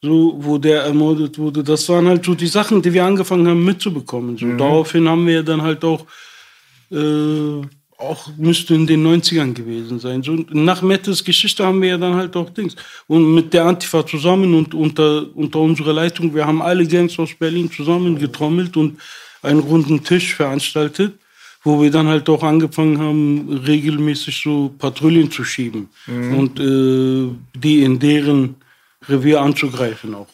so, 0.00 0.34
wo 0.38 0.56
der 0.56 0.82
ermordet 0.82 1.38
wurde. 1.38 1.64
Das 1.64 1.88
waren 1.88 2.06
halt 2.06 2.24
so 2.24 2.34
die 2.36 2.46
Sachen, 2.46 2.80
die 2.82 2.92
wir 2.92 3.04
angefangen 3.04 3.48
haben 3.48 3.64
mitzubekommen. 3.64 4.36
So, 4.38 4.46
Daraufhin 4.56 5.08
haben 5.08 5.26
wir 5.26 5.42
dann 5.42 5.60
halt 5.60 5.84
auch, 5.84 6.06
äh, 6.90 7.62
auch 7.98 8.28
müsste 8.36 8.74
in 8.74 8.86
den 8.86 9.06
90ern 9.06 9.54
gewesen 9.54 9.98
sein. 9.98 10.22
So, 10.22 10.32
nach 10.50 10.82
Mettes 10.82 11.24
Geschichte 11.24 11.64
haben 11.64 11.80
wir 11.80 11.90
ja 11.90 11.98
dann 11.98 12.14
halt 12.14 12.36
auch 12.36 12.50
Dings. 12.50 12.76
Und 13.06 13.34
mit 13.34 13.54
der 13.54 13.64
Antifa 13.64 14.06
zusammen 14.06 14.54
und 14.54 14.74
unter, 14.74 15.26
unter 15.34 15.60
unserer 15.60 15.94
Leitung, 15.94 16.34
wir 16.34 16.46
haben 16.46 16.60
alle 16.60 16.86
Gangs 16.86 17.18
aus 17.18 17.34
Berlin 17.34 17.70
zusammen 17.70 18.18
getrommelt 18.18 18.76
und 18.76 18.98
einen 19.42 19.60
runden 19.60 20.02
Tisch 20.04 20.34
veranstaltet 20.34 21.14
wo 21.66 21.82
wir 21.82 21.90
dann 21.90 22.06
halt 22.06 22.28
auch 22.28 22.44
angefangen 22.44 22.98
haben, 22.98 23.62
regelmäßig 23.66 24.40
so 24.40 24.72
Patrouillen 24.78 25.30
zu 25.32 25.42
schieben 25.42 25.88
und 26.06 26.60
äh, 26.60 27.58
die 27.58 27.82
in 27.82 27.98
deren 27.98 28.54
Revier 29.08 29.40
anzugreifen 29.40 30.14
auch. 30.14 30.28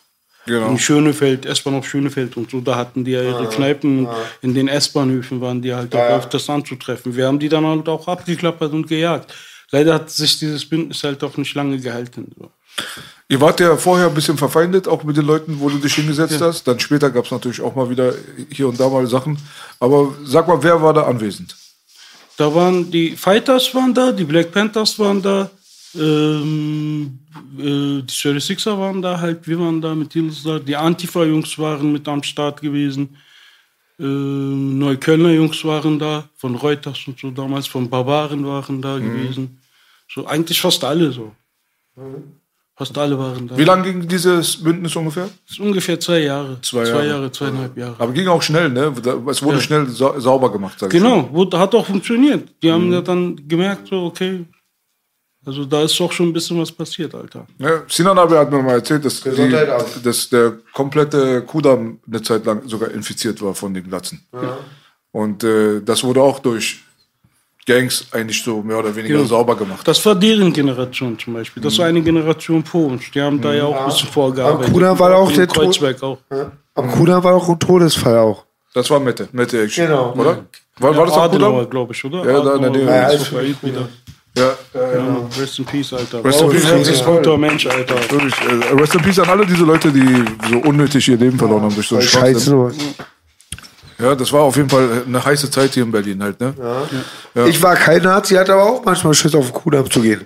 Genau. 0.47 0.71
In 0.71 0.79
Schönefeld, 0.79 1.47
S-Bahn 1.47 1.75
auf 1.75 1.89
Schönefeld 1.89 2.37
und 2.37 2.51
so, 2.51 2.61
da 2.61 2.75
hatten 2.77 3.05
die 3.05 3.13
ja 3.13 3.23
ihre 3.23 3.49
Kneipen 3.49 4.07
und 4.07 4.15
in 4.41 4.55
den 4.55 4.67
S-Bahnhöfen 4.67 5.41
waren 5.41 5.63
die 5.63 5.73
halt 5.73 5.95
auch 5.95 6.19
öfters 6.19 6.51
anzutreffen. 6.51 7.15
Wir 7.15 7.27
haben 7.27 7.39
die 7.39 7.49
dann 7.49 7.65
halt 7.65 7.89
auch 7.89 8.09
abgeklappert 8.09 8.73
und 8.73 8.89
gejagt. 8.89 9.33
Leider 9.71 9.95
hat 9.95 10.11
sich 10.11 10.39
dieses 10.39 10.69
Bündnis 10.69 11.03
halt 11.05 11.23
auch 11.23 11.37
nicht 11.37 11.55
lange 11.55 11.79
gehalten. 11.79 12.33
So. 12.39 12.51
Ihr 13.29 13.41
wart 13.41 13.61
ja 13.61 13.77
vorher 13.77 14.09
ein 14.09 14.15
bisschen 14.15 14.37
verfeindet, 14.37 14.87
auch 14.87 15.05
mit 15.05 15.17
den 15.17 15.25
Leuten, 15.25 15.59
wo 15.59 15.71
du 15.71 15.79
dich 15.79 15.95
hingesetzt 15.95 16.41
hast. 16.41 16.67
Dann 16.69 16.79
später 16.81 17.11
gab 17.11 17.25
es 17.25 17.31
natürlich 17.31 17.61
auch 17.61 17.75
mal 17.75 17.89
wieder 17.89 18.13
hier 18.51 18.69
und 18.69 18.79
da 18.79 18.89
mal 18.89 19.07
Sachen. 19.07 19.39
Aber 19.81 20.15
sag 20.25 20.49
mal, 20.49 20.63
wer 20.63 20.83
war 20.83 20.93
da 20.93 21.05
anwesend? 21.05 21.57
Da 22.37 22.55
waren 22.55 22.91
die 22.91 23.17
Fighters 23.17 23.75
waren 23.75 23.95
da, 23.95 24.13
die 24.13 24.25
Black 24.25 24.53
Panthers 24.53 24.99
waren 24.99 25.23
da, 25.23 25.51
ähm, 25.95 27.19
äh, 27.59 28.03
die 28.03 28.13
36er 28.13 28.79
waren 28.79 29.03
da 29.03 29.19
halt, 29.21 29.47
wir 29.47 29.59
waren 29.59 29.81
da 29.81 29.95
mit 29.95 30.15
Deals 30.15 30.43
da, 30.43 30.59
die 30.59 30.77
Antifa-Jungs 30.77 31.59
waren 31.59 31.93
mit 31.93 32.07
am 32.09 32.23
Start 32.23 32.61
gewesen, 32.61 33.17
ähm, 33.99 34.79
Neuköllner 34.79 35.31
Jungs 35.33 35.65
waren 35.65 35.99
da, 35.99 36.29
von 36.37 36.55
Reuters 36.57 37.07
und 37.07 37.19
so 37.19 37.31
damals, 37.31 37.67
von 37.67 37.89
Barbaren 37.89 38.45
waren 38.47 38.81
da 38.83 38.99
gewesen. 38.99 39.59
So 40.13 40.27
eigentlich 40.27 40.61
fast 40.61 40.83
alle 40.85 41.13
so. 41.13 41.33
Fast 42.75 42.97
alle 42.97 43.19
waren 43.19 43.47
da. 43.49 43.57
Wie 43.59 43.65
lange 43.65 43.83
ging 43.85 44.09
dieses 44.09 44.57
Bündnis 44.57 44.97
ungefähr? 44.97 45.29
Ungefähr 45.59 46.01
zwei 46.01 46.21
Jahre. 46.21 46.59
Zwei 46.63 46.85
Zwei 46.85 46.91
Jahre. 46.91 47.07
Jahre, 47.09 47.33
zweieinhalb 47.33 47.77
Jahre. 47.77 47.97
Aber 47.99 48.13
ging 48.13 48.27
auch 48.29 48.43
schnell, 48.43 48.71
ne? 48.71 48.93
Es 49.29 49.43
wurde 49.43 49.57
Ja. 49.57 49.63
schnell 49.63 49.87
sa 49.89 50.19
sauber 50.19 50.51
gemacht, 50.51 50.79
sag 50.79 50.93
ich 50.93 51.01
Genau, 51.01 51.31
hat 51.53 51.75
auch 51.75 51.87
funktioniert. 51.87 52.49
Die 52.63 52.73
haben 52.73 52.87
Mhm. 52.87 52.93
ja 52.95 53.01
dann 53.03 53.47
gemerkt, 53.47 53.89
so, 53.89 54.05
okay, 54.07 54.47
also 55.45 55.65
da 55.65 55.83
ist 55.83 55.99
doch 55.99 56.13
schon 56.13 56.29
ein 56.29 56.33
bisschen 56.33 56.61
was 56.61 56.71
passiert, 56.71 57.15
Alter. 57.15 57.47
Ja, 57.59 57.83
Sinan 57.89 58.19
hat 58.19 58.51
mir 58.51 58.63
mal 58.63 58.75
erzählt, 58.75 59.05
dass, 59.05 59.21
die, 59.23 59.55
dass 60.05 60.29
der 60.31 60.55
komplette 60.73 61.43
Kudamm 61.43 61.99
eine 62.07 62.23
Zeit 62.23 62.45
lang 62.47 62.63
sogar 62.69 62.91
infiziert 62.91 63.41
war 63.43 63.55
von 63.55 63.75
den 63.75 63.85
Glatzen. 63.89 64.25
Und 65.11 65.45
äh, 65.45 65.81
das 65.83 66.03
wurde 66.05 66.23
auch 66.23 66.39
durch 66.39 66.81
Gangs 67.67 68.07
eigentlich 68.13 68.43
so 68.43 68.63
mehr 68.63 68.79
oder 68.79 68.95
weniger 68.97 69.19
Ja. 69.21 69.25
sauber 69.25 69.55
gemacht. 69.55 69.87
Das 69.87 70.05
war 70.05 70.15
deren 70.15 70.53
Generation 70.53 71.17
zum 71.19 71.35
Beispiel. 71.35 71.61
Mhm. 71.61 71.65
Das 71.65 71.79
war 71.79 71.87
eine 71.87 72.03
Generation 72.03 72.65
vor 72.65 72.87
uns. 72.87 73.05
Die 73.15 73.21
haben 73.21 73.41
da 73.41 73.53
ja 73.55 73.65
auch 73.65 73.77
ein 73.83 73.87
bisschen 73.87 74.09
vorgearbeitet. 74.09 74.65
Aber 74.67 74.73
Kudamm 74.73 74.99
war 74.99 75.15
auch 75.17 75.31
In 75.31 75.37
der 75.37 75.47
Kreuzberg 75.47 76.03
auch. 76.03 76.19
Am 76.75 76.91
Kudamm 76.91 77.23
war 77.23 77.35
auch 77.35 77.49
ein 77.49 77.59
Todesfall 77.59 78.19
auch. 78.19 78.45
Das 78.75 78.89
war 78.91 78.99
Mette, 79.01 79.29
Mette 79.33 79.63
Action, 79.63 79.87
Genau. 79.87 80.13
oder? 80.15 80.47
War, 80.79 80.97
war 80.97 81.05
das 81.07 81.15
auch 81.15 81.23
Adenauer, 81.25 81.69
glaube 81.69 81.93
ich, 81.93 82.03
oder? 82.05 82.25
Ja, 82.25 82.41
da 82.43 82.55
in 82.57 82.63
der 82.63 82.71
Nähe. 82.71 83.21
Ja. 84.37 84.57
Ja, 84.75 84.81
äh, 84.81 84.97
Ja, 84.97 85.29
Rest 85.39 85.59
in 85.59 85.65
Peace, 85.65 85.93
Alter. 85.93 86.25
Rest 86.25 86.41
in 86.41 86.47
Wow, 86.47 86.53
Peace, 86.53 86.89
ist 86.89 87.01
ja. 87.01 87.07
ein 87.07 87.17
guter 87.17 87.37
Mensch, 87.39 87.67
Alter. 87.67 87.95
wirklich. 88.11 88.35
Äh, 88.41 88.75
rest 88.75 88.95
in 88.95 89.03
Peace 89.03 89.19
an 89.19 89.29
alle 89.29 89.45
diese 89.47 89.65
Leute, 89.65 89.93
die 89.93 90.25
so 90.51 90.59
unnötig 90.59 91.07
ihr 91.09 91.17
Leben 91.19 91.39
verloren 91.39 91.63
haben 91.63 91.75
durch 91.75 91.87
so 91.89 91.97
einen 91.97 92.07
Scheiße. 92.07 92.73
Ja, 93.99 94.15
das 94.15 94.33
war 94.33 94.41
auf 94.43 94.57
jeden 94.57 94.69
Fall 94.69 95.05
eine 95.07 95.25
heiße 95.25 95.51
Zeit 95.51 95.75
hier 95.75 95.85
in 95.85 95.93
Berlin 95.93 96.23
halt, 96.23 96.41
ne? 96.41 96.55
Ja. 97.35 97.47
Ich 97.47 97.63
war 97.63 97.77
kein 97.77 98.03
Nazi, 98.03 98.35
hatte 98.35 98.53
aber 98.55 98.65
auch 98.65 98.85
manchmal 98.85 99.15
Schiss 99.15 99.35
auf 99.35 99.45
den 99.47 99.55
Kudamm 99.55 99.89
zu 99.91 100.01
gehen. 100.01 100.23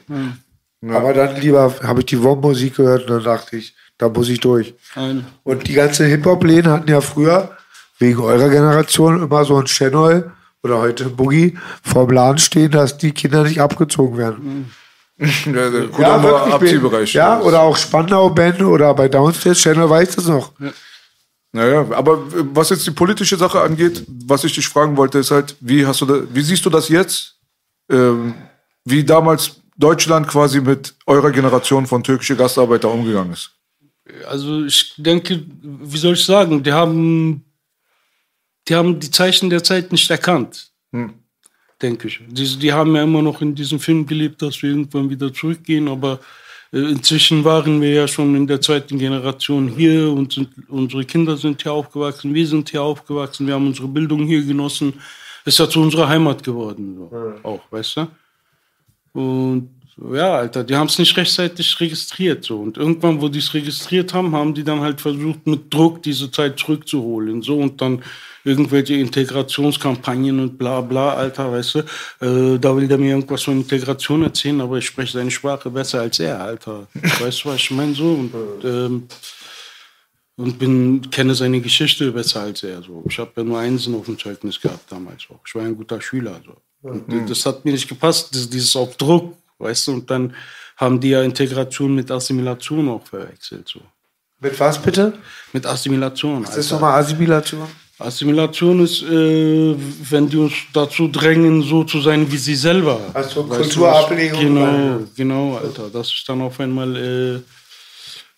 Aber 0.88 1.12
dann 1.12 1.36
lieber 1.40 1.74
habe 1.82 2.00
ich 2.00 2.06
die 2.06 2.22
WOM-Musik 2.22 2.76
gehört 2.76 3.02
und 3.02 3.10
dann 3.10 3.24
dachte 3.24 3.56
ich, 3.56 3.74
da 3.98 4.08
muss 4.08 4.28
ich 4.28 4.40
durch. 4.40 4.74
Ein, 4.94 5.26
Und 5.42 5.66
die 5.68 5.72
ganzen 5.74 6.06
Hip-Hop-Läden 6.06 6.70
hatten 6.70 6.88
ja 6.90 7.00
früher, 7.00 7.50
wegen 7.98 8.20
eurer 8.20 8.50
Generation, 8.50 9.22
immer 9.22 9.44
so 9.44 9.56
ein 9.58 9.64
Channel 9.64 10.30
oder 10.66 10.80
heute 10.80 11.06
Boogie 11.06 11.56
vorm 11.82 12.10
Laden 12.10 12.38
stehen, 12.38 12.70
dass 12.70 12.98
die 12.98 13.12
Kinder 13.12 13.44
nicht 13.44 13.60
abgezogen 13.60 14.18
werden. 14.18 14.72
Ja, 15.18 15.72
wirklich, 15.72 16.06
Abziehbereich. 16.06 17.14
Ja, 17.14 17.40
oder 17.40 17.62
auch 17.62 17.78
Spandau-Band 17.78 18.60
oder 18.60 18.92
bei 18.92 19.08
Downstairs 19.08 19.58
Channel 19.58 19.88
weiß 19.88 20.16
das 20.16 20.26
noch. 20.26 20.52
Naja, 21.52 21.86
aber 21.92 22.18
äh, 22.18 22.44
was 22.52 22.68
jetzt 22.68 22.86
die 22.86 22.90
politische 22.90 23.38
Sache 23.38 23.62
angeht, 23.62 24.04
was 24.26 24.44
ich 24.44 24.54
dich 24.54 24.68
fragen 24.68 24.98
wollte, 24.98 25.16
ist 25.16 25.30
halt, 25.30 25.56
wie 25.60 25.86
hast 25.86 26.02
du 26.02 26.04
da, 26.04 26.18
wie 26.34 26.42
siehst 26.42 26.66
du 26.66 26.68
das 26.68 26.90
jetzt? 26.90 27.36
Ähm, 27.90 28.34
wie 28.84 29.04
damals 29.04 29.62
Deutschland 29.78 30.28
quasi 30.28 30.60
mit 30.60 30.94
eurer 31.06 31.30
Generation 31.30 31.86
von 31.86 32.02
türkische 32.02 32.36
Gastarbeiter 32.36 32.90
umgegangen 32.90 33.32
ist? 33.32 33.56
also 34.28 34.64
ich 34.64 34.94
denke, 34.96 35.44
wie 35.62 35.98
soll 35.98 36.14
ich 36.14 36.24
sagen, 36.24 36.62
die 36.62 36.72
haben, 36.72 37.44
die 38.68 38.74
haben 38.74 38.98
die 38.98 39.10
Zeichen 39.10 39.50
der 39.50 39.62
Zeit 39.62 39.92
nicht 39.92 40.10
erkannt. 40.10 40.70
Denke 41.82 42.08
ich. 42.08 42.20
Die, 42.28 42.58
die 42.58 42.72
haben 42.72 42.94
ja 42.96 43.02
immer 43.02 43.22
noch 43.22 43.42
in 43.42 43.54
diesem 43.54 43.78
Film 43.78 44.06
gelebt, 44.06 44.40
dass 44.40 44.62
wir 44.62 44.70
irgendwann 44.70 45.10
wieder 45.10 45.32
zurückgehen, 45.32 45.88
aber 45.88 46.20
äh, 46.72 46.78
inzwischen 46.78 47.44
waren 47.44 47.80
wir 47.80 47.92
ja 47.92 48.08
schon 48.08 48.34
in 48.34 48.46
der 48.46 48.60
zweiten 48.60 48.98
Generation 48.98 49.68
hier 49.68 50.10
und 50.10 50.32
sind, 50.32 50.48
unsere 50.68 51.04
Kinder 51.04 51.36
sind 51.36 51.62
hier 51.62 51.72
aufgewachsen, 51.72 52.32
wir 52.32 52.46
sind 52.46 52.70
hier 52.70 52.82
aufgewachsen, 52.82 53.46
wir 53.46 53.54
haben 53.54 53.66
unsere 53.66 53.88
Bildung 53.88 54.26
hier 54.26 54.42
genossen. 54.42 54.94
Ist 55.44 55.58
ja 55.58 55.68
zu 55.68 55.80
unserer 55.80 56.08
Heimat 56.08 56.42
geworden, 56.42 56.96
so. 56.96 57.34
auch, 57.44 57.60
weißt 57.70 57.98
du? 57.98 58.08
Und 59.12 59.70
ja, 60.12 60.34
Alter, 60.34 60.64
die 60.64 60.74
haben 60.74 60.88
es 60.88 60.98
nicht 60.98 61.16
rechtzeitig 61.16 61.80
registriert. 61.80 62.44
So. 62.44 62.60
Und 62.60 62.76
irgendwann, 62.76 63.20
wo 63.20 63.28
die 63.28 63.38
es 63.38 63.54
registriert 63.54 64.12
haben, 64.12 64.34
haben 64.34 64.52
die 64.52 64.64
dann 64.64 64.80
halt 64.80 65.00
versucht, 65.00 65.46
mit 65.46 65.72
Druck 65.72 66.02
diese 66.02 66.30
Zeit 66.30 66.58
zurückzuholen. 66.58 67.40
So 67.42 67.56
und 67.58 67.80
dann 67.80 68.02
irgendwelche 68.46 68.94
Integrationskampagnen 68.94 70.38
und 70.38 70.56
bla 70.56 70.80
bla, 70.80 71.14
Alter, 71.14 71.50
weißt 71.50 71.74
du. 71.74 71.78
Äh, 72.24 72.58
da 72.60 72.76
will 72.76 72.86
der 72.86 72.96
mir 72.96 73.10
irgendwas 73.10 73.42
von 73.42 73.56
Integration 73.56 74.22
erzählen, 74.22 74.60
aber 74.60 74.78
ich 74.78 74.86
spreche 74.86 75.18
seine 75.18 75.32
Sprache 75.32 75.68
besser 75.68 76.00
als 76.00 76.20
er, 76.20 76.40
Alter. 76.40 76.86
Weißt 77.20 77.44
du, 77.44 77.48
was 77.48 77.56
ich 77.56 77.70
meine? 77.72 77.94
So. 77.94 78.14
Und, 78.14 78.32
ähm, 78.64 79.08
und 80.36 80.58
bin, 80.58 81.10
kenne 81.10 81.34
seine 81.34 81.60
Geschichte 81.60 82.12
besser 82.12 82.42
als 82.42 82.62
er. 82.62 82.82
So. 82.82 83.02
Ich 83.08 83.18
habe 83.18 83.32
ja 83.36 83.42
nur 83.42 83.58
Einsen 83.58 83.94
auf 83.96 84.06
dem 84.06 84.18
Zeugnis 84.18 84.60
gehabt 84.60 84.92
damals 84.92 85.24
auch. 85.28 85.40
Ich 85.44 85.54
war 85.54 85.62
ein 85.62 85.76
guter 85.76 86.00
Schüler. 86.00 86.40
So. 86.44 86.88
Und 86.88 87.28
das 87.28 87.44
hat 87.46 87.64
mir 87.64 87.72
nicht 87.72 87.88
gepasst, 87.88 88.32
das, 88.32 88.48
dieses 88.48 88.76
auf 88.76 88.96
Druck, 88.96 89.36
weißt 89.58 89.88
du. 89.88 89.92
Und 89.94 90.10
dann 90.10 90.34
haben 90.76 91.00
die 91.00 91.10
ja 91.10 91.22
Integration 91.22 91.96
mit 91.96 92.10
Assimilation 92.12 92.88
auch 92.90 93.04
verwechselt. 93.04 93.66
So. 93.66 93.80
Mit 94.38 94.60
was 94.60 94.80
bitte? 94.80 95.14
Mit 95.52 95.66
Assimilation. 95.66 96.44
Das 96.44 96.56
ist 96.56 96.70
nochmal 96.70 97.00
Assimilation. 97.00 97.66
Assimilation 97.98 98.80
ist, 98.84 99.02
äh, 99.02 99.74
wenn 100.10 100.28
die 100.28 100.36
uns 100.36 100.52
dazu 100.72 101.08
drängen, 101.08 101.62
so 101.62 101.82
zu 101.84 102.00
sein 102.00 102.30
wie 102.30 102.36
sie 102.36 102.54
selber. 102.54 103.00
Also 103.14 103.48
was- 103.48 103.58
Genau, 104.40 105.00
genau, 105.16 105.56
Alter. 105.56 105.88
Das 105.90 106.08
ist 106.12 106.28
dann 106.28 106.42
auf 106.42 106.60
einmal, 106.60 106.94
äh, 106.96 107.40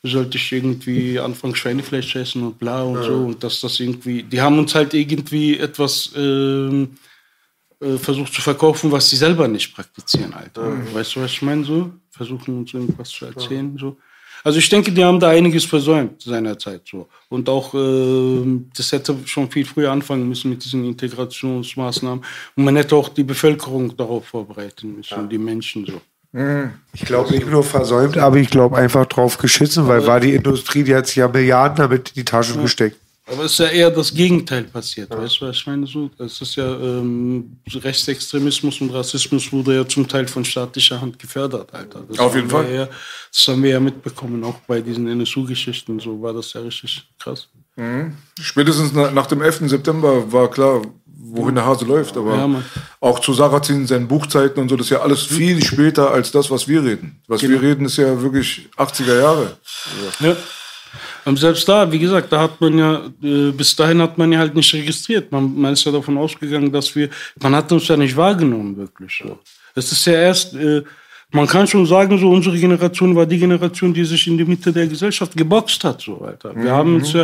sollte 0.08 0.38
ich 0.38 0.52
irgendwie 0.52 1.18
anfangen 1.18 1.56
Schweinefleisch 1.56 2.14
essen 2.14 2.44
und 2.44 2.58
bla 2.58 2.82
und 2.84 3.02
so. 3.02 3.14
Und 3.26 3.42
dass 3.42 3.60
das 3.60 3.80
irgendwie, 3.80 4.22
die 4.22 4.40
haben 4.40 4.58
uns 4.60 4.74
halt 4.76 4.94
irgendwie 4.94 5.58
etwas 5.58 6.12
ähm, 6.16 6.96
äh, 7.80 7.96
versucht 7.96 8.32
zu 8.32 8.40
verkaufen, 8.40 8.92
was 8.92 9.10
sie 9.10 9.16
selber 9.16 9.48
nicht 9.48 9.74
praktizieren, 9.74 10.32
Alter. 10.34 10.62
Weißt 10.94 11.16
du, 11.16 11.20
was 11.20 11.32
ich 11.32 11.42
meine? 11.42 11.64
So? 11.64 11.90
Versuchen 12.10 12.58
uns 12.58 12.72
irgendwas 12.74 13.08
zu 13.10 13.24
erzählen, 13.26 13.76
so. 13.78 13.96
Also 14.48 14.60
ich 14.60 14.68
denke, 14.70 14.90
die 14.90 15.04
haben 15.04 15.20
da 15.20 15.28
einiges 15.28 15.66
versäumt 15.66 16.22
seinerzeit 16.22 16.80
so. 16.90 17.06
Und 17.28 17.50
auch 17.50 17.74
ähm, 17.74 18.70
das 18.74 18.90
hätte 18.92 19.14
schon 19.26 19.50
viel 19.50 19.66
früher 19.66 19.92
anfangen 19.92 20.26
müssen 20.26 20.48
mit 20.48 20.64
diesen 20.64 20.86
Integrationsmaßnahmen. 20.86 22.24
Und 22.56 22.64
man 22.64 22.74
hätte 22.74 22.96
auch 22.96 23.10
die 23.10 23.24
Bevölkerung 23.24 23.94
darauf 23.94 24.24
vorbereiten 24.24 24.96
müssen, 24.96 25.28
die 25.28 25.36
Menschen 25.36 25.84
so. 25.84 26.00
Ich 26.94 27.04
glaube 27.04 27.30
nicht 27.30 27.46
nur 27.46 27.62
versäumt, 27.62 28.16
aber 28.16 28.36
ich 28.36 28.48
glaube 28.48 28.78
einfach 28.78 29.04
drauf 29.04 29.36
geschissen, 29.36 29.86
weil 29.86 30.06
war 30.06 30.18
die 30.18 30.32
Industrie, 30.32 30.82
die 30.82 30.94
hat 30.94 31.06
sich 31.06 31.16
ja 31.16 31.28
Milliarden 31.28 31.76
damit 31.76 32.08
in 32.08 32.14
die 32.14 32.24
Taschen 32.24 32.62
gesteckt. 32.62 32.96
Aber 33.30 33.44
es 33.44 33.52
ist 33.52 33.58
ja 33.58 33.66
eher 33.66 33.90
das 33.90 34.12
Gegenteil 34.12 34.64
passiert, 34.64 35.10
weißt 35.10 35.40
du, 35.40 35.46
was 35.46 35.56
ich 35.56 35.66
meine? 35.66 35.86
So, 35.86 36.10
es 36.18 36.40
ist 36.40 36.56
ja 36.56 36.66
ähm, 36.66 37.58
Rechtsextremismus 37.72 38.80
und 38.80 38.90
Rassismus 38.90 39.52
wurde 39.52 39.76
ja 39.76 39.86
zum 39.86 40.08
Teil 40.08 40.26
von 40.26 40.44
staatlicher 40.44 41.00
Hand 41.00 41.18
gefördert, 41.18 41.72
Alter. 41.74 42.04
Das 42.08 42.18
Auf 42.18 42.34
jeden 42.34 42.48
Fall. 42.48 42.72
Ja, 42.72 42.88
das 43.30 43.48
haben 43.48 43.62
wir 43.62 43.70
ja 43.70 43.80
mitbekommen, 43.80 44.42
auch 44.44 44.58
bei 44.66 44.80
diesen 44.80 45.06
NSU-Geschichten, 45.06 46.00
so 46.00 46.20
war 46.22 46.32
das 46.32 46.52
ja 46.54 46.60
richtig 46.62 47.06
krass. 47.18 47.48
Spätestens 48.40 48.92
na, 48.92 49.10
nach 49.10 49.26
dem 49.26 49.40
11. 49.40 49.68
September 49.68 50.32
war 50.32 50.50
klar, 50.50 50.82
wohin 51.06 51.54
der 51.54 51.64
Hase 51.64 51.84
läuft. 51.84 52.16
Aber 52.16 52.34
Ja, 52.34 52.62
auch 53.00 53.20
zu 53.20 53.32
Sarrazin, 53.32 53.86
seinen 53.86 54.08
Buchzeiten 54.08 54.60
und 54.60 54.68
so, 54.68 54.76
das 54.76 54.86
ist 54.86 54.90
ja 54.90 55.00
alles 55.00 55.22
viel 55.22 55.62
später 55.62 56.10
als 56.10 56.32
das, 56.32 56.50
was 56.50 56.66
wir 56.66 56.82
reden. 56.82 57.20
Was 57.28 57.40
Genau. 57.40 57.60
wir 57.60 57.68
reden, 57.68 57.84
ist 57.84 57.96
ja 57.98 58.20
wirklich 58.20 58.68
80er 58.76 59.20
Jahre. 59.20 59.56
Ja. 60.20 60.36
Und 61.28 61.38
selbst 61.38 61.68
da, 61.68 61.90
wie 61.92 61.98
gesagt, 61.98 62.32
da 62.32 62.40
hat 62.40 62.60
man 62.60 62.78
ja, 62.78 62.92
äh, 63.22 63.50
bis 63.52 63.76
dahin 63.76 64.00
hat 64.00 64.16
man 64.16 64.32
ja 64.32 64.38
halt 64.38 64.54
nicht 64.54 64.72
registriert. 64.72 65.30
Man, 65.30 65.44
man 65.62 65.72
ist 65.74 65.84
ja 65.84 65.92
davon 65.92 66.16
ausgegangen, 66.16 66.72
dass 66.72 66.94
wir, 66.96 67.08
man 67.42 67.54
hat 67.54 67.70
uns 67.70 67.86
ja 67.88 67.96
nicht 67.96 68.16
wahrgenommen, 68.16 68.76
wirklich 68.76 69.12
so. 69.22 69.38
Es 69.74 69.92
ist 69.92 70.04
ja 70.06 70.14
erst, 70.14 70.54
äh, 70.54 70.82
man 71.30 71.46
kann 71.46 71.66
schon 71.66 71.84
sagen, 71.86 72.18
so 72.18 72.30
unsere 72.30 72.56
Generation 72.58 73.14
war 73.14 73.26
die 73.26 73.38
Generation, 73.38 73.92
die 73.92 74.04
sich 74.04 74.26
in 74.26 74.38
die 74.38 74.44
Mitte 74.52 74.72
der 74.72 74.86
Gesellschaft 74.86 75.36
geboxt 75.36 75.84
hat, 75.84 76.00
so, 76.00 76.14
Alter. 76.22 76.56
Wir 76.56 76.72
haben 76.72 76.94
uns 76.96 77.12
ja, 77.12 77.22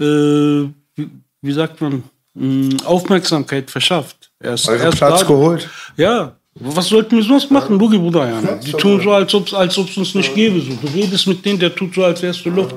äh, 0.00 0.68
wie, 0.96 1.08
wie 1.42 1.52
sagt 1.52 1.80
man, 1.80 2.02
mh, 2.34 2.84
Aufmerksamkeit 2.84 3.70
verschafft. 3.70 4.30
Erst, 4.42 4.68
Also 4.68 4.84
erst 4.84 4.98
Platz 4.98 5.20
da- 5.20 5.26
geholt. 5.26 5.68
ja, 5.96 6.34
was 6.56 6.88
sollten 6.88 7.16
wir 7.16 7.22
sonst 7.24 7.50
machen, 7.50 7.78
Boogie 7.78 7.98
Bruder? 7.98 8.28
Ja, 8.28 8.40
die 8.56 8.72
tun 8.72 9.00
so, 9.02 9.12
als 9.12 9.32
ob 9.34 9.46
es 9.48 9.54
als 9.54 9.76
ob's 9.78 9.96
uns 9.96 10.14
nicht 10.14 10.34
gäbe. 10.34 10.60
So. 10.60 10.72
Du 10.82 10.88
redest 10.92 11.26
mit 11.26 11.44
denen, 11.44 11.58
der 11.58 11.74
tut 11.74 11.94
so, 11.94 12.02
als 12.04 12.22
wärst 12.22 12.44
du 12.44 12.50
Luft. 12.50 12.76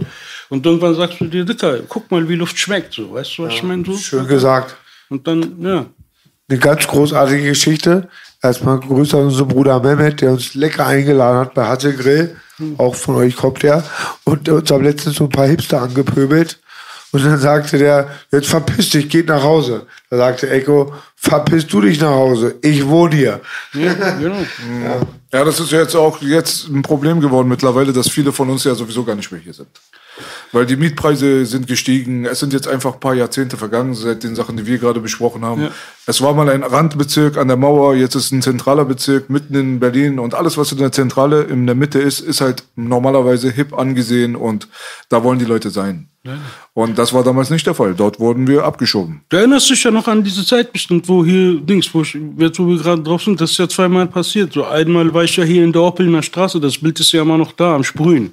Und 0.50 0.66
irgendwann 0.66 0.96
sagst 0.96 1.20
du 1.20 1.26
dir, 1.26 1.46
Dicker, 1.46 1.80
guck 1.88 2.10
mal, 2.10 2.28
wie 2.30 2.36
Luft 2.36 2.58
schmeckt. 2.58 2.94
So. 2.94 3.14
Weißt 3.14 3.38
du, 3.38 3.44
was 3.44 3.54
ich 3.54 3.64
meine? 3.64 3.86
So? 3.86 3.98
Schön 3.98 4.28
gesagt. 4.28 4.76
Und 5.10 5.28
dann, 5.28 5.62
ja. 5.62 5.86
Eine 6.50 6.60
ganz 6.60 6.88
großartige 6.88 7.44
Geschichte. 7.44 8.08
Erstmal 8.42 8.80
Grüße 8.80 9.18
an 9.18 9.26
unseren 9.26 9.50
Bruder 9.50 9.82
Mehmet, 9.82 10.22
der 10.22 10.32
uns 10.32 10.54
lecker 10.54 10.86
eingeladen 10.86 11.40
hat 11.40 11.54
bei 11.54 11.68
Hatte 11.68 11.94
Grill. 11.94 12.38
Auch 12.78 12.96
von 12.96 13.16
euch 13.16 13.36
kommt 13.36 13.64
der. 13.64 13.84
Und 14.24 14.48
uns 14.48 14.72
haben 14.72 14.84
letztens 14.84 15.18
so 15.18 15.26
ein 15.26 15.30
paar 15.30 15.48
Hipster 15.48 15.82
angepöbelt. 15.82 16.60
Und 17.12 17.26
dann 17.26 17.38
sagte 17.38 17.78
der, 17.78 18.10
jetzt 18.32 18.50
verpiss 18.50 18.90
dich, 18.90 19.10
geht 19.10 19.28
nach 19.28 19.44
Hause. 19.44 19.86
Da 20.10 20.18
sagte 20.18 20.50
Echo, 20.50 20.94
verpiss 21.18 21.68
du 21.68 21.82
dich 21.82 22.00
nach 22.00 22.12
Hause. 22.12 22.56
Ich 22.62 22.88
wohne 22.88 23.16
hier. 23.16 23.42
Ja, 23.74 23.94
genau. 24.18 24.38
Ja, 25.34 25.44
das 25.44 25.60
ist 25.60 25.74
ja 25.74 25.82
jetzt 25.82 25.94
auch 25.94 26.22
jetzt 26.22 26.70
ein 26.70 26.84
Problem 26.84 27.20
geworden 27.20 27.50
mittlerweile, 27.50 27.92
dass 27.92 28.10
viele 28.10 28.32
von 28.32 28.50
uns 28.50 28.64
ja 28.64 28.74
sowieso 28.76 29.04
gar 29.04 29.14
nicht 29.14 29.30
mehr 29.30 29.42
hier 29.42 29.54
sind. 29.54 29.68
Weil 30.54 30.66
die 30.66 30.78
Mietpreise 30.78 31.46
sind 31.46 31.68
gestiegen. 31.68 32.26
Es 32.26 32.40
sind 32.40 32.54
jetzt 32.54 32.68
einfach 32.68 32.94
ein 32.94 33.00
paar 33.02 33.14
Jahrzehnte 33.14 33.58
vergangen 33.58 33.94
seit 33.94 34.24
den 34.24 34.36
Sachen, 34.36 34.56
die 34.56 34.66
wir 34.66 34.78
gerade 34.78 35.02
besprochen 35.02 35.44
haben. 35.44 35.64
Ja. 35.64 35.72
Es 36.06 36.22
war 36.22 36.34
mal 36.34 36.50
ein 36.50 36.64
Randbezirk 36.64 37.36
an 37.36 37.50
der 37.50 37.58
Mauer, 37.58 37.94
jetzt 37.94 38.16
ist 38.16 38.32
ein 38.32 38.42
zentraler 38.42 38.86
Bezirk 38.86 39.30
mitten 39.30 39.54
in 39.54 39.80
Berlin 39.82 40.18
und 40.18 40.34
alles, 40.34 40.58
was 40.58 40.72
in 40.72 40.78
der 40.78 40.94
Zentrale 40.94 41.44
in 41.44 41.66
der 41.66 41.76
Mitte 41.76 42.00
ist, 42.00 42.22
ist 42.22 42.40
halt 42.40 42.64
normalerweise 42.78 43.52
hip 43.52 43.78
angesehen 43.78 44.38
und 44.38 44.70
da 45.10 45.26
wollen 45.26 45.40
die 45.40 45.46
Leute 45.46 45.70
sein. 45.72 46.08
Und 46.74 46.98
das 46.98 47.14
war 47.14 47.24
damals 47.24 47.50
nicht 47.50 47.66
der 47.66 47.74
Fall. 47.74 47.94
Dort 47.96 48.20
wurden 48.20 48.48
wir 48.48 48.64
abgeschoben. 48.64 49.22
Du 49.30 49.38
erinnerst 49.38 49.70
dich 49.70 49.84
ja 49.84 49.92
noch 49.92 50.08
an 50.08 50.24
diese 50.24 50.46
Zeit 50.46 50.74
bestimmt, 50.74 51.07
wo 51.08 51.26
hier, 51.26 51.60
Dings, 51.60 51.94
wo, 51.94 52.02
ich, 52.02 52.18
jetzt 52.38 52.60
wo 52.60 52.68
wir 52.68 52.78
gerade 52.78 53.02
drauf 53.02 53.24
sind, 53.24 53.40
das 53.40 53.52
ist 53.52 53.58
ja 53.58 53.68
zweimal 53.68 54.08
passiert. 54.08 54.54
So 54.54 54.66
einmal 54.66 55.14
war 55.14 55.24
ich 55.24 55.36
ja 55.36 55.44
hier 55.44 55.64
in 55.64 55.72
der 55.72 55.82
Opelner 55.82 56.22
Straße, 56.22 56.60
das 56.60 56.78
Bild 56.78 57.00
ist 57.00 57.12
ja 57.12 57.22
immer 57.22 57.38
noch 57.38 57.52
da, 57.52 57.76
am 57.76 57.84
Sprühen. 57.84 58.32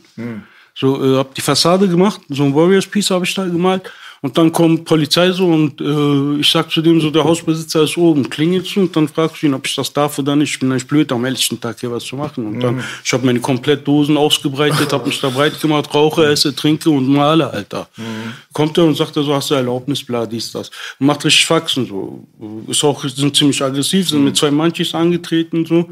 So, 0.74 1.02
äh, 1.04 1.18
hab 1.18 1.34
die 1.34 1.40
Fassade 1.40 1.88
gemacht, 1.88 2.20
so 2.28 2.44
ein 2.44 2.54
Warriors 2.54 2.86
Piece 2.86 3.10
habe 3.10 3.24
ich 3.24 3.34
da 3.34 3.44
gemalt. 3.44 3.90
Und 4.24 4.38
dann 4.38 4.52
kommt 4.52 4.86
Polizei 4.86 5.32
so 5.32 5.48
und 5.48 5.82
äh, 5.82 6.40
ich 6.40 6.50
sag 6.50 6.70
zu 6.70 6.80
dem 6.80 6.98
so, 6.98 7.10
der 7.10 7.24
Hausbesitzer 7.24 7.82
ist 7.82 7.98
oben, 7.98 8.30
klingelt 8.30 8.66
so 8.66 8.80
und 8.80 8.96
dann 8.96 9.06
fragst 9.06 9.42
du 9.42 9.46
ihn, 9.48 9.52
ob 9.52 9.66
ich 9.66 9.74
das 9.74 9.92
darf 9.92 10.18
oder 10.18 10.34
nicht. 10.34 10.54
Ich 10.54 10.58
bin 10.58 10.70
eigentlich 10.70 10.86
blöd, 10.86 11.12
am 11.12 11.26
helllichten 11.26 11.60
Tag 11.60 11.78
hier 11.78 11.92
was 11.92 12.04
zu 12.04 12.16
machen. 12.16 12.46
Und 12.46 12.60
dann, 12.60 12.82
ich 13.04 13.12
habe 13.12 13.26
meine 13.26 13.40
komplett 13.40 13.86
Dosen 13.86 14.16
ausgebreitet, 14.16 14.94
habe 14.94 15.08
mich 15.08 15.20
da 15.20 15.28
breit 15.28 15.60
gemacht, 15.60 15.92
rauche, 15.92 16.24
esse, 16.24 16.56
trinke 16.56 16.88
und 16.88 17.06
male, 17.06 17.50
Alter. 17.50 17.86
Kommt 18.54 18.78
er 18.78 18.84
und 18.84 18.96
sagt 18.96 19.14
er 19.14 19.24
so, 19.24 19.34
hast 19.34 19.50
du 19.50 19.56
Erlaubnis, 19.56 20.02
bla, 20.02 20.24
dies, 20.24 20.50
das. 20.52 20.70
Und 20.98 21.06
macht 21.06 21.22
richtig 21.26 21.44
Faxen 21.44 21.86
so. 21.86 22.26
Ist 22.66 22.82
auch, 22.82 23.04
sind 23.04 23.36
ziemlich 23.36 23.62
aggressiv, 23.62 24.08
sind 24.08 24.24
mit 24.24 24.38
zwei 24.38 24.50
Manchis 24.50 24.94
angetreten 24.94 25.66
so. 25.66 25.90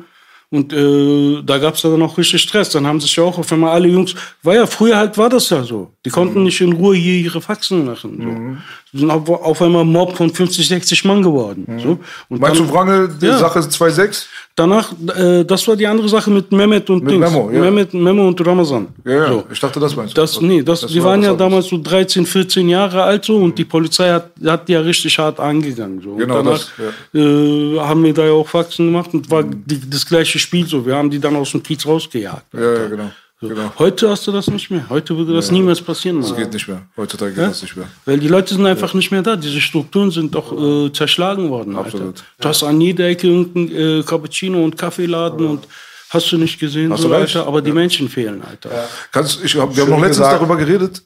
Und 0.52 0.70
äh, 0.74 1.42
da 1.42 1.56
gab's 1.56 1.80
dann 1.80 2.02
auch 2.02 2.18
richtig 2.18 2.42
Stress. 2.42 2.68
Dann 2.68 2.86
haben 2.86 3.00
sich 3.00 3.16
ja 3.16 3.24
auch 3.24 3.38
auf 3.38 3.50
einmal 3.50 3.70
alle 3.70 3.88
Jungs, 3.88 4.14
war 4.42 4.54
ja 4.54 4.66
früher 4.66 4.98
halt 4.98 5.16
war 5.16 5.30
das 5.30 5.48
ja 5.48 5.62
so. 5.62 5.90
Die 6.04 6.10
konnten 6.10 6.42
nicht 6.42 6.60
in 6.60 6.74
Ruhe 6.74 6.94
hier 6.94 7.14
ihre 7.14 7.40
Faxen 7.40 7.86
machen. 7.86 8.18
So. 8.18 8.24
Die 8.26 8.81
sind 8.92 9.10
auf, 9.10 9.26
auf 9.28 9.62
einmal 9.62 9.84
Mob 9.84 10.16
von 10.16 10.28
50, 10.28 10.68
60 10.68 11.04
Mann 11.06 11.22
geworden. 11.22 11.66
So. 11.82 11.98
Und 12.28 12.40
Meinst 12.40 12.60
du 12.60 12.64
dann- 12.64 12.74
Wrangel, 12.74 13.08
die 13.20 13.26
Ja. 13.26 13.38
Sache 13.38 13.60
2.6? 13.60 14.26
Danach, 14.54 14.92
äh, 15.16 15.44
das 15.44 15.66
war 15.66 15.76
die 15.76 15.86
andere 15.86 16.06
Sache 16.10 16.30
mit 16.30 16.52
Mehmet 16.52 16.90
und 16.90 17.02
Mit 17.04 17.14
Dings. 17.14 17.30
Memo, 17.30 17.50
ja. 17.50 17.60
Mehmet, 17.62 17.94
Memo 17.94 18.28
und 18.28 18.46
Ramazan. 18.46 18.88
Ja, 19.06 19.12
ja. 19.12 19.28
So. 19.28 19.44
Ich 19.50 19.58
dachte, 19.58 19.80
das 19.80 19.96
meinst 19.96 20.14
du. 20.14 20.20
Das, 20.20 20.38
nee, 20.42 20.62
das, 20.62 20.80
die 20.86 20.98
war 21.02 21.12
waren 21.12 21.22
ja 21.22 21.32
damals 21.32 21.68
so 21.68 21.78
13, 21.82 22.26
14 22.26 22.68
Jahre 22.68 23.02
alt 23.02 23.24
so 23.24 23.36
und 23.38 23.56
die 23.56 23.64
Polizei 23.64 24.10
hat, 24.10 24.30
hat 24.44 24.68
die 24.68 24.72
ja 24.72 24.80
richtig 24.80 25.18
hart 25.18 25.40
angegangen. 25.40 26.02
So. 26.02 26.10
Und 26.10 26.18
Genau, 26.18 26.42
danach 26.42 26.58
das, 26.58 26.70
äh, 27.14 27.78
haben 27.78 28.04
wir 28.04 28.12
da 28.12 28.26
ja 28.26 28.32
auch 28.32 28.46
Faxen 28.46 28.86
gemacht 28.88 29.08
und 29.14 29.30
war 29.30 29.42
die, 29.42 29.80
das 29.88 30.04
gleiche 30.04 30.38
Spiel 30.38 30.66
so. 30.66 30.84
Wir 30.84 30.96
haben 30.96 31.08
die 31.08 31.18
dann 31.18 31.34
aus 31.36 31.50
dem 31.52 31.62
Kiez 31.62 31.86
rausgejagt. 31.86 32.44
Ja, 32.52 32.60
ja, 32.60 32.88
genau. 32.88 33.10
Genau. 33.48 33.72
Heute 33.78 34.08
hast 34.08 34.26
du 34.26 34.32
das 34.32 34.48
nicht 34.48 34.70
mehr. 34.70 34.88
Heute 34.88 35.16
würde 35.16 35.34
das 35.34 35.50
niemals 35.50 35.80
passieren. 35.82 36.20
Das 36.20 36.34
geht 36.36 36.52
nicht 36.52 36.68
mehr. 36.68 36.82
Heutzutage 36.96 37.32
geht 37.32 37.42
Ja? 37.42 37.48
das 37.48 37.60
nicht 37.62 37.76
mehr. 37.76 37.88
Weil 38.04 38.18
die 38.18 38.28
Leute 38.28 38.54
sind 38.54 38.64
einfach 38.64 38.94
nicht 38.94 39.10
mehr 39.10 39.22
da. 39.22 39.34
Diese 39.34 39.60
Strukturen 39.60 40.10
sind 40.12 40.34
doch 40.34 40.52
äh, 40.52 40.92
zerschlagen 40.92 41.50
worden. 41.50 41.76
Absolut. 41.76 42.22
Du 42.40 42.48
hast 42.48 42.62
an 42.62 42.80
jeder 42.80 43.06
Ecke 43.08 43.26
irgendeinen 43.26 44.00
äh, 44.00 44.02
Cappuccino 44.04 44.62
und 44.64 44.78
Kaffeeladen 44.78 45.44
und 45.46 45.66
hast 46.10 46.30
du 46.30 46.38
nicht 46.38 46.60
gesehen, 46.60 46.92
Hast 46.92 47.02
so. 47.02 47.12
Alter. 47.12 47.46
Aber 47.46 47.60
die 47.62 47.72
Menschen 47.72 48.08
fehlen, 48.08 48.42
Alter. 48.48 48.70
Kannst, 49.10 49.42
ich, 49.44 49.56
hab, 49.56 49.74
wir 49.74 49.82
haben 49.82 49.88
Schön 49.88 49.90
noch 49.90 49.98
letztens 50.06 50.18
gesagt. 50.26 50.40
darüber 50.40 50.56
geredet. 50.56 51.02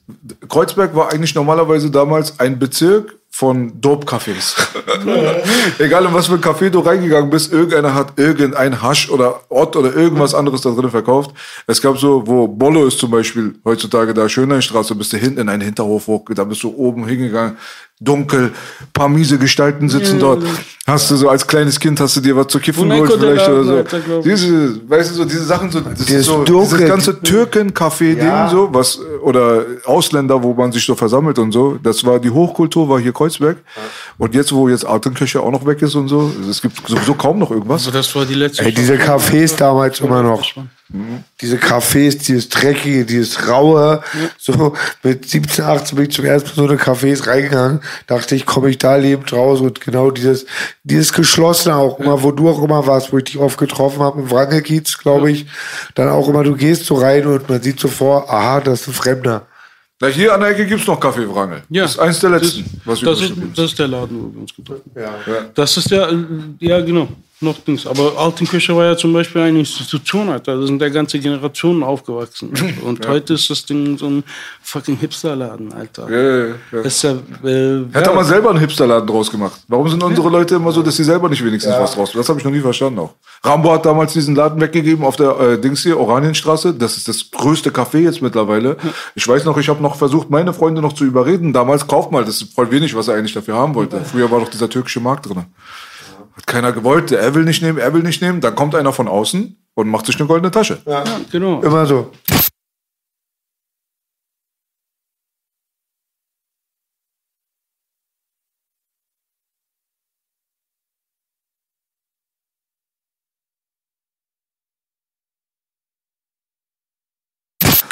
Kreuzberg 0.48 0.94
war 0.94 1.12
eigentlich 1.12 1.34
normalerweise 1.34 1.90
damals 1.90 2.38
ein 2.38 2.58
Bezirk 2.58 3.14
von 3.36 3.78
Dope-Cafés. 3.82 4.54
Egal 5.78 6.06
in 6.06 6.14
was 6.14 6.26
für 6.28 6.34
ein 6.34 6.40
Café 6.40 6.70
du 6.70 6.78
reingegangen 6.80 7.28
bist, 7.28 7.52
irgendeiner 7.52 7.94
hat 7.94 8.14
irgendein 8.16 8.80
Hasch 8.80 9.10
oder 9.10 9.40
Ott 9.50 9.76
oder 9.76 9.94
irgendwas 9.94 10.34
anderes 10.34 10.62
da 10.62 10.70
drin 10.70 10.90
verkauft. 10.90 11.32
Es 11.66 11.82
gab 11.82 11.98
so, 11.98 12.26
wo 12.26 12.48
Bollo 12.48 12.86
ist 12.86 12.98
zum 12.98 13.10
Beispiel 13.10 13.54
heutzutage 13.62 14.14
da, 14.14 14.26
Schöneinstraße, 14.26 14.94
bist 14.94 15.12
du 15.12 15.18
hinten 15.18 15.40
in 15.40 15.48
einen 15.50 15.60
Hinterhof 15.60 16.06
hoch, 16.06 16.24
da 16.34 16.44
bist 16.44 16.62
du 16.62 16.74
oben 16.78 17.06
hingegangen, 17.06 17.58
dunkel, 18.00 18.52
paar 18.92 19.08
miese 19.08 19.38
Gestalten 19.38 19.88
sitzen 19.88 20.18
dort. 20.18 20.42
Hast 20.86 21.10
du 21.10 21.16
so 21.16 21.28
als 21.30 21.46
kleines 21.46 21.80
Kind 21.80 21.98
hast 21.98 22.14
du 22.16 22.20
dir 22.20 22.36
was 22.36 22.48
zu 22.48 22.60
kiffen 22.60 22.88
geholt 22.88 23.12
vielleicht 23.18 23.48
oder 23.48 23.64
so. 23.64 23.76
Alter. 23.76 24.00
Diese, 24.22 24.88
weißt 24.88 25.10
du, 25.10 25.14
so 25.14 25.24
diese 25.24 25.44
Sachen, 25.44 25.70
so, 25.70 25.80
das 25.80 25.94
Dieses 26.04 26.20
ist 26.20 26.26
so, 26.26 26.44
dieses 26.44 26.86
ganze 26.86 27.20
Türken-Café-Ding, 27.20 28.18
Ja. 28.26 28.48
so, 28.50 28.68
was, 28.72 29.00
oder 29.22 29.64
Ausländer, 29.86 30.42
wo 30.42 30.52
man 30.52 30.72
sich 30.72 30.84
so 30.84 30.94
versammelt 30.94 31.38
und 31.38 31.52
so. 31.52 31.78
Das 31.82 32.04
war, 32.04 32.20
die 32.20 32.30
Hochkultur 32.30 32.88
war 32.88 33.00
hier 33.00 33.12
Kreuzberg. 33.26 33.58
Und 34.18 34.34
jetzt, 34.34 34.52
wo 34.52 34.68
jetzt 34.68 34.84
Altenkirche 34.84 35.40
auch 35.40 35.50
noch 35.50 35.66
weg 35.66 35.82
ist 35.82 35.94
und 35.94 36.08
so, 36.08 36.32
es 36.48 36.62
gibt 36.62 36.86
sowieso 36.88 37.14
kaum 37.14 37.38
noch 37.38 37.50
irgendwas. 37.50 37.86
Also 37.86 37.90
das 37.90 38.14
war 38.14 38.24
die 38.24 38.34
letzte. 38.34 38.64
Ey, 38.64 38.72
diese 38.72 38.94
Cafés 38.94 39.56
damals 39.56 40.00
immer 40.00 40.22
noch. 40.22 40.42
Diese 41.40 41.56
Cafés, 41.56 42.16
dieses 42.24 42.48
Dreckige, 42.48 43.04
dieses 43.04 43.48
Raue. 43.48 44.02
So 44.38 44.74
mit 45.02 45.28
17, 45.28 45.64
18 45.64 45.96
bin 45.96 46.06
ich 46.06 46.14
zum 46.14 46.24
ersten 46.24 46.48
Mal 46.50 46.54
so 46.54 46.72
eine 46.72 46.80
Cafés 46.80 47.26
reingegangen. 47.26 47.80
Dachte 48.06 48.36
ich, 48.36 48.46
komme 48.46 48.70
ich 48.70 48.78
da 48.78 48.96
lebend 48.96 49.32
raus. 49.32 49.60
Und 49.60 49.80
genau 49.80 50.10
dieses, 50.10 50.46
dieses 50.84 51.12
Geschlossene 51.12 51.74
auch 51.74 51.98
immer, 51.98 52.22
wo 52.22 52.30
du 52.30 52.48
auch 52.48 52.62
immer 52.62 52.86
warst, 52.86 53.12
wo 53.12 53.18
ich 53.18 53.24
dich 53.24 53.38
oft 53.38 53.58
getroffen 53.58 54.00
habe, 54.00 54.20
im 54.20 54.30
Wrangelkiez, 54.30 54.98
glaube 54.98 55.30
ich. 55.30 55.46
Dann 55.94 56.08
auch 56.08 56.28
immer, 56.28 56.44
du 56.44 56.54
gehst 56.54 56.86
so 56.86 56.94
rein 56.94 57.26
und 57.26 57.48
man 57.48 57.60
sieht 57.60 57.80
so 57.80 57.88
vor, 57.88 58.32
aha, 58.32 58.60
das 58.60 58.82
ist 58.82 58.88
ein 58.88 58.94
Fremder. 58.94 59.46
Na, 60.00 60.08
hier 60.08 60.34
an 60.34 60.40
der 60.40 60.50
Ecke 60.50 60.66
gibt's 60.66 60.86
noch 60.86 61.00
Kaffee 61.00 61.26
Wrangel. 61.26 61.62
Ja. 61.70 61.82
Das 61.82 61.92
ist 61.92 61.98
eins 61.98 62.20
der 62.20 62.30
letzten, 62.30 62.64
was 62.84 63.00
das, 63.00 63.20
ist, 63.20 63.28
geblieben 63.30 63.52
das 63.56 63.64
ist 63.64 63.78
der 63.78 63.88
Laden, 63.88 64.22
wo 64.22 64.34
wir 64.34 64.40
uns 64.42 64.54
getroffen 64.54 64.92
haben. 64.94 65.32
Ja. 65.32 65.50
Das 65.54 65.76
ist 65.76 65.90
ja, 65.90 66.10
äh, 66.10 66.16
ja 66.60 66.80
genau, 66.82 67.08
noch 67.40 67.58
Dings. 67.58 67.86
Aber 67.86 68.16
Altenkirche 68.16 68.74
war 68.74 68.86
ja 68.86 68.96
zum 68.96 69.12
Beispiel 69.12 69.42
eine 69.42 69.58
Institution, 69.58 70.30
Alter. 70.30 70.58
Da 70.58 70.66
sind 70.66 70.80
ja 70.80 70.88
ganze 70.88 71.18
Generationen 71.18 71.82
aufgewachsen. 71.82 72.52
Und 72.82 73.06
heute 73.06 73.34
ist 73.34 73.50
das 73.50 73.66
Ding 73.66 73.98
so 73.98 74.06
ein 74.06 74.24
fucking 74.62 74.96
Hipsterladen, 74.96 75.72
Alter. 75.72 76.10
Ja, 76.10 76.46
ja, 76.46 76.54
ja. 76.72 76.80
Ist 76.80 77.02
ja, 77.02 77.10
äh, 77.10 77.84
Hätte 77.92 78.10
ja, 78.10 78.14
man 78.14 78.24
selber 78.24 78.50
einen 78.50 78.60
Hipsterladen 78.60 79.06
draus 79.06 79.30
gemacht. 79.30 79.60
Warum 79.68 79.88
sind 79.88 80.02
unsere 80.02 80.30
Leute 80.30 80.54
immer 80.54 80.72
so, 80.72 80.82
dass 80.82 80.96
sie 80.96 81.04
selber 81.04 81.28
nicht 81.28 81.44
wenigstens 81.44 81.74
was 81.74 81.94
draus 81.94 82.12
Das 82.12 82.28
habe 82.28 82.38
ich 82.38 82.44
noch 82.44 82.52
nie 82.52 82.60
verstanden 82.60 83.00
auch. 83.00 83.14
Rambo 83.42 83.72
hat 83.72 83.84
damals 83.84 84.14
diesen 84.14 84.34
Laden 84.34 84.60
weggegeben 84.60 85.04
auf 85.04 85.16
der 85.16 85.38
äh, 85.38 85.60
Dings 85.60 85.82
hier, 85.82 86.00
Oranienstraße. 86.00 86.72
Das 86.72 86.96
ist 86.96 87.06
das 87.06 87.30
größte 87.30 87.70
Café 87.70 87.98
jetzt 87.98 88.22
mittlerweile. 88.22 88.78
Ich 89.14 89.28
weiß 89.28 89.44
noch, 89.44 89.58
ich 89.58 89.68
habe 89.68 89.82
noch 89.82 89.96
versucht, 89.96 90.30
meine 90.30 90.54
Freunde 90.54 90.80
noch 90.80 90.94
zu 90.94 91.04
überreden. 91.04 91.52
Damals 91.52 91.86
kauft 91.86 92.10
mal, 92.12 92.24
das 92.24 92.40
ist 92.40 92.54
voll 92.54 92.70
wenig, 92.70 92.94
was 92.94 93.08
er 93.08 93.16
eigentlich 93.16 93.34
dafür 93.34 93.56
haben 93.56 93.74
wollte. 93.74 94.00
Früher 94.04 94.30
war 94.30 94.40
doch 94.40 94.48
dieser 94.48 94.70
türkische 94.70 95.00
Markt 95.00 95.28
drin. 95.28 95.44
Hat 96.36 96.46
keiner 96.46 96.72
gewollt, 96.72 97.12
er 97.12 97.34
will 97.34 97.44
nicht 97.44 97.62
nehmen, 97.62 97.78
er 97.78 97.94
will 97.94 98.02
nicht 98.02 98.20
nehmen. 98.20 98.40
Dann 98.40 98.54
kommt 98.54 98.74
einer 98.74 98.92
von 98.92 99.08
außen 99.08 99.56
und 99.74 99.88
macht 99.88 100.06
sich 100.06 100.18
eine 100.18 100.28
goldene 100.28 100.50
Tasche. 100.50 100.82
ja, 100.86 101.04
genau. 101.30 101.62
Immer 101.62 101.86
so. 101.86 102.12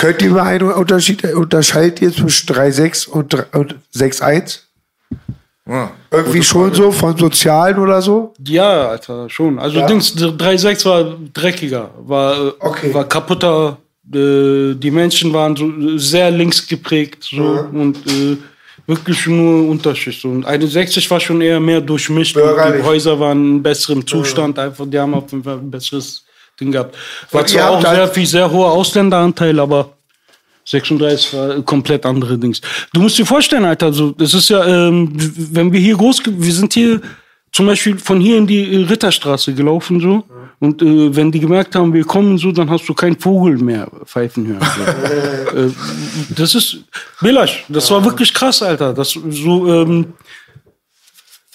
Könnt 0.05 0.21
ihr 0.21 0.31
mal 0.33 0.43
einen 0.43 0.71
Unterschied 0.71 1.25
unterscheidet 1.33 2.03
ihr 2.03 2.13
zwischen 2.13 2.49
3.6 2.49 3.09
und, 3.09 3.33
3 3.33 3.59
und 3.59 3.77
6.1? 3.95 4.61
Ja. 5.67 5.93
Irgendwie 6.11 6.43
schon 6.43 6.75
so 6.75 6.93
von 6.93 7.17
Sozialen 7.17 7.79
oder 7.79 8.03
so? 8.03 8.35
Ja, 8.47 8.89
Alter, 8.91 9.31
schon. 9.31 9.59
Also 9.59 9.79
Ja. 9.79 9.87
Dings, 9.87 10.15
3.6 10.15 10.85
war 10.85 11.17
dreckiger, 11.33 11.91
war, 12.05 12.53
Okay. 12.61 12.93
war 12.93 13.05
kaputter. 13.09 13.79
Äh, 14.13 14.75
die 14.75 14.91
Menschen 14.91 15.33
waren 15.33 15.57
so 15.57 15.97
sehr 15.97 16.31
links 16.31 16.67
geprägt 16.67 17.25
so, 17.25 17.67
und 17.73 17.97
äh, 18.07 18.37
wirklich 18.87 19.27
nur 19.27 19.67
Unterschicht. 19.71 20.21
So. 20.21 20.29
Und 20.29 20.45
61 20.45 21.11
war 21.11 21.19
schon 21.19 21.41
eher 21.41 21.59
mehr 21.59 21.81
durchmischt. 21.81 22.37
Die 22.37 22.83
Häuser 22.83 23.19
waren 23.19 23.57
in 23.57 23.63
besserem 23.63 24.07
Zustand. 24.07 24.59
Einfach, 24.59 24.85
die 24.87 24.99
haben 24.99 25.15
auf 25.15 25.33
jeden 25.33 25.43
Fall 25.43 25.57
ein 25.57 25.71
besseres 25.71 26.27
Ding 26.61 26.71
gehabt. 26.73 26.95
War 27.33 27.47
zwar 27.47 27.71
auch 27.71 27.75
habt 27.77 27.87
halt- 27.87 27.97
sehr 27.97 28.09
viel, 28.09 28.27
sehr 28.27 28.51
hoher 28.53 28.73
Ausländeranteil, 28.73 29.59
aber 29.59 29.94
36 30.65 31.35
war 31.35 31.63
komplett 31.63 32.07
andere 32.07 32.39
Dings. 32.39 32.61
Du 32.93 33.01
musst 33.01 33.19
dir 33.19 33.27
vorstellen, 33.27 33.65
Alter, 33.65 33.93
so, 33.93 34.11
das 34.13 34.35
ist 34.35 34.49
ja, 34.49 34.65
ähm, 34.65 35.13
wenn 35.53 35.73
wir 35.73 35.81
hier 35.81 35.97
groß, 35.97 36.23
wir 36.27 36.53
sind 36.53 36.73
hier 36.73 37.01
zum 37.53 37.67
Beispiel 37.67 37.99
von 37.99 38.21
hier 38.21 38.37
in 38.39 38.47
die 38.47 38.75
äh, 38.75 38.85
Ritterstraße 38.85 39.55
gelaufen, 39.55 40.01
so. 40.01 40.25
Und 40.61 40.81
äh, 40.83 41.15
wenn 41.15 41.31
die 41.31 41.41
gemerkt 41.41 41.75
haben, 41.75 41.93
wir 41.93 42.05
kommen 42.05 42.39
so, 42.39 42.51
dann 42.51 42.71
hast 42.71 42.89
du 42.89 42.95
keinen 42.95 43.19
Vogel 43.19 43.59
mehr 43.59 43.89
pfeifen 44.05 44.47
hören. 44.47 44.61
Äh, 45.55 45.71
das 46.35 46.55
ist, 46.57 46.79
Belasch, 47.21 47.65
das 47.69 47.89
war 47.91 48.05
wirklich 48.05 48.33
krass, 48.35 48.61
Alter. 48.61 48.93
Das 48.93 49.11
so, 49.11 49.73
ähm, 49.73 50.15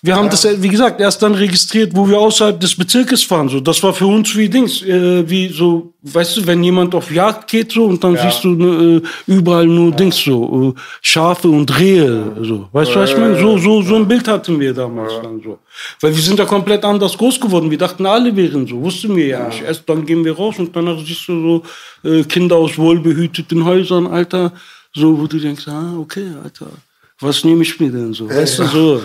Wir 0.02 0.16
haben 0.16 0.30
das, 0.30 0.46
äh, 0.46 0.62
wie 0.64 0.70
gesagt, 0.70 1.02
erst 1.02 1.22
dann 1.22 1.36
registriert, 1.36 1.92
wo 1.94 2.08
wir 2.08 2.18
außerhalb 2.18 2.58
des 2.58 2.74
Bezirkes 2.76 3.24
fahren. 3.24 3.50
So, 3.50 3.60
das 3.60 3.84
war 3.84 3.94
für 3.94 4.06
uns 4.06 4.34
wie 4.36 4.48
Dings, 4.48 4.82
äh, 4.82 5.30
wie 5.30 5.50
so, 5.50 5.94
weißt 6.04 6.38
du, 6.38 6.48
wenn 6.48 6.64
jemand 6.64 6.96
auf 6.96 7.12
Jagd 7.12 7.50
geht 7.50 7.74
so 7.74 7.86
und 7.86 8.02
dann 8.02 8.16
siehst 8.16 8.44
du 8.46 8.50
ne, 8.50 9.02
äh, 9.02 9.32
überall 9.32 9.66
nur 9.66 9.92
Dings 9.92 10.16
so, 10.16 10.74
äh, 10.78 10.80
Schafe 11.02 11.50
und 11.50 11.78
Rehe. 11.78 12.32
So, 12.42 12.70
weißt 12.72 12.96
du, 12.96 13.00
was 13.00 13.10
ich 13.12 13.18
meine? 13.18 13.38
So, 13.38 13.58
so, 13.58 13.82
so 13.82 13.96
ein 13.96 14.08
Bild 14.08 14.26
hatten 14.30 14.58
wir 14.58 14.74
damals 14.74 15.14
dann 15.22 15.42
so, 15.44 15.60
weil 16.00 16.16
wir 16.16 16.24
sind 16.24 16.40
da 16.40 16.46
komplett 16.46 16.86
anders 16.86 17.18
groß 17.18 17.40
geworden. 17.42 17.70
Wir 17.70 17.78
dachten, 17.78 18.06
alle 18.06 18.34
wären 18.34 18.66
so, 18.68 18.82
wussten 18.82 19.14
wir 19.18 19.28
ja, 19.28 19.48
nicht. 19.48 19.64
Erst 19.64 19.90
dann 19.90 20.06
gehen 20.06 20.24
wir 20.24 20.34
raus 20.34 20.56
und 20.60 20.74
danach 20.74 20.98
siehst 21.06 21.28
du 21.28 21.64
so 22.04 22.10
äh, 22.10 22.24
Kinder 22.24 22.56
aus 22.56 22.78
wohlbehüteten 22.78 23.66
Häusern, 23.66 24.08
Alter, 24.08 24.54
so, 24.94 25.20
wo 25.20 25.28
du 25.28 25.38
denkst, 25.40 25.68
ah, 25.68 25.98
okay, 26.00 26.28
Alter, 26.42 26.68
was 27.20 27.44
nehme 27.44 27.64
ich 27.64 27.78
mir 27.82 27.92
denn 27.92 28.14
so? 28.14 28.30
Weißt 28.30 28.60
du, 28.60 28.66
so. 28.66 29.02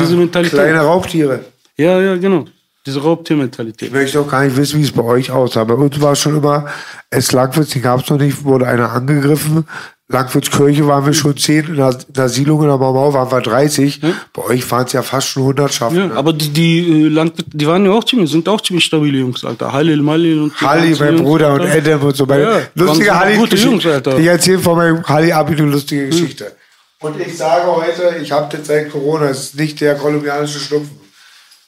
Diese 0.00 0.16
Mentalität. 0.16 0.58
Kleine 0.58 0.80
Raubtiere. 0.80 1.44
Ja, 1.76 2.00
ja, 2.00 2.16
genau. 2.16 2.44
Diese 2.86 3.00
Raubtiermentalität. 3.00 3.88
Ich 3.88 3.94
möchte 3.94 4.20
auch 4.20 4.28
gar 4.28 4.44
nicht 4.44 4.56
wissen, 4.56 4.78
wie 4.78 4.84
es 4.84 4.92
bei 4.92 5.02
euch 5.02 5.30
aussah. 5.30 5.64
Bei 5.64 5.74
uns 5.74 6.00
war 6.00 6.12
es 6.12 6.20
schon 6.20 6.36
immer, 6.36 6.66
es 7.10 7.32
Langwitz, 7.32 7.70
die 7.70 7.80
gab 7.80 8.02
es 8.02 8.10
noch 8.10 8.18
nicht, 8.18 8.44
wurde 8.44 8.66
einer 8.66 8.92
angegriffen. 8.92 9.66
Langwitzkirche 10.10 10.86
waren 10.86 11.04
wir 11.04 11.12
schon 11.12 11.36
zehn, 11.36 11.66
in 11.66 11.76
der, 11.76 11.90
in 11.90 12.14
der 12.14 12.30
Siedlung 12.30 12.62
in 12.62 12.68
der 12.68 12.78
Maumau 12.78 13.12
waren 13.12 13.30
wir 13.30 13.42
30. 13.42 14.00
Bei 14.32 14.42
euch 14.42 14.70
waren 14.70 14.86
es 14.86 14.92
ja 14.94 15.02
fast 15.02 15.28
schon 15.28 15.42
Hundertschaften. 15.42 15.98
Ja, 15.98 16.06
ne? 16.06 16.14
aber 16.14 16.32
die, 16.32 16.48
die 16.48 17.04
äh, 17.04 17.08
Landwirte, 17.08 17.50
die 17.54 17.66
waren 17.66 17.84
ja 17.84 17.90
auch 17.90 18.04
ziemlich, 18.04 18.30
sind 18.30 18.48
auch 18.48 18.62
ziemlich 18.62 18.86
stabile 18.86 19.18
Jungs, 19.18 19.44
Alter. 19.44 19.70
Halil, 19.70 20.00
Malil 20.00 20.40
und 20.44 20.60
Halli, 20.62 20.96
mein 20.98 21.08
Jungs, 21.16 21.22
Bruder 21.22 21.52
und 21.52 21.60
Alter. 21.60 21.76
Adam 21.76 22.02
und 22.08 22.16
so. 22.16 22.24
Meine 22.24 22.42
Ja, 22.42 22.60
lustige 22.74 23.18
Halli. 23.18 23.36
gute 23.36 23.56
Jungs, 23.56 23.84
Alter. 23.84 24.12
Hm. 24.12 24.20
Ich 24.20 24.26
erzähle 24.26 24.58
von 24.60 24.76
meinem 24.78 25.04
Halli-Abi 25.06 25.52
eine 25.56 25.70
lustige 25.70 26.06
Geschichte. 26.06 26.52
Und 27.00 27.20
ich 27.20 27.36
sage 27.36 27.66
heute, 27.66 28.16
ich 28.20 28.32
habe 28.32 28.56
das 28.56 28.66
seit 28.66 28.90
Corona, 28.90 29.26
es 29.26 29.44
ist 29.44 29.54
nicht 29.54 29.80
der 29.80 29.94
kolumbianische 29.94 30.58
Schnupfen. 30.58 30.98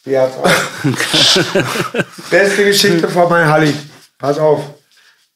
Auch. 0.06 0.48
Beste 2.30 2.64
Geschichte 2.64 3.06
von 3.08 3.28
meinem 3.28 3.48
Halli. 3.48 3.74
Pass 4.18 4.38
auf. 4.38 4.62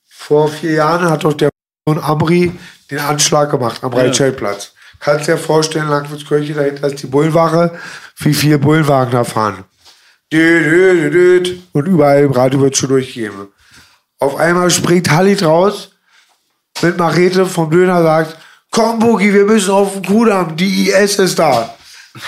Vor 0.09 0.49
vier 0.49 0.73
Jahren 0.73 1.09
hat 1.09 1.23
doch 1.23 1.35
der 1.35 1.51
Sohn 1.87 1.99
Amri 1.99 2.53
den 2.91 2.99
Anschlag 2.99 3.51
gemacht 3.51 3.85
am 3.85 3.91
Breitscheidplatz. 3.91 4.73
Kannst 5.01 5.29
dir 5.29 5.37
vorstellen, 5.37 5.89
Langwitzkirche, 5.89 6.55
dahinter 6.55 6.87
ist 6.87 7.03
die 7.03 7.07
Bullenwache, 7.07 7.79
wie 8.17 8.33
viele 8.33 8.59
Bullenwagen 8.59 9.13
da 9.13 9.23
fahren. 9.23 9.65
Und 10.33 11.87
überall 11.87 12.23
im 12.23 12.33
Radio 12.33 12.61
wird 12.63 12.77
schon 12.77 12.89
durchgegeben. 12.89 13.49
Auf 14.19 14.37
einmal 14.37 14.71
springt 14.71 15.11
Halli 15.11 15.35
raus 15.35 15.91
mit 16.83 16.97
Machete 16.97 17.47
vom 17.47 17.71
Döner 17.71 18.03
sagt, 18.03 18.37
komm 18.75 18.99
Boogie, 18.99 19.33
wir 19.33 19.45
müssen 19.45 19.71
auf 19.71 19.93
den 19.95 20.05
Kudamm, 20.05 20.57
die 20.57 20.91
IS 20.91 21.19
ist 21.19 21.39
da. 21.39 21.75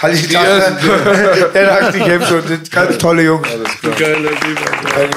Halli 0.02 0.26
dachte, 0.26 1.50
er 1.54 1.66
dachte, 1.66 1.98
ich 1.98 2.04
helfe 2.04 2.26
schon, 2.28 2.38
das 2.40 2.48
sind 2.48 2.72
ganz 2.72 2.98
tolle 2.98 3.22
Jungs. 3.22 3.46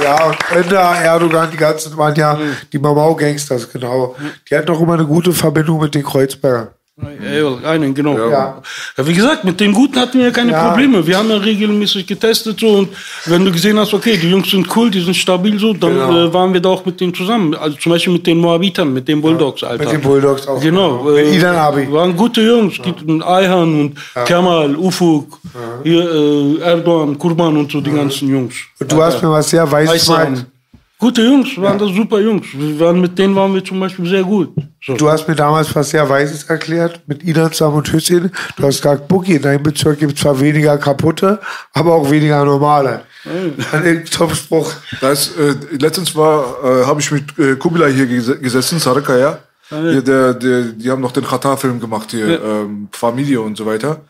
Ja, 0.03 0.25
und 0.25 0.37
Ender, 0.51 0.95
Erdogan, 1.01 1.49
die 1.51 1.57
ganzen 1.57 1.97
waren 1.97 2.15
ja 2.15 2.37
die 2.71 2.77
Mamau-Gangsters, 2.77 3.71
genau. 3.71 4.15
Die 4.49 4.55
hatten 4.55 4.69
auch 4.69 4.79
immer 4.79 4.93
eine 4.93 5.05
gute 5.05 5.31
Verbindung 5.31 5.81
mit 5.81 5.95
den 5.95 6.03
Kreuzbergern. 6.03 6.69
Ja, 7.01 7.69
einen, 7.69 7.93
genau. 7.93 8.17
Ja. 8.17 8.61
Ja. 8.97 9.07
wie 9.07 9.13
gesagt, 9.13 9.45
mit 9.45 9.59
den 9.59 9.71
Guten 9.73 9.97
hatten 9.99 10.19
wir 10.19 10.31
keine 10.31 10.51
Ja. 10.51 10.67
Probleme. 10.69 11.05
Wir 11.07 11.17
haben 11.17 11.29
ja 11.29 11.37
regelmäßig 11.37 12.05
getestet 12.05 12.59
so 12.59 12.67
und 12.79 12.89
wenn 13.25 13.45
du 13.45 13.51
gesehen 13.51 13.79
hast, 13.79 13.93
okay, 13.93 14.17
die 14.17 14.29
Jungs 14.29 14.49
sind 14.49 14.67
cool, 14.75 14.91
die 14.91 14.99
sind 15.01 15.15
stabil 15.15 15.57
so, 15.59 15.73
dann 15.73 15.93
Genau. 15.93 16.25
äh, 16.25 16.33
waren 16.33 16.53
wir 16.53 16.59
da 16.59 16.69
auch 16.69 16.85
mit 16.85 16.99
denen 16.99 17.13
zusammen. 17.13 17.55
Also 17.55 17.77
zum 17.77 17.91
Beispiel 17.93 18.13
mit 18.13 18.27
den 18.27 18.39
Moabitern, 18.39 18.91
mit 18.93 19.07
den 19.07 19.21
Bulldogs, 19.21 19.63
Alter. 19.63 19.83
Mit 19.83 19.93
den 19.93 20.01
Bulldogs 20.01 20.45
auch. 20.47 20.59
Genau. 20.61 21.03
Mit 21.03 21.33
Idan 21.33 21.55
Abi. 21.55 21.89
Waren 21.91 22.15
gute 22.17 22.41
Jungs, 22.41 22.75
ja. 22.77 23.25
Ayhan 23.27 23.81
und 23.81 24.25
Kemal, 24.25 24.75
Ufuk, 24.75 25.39
hier, 25.83 26.01
äh, 26.03 26.57
Erdogan, 26.61 27.17
Kurban 27.17 27.55
und 27.55 27.71
so, 27.71 27.79
die 27.79 27.91
ganzen 27.91 28.27
Jungs. 28.29 28.55
Und 28.79 28.91
du 28.91 29.01
hast 29.01 29.21
mir 29.21 29.31
was 29.31 29.49
sehr 29.49 29.69
Weißes 29.71 30.09
Aysam. 30.09 30.45
Gute 30.99 31.21
Jungs, 31.21 31.55
waren 31.55 31.79
das 31.79 31.91
super 31.91 32.19
Jungs. 32.19 32.47
Wir 32.53 32.77
waren, 32.77 32.99
mit 32.99 33.17
denen 33.17 33.33
waren 33.33 33.53
wir 33.53 33.63
zum 33.63 33.79
Beispiel 33.79 34.05
sehr 34.05 34.23
gut. 34.23 34.53
So. 34.85 34.97
Du 34.97 35.09
hast 35.09 35.29
mir 35.29 35.35
damals 35.35 35.73
was 35.73 35.91
sehr 35.91 36.09
Weises 36.09 36.43
erklärt, 36.43 36.99
mit 37.07 37.23
Idan 37.23 37.53
zusammen 37.53 37.77
und 37.77 37.91
Hüssein. 37.93 38.29
Du 38.57 38.63
hast 38.63 38.81
gesagt, 38.81 39.07
Boogie, 39.07 39.35
in 39.35 39.41
deinem 39.41 39.63
Bezirk 39.63 39.99
gibt 39.99 40.15
es 40.15 40.19
zwar 40.19 40.37
weniger 40.41 40.77
kaputte, 40.77 41.39
aber 41.73 41.95
auch 41.95 42.11
weniger 42.11 42.43
normale. 42.43 43.03
Ein 43.71 44.03
Top-Spruch. 44.11 44.73
Äh, 45.01 45.15
letztens 45.77 46.13
war, 46.17 46.57
äh, 46.63 46.85
habe 46.85 46.99
ich 46.99 47.09
mit 47.11 47.39
äh, 47.39 47.55
Kubilay 47.55 47.93
hier 47.93 48.05
ges 48.05 48.37
gesessen, 48.41 48.79
Sarika, 48.79 49.17
ja. 49.17 49.39
Hier, 49.69 50.01
der, 50.01 50.33
der, 50.33 50.63
die 50.63 50.89
haben 50.89 51.01
noch 51.01 51.11
den 51.11 51.23
Qatar-Film 51.23 51.79
gemacht 51.79 52.11
hier, 52.11 52.43
ähm, 52.43 52.89
Familie 52.91 53.39
und 53.39 53.55
so 53.55 53.67
weiter. 53.67 54.01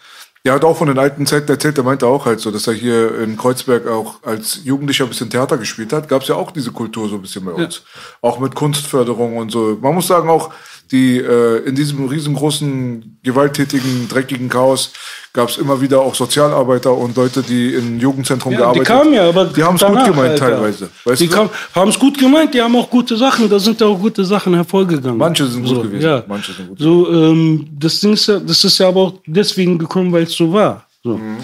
Der 0.46 0.54
hat 0.54 0.64
auch 0.64 0.78
von 0.78 0.88
den 0.88 0.98
alten 0.98 1.26
Zeiten 1.26 1.50
erzählt, 1.50 1.76
der 1.76 1.84
meinte 1.84 2.08
auch 2.08 2.26
halt 2.26 2.40
so, 2.40 2.50
dass 2.50 2.66
er 2.66 2.74
hier 2.74 3.20
in 3.20 3.36
Kreuzberg 3.36 3.88
auch 3.88 4.24
als 4.24 4.62
Jugendlicher 4.64 5.04
ein 5.04 5.10
bisschen 5.10 5.30
Theater 5.30 5.58
gespielt 5.58 5.92
hat. 5.92 6.08
Gab 6.08 6.22
es 6.22 6.30
ja 6.30 6.36
auch 6.36 6.52
diese 6.52 6.72
Kultur 6.72 7.10
so 7.10 7.16
ein 7.16 7.22
bisschen 7.22 7.44
bei 7.44 7.52
uns. 7.52 7.84
Auch 8.22 8.40
mit 8.40 8.56
Kunstförderung 8.56 9.36
und 9.36 9.52
so. 9.52 9.78
Man 9.82 9.96
muss 9.96 10.08
sagen, 10.08 10.30
auch 10.30 10.54
die 10.92 11.18
äh, 11.18 11.58
in 11.68 11.76
diesem 11.76 12.08
riesengroßen, 12.08 13.20
gewalttätigen, 13.24 14.08
dreckigen 14.10 14.50
Chaos 14.50 14.92
gab 15.34 15.50
es 15.50 15.58
immer 15.58 15.80
wieder 15.80 16.02
auch 16.02 16.16
Sozialarbeiter 16.16 16.92
und 16.96 17.16
Leute, 17.16 17.44
die 17.44 17.74
im 17.74 18.00
Jugendzentrum 18.00 18.52
Ja, 18.54 18.58
die 18.58 18.62
gearbeitet 18.64 18.88
kamen 18.88 19.14
ja, 19.14 19.30
aber 19.30 19.46
Die 19.46 19.64
haben 19.64 19.76
es 19.76 19.82
gut 19.86 20.04
gemeint 20.06 20.32
Alter. 20.32 20.50
teilweise. 20.50 20.90
Weißt 21.06 21.22
die 21.22 21.30
haben 21.30 21.90
es 21.90 22.00
gut 22.00 22.18
gemeint, 22.18 22.54
die 22.54 22.62
haben 22.62 22.76
auch 22.76 22.90
gute 22.90 23.16
Sachen, 23.16 23.48
da 23.50 23.60
sind 23.60 23.80
ja 23.80 23.88
auch 23.88 24.00
gute 24.00 24.26
Sachen 24.26 24.56
hervorgegangen. 24.56 25.18
Manche 25.18 25.46
sind 25.46 25.64
gut 25.64 25.76
so, 25.76 25.82
gewesen, 25.84 26.02
Ja. 26.04 26.24
manche 26.28 26.52
sind 26.54 26.70
gut 26.70 26.80
So, 26.80 27.12
ähm, 27.12 27.68
das 27.78 28.00
Ding 28.00 28.14
ist 28.14 28.28
ja, 28.28 28.40
das 28.40 28.64
ist 28.64 28.78
ja 28.80 28.88
aber 28.88 29.02
auch 29.02 29.14
deswegen 29.28 29.78
gekommen, 29.78 30.12
weil 30.12 30.24
es 30.24 30.34
so 30.34 30.52
war. 30.52 30.88
So. 31.04 31.18
Mhm. 31.18 31.38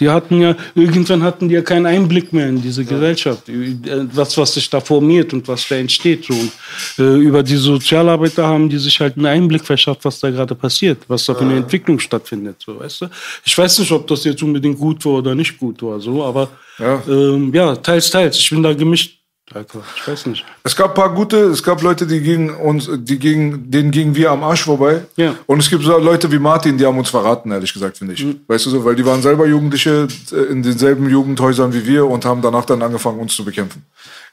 Die 0.00 0.08
hatten 0.08 0.40
ja, 0.40 0.54
irgendwann 0.76 1.22
hatten 1.24 1.48
die 1.48 1.56
ja 1.56 1.62
keinen 1.62 1.86
Einblick 1.86 2.32
mehr 2.32 2.48
in 2.48 2.62
diese 2.62 2.84
Gesellschaft, 2.84 3.48
äh, 3.48 3.74
was, 4.12 4.38
was 4.38 4.54
sich 4.54 4.70
da 4.70 4.80
formiert 4.80 5.32
und 5.32 5.48
was 5.48 5.66
da 5.68 5.74
entsteht. 5.74 6.24
So. 6.24 6.34
Und, 6.34 6.52
äh, 6.98 7.16
über 7.16 7.42
die 7.42 7.56
Sozialarbeiter 7.56 8.46
haben 8.46 8.68
die 8.68 8.78
sich 8.78 9.00
halt 9.00 9.16
einen 9.16 9.26
Einblick 9.26 9.64
verschafft, 9.64 10.04
was 10.04 10.20
da 10.20 10.30
gerade 10.30 10.54
passiert, 10.54 10.98
was 11.08 11.24
da 11.26 11.34
für 11.34 11.40
eine 11.40 11.56
Entwicklung 11.56 11.98
stattfindet. 11.98 12.56
So, 12.64 12.78
weißt 12.78 13.02
du? 13.02 13.06
Ich 13.44 13.58
weiß 13.58 13.80
nicht, 13.80 13.90
ob 13.90 14.06
das 14.06 14.22
jetzt 14.24 14.42
unbedingt 14.42 14.78
gut 14.78 15.04
war 15.04 15.14
oder 15.14 15.34
nicht 15.34 15.58
gut 15.58 15.82
war, 15.82 15.98
so, 16.00 16.24
aber 16.24 16.48
Ja. 16.78 17.02
ähm, 17.08 17.52
ja, 17.52 17.74
teils, 17.74 18.08
teils. 18.10 18.38
Ich 18.38 18.50
bin 18.50 18.62
da 18.62 18.72
gemischt. 18.72 19.17
Alter, 19.58 19.80
ich 19.96 20.06
weiß 20.06 20.26
nicht. 20.26 20.44
Es 20.62 20.76
gab 20.76 20.90
ein 20.90 20.94
paar 20.94 21.12
gute, 21.12 21.36
es 21.46 21.64
gab 21.64 21.82
Leute, 21.82 22.06
die 22.06 22.20
gingen 22.20 22.50
uns, 22.50 22.88
die 22.92 23.18
gingen, 23.18 23.68
denen 23.68 23.90
gingen 23.90 24.14
wir 24.14 24.30
am 24.30 24.44
Arsch 24.44 24.62
vorbei. 24.62 25.02
Ja. 25.16 25.34
Und 25.46 25.58
es 25.58 25.68
gibt 25.68 25.82
so 25.82 25.98
Leute 25.98 26.30
wie 26.30 26.38
Martin, 26.38 26.78
die 26.78 26.86
haben 26.86 26.96
uns 26.96 27.10
verraten, 27.10 27.50
ehrlich 27.50 27.72
gesagt, 27.72 27.98
finde 27.98 28.14
ich. 28.14 28.24
Mhm. 28.24 28.40
Weißt 28.46 28.66
du 28.66 28.70
so, 28.70 28.84
weil 28.84 28.94
die 28.94 29.04
waren 29.04 29.20
selber 29.20 29.46
Jugendliche 29.46 30.06
äh, 30.30 30.52
in 30.52 30.62
denselben 30.62 31.10
Jugendhäusern 31.10 31.72
wie 31.72 31.84
wir 31.84 32.06
und 32.06 32.24
haben 32.24 32.40
danach 32.40 32.66
dann 32.66 32.82
angefangen, 32.82 33.18
uns 33.18 33.34
zu 33.34 33.44
bekämpfen. 33.44 33.84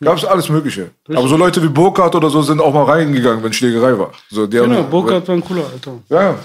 Gab 0.03 0.17
es 0.17 0.25
alles 0.25 0.49
Mögliche. 0.49 0.89
Aber 1.09 1.27
so 1.27 1.37
Leute 1.37 1.63
wie 1.63 1.67
Burkhardt 1.69 2.13
oder 2.15 2.29
so 2.29 2.41
sind 2.41 2.59
auch 2.59 2.73
mal 2.73 2.83
reingegangen, 2.83 3.43
wenn 3.43 3.53
Schlägerei 3.53 3.97
war. 3.97 4.11
So, 4.29 4.45
die 4.45 4.57
Genau, 4.57 4.75
haben, 4.75 4.89
Burkhardt 4.89 5.27
war 5.27 5.35
ein 5.35 5.43
cooler, 5.43 5.63
Alter. 5.71 5.91
Ja, 6.09 6.21
ja. 6.23 6.35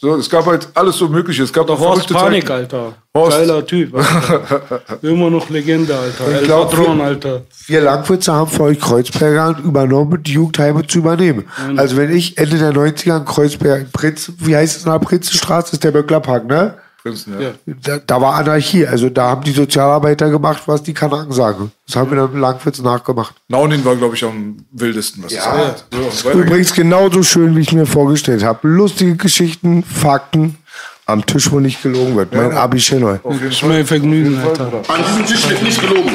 So, 0.00 0.14
es 0.16 0.30
gab 0.30 0.46
halt 0.46 0.68
alles 0.74 0.96
so 0.96 1.08
Mögliche. 1.08 1.42
Es 1.42 1.52
gab 1.52 1.68
auch 1.68 1.78
Horst 1.80 2.08
Panik, 2.12 2.42
Zeiten. 2.46 2.52
Alter. 2.52 2.94
Horst. 3.14 3.36
Geiler 3.38 3.66
Typ. 3.66 3.94
Alter. 3.94 4.80
Immer 5.02 5.30
noch 5.30 5.48
Legende, 5.50 5.94
Alter. 5.96 6.28
Ich 6.30 6.36
El 6.36 6.44
glaub, 6.44 6.70
Patron, 6.70 6.98
wir- 6.98 7.04
Alter. 7.04 7.42
Wir 7.66 7.80
Langwitzer 7.80 8.32
haben 8.34 8.50
für 8.50 8.62
euch 8.64 8.80
Kreuzberger 8.80 9.56
übernommen, 9.64 10.22
die 10.22 10.32
Jugendheime 10.32 10.86
zu 10.86 10.98
übernehmen. 10.98 11.44
Also 11.76 11.96
wenn 11.96 12.10
ich 12.14 12.38
Ende 12.38 12.58
der 12.58 12.72
90er 12.72 13.18
in 13.18 13.24
Kreuzberg, 13.24 13.92
Prinz, 13.92 14.32
wie 14.38 14.54
heißt 14.56 14.78
es 14.78 14.84
in 14.84 14.92
der 14.92 14.98
Prinzenstraße, 14.98 15.72
ist 15.74 15.84
der 15.84 15.90
Böcklerpark, 15.92 16.46
ne? 16.46 16.74
Prinzen, 17.02 17.34
ja. 17.40 17.48
Ja. 17.48 17.52
Da, 17.82 17.98
da 17.98 18.20
war 18.20 18.34
Anarchie. 18.34 18.86
Also 18.86 19.08
da 19.10 19.30
haben 19.30 19.42
die 19.42 19.50
Sozialarbeiter 19.50 20.30
gemacht, 20.30 20.62
was 20.66 20.82
die 20.84 20.94
Kanaken 20.94 21.32
sagen. 21.32 21.72
Das 21.86 21.96
haben 21.96 22.10
wir 22.10 22.16
dann 22.16 22.38
Langwitz 22.38 22.78
nachgemacht. 22.80 23.34
Naunin 23.48 23.84
war, 23.84 23.96
glaube 23.96 24.14
ich, 24.14 24.24
am 24.24 24.64
wildesten, 24.70 25.24
was 25.24 25.34
das 25.34 25.44
Ja. 25.44 25.52
So, 25.90 25.98
weiter 25.98 26.10
geht's. 26.10 26.46
Übrigens 26.46 26.72
genauso 26.74 27.22
schön, 27.24 27.56
wie 27.56 27.60
ich 27.60 27.72
mir 27.72 27.86
vorgestellt 27.86 28.44
habe. 28.44 28.68
Lustige 28.68 29.16
Geschichten, 29.16 29.82
Fakten, 29.82 30.58
am 31.06 31.26
Tisch, 31.26 31.50
wo 31.50 31.58
nicht 31.58 31.82
gelogen 31.82 32.16
wird. 32.16 32.32
Mein 32.34 32.52
Abi 32.52 32.78
jeden 32.78 33.18
Das 33.24 33.36
ist 33.42 33.62
mein 33.64 33.84
Vergnügen, 33.84 34.38
Alter. 34.38 34.82
An 34.88 35.04
diesem 35.04 35.26
Tisch 35.26 35.48
wird 35.48 35.62
nicht 35.62 35.80
gelogen. 35.80 36.12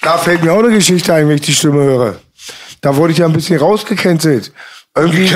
Da 0.00 0.16
fällt 0.16 0.42
mir 0.42 0.52
auch 0.52 0.60
eine 0.60 0.70
Geschichte 0.70 1.12
ein, 1.12 1.28
wenn 1.28 1.36
ich 1.36 1.42
die 1.42 1.54
Stimme 1.54 1.82
höre. 1.82 2.16
Da 2.80 2.96
wurde 2.96 3.12
ich 3.12 3.18
ja 3.18 3.26
ein 3.26 3.32
bisschen 3.32 3.58
rausgecancelt. 3.58 4.52
Irgendwie, 4.96 5.28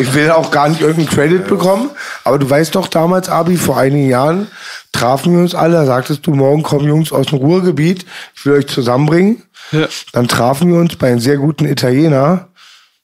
ich 0.00 0.14
will 0.14 0.30
auch 0.32 0.50
gar 0.50 0.68
nicht 0.68 0.80
irgendeinen 0.80 1.08
Credit 1.08 1.46
bekommen, 1.46 1.90
aber 2.24 2.38
du 2.40 2.50
weißt 2.50 2.74
doch 2.74 2.88
damals, 2.88 3.28
Abi, 3.28 3.56
vor 3.56 3.78
einigen 3.78 4.08
Jahren 4.08 4.48
trafen 4.90 5.34
wir 5.34 5.40
uns 5.40 5.54
alle, 5.54 5.74
da 5.74 5.86
sagtest 5.86 6.26
du, 6.26 6.32
morgen 6.32 6.64
kommen 6.64 6.88
Jungs 6.88 7.12
aus 7.12 7.26
dem 7.26 7.38
Ruhrgebiet, 7.38 8.04
ich 8.34 8.44
will 8.44 8.54
euch 8.54 8.66
zusammenbringen. 8.66 9.44
Ja. 9.70 9.86
Dann 10.12 10.26
trafen 10.26 10.72
wir 10.72 10.80
uns 10.80 10.96
bei 10.96 11.08
einem 11.08 11.20
sehr 11.20 11.36
guten 11.36 11.66
Italiener. 11.66 12.47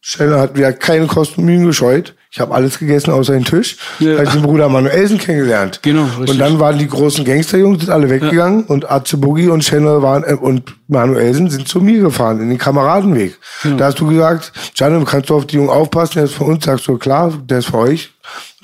Scheller 0.07 0.39
hat 0.39 0.55
wieder 0.55 0.75
keine 0.75 1.07
Kosten 1.07 1.41
und 1.41 1.47
Mühen 1.47 1.65
gescheut. 1.65 2.15
Ich 2.31 2.39
habe 2.39 2.55
alles 2.55 2.79
gegessen 2.79 3.11
außer 3.11 3.33
den 3.33 3.47
Tisch. 3.47 3.79
Ja. 4.01 4.13
Da 4.13 4.19
hab 4.19 4.27
ich 4.27 4.33
den 4.35 4.43
Bruder 4.43 4.69
Manuelsen 4.69 5.17
kennengelernt. 5.17 5.81
Genau, 5.81 6.05
richtig. 6.05 6.29
Und 6.29 6.39
dann 6.41 6.61
waren 6.61 6.77
die 6.79 6.87
großen 6.87 7.25
Gangsterjungs 7.25 7.81
sind 7.81 7.91
alle 7.91 8.11
weggegangen 8.11 8.65
und 8.65 8.91
Atze 8.91 9.17
Boogie 9.17 9.49
und 9.49 9.63
Channel 9.63 10.03
waren 10.03 10.23
äh, 10.25 10.35
und 10.35 10.75
Manuelsen 10.89 11.49
sind 11.49 11.69
zu 11.69 11.81
mir 11.81 12.03
gefahren 12.03 12.39
in 12.43 12.51
den 12.51 12.59
Kameradenweg. 12.59 13.39
Da 13.79 13.87
hast 13.87 13.99
du 13.99 14.07
gesagt, 14.07 14.53
Gianni, 14.75 15.03
kannst 15.07 15.31
du 15.31 15.37
auf 15.37 15.47
die 15.47 15.57
Jungen 15.57 15.71
aufpassen, 15.71 16.17
der 16.17 16.25
ist 16.25 16.35
für 16.35 16.45
uns, 16.45 16.67
sagst 16.67 16.87
du, 16.87 16.99
klar, 16.99 17.33
der 17.43 17.61
ist 17.61 17.69
für 17.69 17.79
euch. 17.79 18.13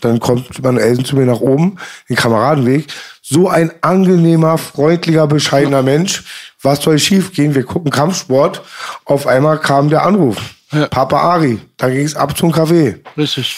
Dann 0.02 0.20
kommt 0.20 0.62
Manuelsen 0.62 1.06
zu 1.06 1.16
mir 1.16 1.24
nach 1.24 1.40
oben, 1.40 1.78
den 2.10 2.16
Kameradenweg. 2.16 2.86
So 3.22 3.48
ein 3.48 3.72
angenehmer, 3.80 4.58
freundlicher, 4.58 5.26
bescheidener 5.26 5.82
Mensch. 5.82 6.22
Was 6.60 6.82
soll 6.82 6.98
schief 6.98 7.32
gehen? 7.32 7.54
Wir 7.54 7.64
gucken 7.64 7.90
Kampfsport. 7.90 8.60
Auf 9.06 9.26
einmal 9.26 9.58
kam 9.58 9.88
der 9.88 10.04
Anruf. 10.04 10.36
Ja. 10.72 10.86
Papa 10.86 11.16
Ari. 11.18 11.58
Dann 11.76 11.92
ging 11.92 12.04
es 12.04 12.14
ab 12.14 12.36
zum 12.36 12.52
Café. 12.52 13.00
Richtig. 13.16 13.56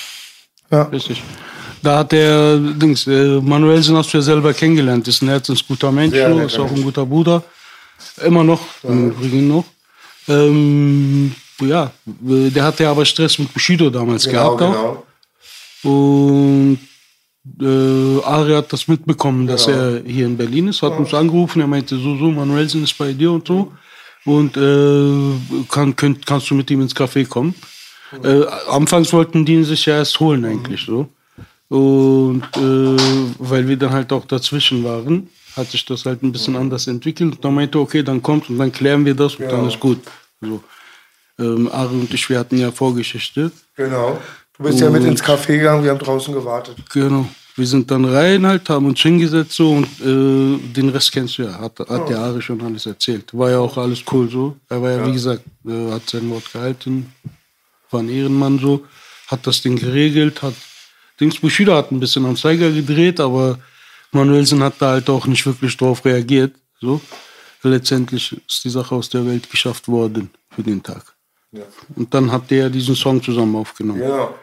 Ja. 0.71 0.83
Richtig. 0.85 1.23
Da 1.83 1.99
hat 1.99 2.13
der 2.13 2.57
Dings, 2.59 3.07
äh, 3.09 3.41
Manuelsen 3.41 3.97
hast 3.97 4.13
du 4.13 4.19
ja 4.19 4.23
selber 4.23 4.55
kennengelernt, 4.55 5.07
ist 5.09 5.21
ein 5.21 5.29
herzensguter 5.29 5.91
Mensch, 5.91 6.17
so, 6.17 6.29
netter 6.29 6.45
ist 6.47 6.59
auch 6.59 6.71
ein 6.71 6.83
guter 6.83 7.05
Bruder. 7.05 7.43
Immer 8.25 8.45
noch, 8.45 8.61
im 8.85 9.11
Übrigen 9.11 9.49
noch. 9.49 9.65
Ähm, 10.29 11.35
ja, 11.61 11.91
der 12.07 12.63
hatte 12.65 12.89
aber 12.89 13.05
Stress 13.05 13.39
mit 13.39 13.53
Bushido 13.53 13.91
damals 13.91 14.25
Genau, 14.25 14.57
gehabt 14.57 14.77
auch. 14.77 15.03
Und 15.83 16.79
äh, 17.61 18.23
Ari 18.25 18.53
hat 18.53 18.73
das 18.73 18.87
mitbekommen, 18.87 19.49
dass 19.49 19.67
Genau. 19.67 19.79
er 19.79 20.03
hier 20.07 20.27
in 20.27 20.37
Berlin 20.37 20.69
ist, 20.69 20.83
hat 20.83 20.97
uns 20.97 21.13
angerufen, 21.13 21.61
er 21.61 21.67
meinte, 21.67 21.97
so, 21.97 22.17
so, 22.17 22.31
Manuelsen 22.31 22.85
ist 22.85 22.97
bei 22.97 23.13
dir 23.13 23.33
und 23.33 23.47
so. 23.47 23.73
Und 24.25 24.57
äh, 24.57 25.65
kann, 25.69 25.97
könnt, 25.97 26.25
kannst 26.27 26.51
du 26.51 26.55
mit 26.55 26.71
ihm 26.71 26.81
ins 26.81 26.95
Café 26.95 27.27
kommen? 27.27 27.55
Äh, 28.23 28.45
anfangs 28.69 29.13
wollten 29.13 29.45
die 29.45 29.55
ihn 29.55 29.65
sich 29.65 29.87
ja 29.87 29.97
erst 29.97 30.21
holen 30.21 30.45
eigentlich 30.45 30.83
so. 30.83 31.09
Und 31.69 32.43
äh, 32.57 32.97
weil 33.39 33.67
wir 33.67 33.77
dann 33.77 33.93
halt 33.93 34.13
auch 34.13 34.27
dazwischen 34.27 34.85
waren, 34.85 35.29
hat 35.57 35.71
sich 35.71 35.85
das 35.87 36.05
halt 36.05 36.23
ein 36.23 36.31
bisschen 36.31 36.57
anders 36.57 36.87
entwickelt. 36.87 37.37
Und 37.37 37.45
dann 37.45 37.55
meinte 37.55 37.79
er, 37.79 37.83
okay, 37.83 38.03
dann 38.03 38.23
kommt 38.23 38.51
und 38.51 38.59
dann 38.59 38.71
klären 38.71 39.05
wir 39.05 39.15
das 39.15 39.37
und 39.37 39.51
dann 39.51 39.67
ist 39.67 39.81
gut. 39.81 39.99
So. 40.41 40.63
Ähm, 41.39 41.69
Ari 41.73 41.95
und 41.95 42.13
ich, 42.13 42.29
wir 42.29 42.39
hatten 42.39 42.59
ja 42.59 42.71
Vorgeschichte. 42.71 43.51
Genau. 43.77 44.19
Du 44.57 44.65
bist 44.65 44.81
ja 44.81 44.91
mit 44.91 45.03
ins 45.05 45.25
Café 45.25 45.57
gegangen, 45.57 45.83
wir 45.83 45.91
haben 45.91 45.99
draußen 45.99 46.33
gewartet. 46.35 46.77
Genau. 46.93 47.27
Wir 47.55 47.67
sind 47.67 47.91
dann 47.91 48.05
rein 48.07 48.47
halt, 48.47 48.69
haben 48.71 48.87
uns 48.87 49.01
hingesetzt 49.01 49.53
so 49.53 49.73
und 49.73 49.87
äh, 50.01 50.59
den 50.73 50.89
Rest 50.89 51.13
kennst 51.13 51.37
du 51.37 51.43
ja. 51.43 51.61
Hat, 51.61 51.79
hat 51.81 52.09
der 52.09 52.19
Ari 52.19 52.41
schon 52.41 52.63
alles 52.63 52.87
erzählt. 52.87 53.37
War 53.37 53.51
ja 53.51 53.59
auch 53.59 53.77
alles 53.77 54.03
cool 54.11 54.31
so. 54.31 54.57
Er 54.69 54.81
war 54.81 54.91
ja, 54.91 55.07
wie 55.07 55.13
gesagt, 55.13 55.43
äh, 55.67 55.91
hat 55.91 56.09
sein 56.09 56.31
Wort 56.31 56.51
gehalten. 56.51 57.13
War 57.91 58.01
ein 58.01 58.09
Ehrenmann 58.09 58.59
so. 58.59 58.87
Hat 59.27 59.47
das 59.47 59.61
Ding 59.61 59.77
geregelt, 59.77 60.43
hat 60.43 60.55
Dings 61.21 61.39
Bushido 61.39 61.75
hat 61.75 61.93
ein 61.93 62.01
bisschen 62.01 62.25
am 62.25 62.37
Zeiger 62.37 62.71
gedreht, 62.71 63.21
aber 63.21 63.59
Manuelsen 64.13 64.63
hat 64.63 64.75
da 64.79 64.93
halt 64.93 65.09
auch 65.09 65.27
nicht 65.27 65.45
wirklich 65.47 65.77
drauf 65.77 66.05
reagiert. 66.05 66.55
So. 66.81 67.01
Letztendlich 67.63 68.33
ist 68.33 68.65
die 68.65 68.71
Sache 68.71 68.95
aus 68.95 69.09
der 69.09 69.25
Welt 69.27 69.49
geschafft 69.51 69.87
worden 69.89 70.31
für 70.51 70.63
den 70.63 70.83
Tag. 70.83 71.15
Und 71.95 72.13
dann 72.13 72.33
hat 72.33 72.51
der 72.51 72.71
diesen 72.71 72.97
Song 72.97 73.23
zusammen 73.23 73.55
aufgenommen. 73.57 74.01
Genau. 74.01 74.35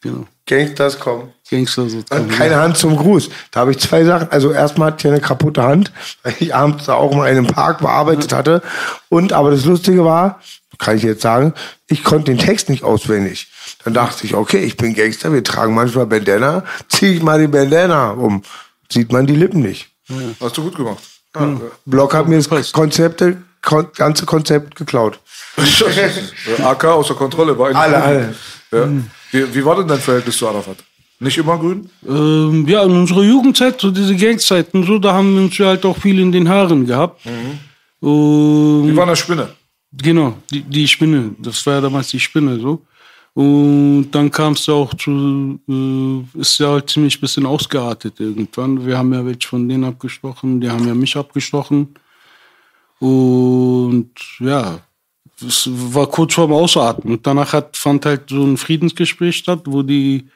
Genau. 0.00 0.26
Gangsters 0.46 0.98
kommen. 0.98 1.32
Gangster 1.50 1.82
Und 1.82 1.90
sozusagen. 1.90 2.28
keine 2.28 2.56
Hand 2.56 2.76
zum 2.76 2.96
Gruß. 2.96 3.30
Da 3.50 3.60
habe 3.60 3.72
ich 3.72 3.78
zwei 3.78 4.04
Sachen. 4.04 4.30
Also 4.30 4.52
erstmal 4.52 4.92
hatte 4.92 5.06
ich 5.08 5.12
eine 5.12 5.20
kaputte 5.20 5.62
Hand, 5.62 5.92
weil 6.22 6.34
ich 6.38 6.54
abends 6.54 6.84
da 6.86 6.94
auch 6.94 7.14
mal 7.14 7.28
in 7.30 7.36
einem 7.38 7.46
Park 7.46 7.78
bearbeitet 7.78 8.32
hatte. 8.32 8.62
Und 9.08 9.32
aber 9.32 9.50
das 9.50 9.64
Lustige 9.64 10.04
war, 10.04 10.40
kann 10.78 10.96
ich 10.96 11.02
jetzt 11.02 11.22
sagen, 11.22 11.52
ich 11.88 12.04
konnte 12.04 12.32
den 12.32 12.38
Text 12.38 12.68
nicht 12.68 12.84
auswendig. 12.84 13.48
Dann 13.84 13.94
dachte 13.94 14.24
ich, 14.26 14.34
okay, 14.34 14.58
ich 14.58 14.76
bin 14.76 14.94
Gangster, 14.94 15.32
wir 15.32 15.42
tragen 15.42 15.74
manchmal 15.74 16.06
Bandana, 16.06 16.64
ziehe 16.88 17.12
ich 17.12 17.22
mal 17.22 17.40
die 17.40 17.48
Bandana 17.48 18.10
um. 18.10 18.42
Sieht 18.90 19.10
man 19.12 19.26
die 19.26 19.34
Lippen 19.36 19.62
nicht. 19.62 19.88
Hast 20.40 20.56
du 20.56 20.62
gut 20.62 20.76
gemacht. 20.76 21.02
Block 21.84 22.14
hat 22.14 22.28
mir 22.28 22.40
das 22.40 22.72
Konzepte, 22.72 23.38
kon 23.62 23.88
ganze 23.96 24.26
Konzept 24.26 24.76
geklaut. 24.76 25.18
Äh, 25.58 26.62
AK 26.62 26.84
außer 26.84 27.14
Kontrolle 27.14 27.58
war 27.58 27.74
Alle, 27.74 28.02
alle. 28.02 28.34
Ja. 28.70 28.88
Wie, 29.32 29.54
wie 29.54 29.64
war 29.64 29.76
denn 29.76 29.88
dein 29.88 29.98
Verhältnis 29.98 30.36
zu 30.36 30.48
Arafat? 30.48 30.78
Nicht 31.18 31.38
immer 31.38 31.58
grün? 31.58 31.88
Ähm, 32.06 32.66
ja, 32.68 32.82
in 32.82 32.90
unserer 32.90 33.22
Jugendzeit, 33.22 33.80
so 33.80 33.90
diese 33.90 34.14
Gangzeiten, 34.14 34.84
so, 34.84 34.98
da 34.98 35.14
haben 35.14 35.34
wir 35.34 35.42
uns 35.44 35.56
ja 35.56 35.66
halt 35.68 35.84
auch 35.86 35.96
viel 35.96 36.20
in 36.20 36.30
den 36.30 36.48
Haaren 36.48 36.86
gehabt. 36.86 37.24
Und 38.00 38.88
Die 38.88 38.96
waren 38.96 39.08
eine 39.08 39.16
Spinne. 39.16 39.48
Genau, 39.92 40.36
die, 40.50 40.60
die 40.62 40.86
Spinne. 40.86 41.34
Das 41.38 41.64
war 41.64 41.74
ja 41.74 41.80
damals 41.80 42.08
die 42.08 42.20
Spinne 42.20 42.60
so. 42.60 42.82
Und 43.32 44.10
dann 44.12 44.30
kam 44.30 44.54
es 44.54 44.66
ja 44.66 44.74
auch 44.74 44.94
zu, 44.94 45.60
äh, 45.68 46.40
ist 46.40 46.58
ja 46.58 46.68
halt 46.68 46.88
ziemlich 46.88 47.20
bisschen 47.20 47.44
ausgeartet 47.46 48.18
irgendwann. 48.18 48.86
Wir 48.86 48.96
haben 48.96 49.12
ja 49.12 49.24
welche 49.24 49.48
von 49.48 49.68
denen 49.68 49.84
abgestochen, 49.84 50.60
die 50.60 50.70
haben 50.70 50.86
ja 50.86 50.94
mich 50.94 51.16
abgestochen. 51.16 51.94
Und 52.98 54.10
ja, 54.40 54.80
es 55.40 55.68
war 55.72 56.06
kurz 56.06 56.34
vorm 56.34 56.52
Ausatmen. 56.52 57.14
Und 57.14 57.26
danach 57.26 57.52
hat, 57.52 57.76
fand 57.76 58.06
halt 58.06 58.30
so 58.30 58.42
ein 58.44 58.56
Friedensgespräch 58.56 59.36
statt, 59.36 59.62
wo 59.66 59.82
die 59.82 60.28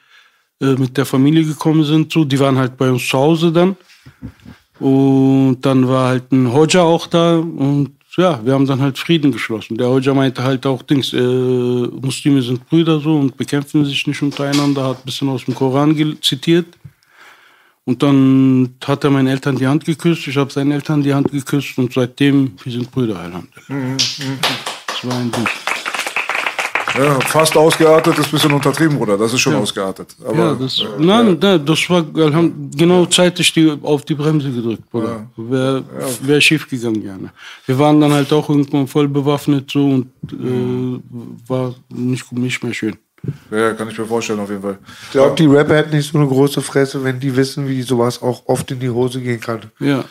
äh, 0.61 0.73
mit 0.75 0.97
der 0.97 1.05
Familie 1.05 1.43
gekommen 1.43 1.83
sind. 1.83 2.11
So, 2.11 2.23
die 2.23 2.39
waren 2.39 2.57
halt 2.57 2.77
bei 2.77 2.91
uns 2.91 3.07
zu 3.07 3.17
Hause 3.17 3.51
dann. 3.51 3.75
Und 4.79 5.61
dann 5.61 5.87
war 5.87 6.09
halt 6.09 6.31
ein 6.31 6.51
Hodja 6.51 6.81
auch 6.81 7.07
da 7.07 7.37
und 7.37 7.91
ja, 8.17 8.43
wir 8.43 8.53
haben 8.53 8.65
dann 8.65 8.81
halt 8.81 8.97
Frieden 8.97 9.31
geschlossen. 9.31 9.77
Der 9.77 9.87
Hodja 9.87 10.13
meinte 10.13 10.43
halt 10.43 10.65
auch 10.65 10.81
Dings, 10.81 11.13
äh, 11.13 11.17
Muslime 11.17 12.41
sind 12.41 12.67
Brüder 12.67 12.99
so 12.99 13.17
und 13.17 13.37
bekämpfen 13.37 13.85
sich 13.85 14.05
nicht 14.05 14.21
untereinander, 14.21 14.83
hat 14.83 14.97
ein 14.97 15.05
bisschen 15.05 15.29
aus 15.29 15.45
dem 15.45 15.55
Koran 15.55 15.95
zitiert. 16.21 16.65
Und 17.85 18.03
dann 18.03 18.75
hat 18.83 19.03
er 19.03 19.11
meinen 19.11 19.27
Eltern 19.27 19.55
die 19.55 19.67
Hand 19.67 19.85
geküsst, 19.85 20.27
ich 20.27 20.37
habe 20.37 20.51
seinen 20.51 20.71
Eltern 20.71 21.01
die 21.01 21.13
Hand 21.13 21.31
geküsst 21.31 21.77
und 21.77 21.93
seitdem, 21.93 22.53
wir 22.63 22.71
sind 22.71 22.91
Brüder, 22.91 23.19
Alhamdulillah. 23.19 23.97
Das 25.01 25.09
war 25.09 25.19
ein 25.19 25.31
Ding. 25.31 25.47
Ja, 26.97 27.19
fast 27.21 27.55
ausgeartet 27.55 28.17
ist 28.17 28.25
ein 28.25 28.31
bisschen 28.31 28.51
untertrieben, 28.51 28.97
Bruder. 28.97 29.17
Das 29.17 29.33
ist 29.33 29.39
schon 29.39 29.55
ausgeartet. 29.55 30.13
Aber, 30.25 30.37
ja, 30.37 30.53
das, 30.55 30.79
äh, 30.79 30.83
nein, 30.99 31.37
nein, 31.39 31.65
das 31.65 31.89
war 31.89 32.03
genau 32.03 33.05
zeitig 33.05 33.53
die, 33.53 33.77
auf 33.81 34.03
die 34.03 34.13
Bremse 34.13 34.51
gedrückt, 34.51 34.89
Bruder. 34.89 35.27
Wäre 35.37 35.83
wär 36.21 36.41
schief 36.41 36.69
gegangen, 36.69 37.01
gerne. 37.01 37.31
Wir 37.65 37.79
waren 37.79 38.01
dann 38.01 38.11
halt 38.11 38.31
auch 38.33 38.49
irgendwann 38.49 38.87
voll 38.87 39.07
bewaffnet 39.07 39.71
so 39.71 39.85
und 39.85 40.07
äh, 40.33 40.99
war 41.47 41.73
nicht, 41.89 42.29
nicht 42.33 42.61
mehr 42.61 42.73
schön. 42.73 42.97
ja, 43.51 43.73
kann 43.73 43.87
ich 43.89 43.97
mir 43.97 44.05
vorstellen, 44.05 44.41
auf 44.41 44.49
jeden 44.49 44.61
Fall. 44.61 44.77
Ich 45.05 45.11
glaube, 45.11 45.35
die 45.35 45.45
Rapper 45.45 45.77
hätten 45.77 45.95
nicht 45.95 46.11
so 46.11 46.17
eine 46.17 46.27
große 46.27 46.61
Fresse, 46.61 47.03
wenn 47.03 47.19
die 47.19 47.33
wissen, 47.35 47.67
wie 47.69 47.81
sowas 47.83 48.21
auch 48.21 48.43
oft 48.47 48.69
in 48.69 48.79
die 48.79 48.89
Hose 48.89 49.21
gehen 49.21 49.39
kann. 49.39 49.61
Ja. 49.79 50.03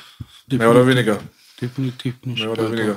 Mehr 0.51 0.71
oder 0.71 0.87
weniger. 0.87 1.19
Definitiv 1.61 2.15
nicht. 2.25 2.41
Mehr 2.41 2.53
oder 2.53 2.73
weniger. 2.73 2.97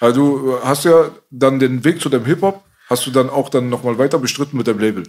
Also 0.00 0.38
du 0.38 0.58
hast 0.64 0.84
ja 0.84 1.10
dann 1.30 1.58
den 1.58 1.84
Weg 1.84 2.00
zu 2.00 2.08
dem 2.08 2.24
Hip-Hop, 2.24 2.64
hast 2.88 3.06
du 3.06 3.10
dann 3.10 3.30
auch 3.30 3.50
dann 3.50 3.68
nochmal 3.68 3.98
weiter 3.98 4.18
bestritten 4.18 4.56
mit 4.56 4.66
dem 4.66 4.78
Label. 4.78 5.04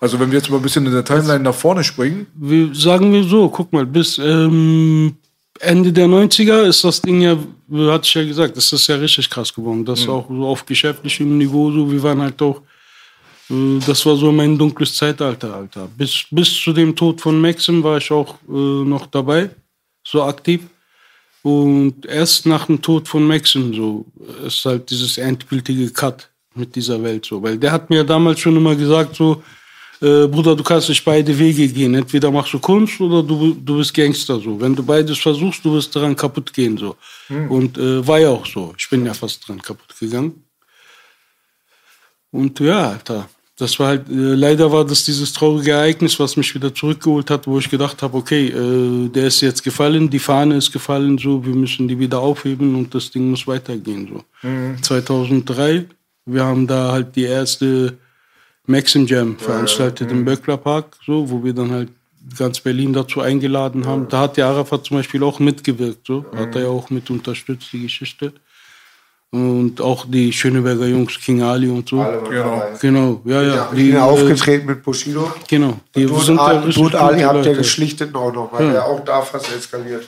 Also 0.00 0.20
wenn 0.20 0.30
wir 0.30 0.38
jetzt 0.38 0.50
mal 0.50 0.58
ein 0.58 0.62
bisschen 0.62 0.86
in 0.86 0.92
der 0.92 1.04
Timeline 1.04 1.40
nach 1.40 1.54
vorne 1.54 1.82
springen, 1.82 2.26
Wir, 2.34 2.74
sagen 2.74 3.12
wir 3.12 3.24
so, 3.24 3.48
guck 3.48 3.72
mal, 3.72 3.86
bis 3.86 4.18
ähm, 4.18 5.16
Ende 5.60 5.92
der 5.92 6.06
90er 6.06 6.62
ist 6.64 6.84
das 6.84 7.00
Ding 7.00 7.22
ja, 7.22 7.36
hatte 7.90 8.06
ich 8.06 8.14
ja 8.14 8.24
gesagt, 8.24 8.56
das 8.56 8.72
ist 8.72 8.86
ja 8.86 8.96
richtig 8.96 9.30
krass 9.30 9.52
geworden. 9.52 9.84
Das 9.84 10.06
auch 10.08 10.28
so 10.28 10.46
auf 10.46 10.66
geschäftlichem 10.66 11.38
Niveau, 11.38 11.70
so, 11.70 11.90
wir 11.90 12.02
waren 12.02 12.20
halt 12.20 12.40
auch, 12.42 12.60
äh, 13.50 13.78
das 13.86 14.04
war 14.04 14.16
so 14.16 14.32
mein 14.32 14.58
dunkles 14.58 14.94
Zeitalter, 14.94 15.54
Alter. 15.54 15.88
Bis, 15.96 16.24
bis 16.30 16.52
zu 16.52 16.72
dem 16.72 16.94
Tod 16.94 17.20
von 17.20 17.40
Maxim 17.40 17.82
war 17.82 17.98
ich 17.98 18.10
auch 18.10 18.34
äh, 18.48 18.84
noch 18.84 19.06
dabei, 19.06 19.50
so 20.02 20.22
aktiv. 20.22 20.62
Und 21.44 22.06
erst 22.06 22.46
nach 22.46 22.64
dem 22.66 22.80
Tod 22.80 23.06
von 23.06 23.26
Maxim 23.26 23.74
so 23.74 24.06
ist 24.46 24.64
halt 24.64 24.88
dieses 24.88 25.18
endgültige 25.18 25.90
Cut 25.90 26.30
mit 26.54 26.74
dieser 26.74 27.02
Welt 27.02 27.26
so. 27.26 27.42
Weil 27.42 27.58
der 27.58 27.70
hat 27.70 27.90
mir 27.90 28.02
damals 28.02 28.40
schon 28.40 28.56
immer 28.56 28.74
gesagt 28.74 29.14
so, 29.14 29.42
äh, 30.00 30.26
Bruder, 30.26 30.56
du 30.56 30.64
kannst 30.64 30.88
nicht 30.88 31.04
beide 31.04 31.38
Wege 31.38 31.68
gehen. 31.68 31.94
Entweder 31.94 32.30
machst 32.30 32.54
du 32.54 32.58
Kunst 32.58 32.98
oder 32.98 33.22
du, 33.22 33.52
du 33.52 33.76
bist 33.76 33.92
Gangster 33.92 34.40
so. 34.40 34.58
Wenn 34.58 34.74
du 34.74 34.82
beides 34.82 35.18
versuchst, 35.18 35.62
du 35.62 35.74
wirst 35.74 35.94
daran 35.94 36.16
kaputt 36.16 36.50
gehen 36.50 36.78
so. 36.78 36.96
Und 37.50 37.76
äh, 37.76 38.06
war 38.06 38.20
ja 38.20 38.30
auch 38.30 38.46
so. 38.46 38.74
Ich 38.78 38.88
bin 38.88 39.04
ja 39.04 39.12
fast 39.12 39.46
dran 39.46 39.60
kaputt 39.60 39.94
gegangen. 40.00 40.44
Und 42.30 42.58
ja, 42.58 42.92
Alter, 42.92 43.28
das 43.56 43.78
war 43.78 43.88
halt, 43.88 44.08
äh, 44.08 44.34
leider 44.34 44.72
war 44.72 44.84
das 44.84 45.04
dieses 45.04 45.32
traurige 45.32 45.72
Ereignis, 45.72 46.18
was 46.18 46.36
mich 46.36 46.54
wieder 46.54 46.74
zurückgeholt 46.74 47.30
hat, 47.30 47.46
wo 47.46 47.58
ich 47.58 47.70
gedacht 47.70 48.02
habe, 48.02 48.16
okay, 48.16 48.48
äh, 48.48 49.08
der 49.08 49.28
ist 49.28 49.40
jetzt 49.40 49.62
gefallen, 49.62 50.10
die 50.10 50.18
Fahne 50.18 50.56
ist 50.56 50.72
gefallen, 50.72 51.18
so, 51.18 51.44
wir 51.44 51.54
müssen 51.54 51.86
die 51.86 51.98
wieder 51.98 52.18
aufheben 52.18 52.74
und 52.74 52.94
das 52.94 53.10
Ding 53.10 53.30
muss 53.30 53.46
weitergehen, 53.46 54.08
so. 54.08 54.24
2003, 54.82 55.86
wir 56.26 56.44
haben 56.44 56.66
da 56.66 56.92
halt 56.92 57.14
die 57.14 57.24
erste 57.24 57.96
Maxim 58.66 59.06
Jam 59.06 59.38
veranstaltet 59.38 60.10
im 60.10 60.24
Böckler 60.24 60.56
Park, 60.56 60.96
so, 61.06 61.30
wo 61.30 61.44
wir 61.44 61.52
dann 61.52 61.70
halt 61.70 61.90
ganz 62.36 62.60
Berlin 62.60 62.92
dazu 62.92 63.20
eingeladen 63.20 63.86
haben. 63.86 64.08
Da 64.08 64.20
hat 64.20 64.36
der 64.36 64.46
Arafat 64.46 64.86
zum 64.86 64.96
Beispiel 64.96 65.22
auch 65.22 65.38
mitgewirkt, 65.38 66.06
so, 66.06 66.24
hat 66.34 66.56
er 66.56 66.62
ja 66.62 66.68
auch 66.68 66.90
mit 66.90 67.08
unterstützt, 67.10 67.72
die 67.72 67.82
Geschichte. 67.82 68.32
Und 69.34 69.80
auch 69.80 70.06
die 70.08 70.32
Schöneberger 70.32 70.86
Jungs, 70.86 71.18
King 71.18 71.42
Ali 71.42 71.68
und 71.68 71.88
so. 71.88 71.96
genau. 72.30 72.62
Genau, 72.80 73.20
ja, 73.24 73.42
ja. 73.42 73.54
Ja, 73.56 73.70
die, 73.74 73.82
die 73.82 73.90
äh, 73.90 73.98
aufgetreten 73.98 74.66
mit 74.66 74.84
Bushido. 74.84 75.32
Genau. 75.48 75.80
Die 75.96 76.06
Tod 76.06 76.22
sind 76.22 76.36
ja 76.36 76.42
Ali, 76.42 76.58
richtig 76.66 76.82
Tod 76.84 76.94
Ali 76.94 77.22
habt 77.22 77.44
ihr 77.44 77.54
geschlichtet 77.54 78.14
auch 78.14 78.32
noch, 78.32 78.52
weil 78.52 78.70
der 78.70 78.84
auch 78.84 79.00
da 79.04 79.22
fast 79.22 79.52
eskaliert. 79.52 80.06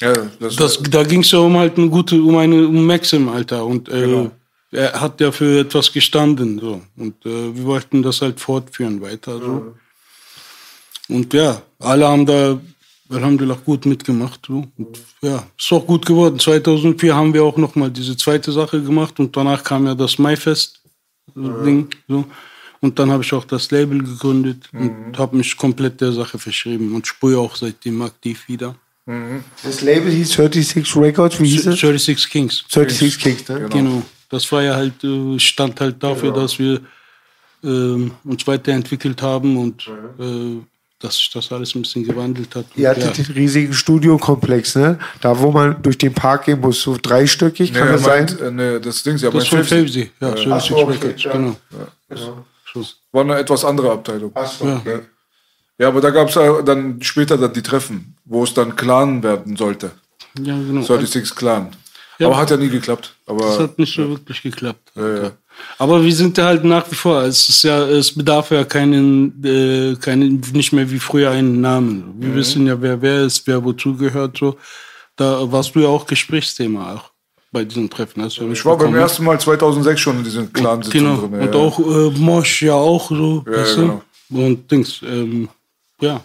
Ja, 0.00 0.14
das, 0.40 0.56
Das, 0.56 0.82
da 0.88 1.02
ging 1.02 1.20
es 1.20 1.30
ja 1.32 1.40
um 1.40 1.54
halt 1.58 1.76
eine 1.76 1.90
gute, 1.90 2.14
um 2.22 2.34
eine 2.38 2.66
um 2.66 2.86
Maxim, 2.86 3.28
Alter. 3.28 3.66
Und 3.66 3.90
äh, 3.90 4.00
Genau. 4.00 4.30
er 4.72 4.98
hat 4.98 5.20
ja 5.20 5.30
für 5.30 5.60
etwas 5.60 5.92
gestanden. 5.92 6.58
so 6.60 6.80
Und 6.96 7.14
äh, 7.26 7.54
wir 7.56 7.64
wollten 7.64 8.02
das 8.02 8.22
halt 8.22 8.40
fortführen 8.40 9.02
weiter. 9.02 9.38
So. 9.38 9.74
Und 11.10 11.34
ja, 11.34 11.60
alle 11.78 12.08
haben 12.08 12.24
da 12.24 12.58
Alhamdulillah 13.10 13.58
gut 13.64 13.86
mitgemacht. 13.86 14.46
So. 14.46 14.66
Und 14.76 14.98
ja, 15.22 15.46
ist 15.58 15.72
auch 15.72 15.86
gut 15.86 16.04
geworden. 16.04 16.38
2004 16.38 17.14
haben 17.14 17.32
wir 17.32 17.44
auch 17.44 17.56
nochmal 17.56 17.90
diese 17.90 18.16
zweite 18.16 18.52
Sache 18.52 18.82
gemacht 18.82 19.18
und 19.18 19.36
danach 19.36 19.64
kam 19.64 19.86
ja 19.86 19.94
das 19.94 20.18
Maifest-Ding. 20.18 21.88
So. 22.06 22.24
Und 22.80 22.98
dann 22.98 23.10
habe 23.10 23.22
ich 23.22 23.32
auch 23.32 23.44
das 23.44 23.70
Label 23.70 24.02
gegründet 24.02 24.68
und 24.72 25.18
habe 25.18 25.36
mich 25.36 25.56
komplett 25.56 26.00
der 26.00 26.12
Sache 26.12 26.38
verschrieben 26.38 26.94
und 26.94 27.06
sprühe 27.06 27.38
auch 27.38 27.56
seitdem 27.56 28.02
aktiv 28.02 28.48
wieder. 28.48 28.76
Das 29.62 29.80
Label 29.80 30.12
hieß 30.12 30.32
36 30.32 30.96
Records, 30.96 31.40
wie 31.40 31.48
hieß 31.48 31.66
es? 31.66 31.80
36 31.80 32.28
Kings. 32.28 32.64
36 32.68 33.18
Kings, 33.18 33.48
ne? 33.48 33.66
Genau. 33.70 34.02
Das 34.28 34.52
war 34.52 34.62
ja 34.62 34.76
halt, 34.76 35.02
äh, 35.02 35.38
stand 35.38 35.80
halt 35.80 36.02
dafür, 36.02 36.30
dass 36.32 36.58
wir 36.58 36.82
ähm, 37.64 38.12
uns 38.24 38.46
weiterentwickelt 38.46 39.22
haben 39.22 39.56
und 39.56 39.90
äh, 40.18 40.58
dass 41.00 41.16
sich 41.16 41.30
das 41.30 41.52
alles 41.52 41.74
ein 41.74 41.82
bisschen 41.82 42.04
gewandelt 42.04 42.54
hat. 42.56 42.66
Ihr 42.74 42.88
hattet 42.90 43.16
ja. 43.18 43.24
den 43.24 43.34
riesigen 43.34 43.72
Studiokomplex, 43.72 44.74
ne? 44.76 44.98
Da, 45.20 45.38
wo 45.38 45.52
man 45.52 45.80
durch 45.82 45.96
den 45.98 46.12
Park 46.12 46.46
gehen 46.46 46.60
muss, 46.60 46.82
so 46.82 46.96
dreistöckig, 47.00 47.72
kann 47.72 47.86
Nee, 47.86 47.92
das 47.92 48.02
er 48.06 48.08
meint, 48.08 48.30
sein? 48.30 48.58
äh, 48.58 48.72
nee, 48.74 48.80
das 48.80 49.02
Ding, 49.02 49.16
ja, 49.16 49.30
Das 49.30 49.50
mein 49.52 49.64
von 49.64 49.78
Favesy, 49.78 50.10
ja, 50.20 50.28
Ja. 50.30 50.36
36 50.36 50.72
Ach 50.72 50.76
okay, 50.88 51.14
ja. 51.16 51.32
genau. 51.32 51.56
War 53.12 53.22
eine 53.24 53.38
etwas 53.38 53.64
andere 53.64 53.92
Abteilung. 53.92 54.32
Ach 54.34 54.46
so, 54.50 54.66
Ja. 54.66 54.76
okay. 54.76 54.98
Ja, 55.80 55.88
aber 55.88 56.00
da 56.00 56.10
gab 56.10 56.28
es 56.28 56.34
dann 56.64 57.00
später 57.02 57.38
dann 57.38 57.52
die 57.52 57.62
Treffen, 57.62 58.16
wo 58.24 58.42
es 58.42 58.52
dann 58.52 58.74
Clan 58.74 59.22
werden 59.22 59.56
sollte. 59.56 59.92
Ja, 60.40 60.56
genau. 60.56 60.82
36 60.82 61.34
Clan. 61.36 61.68
Ja. 62.18 62.26
Aber 62.26 62.36
hat 62.36 62.50
ja 62.50 62.56
nie 62.56 62.68
geklappt. 62.68 63.14
Das 63.26 63.36
Aber 63.36 63.58
hat 63.60 63.78
nicht 63.78 63.94
so 63.94 64.08
wirklich 64.08 64.42
geklappt. 64.42 64.90
ja. 64.96 65.30
Aber 65.78 66.04
wir 66.04 66.14
sind 66.14 66.36
ja 66.38 66.46
halt 66.46 66.64
nach 66.64 66.90
wie 66.90 66.94
vor, 66.94 67.22
es 67.22 67.48
ist 67.48 67.62
ja, 67.62 67.86
es 67.86 68.12
bedarf 68.14 68.50
ja 68.50 68.64
keinen, 68.64 69.44
äh, 69.44 69.94
keinen, 69.96 70.42
nicht 70.52 70.72
mehr 70.72 70.90
wie 70.90 70.98
früher 70.98 71.30
einen 71.30 71.60
Namen. 71.60 72.14
Wir 72.18 72.34
wissen 72.34 72.66
ja, 72.66 72.80
wer 72.80 73.00
wer 73.00 73.22
ist, 73.22 73.46
wer 73.46 73.62
wozu 73.64 73.96
gehört, 73.96 74.38
so. 74.38 74.56
Da 75.16 75.50
warst 75.50 75.74
du 75.74 75.80
ja 75.80 75.88
auch 75.88 76.06
Gesprächsthema 76.06 76.94
auch 76.94 77.10
bei 77.50 77.64
diesen 77.64 77.88
Treffen. 77.90 78.20
Ja 78.20 78.26
ich 78.26 78.64
war 78.64 78.76
beim 78.76 78.94
ersten 78.94 79.24
Mal 79.24 79.40
2006 79.40 80.00
schon 80.00 80.18
in 80.18 80.24
diesen 80.24 80.52
Clan-Sitzungen 80.52 81.16
Genau. 81.16 81.28
drin. 81.28 81.40
Und 81.40 81.54
ja. 81.54 81.60
auch 81.60 81.78
äh, 81.78 82.18
Mosch 82.18 82.62
ja 82.62 82.74
auch 82.74 83.08
so. 83.08 83.44
Ja, 83.50 83.64
genau. 83.74 84.02
Und 84.30 84.70
Dings, 84.70 85.00
ähm, 85.02 85.48
ja. 86.00 86.20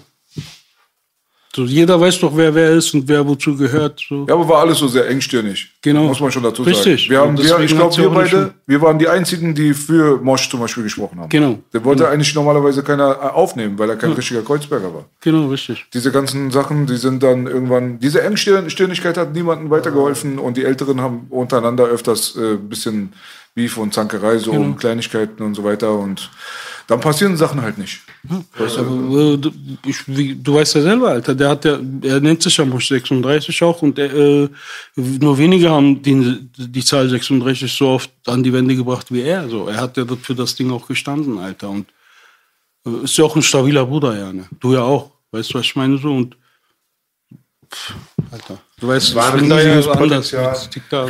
So, 1.55 1.65
jeder 1.65 2.01
weiß 2.01 2.19
doch, 2.19 2.35
wer 2.35 2.55
wer 2.55 2.71
ist 2.71 2.93
und 2.95 3.07
wer 3.07 3.27
wozu 3.27 3.55
gehört. 3.55 4.03
So. 4.09 4.25
Ja, 4.27 4.33
aber 4.33 4.49
war 4.49 4.61
alles 4.61 4.79
so 4.79 4.87
sehr 4.87 5.07
engstirnig. 5.07 5.71
Genau. 5.83 6.05
Muss 6.05 6.19
man 6.19 6.31
schon 6.31 6.41
dazu 6.41 6.63
Richtig. 6.63 7.01
sagen. 7.01 7.11
Wir 7.11 7.19
haben, 7.19 7.37
wir, 7.37 7.59
ich 7.59 7.75
glaube, 7.75 7.95
ja 7.95 8.01
wir 8.01 8.09
beide, 8.09 8.53
wir 8.65 8.81
waren 8.81 8.97
die 8.97 9.07
einzigen, 9.07 9.53
die 9.53 9.75
für 9.75 10.19
Mosch 10.19 10.49
zum 10.49 10.61
Beispiel 10.61 10.81
gesprochen 10.83 11.19
haben. 11.19 11.29
Genau. 11.29 11.59
Der 11.71 11.85
wollte 11.85 12.07
eigentlich 12.09 12.33
normalerweise 12.33 12.81
keiner 12.81 13.11
äh, 13.11 13.25
aufnehmen, 13.27 13.77
weil 13.77 13.87
er 13.89 13.97
kein 13.97 14.13
richtiger 14.13 14.41
Kreuzberger 14.41 14.91
war. 14.93 15.05
Genau, 15.21 15.47
richtig. 15.49 15.85
Diese 15.93 16.11
ganzen 16.11 16.49
Sachen, 16.49 16.87
die 16.87 16.97
sind 16.97 17.21
dann 17.21 17.45
irgendwann, 17.45 17.99
diese 17.99 18.23
Engstirnigkeit 18.23 19.17
hat 19.17 19.33
niemandem 19.33 19.69
weitergeholfen 19.69 20.39
und 20.39 20.57
die 20.57 20.63
Älteren 20.65 21.01
haben 21.01 21.27
untereinander 21.29 21.85
öfters 21.85 22.35
ein 22.35 22.55
äh, 22.55 22.57
bisschen 22.57 23.13
Beef 23.53 23.77
und 23.77 23.93
Zankerei, 23.93 24.39
so 24.39 24.51
Genau. 24.51 24.63
um 24.63 24.77
Kleinigkeiten 24.77 25.43
und 25.43 25.53
so 25.53 25.63
weiter 25.63 25.93
und 25.93 26.31
dann 26.87 26.99
passieren 26.99 27.37
Sachen 27.37 27.61
halt 27.61 27.77
nicht. 27.77 28.01
Weißt 28.57 28.77
du? 28.77 28.81
Aber, 28.81 29.33
äh, 29.33 29.37
du, 29.37 29.51
ich, 29.85 30.07
wie, 30.07 30.35
du 30.35 30.55
weißt 30.55 30.75
ja 30.75 30.81
selber, 30.81 31.09
Alter, 31.09 31.35
der 31.35 31.49
hat 31.49 31.65
ja, 31.65 31.79
er 32.01 32.19
nennt 32.19 32.41
sich 32.41 32.57
ja 32.57 32.65
Mosch 32.65 32.87
36 32.87 33.63
auch 33.63 33.81
und 33.81 33.97
er, 33.99 34.13
äh, 34.13 34.49
nur 34.95 35.37
wenige 35.37 35.69
haben 35.69 36.01
die, 36.01 36.49
die 36.57 36.83
Zahl 36.83 37.09
36 37.09 37.71
so 37.71 37.89
oft 37.89 38.11
an 38.27 38.43
die 38.43 38.51
Wände 38.51 38.75
gebracht 38.75 39.11
wie 39.11 39.21
er. 39.21 39.47
So, 39.49 39.67
er 39.67 39.77
hat 39.77 39.97
ja 39.97 40.05
für 40.21 40.35
das 40.35 40.55
Ding 40.55 40.71
auch 40.71 40.87
gestanden, 40.87 41.37
Alter. 41.37 41.69
Und 41.69 41.87
äh, 42.85 43.03
ist 43.03 43.17
ja 43.17 43.25
auch 43.25 43.35
ein 43.35 43.41
stabiler 43.41 43.85
Bruder, 43.85 44.17
ja. 44.17 44.33
Ne? 44.33 44.47
Du 44.59 44.73
ja 44.73 44.81
auch. 44.81 45.11
Weißt 45.31 45.53
du, 45.53 45.59
was 45.59 45.65
ich 45.65 45.75
meine 45.75 45.97
so? 45.97 46.13
Und 46.13 46.37
pff, 47.73 47.95
Alter, 48.31 48.59
du 48.83 48.89
weißt, 48.89 49.15
War 49.15 49.31
bin 49.31 49.49
da 49.49 49.55
riesiges 49.55 49.85
ja. 49.85 49.95
Potenzial. 49.95 50.57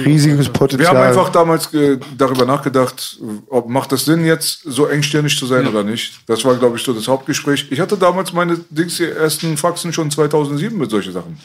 Riesiges 0.06 0.46
Wir 0.46 0.54
Potenzial. 0.54 0.96
haben 0.96 1.08
einfach 1.08 1.30
damals 1.30 1.74
äh, 1.74 1.98
darüber 2.18 2.46
nachgedacht, 2.46 3.18
ob 3.50 3.68
macht 3.68 3.92
das 3.92 4.06
Sinn 4.06 4.24
jetzt 4.26 4.62
so 4.66 4.86
engstirnig 4.86 5.38
zu 5.38 5.46
sein 5.48 5.68
oder 5.68 5.84
nicht. 5.84 6.14
Das 6.28 6.46
war, 6.46 6.56
glaube 6.56 6.78
ich, 6.78 6.84
so 6.84 6.94
das 6.94 7.08
Hauptgespräch. 7.08 7.66
Ich 7.72 7.80
hatte 7.80 7.98
damals 7.98 8.32
meine 8.32 8.60
Dings, 8.70 8.98
die 8.98 9.06
ersten 9.06 9.58
Faxen 9.58 9.92
schon 9.92 10.12
2007 10.12 10.78
mit 10.78 10.92
solchen 10.92 11.14
Sachen. 11.14 11.38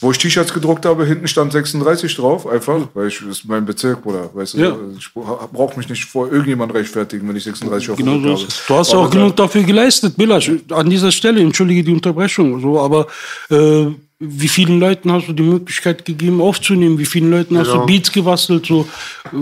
Wo 0.00 0.10
ich 0.12 0.18
T-Shirts 0.18 0.54
gedruckt 0.54 0.86
habe, 0.86 1.04
hinten 1.04 1.26
stand 1.26 1.52
36 1.52 2.14
drauf, 2.14 2.46
einfach, 2.46 2.80
weil 2.94 3.08
ich, 3.08 3.18
das 3.18 3.38
ist 3.38 3.44
mein 3.48 3.64
Bezirk, 3.66 4.02
Bruder. 4.02 4.30
Weißt 4.32 4.54
du, 4.54 4.58
Ja. 4.58 4.76
ich 4.96 5.12
brauche 5.12 5.76
mich 5.78 5.88
nicht 5.88 6.04
vor 6.04 6.30
irgendjemand 6.30 6.72
rechtfertigen, 6.74 7.28
wenn 7.28 7.36
ich 7.36 7.44
36 7.44 7.90
auf 7.90 7.96
dem 7.96 8.06
Genau 8.06 8.36
so 8.36 8.44
es. 8.44 8.62
Du 8.66 8.74
hast 8.74 8.92
ja 8.92 8.98
Aber 8.98 9.08
auch 9.08 9.10
genug 9.10 9.36
dafür 9.36 9.62
geleistet, 9.64 10.16
Billasch. 10.16 10.50
An 10.70 10.88
dieser 10.88 11.10
Stelle, 11.10 11.40
entschuldige 11.40 11.82
die 11.82 11.92
Unterbrechung, 11.92 12.60
so, 12.60 12.78
aber 12.80 13.06
äh, 13.50 13.86
wie 14.24 14.46
vielen 14.46 14.78
Leuten 14.78 15.10
hast 15.10 15.26
du 15.26 15.32
die 15.32 15.42
Möglichkeit 15.42 16.04
gegeben, 16.04 16.40
aufzunehmen? 16.40 16.96
Wie 16.96 17.04
vielen 17.06 17.30
Leuten 17.30 17.58
hast 17.58 17.68
Genau. 17.72 17.80
du 17.80 17.86
Beats 17.86 18.12
gebastelt? 18.12 18.64
So 18.66 18.86
äh, 19.32 19.36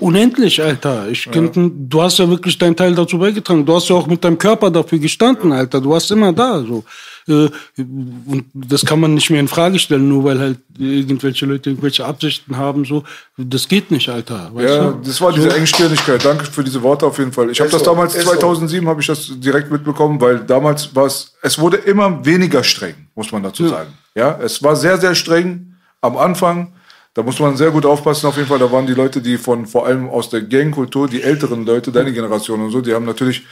unendlich, 0.00 0.62
Alter. 0.62 1.08
Ich 1.10 1.30
könnte, 1.30 1.70
du 1.70 2.00
hast 2.00 2.18
ja 2.18 2.28
wirklich 2.28 2.56
deinen 2.56 2.74
Teil 2.74 2.94
dazu 2.94 3.18
beigetragen. 3.18 3.66
Du 3.66 3.74
hast 3.74 3.90
ja 3.90 3.96
auch 3.96 4.06
mit 4.06 4.24
deinem 4.24 4.38
Körper 4.38 4.70
dafür 4.70 4.98
gestanden, 4.98 5.52
Alter. 5.52 5.82
Du 5.82 5.90
warst 5.90 6.10
immer 6.10 6.32
da. 6.32 6.60
So. 6.66 6.82
Äh, 7.28 7.48
und 7.78 8.44
das 8.52 8.84
kann 8.84 9.00
man 9.00 9.14
nicht 9.14 9.30
mehr 9.30 9.40
in 9.40 9.48
Frage 9.48 9.78
stellen, 9.78 10.08
nur 10.08 10.24
weil 10.24 10.38
halt 10.38 10.58
irgendwelche 10.78 11.46
Leute 11.46 11.70
irgendwelche 11.70 12.04
Absichten 12.04 12.56
haben. 12.56 12.84
So, 12.84 13.04
das 13.36 13.68
geht 13.68 13.90
nicht, 13.90 14.08
Alter. 14.08 14.50
Ja, 14.58 14.90
du? 14.90 15.00
das 15.04 15.20
war 15.20 15.32
diese 15.32 15.54
Engstirnigkeit. 15.54 16.24
Danke 16.24 16.44
für 16.44 16.64
diese 16.64 16.82
Worte 16.82 17.06
auf 17.06 17.18
jeden 17.18 17.32
Fall. 17.32 17.50
Ich 17.50 17.60
habe 17.60 17.70
das 17.70 17.80
so, 17.80 17.86
damals, 17.86 18.14
ist 18.14 18.24
so. 18.24 18.30
2007 18.30 18.88
habe 18.88 19.00
ich 19.00 19.06
das 19.06 19.30
direkt 19.40 19.70
mitbekommen, 19.70 20.20
weil 20.20 20.40
damals 20.40 20.94
war 20.94 21.06
es, 21.06 21.34
es 21.42 21.58
wurde 21.58 21.76
immer 21.78 22.24
weniger 22.24 22.64
streng, 22.64 22.94
muss 23.14 23.30
man 23.32 23.42
dazu 23.42 23.68
sagen. 23.68 23.92
Ja, 24.14 24.38
es 24.42 24.62
war 24.62 24.76
sehr, 24.76 24.98
sehr 24.98 25.14
streng 25.14 25.74
am 26.00 26.16
Anfang. 26.16 26.72
Da 27.14 27.22
muss 27.22 27.38
man 27.38 27.56
sehr 27.56 27.70
gut 27.70 27.84
aufpassen 27.84 28.26
auf 28.26 28.36
jeden 28.36 28.48
Fall. 28.48 28.58
Da 28.58 28.72
waren 28.72 28.86
die 28.86 28.94
Leute, 28.94 29.20
die 29.20 29.36
von, 29.36 29.66
vor 29.66 29.86
allem 29.86 30.08
aus 30.08 30.30
der 30.30 30.40
Gangkultur, 30.42 31.08
die 31.08 31.22
älteren 31.22 31.66
Leute, 31.66 31.92
deine 31.92 32.12
Generation 32.12 32.62
und 32.62 32.70
so, 32.70 32.80
die 32.80 32.94
haben 32.94 33.04
natürlich 33.04 33.42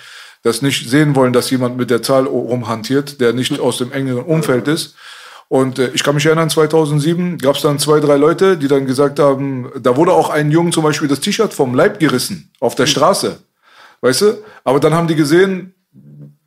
das 0.42 0.62
nicht 0.62 0.88
sehen 0.88 1.14
wollen, 1.16 1.32
dass 1.32 1.50
jemand 1.50 1.76
mit 1.76 1.90
der 1.90 2.02
Zahl 2.02 2.26
rumhantiert, 2.26 3.20
der 3.20 3.32
nicht 3.32 3.58
aus 3.60 3.78
dem 3.78 3.92
engeren 3.92 4.24
Umfeld 4.24 4.68
ist. 4.68 4.94
Und 5.48 5.78
äh, 5.78 5.90
ich 5.94 6.04
kann 6.04 6.14
mich 6.14 6.24
erinnern, 6.26 6.48
2007 6.48 7.38
gab 7.38 7.56
es 7.56 7.62
dann 7.62 7.78
zwei, 7.78 8.00
drei 8.00 8.16
Leute, 8.16 8.56
die 8.56 8.68
dann 8.68 8.86
gesagt 8.86 9.18
haben, 9.18 9.70
da 9.82 9.96
wurde 9.96 10.12
auch 10.12 10.30
einem 10.30 10.50
Jungen 10.50 10.72
zum 10.72 10.84
Beispiel 10.84 11.08
das 11.08 11.20
T-Shirt 11.20 11.52
vom 11.52 11.74
Leib 11.74 11.98
gerissen 11.98 12.50
auf 12.60 12.74
der 12.76 12.86
Straße. 12.86 13.38
Weißt 14.00 14.22
du? 14.22 14.38
Aber 14.64 14.80
dann 14.80 14.94
haben 14.94 15.08
die 15.08 15.16
gesehen, 15.16 15.74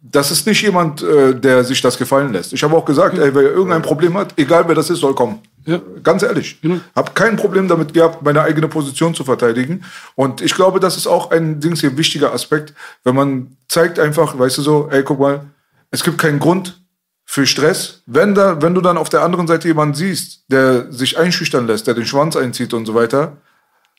das 0.01 0.31
ist 0.31 0.47
nicht 0.47 0.61
jemand, 0.61 1.03
äh, 1.03 1.35
der 1.35 1.63
sich 1.63 1.81
das 1.81 1.97
gefallen 1.97 2.31
lässt. 2.31 2.53
Ich 2.53 2.63
habe 2.63 2.75
auch 2.75 2.85
gesagt, 2.85 3.17
ey, 3.17 3.35
wer 3.35 3.43
irgendein 3.43 3.81
Problem 3.81 4.17
hat, 4.17 4.33
egal 4.37 4.67
wer 4.67 4.75
das 4.75 4.89
ist, 4.89 4.99
soll 4.99 5.13
kommen. 5.13 5.39
Ja. 5.65 5.81
Ganz 6.03 6.23
ehrlich. 6.23 6.59
Habe 6.95 7.11
kein 7.13 7.37
Problem 7.37 7.67
damit 7.67 7.93
gehabt, 7.93 8.21
meine 8.23 8.41
eigene 8.41 8.67
Position 8.67 9.13
zu 9.15 9.23
verteidigen. 9.23 9.83
Und 10.15 10.41
ich 10.41 10.55
glaube, 10.55 10.79
das 10.79 10.97
ist 10.97 11.07
auch 11.07 11.31
ein 11.31 11.59
Dings 11.59 11.81
hier 11.81 11.97
wichtiger 11.97 12.33
Aspekt, 12.33 12.73
wenn 13.03 13.15
man 13.15 13.57
zeigt 13.67 13.99
einfach, 13.99 14.37
weißt 14.37 14.57
du 14.57 14.61
so, 14.61 14.89
ey, 14.91 15.03
guck 15.03 15.19
mal, 15.19 15.45
es 15.91 16.03
gibt 16.03 16.17
keinen 16.17 16.39
Grund 16.39 16.81
für 17.25 17.45
Stress. 17.45 18.01
Wenn 18.05 18.35
da, 18.35 18.61
wenn 18.61 18.75
du 18.75 18.81
dann 18.81 18.97
auf 18.97 19.09
der 19.09 19.21
anderen 19.21 19.47
Seite 19.47 19.67
jemanden 19.67 19.95
siehst, 19.95 20.43
der 20.49 20.91
sich 20.91 21.17
einschüchtern 21.17 21.67
lässt, 21.67 21.87
der 21.87 21.93
den 21.93 22.05
Schwanz 22.05 22.35
einzieht 22.35 22.73
und 22.73 22.85
so 22.85 22.93
weiter, 22.93 23.37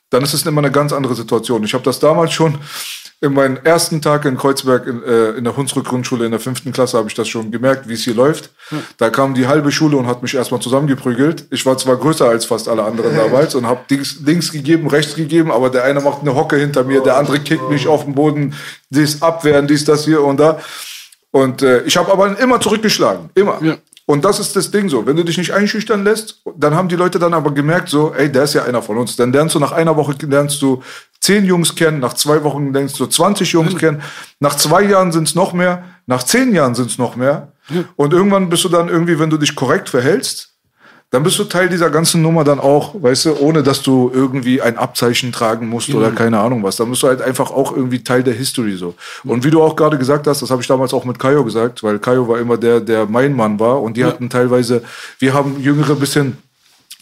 dann 0.09 0.23
ist 0.23 0.33
es 0.33 0.45
immer 0.45 0.61
eine 0.61 0.71
ganz 0.71 0.93
andere 0.93 1.15
Situation. 1.15 1.63
Ich 1.63 1.73
habe 1.73 1.83
das 1.83 1.99
damals 1.99 2.31
schon 2.31 2.59
in 3.25 3.33
meinem 3.33 3.57
ersten 3.63 4.01
Tag 4.01 4.25
in 4.25 4.37
Kreuzberg 4.37 4.85
in, 4.85 5.03
äh, 5.03 5.31
in 5.31 5.43
der 5.43 5.57
Hunsrück 5.57 5.85
Grundschule 5.85 6.25
in 6.25 6.31
der 6.31 6.39
fünften 6.39 6.71
Klasse 6.71 6.97
habe 6.97 7.07
ich 7.07 7.15
das 7.15 7.27
schon 7.27 7.51
gemerkt, 7.51 7.89
wie 7.89 7.93
es 7.93 8.03
hier 8.03 8.13
läuft. 8.13 8.51
Da 8.97 9.09
kam 9.09 9.33
die 9.33 9.47
halbe 9.47 9.71
Schule 9.71 9.97
und 9.97 10.05
hat 10.05 10.21
mich 10.21 10.35
erstmal 10.35 10.61
zusammengeprügelt. 10.61 11.47
Ich 11.49 11.65
war 11.65 11.77
zwar 11.77 11.97
größer 11.97 12.29
als 12.29 12.45
fast 12.45 12.69
alle 12.69 12.83
anderen 12.83 13.15
damals 13.15 13.55
und 13.55 13.65
habe 13.65 13.81
links, 13.89 14.19
links 14.23 14.51
gegeben, 14.51 14.87
rechts 14.87 15.15
gegeben, 15.15 15.51
aber 15.51 15.71
der 15.71 15.83
eine 15.83 16.01
macht 16.01 16.21
eine 16.21 16.35
Hocke 16.35 16.55
hinter 16.55 16.83
mir, 16.83 17.01
der 17.01 17.17
andere 17.17 17.39
kickt 17.39 17.67
mich 17.69 17.87
auf 17.87 18.05
den 18.05 18.13
Boden, 18.13 18.53
dies 18.89 19.21
abwehren, 19.21 19.67
dies, 19.67 19.85
das 19.85 20.05
hier 20.05 20.23
und 20.23 20.39
da. 20.39 20.59
Und 21.31 21.63
äh, 21.63 21.81
ich 21.81 21.97
habe 21.97 22.11
aber 22.11 22.39
immer 22.39 22.61
zurückgeschlagen, 22.61 23.31
immer. 23.33 23.61
Ja. 23.61 23.77
Und 24.07 24.23
das 24.23 24.39
ist 24.39 24.55
das 24.55 24.69
Ding 24.69 24.87
so. 24.87 25.07
Wenn 25.07 25.15
du 25.15 25.23
dich 25.23 25.37
nicht 25.37 25.51
einschüchtern 25.51 26.03
lässt, 26.03 26.43
dann 26.55 26.75
haben 26.75 26.87
die 26.89 26.95
Leute 26.95 27.17
dann 27.17 27.33
aber 27.33 27.51
gemerkt, 27.51 27.89
so, 27.89 28.13
ey, 28.13 28.31
der 28.31 28.43
ist 28.43 28.53
ja 28.53 28.63
einer 28.63 28.83
von 28.83 28.97
uns. 28.97 29.15
Dann 29.15 29.33
lernst 29.33 29.55
du 29.55 29.59
nach 29.59 29.71
einer 29.71 29.97
Woche 29.97 30.13
lernst 30.27 30.61
du 30.61 30.83
zehn 31.25 31.45
Jungs 31.45 31.75
kennen, 31.75 31.99
nach 31.99 32.13
zwei 32.13 32.43
Wochen 32.43 32.71
lernst 32.71 32.99
du 32.99 33.07
20 33.07 33.51
Jungs 33.51 33.75
kennen, 33.77 34.01
nach 34.39 34.55
zwei 34.55 34.83
Jahren 34.83 35.11
sind 35.11 35.27
es 35.27 35.35
noch 35.35 35.53
mehr, 35.53 35.83
nach 36.05 36.23
zehn 36.23 36.53
Jahren 36.53 36.75
sind 36.75 36.91
es 36.91 36.97
noch 36.97 37.15
mehr. 37.15 37.51
Und 37.95 38.13
irgendwann 38.13 38.49
bist 38.49 38.63
du 38.63 38.69
dann 38.69 38.89
irgendwie, 38.89 39.17
wenn 39.19 39.31
du 39.31 39.37
dich 39.37 39.55
korrekt 39.55 39.89
verhältst, 39.89 40.51
dann 41.11 41.23
bist 41.23 41.39
du 41.39 41.45
Teil 41.45 41.69
dieser 41.69 41.89
ganzen 41.89 42.21
Nummer 42.21 42.43
dann 42.43 42.59
auch, 42.59 43.01
weißt 43.01 43.25
du, 43.25 43.37
ohne 43.39 43.63
dass 43.63 43.81
du 43.81 44.11
irgendwie 44.13 44.61
ein 44.61 44.77
Abzeichen 44.77 45.31
tragen 45.31 45.69
musst 45.69 45.93
oder 45.93 46.11
keine 46.11 46.39
Ahnung 46.39 46.61
was. 46.63 46.75
Dann 46.75 46.89
bist 46.89 47.03
du 47.03 47.07
halt 47.07 47.21
einfach 47.21 47.51
auch 47.51 47.75
irgendwie 47.75 48.03
Teil 48.03 48.21
der 48.21 48.33
History 48.33 48.75
so. 48.75 48.95
Und 49.23 49.43
wie 49.45 49.51
du 49.51 49.61
auch 49.61 49.75
gerade 49.75 49.97
gesagt 49.97 50.27
hast, 50.27 50.41
das 50.41 50.49
habe 50.49 50.61
ich 50.61 50.67
damals 50.67 50.93
auch 50.93 51.05
mit 51.05 51.17
Kayo 51.17 51.43
gesagt, 51.45 51.83
weil 51.83 51.99
Kayo 51.99 52.27
war 52.27 52.39
immer 52.39 52.57
der, 52.57 52.81
der 52.81 53.05
mein 53.05 53.33
Mann 53.33 53.59
war 53.59 53.81
und 53.81 53.95
die 53.97 54.03
hatten 54.03 54.29
teilweise, 54.29 54.83
wir 55.19 55.33
haben 55.33 55.59
Jüngere 55.59 55.93
ein 55.93 55.99
bisschen 55.99 56.37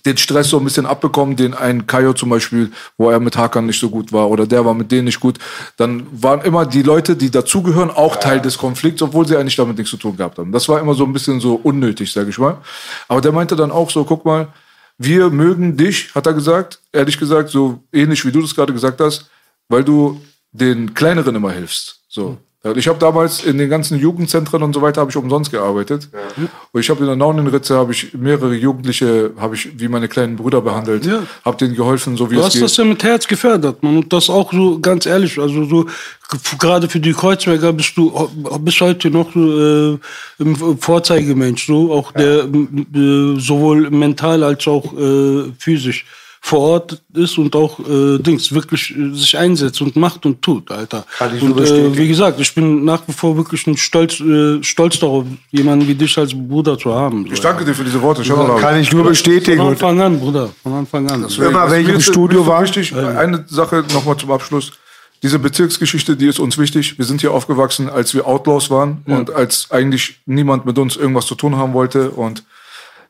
den 0.05 0.17
Stress 0.17 0.49
so 0.49 0.57
ein 0.57 0.63
bisschen 0.63 0.85
abbekommen, 0.85 1.35
den 1.35 1.53
ein 1.53 1.87
Kaio 1.87 2.13
zum 2.13 2.29
Beispiel, 2.29 2.71
wo 2.97 3.09
er 3.09 3.19
mit 3.19 3.37
Hakan 3.37 3.65
nicht 3.65 3.79
so 3.79 3.89
gut 3.89 4.11
war 4.11 4.29
oder 4.29 4.45
der 4.45 4.65
war 4.65 4.73
mit 4.73 4.91
denen 4.91 5.05
nicht 5.05 5.19
gut, 5.19 5.39
dann 5.77 6.05
waren 6.11 6.41
immer 6.41 6.65
die 6.65 6.83
Leute, 6.83 7.15
die 7.15 7.31
dazugehören, 7.31 7.89
auch 7.89 8.17
Teil 8.17 8.41
des 8.41 8.57
Konflikts, 8.57 9.01
obwohl 9.01 9.27
sie 9.27 9.37
eigentlich 9.37 9.55
damit 9.55 9.77
nichts 9.77 9.91
zu 9.91 9.97
tun 9.97 10.17
gehabt 10.17 10.37
haben. 10.37 10.51
Das 10.51 10.67
war 10.67 10.79
immer 10.79 10.93
so 10.93 11.05
ein 11.05 11.13
bisschen 11.13 11.39
so 11.39 11.55
unnötig, 11.55 12.11
sage 12.11 12.29
ich 12.29 12.37
mal. 12.37 12.57
Aber 13.07 13.21
der 13.21 13.31
meinte 13.31 13.55
dann 13.55 13.71
auch 13.71 13.89
so, 13.89 14.03
guck 14.03 14.25
mal, 14.25 14.47
wir 14.97 15.29
mögen 15.29 15.77
dich, 15.77 16.13
hat 16.13 16.27
er 16.27 16.33
gesagt, 16.33 16.79
ehrlich 16.91 17.17
gesagt, 17.17 17.49
so 17.49 17.83
ähnlich 17.91 18.25
wie 18.25 18.31
du 18.31 18.41
das 18.41 18.53
gerade 18.53 18.73
gesagt 18.73 18.99
hast, 18.99 19.29
weil 19.69 19.83
du 19.83 20.21
den 20.51 20.93
Kleineren 20.93 21.35
immer 21.35 21.51
hilfst. 21.51 22.01
So. 22.07 22.37
Ja, 22.65 22.73
Ich 22.75 22.87
habe 22.87 22.97
damals 22.97 23.43
in 23.43 23.57
den 23.57 23.69
ganzen 23.69 23.99
Jugendzentren 23.99 24.63
und 24.63 24.73
so 24.73 24.81
weiter 24.81 25.01
habe 25.01 25.11
ich 25.11 25.17
umsonst 25.17 25.51
gearbeitet. 25.51 26.07
Und 26.71 26.79
ich 26.79 26.89
habe 26.89 27.01
in 27.01 27.07
der 27.07 27.15
Naunenritze 27.17 27.75
habe 27.75 27.91
ich 27.91 28.13
mehrere 28.13 28.53
Jugendliche 28.55 29.31
habe 29.37 29.55
ich 29.55 29.77
wie 29.79 29.87
meine 29.89 30.07
kleinen 30.07 30.37
Brüder 30.37 30.61
behandelt, 30.61 31.05
Ja. 31.05 31.23
habe 31.43 31.57
denen 31.57 31.75
geholfen, 31.75 32.15
so 32.15 32.29
wie 32.31 32.35
Du 32.35 32.39
es 32.39 32.45
hast 32.47 32.53
geht. 32.53 32.63
das 32.63 32.77
ja 32.77 32.85
mit 32.85 33.03
Herz 33.03 33.27
gefördert, 33.27 33.83
man. 33.83 33.97
Und 33.97 34.13
das 34.13 34.29
auch 34.29 34.53
so, 34.53 34.79
ganz 34.79 35.05
ehrlich, 35.05 35.37
also 35.39 35.65
so, 35.65 35.85
gerade 36.57 36.87
für 36.87 36.99
die 37.01 37.11
Kreuzberger 37.13 37.73
bist 37.73 37.97
du 37.97 38.29
bis 38.59 38.79
heute 38.79 39.09
noch 39.11 39.33
so, 39.33 39.93
äh, 39.93 39.97
ein 40.39 40.55
Vorzeigemensch, 40.79 41.67
so, 41.67 41.91
auch 41.91 42.11
der 42.13 42.43
m- 42.43 42.85
äh, 42.95 43.39
sowohl 43.41 43.89
mental 43.89 44.41
als 44.43 44.65
auch 44.67 44.93
äh, 44.97 45.51
physisch 45.59 46.05
vor 46.45 46.59
Ort 46.59 47.01
ist 47.13 47.37
und 47.37 47.55
auch 47.55 47.79
äh, 47.79 48.17
Dings 48.19 48.53
wirklich 48.53 48.93
äh, 48.93 49.15
sich 49.15 49.37
einsetzt 49.37 49.81
und 49.81 49.95
macht 49.95 50.25
und 50.25 50.41
tut, 50.41 50.69
Alter. 50.69 51.05
Kann 51.17 51.33
ich 51.33 51.41
nur 51.41 51.51
und 51.53 51.57
äh, 51.57 51.61
bestätigen. 51.61 51.97
wie 51.97 52.07
gesagt, 52.09 52.37
ich 52.41 52.53
bin 52.53 52.83
nach 52.83 53.01
wie 53.07 53.13
vor 53.13 53.37
wirklich 53.37 53.65
ein 53.65 53.77
stolz, 53.77 54.19
äh, 54.19 54.61
stolz 54.61 54.99
darauf, 54.99 55.23
jemanden 55.51 55.87
wie 55.87 55.95
dich 55.95 56.17
als 56.17 56.33
Bruder 56.33 56.77
zu 56.77 56.93
haben. 56.93 57.25
So, 57.27 57.33
Ich 57.33 57.39
danke 57.39 57.63
dir 57.63 57.73
für 57.73 57.85
diese 57.85 58.01
Worte. 58.01 58.25
Shoutout. 58.25 58.59
Kann 58.59 58.77
ich 58.77 58.91
nur 58.91 59.05
bestätigen. 59.05 59.57
Von 59.57 59.67
Anfang 59.69 60.01
an, 60.01 60.19
Bruder, 60.19 60.49
von 60.61 60.73
Anfang 60.73 61.09
an. 61.09 61.25
immer 61.25 61.71
wenn 61.71 61.81
ich 61.81 61.87
im 61.87 62.01
Studio 62.01 62.45
war, 62.45 62.61
Wichtig, 62.61 62.93
eine 62.93 63.45
Sache 63.47 63.85
nochmal 63.93 64.17
zum 64.17 64.31
Abschluss. 64.31 64.73
Diese 65.23 65.39
Bezirksgeschichte, 65.39 66.17
die 66.17 66.27
ist 66.27 66.39
uns 66.39 66.57
wichtig. 66.57 66.97
Wir 66.97 67.05
sind 67.05 67.21
hier 67.21 67.31
aufgewachsen, 67.31 67.89
als 67.89 68.13
wir 68.13 68.27
Outlaws 68.27 68.69
waren 68.69 69.01
und 69.05 69.33
als 69.33 69.71
eigentlich 69.71 70.19
niemand 70.25 70.65
mit 70.65 70.77
uns 70.77 70.97
irgendwas 70.97 71.25
zu 71.25 71.35
tun 71.35 71.55
haben 71.55 71.71
wollte. 71.71 72.11
Und 72.11 72.43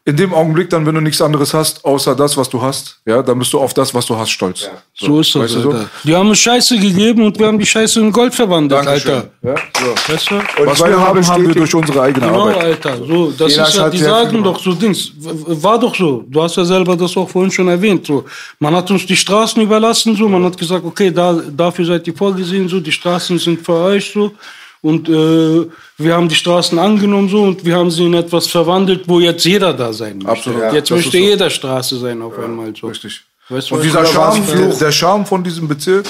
in 0.05 0.17
dem 0.17 0.33
Augenblick 0.33 0.69
dann, 0.69 0.85
wenn 0.85 0.95
du 0.95 1.01
nichts 1.01 1.21
anderes 1.21 1.53
hast, 1.53 1.85
außer 1.85 2.13
das, 2.13 2.35
was 2.35 2.49
du 2.49 2.61
hast, 2.61 2.99
ja, 3.05 3.21
dann 3.21 3.39
bist 3.39 3.53
du 3.53 3.59
auf 3.59 3.73
das, 3.73 3.93
was 3.93 4.05
du 4.05 4.17
hast, 4.17 4.31
stolz. 4.31 4.69
So 4.93 5.21
ist 5.21 5.33
das, 5.33 5.43
weißt 5.43 5.55
du 5.55 5.61
so? 5.61 5.75
Die 6.03 6.13
haben 6.13 6.27
uns 6.27 6.39
Scheiße 6.39 6.77
gegeben 6.77 7.23
und 7.23 7.39
wir 7.39 7.47
haben 7.47 7.57
die 7.57 7.65
Scheiße 7.65 8.01
in 8.01 8.11
Gold 8.11 8.35
verwandelt, 8.35 8.85
Alter. 8.85 9.29
Ja, 9.41 9.55
so. 9.55 10.13
Weißt 10.13 10.31
du? 10.31 10.41
Was 10.65 10.83
wir 10.83 10.99
haben, 10.99 11.25
haben 11.25 11.47
wir 11.47 11.55
durch 11.55 11.73
unsere 11.73 12.01
eigene 12.01 12.27
Genau, 12.27 12.49
Arbeit. 12.49 12.85
Alter. 12.85 12.97
So, 12.97 13.31
das 13.31 13.51
Jeder 13.51 13.67
ist 13.69 13.75
ja, 13.77 13.89
die 13.89 13.97
sagen 13.97 14.43
doch 14.43 14.59
so 14.59 14.73
Dings. 14.73 15.13
War 15.17 15.79
doch 15.79 15.95
so. 15.95 16.25
Du 16.27 16.43
hast 16.43 16.57
ja 16.57 16.65
selber 16.65 16.97
das 16.97 17.15
auch 17.15 17.29
vorhin 17.29 17.51
schon 17.51 17.69
erwähnt. 17.69 18.05
So. 18.05 18.25
Man 18.59 18.75
hat 18.75 18.91
uns 18.91 19.05
die 19.05 19.15
Straßen 19.15 19.61
überlassen, 19.61 20.17
so. 20.17 20.27
Man 20.27 20.43
hat 20.43 20.57
gesagt, 20.57 20.83
okay, 20.83 21.11
da, 21.11 21.41
dafür 21.49 21.85
seid 21.85 22.05
ihr 22.07 22.13
vorgesehen, 22.13 22.67
so. 22.67 22.81
Die 22.81 22.91
Straßen 22.91 23.39
sind 23.39 23.61
für 23.61 23.75
euch, 23.75 24.11
so. 24.11 24.33
Und 24.83 25.07
äh, 25.07 25.65
wir 25.97 26.13
haben 26.13 26.27
die 26.27 26.35
Straßen 26.35 26.77
angenommen, 26.77 27.29
so. 27.29 27.41
Und 27.41 27.63
wir 27.63 27.77
haben 27.77 27.89
sie 27.89 28.05
in 28.05 28.13
etwas 28.13 28.47
verwandelt, 28.47 29.07
wo 29.07 29.21
jetzt 29.21 29.45
jeder 29.45 29.73
da 29.73 29.93
sein 29.93 30.17
möchte. 30.17 30.29
Absolut. 30.29 30.61
Ja, 30.61 30.73
jetzt 30.73 30.91
möchte 30.91 31.11
so. 31.11 31.17
jeder 31.17 31.49
Straße 31.49 31.99
sein 31.99 32.21
auf 32.21 32.37
einmal, 32.37 32.73
so. 32.75 32.87
Richtig. 32.87 33.21
Weißt 33.47 33.71
du, 33.71 33.75
Und 33.75 33.83
dieser 33.83 34.05
Charme, 34.05 34.43
der, 34.79 34.91
Charme 34.91 35.25
von 35.25 35.41
diesem 35.41 35.69
Bezirk, 35.69 36.05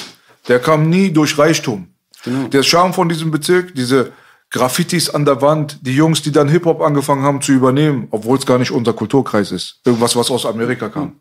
der 0.48 0.60
kam 0.60 0.90
nie 0.90 1.12
durch 1.12 1.38
Reichtum. 1.38 1.88
Der 2.26 2.64
Charme 2.64 2.94
von 2.94 3.08
diesem 3.08 3.30
Bezirk, 3.30 3.76
diese 3.76 4.12
Graffitis 4.54 5.10
an 5.10 5.26
der 5.26 5.42
Wand, 5.42 5.80
die 5.82 5.96
Jungs, 5.96 6.22
die 6.22 6.32
dann 6.32 6.48
Hip-Hop 6.48 6.82
angefangen 6.82 7.24
haben 7.24 7.42
zu 7.42 7.52
übernehmen, 7.52 8.08
obwohl 8.12 8.38
es 8.38 8.46
gar 8.46 8.60
nicht 8.60 8.70
unser 8.70 8.94
Kulturkreis 8.94 9.52
ist. 9.52 9.80
Irgendwas, 9.84 10.16
was 10.16 10.30
aus 10.30 10.46
Amerika 10.46 10.90
kam. 10.90 11.16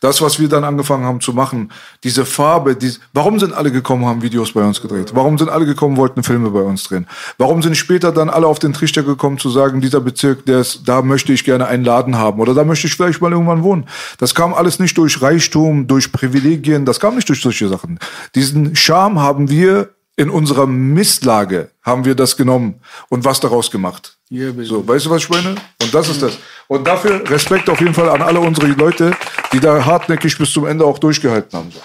Das, 0.00 0.20
was 0.20 0.38
wir 0.38 0.48
dann 0.48 0.64
angefangen 0.64 1.06
haben 1.06 1.22
zu 1.22 1.32
machen, 1.32 1.72
diese 2.04 2.26
Farbe, 2.26 2.76
die, 2.76 2.92
warum 3.14 3.40
sind 3.40 3.54
alle 3.54 3.72
gekommen, 3.72 4.04
haben 4.04 4.20
Videos 4.20 4.52
bei 4.52 4.62
uns 4.62 4.82
gedreht? 4.82 5.12
Warum 5.14 5.38
sind 5.38 5.48
alle 5.48 5.64
gekommen, 5.64 5.96
wollten 5.96 6.22
Filme 6.22 6.50
bei 6.50 6.60
uns 6.60 6.84
drehen? 6.84 7.06
Warum 7.38 7.62
sind 7.62 7.74
später 7.74 8.12
dann 8.12 8.28
alle 8.28 8.46
auf 8.46 8.58
den 8.58 8.74
Trichter 8.74 9.02
gekommen 9.02 9.38
zu 9.38 9.48
sagen, 9.48 9.80
dieser 9.80 10.00
Bezirk, 10.00 10.44
der 10.44 10.60
ist, 10.60 10.82
da 10.86 11.00
möchte 11.00 11.32
ich 11.32 11.42
gerne 11.42 11.66
einen 11.66 11.84
Laden 11.84 12.18
haben 12.18 12.38
oder 12.38 12.52
da 12.52 12.64
möchte 12.64 12.86
ich 12.86 12.94
vielleicht 12.94 13.22
mal 13.22 13.32
irgendwann 13.32 13.62
wohnen? 13.62 13.86
Das 14.18 14.34
kam 14.34 14.52
alles 14.52 14.78
nicht 14.78 14.98
durch 14.98 15.22
Reichtum, 15.22 15.86
durch 15.86 16.12
Privilegien, 16.12 16.84
das 16.84 17.00
kam 17.00 17.14
nicht 17.14 17.30
durch 17.30 17.40
solche 17.40 17.68
Sachen. 17.68 17.98
Diesen 18.34 18.76
Charme 18.76 19.20
haben 19.20 19.48
wir 19.48 19.93
in 20.16 20.30
unserer 20.30 20.66
Misslage 20.66 21.70
haben 21.82 22.04
wir 22.04 22.14
das 22.14 22.36
genommen 22.36 22.80
und 23.08 23.24
was 23.24 23.40
daraus 23.40 23.70
gemacht. 23.70 24.16
Yeah, 24.30 24.52
so, 24.62 24.86
weißt 24.86 25.06
du, 25.06 25.10
was 25.10 25.22
ich 25.22 25.28
meine? 25.28 25.56
Und 25.82 25.94
das 25.94 26.08
ist 26.08 26.22
das. 26.22 26.38
Und 26.68 26.86
dafür 26.86 27.28
Respekt 27.28 27.68
auf 27.68 27.80
jeden 27.80 27.94
Fall 27.94 28.08
an 28.08 28.22
alle 28.22 28.40
unsere 28.40 28.66
Leute, 28.68 29.16
die 29.52 29.60
da 29.60 29.84
hartnäckig 29.84 30.38
bis 30.38 30.52
zum 30.52 30.66
Ende 30.66 30.84
auch 30.84 30.98
durchgehalten 30.98 31.58
haben. 31.58 31.70
So. 31.70 31.80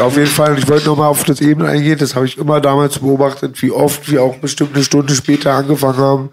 Auf 0.00 0.16
jeden 0.16 0.28
Fall, 0.28 0.52
und 0.52 0.58
ich 0.58 0.68
wollte 0.68 0.86
nochmal 0.86 1.06
auf 1.06 1.22
das 1.22 1.40
Ebene 1.40 1.68
eingehen, 1.68 1.98
das 1.98 2.16
habe 2.16 2.26
ich 2.26 2.36
immer 2.36 2.60
damals 2.60 2.98
beobachtet, 2.98 3.62
wie 3.62 3.70
oft 3.70 4.10
wir 4.10 4.24
auch 4.24 4.36
bestimmt 4.38 4.74
eine 4.74 4.82
Stunde 4.82 5.14
später 5.14 5.52
angefangen 5.52 5.98
haben, 5.98 6.30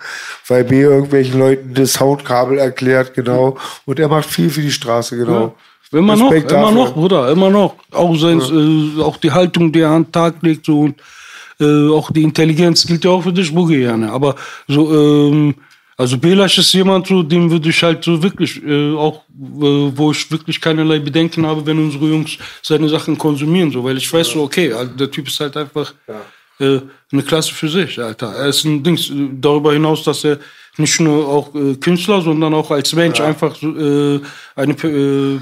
weil 0.47 0.63
B 0.63 0.81
irgendwelchen 0.81 1.37
Leuten 1.37 1.75
das 1.75 1.93
Soundkabel 1.93 2.57
erklärt, 2.57 3.13
genau. 3.13 3.57
Und 3.85 3.99
er 3.99 4.07
macht 4.07 4.27
viel 4.27 4.49
für 4.49 4.61
die 4.61 4.71
Straße, 4.71 5.15
genau. 5.15 5.55
Immer 5.91 6.15
noch, 6.15 6.31
Respekt 6.31 6.51
immer 6.51 6.61
dafür. 6.61 6.75
noch, 6.75 6.93
Bruder, 6.93 7.31
immer 7.31 7.49
noch. 7.49 7.75
Auch, 7.91 8.15
sein, 8.15 8.41
äh, 8.41 9.01
auch 9.01 9.17
die 9.17 9.31
Haltung, 9.31 9.71
die 9.71 9.81
er 9.81 9.91
an 9.91 10.03
den 10.03 10.11
Tag 10.11 10.35
legt, 10.41 10.65
so 10.65 10.81
und 10.81 10.95
äh, 11.59 11.89
auch 11.89 12.11
die 12.11 12.23
Intelligenz 12.23 12.85
gilt 12.85 13.05
ja 13.05 13.11
auch 13.11 13.21
für 13.21 13.31
dich, 13.31 13.53
Boogie, 13.53 13.79
gerne. 13.79 14.11
Aber 14.11 14.35
so, 14.67 14.93
ähm, 14.93 15.55
also 15.97 16.17
Belasch 16.17 16.57
ist 16.57 16.73
jemand, 16.73 17.07
so, 17.07 17.23
dem 17.23 17.49
würde 17.49 17.69
ich 17.69 17.81
halt 17.81 18.03
so 18.03 18.21
wirklich, 18.21 18.61
äh, 18.63 18.93
auch, 18.95 19.21
äh, 19.29 19.97
wo 19.97 20.11
ich 20.11 20.29
wirklich 20.29 20.59
keinerlei 20.59 20.99
Bedenken 20.99 21.45
habe, 21.45 21.65
wenn 21.65 21.79
unsere 21.79 22.07
Jungs 22.07 22.37
seine 22.61 22.89
Sachen 22.89 23.17
konsumieren, 23.17 23.71
so, 23.71 23.83
weil 23.83 23.95
ich 23.97 24.11
weiß 24.11 24.31
so, 24.31 24.43
okay, 24.43 24.73
also 24.73 24.91
der 24.91 25.09
Typ 25.09 25.27
ist 25.27 25.39
halt 25.39 25.55
einfach 25.55 25.93
äh, 26.59 26.79
eine 27.11 27.23
Klasse 27.23 27.53
für 27.53 27.69
sich, 27.69 28.01
Alter. 28.01 28.33
Er 28.33 28.47
ist 28.47 28.65
ein 28.65 28.83
Dings, 28.83 29.09
äh, 29.09 29.29
darüber 29.39 29.71
hinaus, 29.71 30.03
dass 30.03 30.25
er 30.25 30.39
nicht 30.77 30.99
nur 30.99 31.27
auch 31.27 31.55
äh, 31.55 31.75
Künstler, 31.75 32.21
sondern 32.21 32.53
auch 32.53 32.71
als 32.71 32.93
Mensch 32.93 33.21
einfach 33.21 33.55
so, 33.55 33.69
äh, 33.69 34.19
eine, 34.55 34.73
äh, 34.73 35.39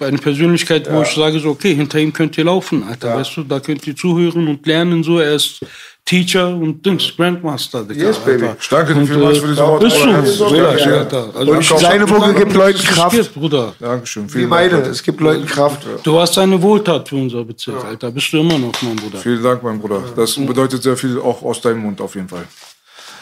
eine 0.00 0.18
Persönlichkeit, 0.18 0.90
wo 0.92 1.02
ich 1.02 1.08
sage 1.14 1.38
so, 1.38 1.50
okay, 1.50 1.74
hinter 1.74 1.98
ihm 1.98 2.12
könnt 2.12 2.36
ihr 2.38 2.44
laufen, 2.44 2.82
Alter, 2.82 3.14
weißt 3.16 3.36
du, 3.36 3.42
da 3.44 3.60
könnt 3.60 3.86
ihr 3.86 3.94
zuhören 3.94 4.48
und 4.48 4.66
lernen, 4.66 5.02
so, 5.04 5.18
er 5.20 5.34
ist 5.34 5.60
Teacher 6.04 6.48
und 6.48 6.84
Dings, 6.84 7.12
Grandmaster, 7.16 7.84
Digga, 7.84 8.06
Yes, 8.06 8.18
baby. 8.18 8.46
Alter. 8.46 8.56
Danke 8.70 8.94
dir 8.94 9.00
Und, 9.00 9.06
vielmals 9.06 9.38
äh, 9.38 9.40
für 9.40 9.46
diese 9.46 9.62
Worte. 9.62 9.86
Ist 9.86 10.36
so, 10.38 10.46
Bruder. 10.48 10.78
Ja. 10.78 10.98
Alter. 10.98 11.30
Also 11.36 11.52
Und 11.52 11.60
ich 11.60 11.70
hab- 11.70 12.08
Mucke 12.08 12.34
gibt 12.34 12.54
Leuten 12.54 12.78
Kraft. 12.82 13.16
gibt, 13.16 13.34
Bruder. 13.34 13.74
Dankeschön. 13.78 14.28
Wie 14.28 14.32
Vielen 14.32 14.48
meine, 14.48 14.72
Leute. 14.78 14.90
es 14.90 15.02
gibt 15.02 15.20
Leuten 15.20 15.46
Kraft. 15.46 15.86
Du 16.02 16.18
hast 16.18 16.36
eine 16.38 16.60
Wohltat 16.60 17.08
für 17.08 17.14
unser 17.16 17.44
Bezirk, 17.44 17.84
Alter. 17.84 18.10
Bist 18.10 18.32
du 18.32 18.38
immer 18.40 18.58
noch, 18.58 18.72
mein 18.82 18.96
Bruder. 18.96 19.18
Vielen 19.18 19.42
Dank, 19.44 19.62
mein 19.62 19.78
Bruder. 19.78 20.02
Das 20.16 20.34
bedeutet 20.34 20.82
sehr 20.82 20.96
viel 20.96 21.20
auch 21.20 21.40
aus 21.42 21.60
deinem 21.60 21.78
Mund 21.82 22.00
auf 22.00 22.16
jeden 22.16 22.28
Fall. 22.28 22.46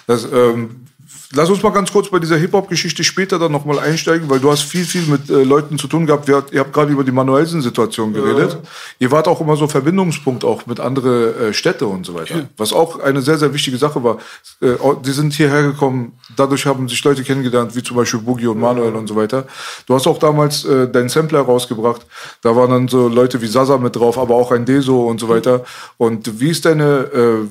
Das, 0.06 0.24
ähm, 0.24 0.86
lass 1.32 1.48
uns 1.48 1.62
mal 1.62 1.70
ganz 1.70 1.92
kurz 1.92 2.08
bei 2.10 2.18
dieser 2.18 2.36
Hip-Hop-Geschichte 2.36 3.04
später 3.04 3.38
dann 3.38 3.52
nochmal 3.52 3.78
einsteigen, 3.78 4.28
weil 4.28 4.40
du 4.40 4.50
hast 4.50 4.62
viel, 4.62 4.84
viel 4.84 5.02
mit 5.02 5.30
äh, 5.30 5.44
Leuten 5.44 5.78
zu 5.78 5.86
tun 5.86 6.06
gehabt. 6.06 6.26
Wir, 6.28 6.44
ihr 6.50 6.60
habt 6.60 6.72
gerade 6.72 6.92
über 6.92 7.04
die 7.04 7.12
Manuelsen-Situation 7.12 8.12
geredet. 8.12 8.58
Ihr 8.98 9.10
wart 9.10 9.28
auch 9.28 9.40
immer 9.40 9.56
so 9.56 9.68
Verbindungspunkt 9.68 10.44
auch 10.44 10.66
mit 10.66 10.80
andere 10.80 11.48
äh, 11.48 11.52
Städte 11.52 11.86
und 11.86 12.04
so 12.04 12.14
weiter. 12.14 12.48
Was 12.56 12.72
auch 12.72 13.00
eine 13.00 13.22
sehr, 13.22 13.38
sehr 13.38 13.54
wichtige 13.54 13.78
Sache 13.78 14.02
war. 14.02 14.18
Äh, 14.60 14.74
die 15.04 15.12
sind 15.12 15.32
hierher 15.32 15.62
gekommen, 15.62 16.12
dadurch 16.36 16.66
haben 16.66 16.88
sich 16.88 17.02
Leute 17.04 17.22
kennengelernt, 17.22 17.74
wie 17.76 17.82
zum 17.82 17.96
Beispiel 17.96 18.20
Boogie 18.20 18.48
und 18.48 18.58
Manuel 18.58 18.94
und 18.94 19.06
so 19.06 19.16
weiter. 19.16 19.46
Du 19.86 19.94
hast 19.94 20.06
auch 20.06 20.18
damals 20.18 20.64
äh, 20.64 20.88
deinen 20.88 21.08
Sampler 21.08 21.40
rausgebracht. 21.40 22.06
Da 22.42 22.56
waren 22.56 22.70
dann 22.70 22.88
so 22.88 23.08
Leute 23.08 23.40
wie 23.40 23.46
Sasa 23.46 23.78
mit 23.78 23.96
drauf, 23.96 24.18
aber 24.18 24.34
auch 24.34 24.50
ein 24.50 24.64
Deso 24.64 25.06
und 25.06 25.20
so 25.20 25.28
weiter. 25.28 25.64
Und 25.96 26.40
wie 26.40 26.50
ist 26.50 26.64
deine, 26.64 26.84
äh, 26.84 27.46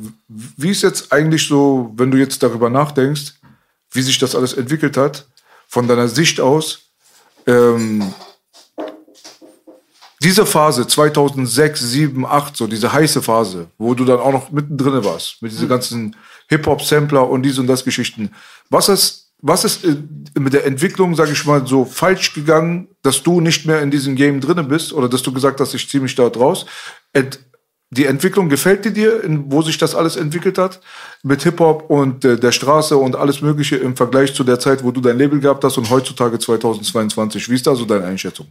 wie 0.58 0.70
ist 0.70 0.84
jetzt 0.84 1.12
eigentlich 1.12 1.48
so, 1.48 1.94
wenn 1.96 2.12
du 2.12 2.18
jetzt 2.18 2.44
darüber 2.44 2.70
nachdenkst, 2.70 3.34
wie 3.92 4.02
sich 4.02 4.18
das 4.18 4.36
alles 4.36 4.54
entwickelt 4.54 4.98
hat, 4.98 5.28
von 5.68 5.88
deiner 5.88 6.08
Sicht 6.08 6.40
aus, 6.40 6.90
ähm, 7.46 8.14
diese 10.22 10.46
Phase 10.46 10.86
2006, 10.86 11.80
7, 11.80 12.26
8, 12.26 12.58
so 12.58 12.68
diese 12.68 12.92
heiße 12.92 13.22
Phase, 13.22 13.68
wo 13.78 13.94
du 13.94 14.04
dann 14.04 14.20
auch 14.20 14.34
noch 14.34 14.52
mittendrin 14.52 15.04
warst, 15.06 15.42
mit 15.42 15.52
diesen 15.52 15.70
ganzen 15.70 16.16
Hip-Hop-Sampler 16.50 17.30
und 17.30 17.44
dies 17.44 17.58
und 17.58 17.68
das 17.68 17.86
Geschichten. 17.86 18.32
Was 18.70 18.90
ist, 18.90 19.32
was 19.42 19.64
ist 19.64 19.86
äh, 19.86 19.96
mit 20.38 20.52
der 20.52 20.66
Entwicklung, 20.66 21.16
sage 21.16 21.32
ich 21.32 21.46
mal, 21.46 21.66
so 21.66 21.86
falsch 21.86 22.34
gegangen, 22.34 22.90
dass 23.02 23.24
du 23.24 23.40
nicht 23.40 23.66
mehr 23.66 23.82
in 23.82 23.92
diesem 23.92 24.16
Game 24.16 24.42
drinne 24.42 24.64
bist 24.64 24.92
oder 24.92 25.08
dass 25.08 25.24
du 25.24 25.32
gesagt 25.32 25.62
hast, 25.62 25.74
ich 25.74 25.90
ziehe 25.90 26.04
mich 26.04 26.16
da 26.16 26.28
raus? 26.28 26.66
Ent 27.14 27.40
die 27.92 28.06
Entwicklung 28.06 28.50
gefällt 28.50 28.86
dir, 28.96 29.24
in, 29.24 29.52
wo 29.52 29.62
sich 29.62 29.78
das 29.78 29.96
alles 29.96 30.16
entwickelt 30.16 30.58
hat? 30.58 30.80
Mit 31.24 31.42
Hip-Hop 31.44 31.90
und 31.90 32.24
äh, 32.24 32.38
der 32.38 32.52
Straße 32.52 32.96
und 32.96 33.16
alles 33.16 33.42
Mögliche 33.42 33.78
im 33.78 33.96
Vergleich 33.96 34.34
zu 34.34 34.44
der 34.44 34.60
Zeit, 34.60 34.84
wo 34.84 34.92
du 34.92 35.02
dein 35.02 35.18
Label 35.18 35.40
gehabt 35.40 35.64
hast 35.64 35.78
und 35.78 35.90
heutzutage 35.90 36.38
2022. 36.38 37.50
Wie 37.50 37.56
ist 37.56 37.66
da 37.66 37.76
so 37.76 37.86
deine 37.86 38.06
Einschätzung? 38.06 38.48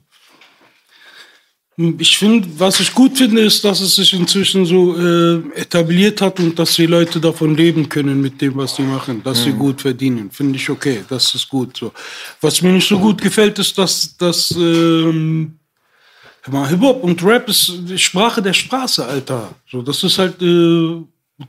Ich 2.01 2.19
finde, 2.19 2.49
was 2.59 2.81
ich 2.81 2.93
gut 2.93 3.17
finde, 3.17 3.43
ist, 3.43 3.65
dass 3.65 3.81
es 3.81 3.95
sich 3.95 4.13
inzwischen 4.13 4.67
so 4.67 4.97
äh, 4.97 5.37
etabliert 5.55 6.21
hat 6.21 6.41
und 6.41 6.59
dass 6.59 6.75
die 6.75 6.87
Leute 6.87 7.21
davon 7.21 7.55
leben 7.55 7.89
können 7.89 8.21
mit 8.21 8.41
dem, 8.41 8.57
was 8.57 8.75
sie 8.75 8.83
machen, 8.83 9.23
dass 9.23 9.45
sie 9.45 9.53
gut 9.53 9.83
verdienen. 9.83 10.29
Finde 10.33 10.57
ich 10.57 10.69
okay, 10.69 11.05
das 11.09 11.33
ist 11.37 11.49
gut 11.49 11.77
so. 11.77 11.93
Was 12.41 12.63
mir 12.63 12.73
nicht 12.73 12.89
so 12.89 12.99
gut 12.99 13.23
gefällt, 13.23 13.61
ist, 13.61 13.79
dass, 13.79 14.17
dass 14.17 14.51
ähm, 14.59 15.58
Hip-Hop 16.53 17.03
und 17.03 17.23
Rap 17.25 17.49
ist 17.49 17.73
die 17.89 17.99
Sprache 17.99 18.43
der 18.43 18.53
Straße, 18.53 19.05
Alter. 19.05 19.51
So, 19.71 19.83
das 19.83 20.03
ist 20.05 20.19
halt, 20.19 20.41
äh, 20.43 21.03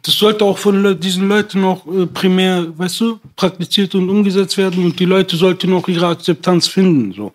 das 0.04 0.16
sollte 0.16 0.46
auch 0.46 0.58
von 0.58 0.84
Le 0.84 0.96
diesen 0.96 1.28
Leuten 1.28 1.64
auch 1.64 1.86
äh, 1.88 2.06
primär, 2.06 2.68
weißt 2.78 3.02
du, 3.02 3.20
praktiziert 3.36 3.96
und 3.96 4.10
umgesetzt 4.10 4.58
werden 4.58 4.86
und 4.86 5.00
die 5.00 5.06
Leute 5.06 5.36
sollten 5.36 5.74
auch 5.74 5.88
ihre 5.88 6.08
Akzeptanz 6.08 6.68
finden, 6.68 7.14
so. 7.14 7.34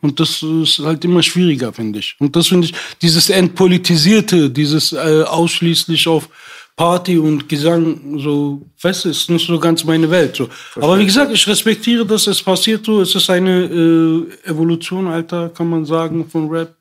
Und 0.00 0.20
das 0.20 0.42
ist 0.42 0.78
halt 0.78 1.04
immer 1.04 1.22
schwieriger, 1.22 1.72
finde 1.72 1.98
ich. 1.98 2.16
Und 2.18 2.34
das 2.36 2.48
finde 2.48 2.66
ich, 2.66 2.74
dieses 3.02 3.28
Entpolitisierte, 3.28 4.50
dieses 4.50 4.92
äh, 4.92 5.24
ausschließlich 5.26 6.06
auf 6.08 6.28
Party 6.76 7.18
und 7.18 7.48
Gesang, 7.48 8.18
so, 8.18 8.62
weißt 8.80 9.04
du, 9.04 9.08
ist 9.08 9.28
nicht 9.30 9.46
so 9.46 9.58
ganz 9.58 9.84
meine 9.84 10.08
Welt. 10.08 10.36
So. 10.36 10.48
Aber 10.76 10.98
wie 10.98 11.06
gesagt, 11.06 11.32
ich 11.32 11.46
respektiere, 11.48 12.06
dass 12.06 12.28
es 12.28 12.40
passiert 12.40 12.86
so. 12.86 13.00
Es 13.00 13.14
ist 13.14 13.28
eine 13.28 13.64
äh, 13.64 14.48
Evolution, 14.48 15.08
Alter, 15.08 15.48
kann 15.48 15.68
man 15.68 15.84
sagen, 15.84 16.28
von 16.30 16.48
Rap. 16.48 16.77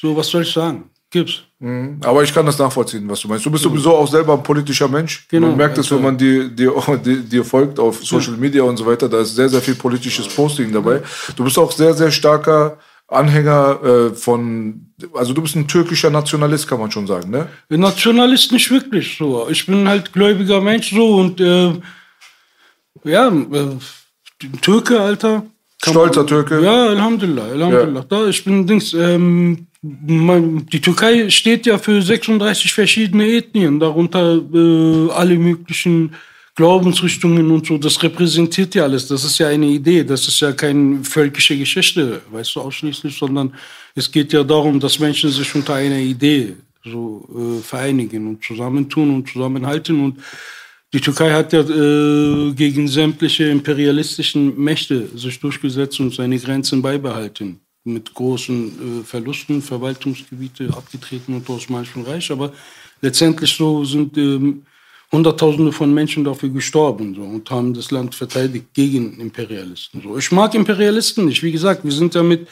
So, 0.00 0.16
was 0.16 0.28
soll 0.28 0.42
ich 0.42 0.52
sagen? 0.52 0.90
Gibt's. 1.10 1.42
Mhm. 1.60 2.00
Aber 2.04 2.22
ich 2.22 2.34
kann 2.34 2.44
das 2.44 2.58
nachvollziehen, 2.58 3.08
was 3.08 3.20
du 3.20 3.28
meinst. 3.28 3.46
Du 3.46 3.50
bist 3.50 3.62
sowieso 3.62 3.94
auch 3.96 4.08
selber 4.08 4.34
ein 4.34 4.42
politischer 4.42 4.88
Mensch. 4.88 5.26
Genau, 5.28 5.48
man 5.48 5.56
merkt 5.56 5.78
es, 5.78 5.86
also- 5.86 5.96
wenn 5.96 6.02
man 6.02 6.18
dir, 6.18 6.48
dir, 6.50 7.22
dir, 7.22 7.44
folgt 7.44 7.78
auf 7.78 8.04
Social 8.04 8.36
Media 8.36 8.62
und 8.64 8.76
so 8.76 8.84
weiter. 8.84 9.08
Da 9.08 9.20
ist 9.20 9.34
sehr, 9.34 9.48
sehr 9.48 9.60
viel 9.62 9.76
politisches 9.76 10.28
Posting 10.28 10.72
dabei. 10.72 11.02
Du 11.36 11.44
bist 11.44 11.56
auch 11.58 11.70
sehr, 11.72 11.94
sehr 11.94 12.10
starker 12.10 12.78
Anhänger 13.08 13.78
äh, 13.84 14.14
von, 14.14 14.92
also 15.14 15.32
du 15.32 15.40
bist 15.40 15.54
ein 15.54 15.68
türkischer 15.68 16.10
Nationalist, 16.10 16.66
kann 16.66 16.80
man 16.80 16.90
schon 16.90 17.06
sagen, 17.06 17.30
ne? 17.30 17.46
Nationalist 17.68 18.50
nicht 18.50 18.68
wirklich 18.70 19.16
so. 19.16 19.46
Ich 19.48 19.64
bin 19.64 19.86
halt 19.88 20.12
gläubiger 20.12 20.60
Mensch 20.60 20.90
so 20.90 21.14
und 21.18 21.40
äh, 21.40 21.72
ja, 23.04 23.28
äh, 23.28 23.76
Türke, 24.60 25.00
Alter. 25.00 25.46
Stolzer 25.82 26.20
man- 26.20 26.26
Türke. 26.26 26.60
Ja, 26.60 26.86
Alhamdulillah, 26.88 27.44
Alhamdulillah. 27.44 28.04
Da, 28.08 28.26
ich 28.26 28.44
bin 28.44 28.66
Dings, 28.66 28.92
ähm, 28.92 29.68
die 30.72 30.80
Türkei 30.80 31.30
steht 31.30 31.66
ja 31.66 31.78
für 31.78 32.00
36 32.02 32.72
verschiedene 32.72 33.26
Ethnien, 33.26 33.78
darunter 33.78 34.42
äh, 34.52 35.10
alle 35.10 35.36
möglichen 35.36 36.12
Glaubensrichtungen 36.54 37.50
und 37.50 37.66
so. 37.66 37.78
Das 37.78 38.02
repräsentiert 38.02 38.74
ja 38.74 38.84
alles. 38.84 39.06
Das 39.06 39.24
ist 39.24 39.38
ja 39.38 39.48
eine 39.48 39.66
Idee. 39.66 40.02
Das 40.04 40.26
ist 40.26 40.40
ja 40.40 40.52
keine 40.52 41.04
völkische 41.04 41.56
Geschichte, 41.56 42.22
weißt 42.30 42.56
du, 42.56 42.60
ausschließlich, 42.60 43.16
sondern 43.16 43.52
es 43.94 44.10
geht 44.10 44.32
ja 44.32 44.42
darum, 44.42 44.80
dass 44.80 44.98
Menschen 44.98 45.30
sich 45.30 45.54
unter 45.54 45.74
einer 45.74 45.98
Idee 45.98 46.54
so 46.84 47.28
äh, 47.34 47.62
vereinigen 47.62 48.26
und 48.28 48.44
zusammentun 48.44 49.14
und 49.14 49.28
zusammenhalten 49.28 50.00
und 50.02 50.18
die 50.92 51.00
Türkei 51.00 51.32
hat 51.32 51.52
ja 51.52 51.60
äh, 51.60 52.52
gegen 52.52 52.86
sämtliche 52.88 53.44
imperialistischen 53.48 54.56
Mächte 54.56 55.08
sich 55.18 55.38
durchgesetzt 55.40 55.98
und 56.00 56.14
seine 56.14 56.38
Grenzen 56.38 56.80
beibehalten. 56.80 57.60
Mit 57.86 58.12
großen 58.12 59.00
äh, 59.00 59.04
Verlusten, 59.04 59.62
Verwaltungsgebiete 59.62 60.68
abgetreten 60.76 61.34
unter 61.34 61.52
dem 61.52 61.56
Osmanischen 61.56 62.02
Reich. 62.02 62.30
Aber 62.32 62.52
letztendlich 63.00 63.52
so 63.52 63.84
sind 63.84 64.18
ähm, 64.18 64.62
Hunderttausende 65.12 65.70
von 65.70 65.94
Menschen 65.94 66.24
dafür 66.24 66.48
gestorben 66.48 67.14
so, 67.14 67.22
und 67.22 67.48
haben 67.48 67.72
das 67.72 67.92
Land 67.92 68.14
verteidigt 68.14 68.66
gegen 68.74 69.20
Imperialisten. 69.20 70.02
So. 70.02 70.18
Ich 70.18 70.32
mag 70.32 70.52
Imperialisten 70.54 71.26
nicht. 71.26 71.42
Wie 71.44 71.52
gesagt, 71.52 71.84
wir 71.84 71.92
sind 71.92 72.14
ja 72.14 72.24
mit 72.24 72.48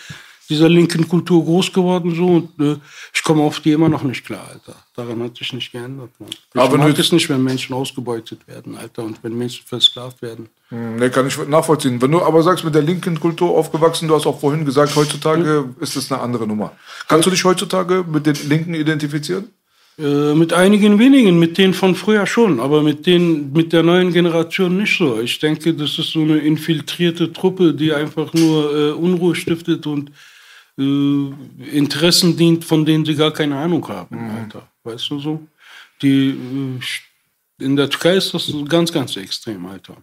dieser 0.49 0.69
linken 0.69 1.09
Kultur 1.09 1.45
groß 1.45 1.73
geworden 1.73 2.15
so 2.15 2.27
und 2.27 2.61
äh, 2.61 2.77
ich 3.15 3.23
komme 3.23 3.43
auf 3.43 3.61
die 3.61 3.73
immer 3.73 3.89
noch 3.89 4.03
nicht 4.03 4.25
klar, 4.25 4.47
Alter. 4.51 4.77
Daran 4.97 5.23
hat 5.23 5.37
sich 5.37 5.53
nicht 5.53 5.73
geändert. 5.73 6.11
Man. 6.19 6.29
Ich 6.31 6.61
Aber 6.61 6.79
mag 6.79 6.99
es 6.99 7.13
nicht, 7.13 7.29
wenn 7.29 7.43
Menschen 7.43 7.75
ausgebeutet 7.75 8.47
werden, 8.47 8.77
Alter, 8.77 9.05
und 9.05 9.19
wenn 9.23 9.37
Menschen 9.37 9.67
versklavt 9.67 10.23
werden. 10.23 10.49
Ne, 10.71 11.11
kann 11.11 11.27
ich 11.27 11.37
nachvollziehen. 11.49 12.01
Wenn 12.01 12.11
du 12.11 12.23
aber 12.23 12.43
sagst, 12.43 12.65
mit 12.65 12.75
der 12.75 12.83
linken 12.83 13.19
Kultur 13.19 13.51
aufgewachsen, 13.51 14.09
du 14.09 14.15
hast 14.15 14.27
auch 14.27 14.41
vorhin 14.41 14.65
gesagt, 14.65 14.95
heutzutage 14.97 15.69
ist 15.81 15.97
das 15.97 16.11
eine 16.11 16.21
andere 16.21 16.47
Nummer. 16.47 16.73
Kannst 17.09 17.27
du 17.27 17.31
dich 17.31 17.45
heutzutage 17.45 18.05
mit 18.09 18.27
den 18.27 18.37
Linken 18.49 18.75
identifizieren? 18.75 19.51
Äh, 19.97 20.35
mit 20.35 20.53
einigen 20.53 20.99
wenigen, 20.99 21.39
mit 21.39 21.57
denen 21.57 21.73
von 21.73 21.95
früher 21.95 22.27
schon, 22.27 22.59
aber 22.59 22.83
mit 22.83 23.07
denen, 23.07 23.53
mit 23.53 23.73
der 23.73 23.85
neuen 23.85 24.13
Generation 24.13 24.77
nicht 24.77 24.99
so. 24.99 25.21
Ich 25.21 25.39
denke, 25.39 25.73
das 25.73 25.99
ist 25.99 26.11
so 26.11 26.21
eine 26.21 26.39
infiltrierte 26.39 27.33
Truppe, 27.33 27.75
die 27.75 27.93
einfach 27.93 28.35
nur 28.35 28.75
äh, 28.75 28.91
Unruhe 28.91 29.37
stiftet 29.37 29.87
und 29.87 30.11
Interessen 30.77 32.37
dient, 32.37 32.65
von 32.65 32.85
denen 32.85 33.05
sie 33.05 33.15
gar 33.15 33.31
keine 33.33 33.57
Ahnung 33.57 33.87
haben, 33.89 34.19
Alter. 34.31 34.67
Weißt 34.83 35.11
du 35.11 35.21
so? 35.21 35.41
Die, 36.03 36.31
äh, 36.31 37.65
in 37.65 37.77
der 37.77 37.89
Türkei 37.89 38.17
ist 38.17 38.35
das 38.35 38.53
ganz, 38.69 38.93
ganz 38.93 39.17
extrem, 39.17 39.65
Alter. 39.67 39.97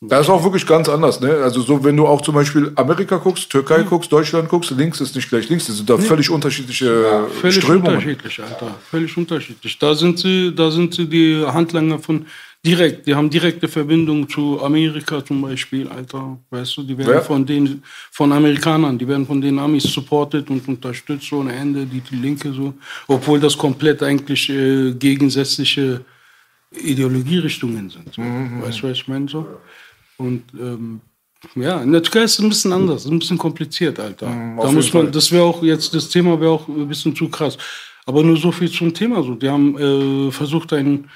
Da 0.00 0.20
ist 0.20 0.28
auch 0.28 0.44
wirklich 0.44 0.64
ganz 0.66 0.88
anders, 0.88 1.20
ne? 1.20 1.38
Also 1.42 1.60
so, 1.62 1.82
wenn 1.82 1.96
du 1.96 2.06
auch 2.06 2.20
zum 2.20 2.34
Beispiel 2.34 2.70
Amerika 2.76 3.16
guckst, 3.16 3.50
Türkei 3.50 3.82
guckst, 3.82 4.12
Deutschland 4.12 4.48
guckst, 4.48 4.70
links 4.70 5.00
ist 5.00 5.16
nicht 5.16 5.28
gleich 5.28 5.48
links, 5.48 5.66
das 5.66 5.78
sind 5.78 5.90
da 5.90 5.98
völlig 5.98 6.30
unterschiedliche 6.30 7.26
Völlig 7.40 7.56
Strömungen. 7.56 7.94
unterschiedlich, 7.96 8.40
Alter. 8.40 8.76
Völlig 8.90 9.16
unterschiedlich. 9.16 9.76
Da 9.78 9.94
sind 9.94 10.18
sie, 10.20 10.54
da 10.54 10.70
sind 10.70 10.94
sie 10.94 11.06
die 11.08 11.44
Handlanger 11.44 11.98
von 11.98 12.26
direkt, 12.68 13.06
die 13.06 13.14
haben 13.14 13.30
direkte 13.30 13.66
Verbindung 13.66 14.28
zu 14.28 14.62
Amerika 14.62 15.24
zum 15.24 15.40
Beispiel, 15.42 15.88
Alter. 15.88 16.38
Weißt 16.50 16.76
du, 16.76 16.82
die 16.82 16.96
werden 16.98 17.14
Wer? 17.14 17.22
von 17.22 17.44
den, 17.44 17.82
von 18.10 18.30
Amerikanern, 18.32 18.98
die 18.98 19.08
werden 19.08 19.26
von 19.26 19.40
den 19.40 19.58
Amis 19.58 19.84
supported 19.84 20.50
und 20.50 20.66
unterstützt 20.68 21.26
so 21.28 21.38
ohne 21.38 21.52
Ende, 21.52 21.86
die, 21.86 22.00
die 22.00 22.16
Linke 22.16 22.52
so. 22.52 22.74
Obwohl 23.06 23.40
das 23.40 23.56
komplett 23.56 24.02
eigentlich 24.02 24.42
äh, 24.50 24.92
gegensätzliche 24.92 26.04
Ideologierichtungen 26.92 27.88
sind. 27.88 28.14
So. 28.14 28.22
Weißt 28.22 28.82
du, 28.82 28.88
was 28.88 28.98
ich 28.98 29.08
meine? 29.08 29.28
So? 29.28 29.46
Und 30.18 30.42
ähm, 30.60 31.00
ja, 31.54 31.80
in 31.80 31.92
der 31.92 32.02
Türkei 32.02 32.24
ist 32.24 32.34
es 32.34 32.40
ein 32.40 32.48
bisschen 32.50 32.72
anders, 32.72 33.06
ein 33.06 33.18
bisschen 33.18 33.38
kompliziert, 33.38 33.98
Alter. 33.98 34.26
auf 34.56 34.66
da 34.66 34.72
muss 34.72 34.92
man, 34.92 35.04
Fall. 35.04 35.12
das 35.12 35.32
wäre 35.32 35.44
auch 35.44 35.62
jetzt, 35.62 35.94
das 35.94 36.08
Thema 36.08 36.38
wäre 36.40 36.50
auch 36.50 36.68
ein 36.68 36.88
bisschen 36.88 37.14
zu 37.16 37.28
krass. 37.28 37.56
Aber 38.04 38.22
nur 38.22 38.36
so 38.36 38.50
viel 38.52 38.70
zum 38.70 38.92
Thema. 38.92 39.22
So. 39.22 39.34
Die 39.34 39.48
haben 39.48 39.78
äh, 39.78 40.32
versucht, 40.32 40.72
einen 40.72 41.08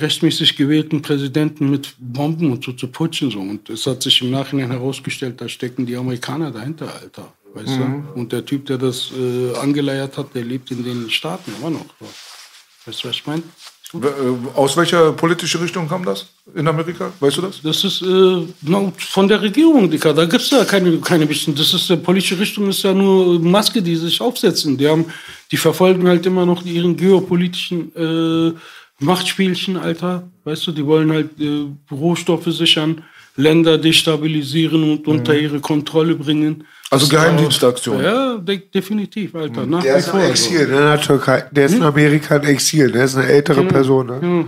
rechtmäßig 0.00 0.56
gewählten 0.56 1.02
Präsidenten 1.02 1.70
mit 1.70 1.94
Bomben 1.98 2.52
und 2.52 2.64
so 2.64 2.72
zu 2.72 2.88
putschen. 2.88 3.30
So. 3.30 3.40
Und 3.40 3.68
es 3.70 3.86
hat 3.86 4.02
sich 4.02 4.20
im 4.22 4.30
Nachhinein 4.30 4.70
herausgestellt, 4.70 5.40
da 5.40 5.48
stecken 5.48 5.86
die 5.86 5.96
Amerikaner 5.96 6.50
dahinter, 6.50 6.92
Alter. 7.00 7.32
Weißt 7.54 7.78
Mhm. 7.78 8.04
du? 8.14 8.20
Und 8.20 8.32
der 8.32 8.44
Typ, 8.44 8.66
der 8.66 8.78
das 8.78 9.10
äh, 9.18 9.56
angeleiert 9.56 10.16
hat, 10.18 10.34
der 10.34 10.44
lebt 10.44 10.70
in 10.70 10.84
den 10.84 11.08
Staaten 11.10 11.52
immer 11.58 11.70
noch. 11.70 11.86
So. 12.00 12.06
Weißt 12.84 13.02
du, 13.04 13.08
was 13.08 13.16
ich 13.16 13.26
meine? 13.26 13.42
Äh, 13.94 14.58
Aus 14.58 14.76
welcher 14.76 15.12
politischen 15.12 15.60
Richtung 15.62 15.88
kam 15.88 16.04
das 16.04 16.26
in 16.54 16.66
Amerika? 16.66 17.12
Weißt 17.20 17.36
du 17.38 17.42
das? 17.42 17.62
Das 17.62 17.84
ist 17.84 18.02
äh, 18.02 18.46
von 18.98 19.28
der 19.28 19.40
Regierung, 19.40 19.88
Dicker. 19.90 20.12
Da 20.12 20.24
gibt 20.26 20.42
es 20.42 20.50
ja 20.50 20.64
keine, 20.64 20.98
keine 20.98 21.24
bestimmte. 21.24 21.62
Das 21.62 21.72
ist, 21.72 21.88
die 21.88 21.96
politische 21.96 22.38
Richtung 22.38 22.68
ist 22.68 22.82
ja 22.82 22.92
nur 22.92 23.38
Maske, 23.40 23.80
die 23.80 23.96
sich 23.96 24.20
aufsetzen. 24.20 24.76
Die, 24.76 24.88
haben, 24.88 25.06
die 25.50 25.56
verfolgen 25.56 26.06
halt 26.08 26.26
immer 26.26 26.44
noch 26.44 26.64
ihren 26.64 26.96
geopolitischen 26.96 27.94
äh, 27.96 28.52
Machtspielchen, 29.00 29.76
Alter. 29.76 30.28
Weißt 30.44 30.66
du, 30.66 30.72
die 30.72 30.84
wollen 30.86 31.12
halt 31.12 31.30
äh, 31.40 31.66
Rohstoffe 31.90 32.46
sichern, 32.46 33.02
Länder 33.36 33.76
destabilisieren 33.78 34.82
und 34.92 35.06
unter 35.06 35.34
ihre 35.36 35.60
Kontrolle 35.60 36.14
bringen. 36.14 36.64
Also 36.90 37.08
Geheimdienstaktion. 37.08 38.02
Ja, 38.02 38.36
de 38.38 38.62
definitiv, 38.72 39.34
Alter. 39.34 39.66
Nach 39.66 39.82
Der 39.82 39.96
ist 39.96 40.08
im 40.08 40.20
Exil, 40.20 40.68
ne, 40.68 40.76
in 40.76 40.82
der 40.84 41.00
Türkei. 41.00 41.44
Der 41.50 41.66
ist 41.66 41.74
in 41.74 41.82
Amerika 41.82 42.36
in 42.36 42.44
Exil. 42.44 42.92
Der 42.92 43.04
ist 43.04 43.16
eine 43.16 43.26
ältere 43.26 43.64
Person. 43.64 44.06
Ne? 44.06 44.46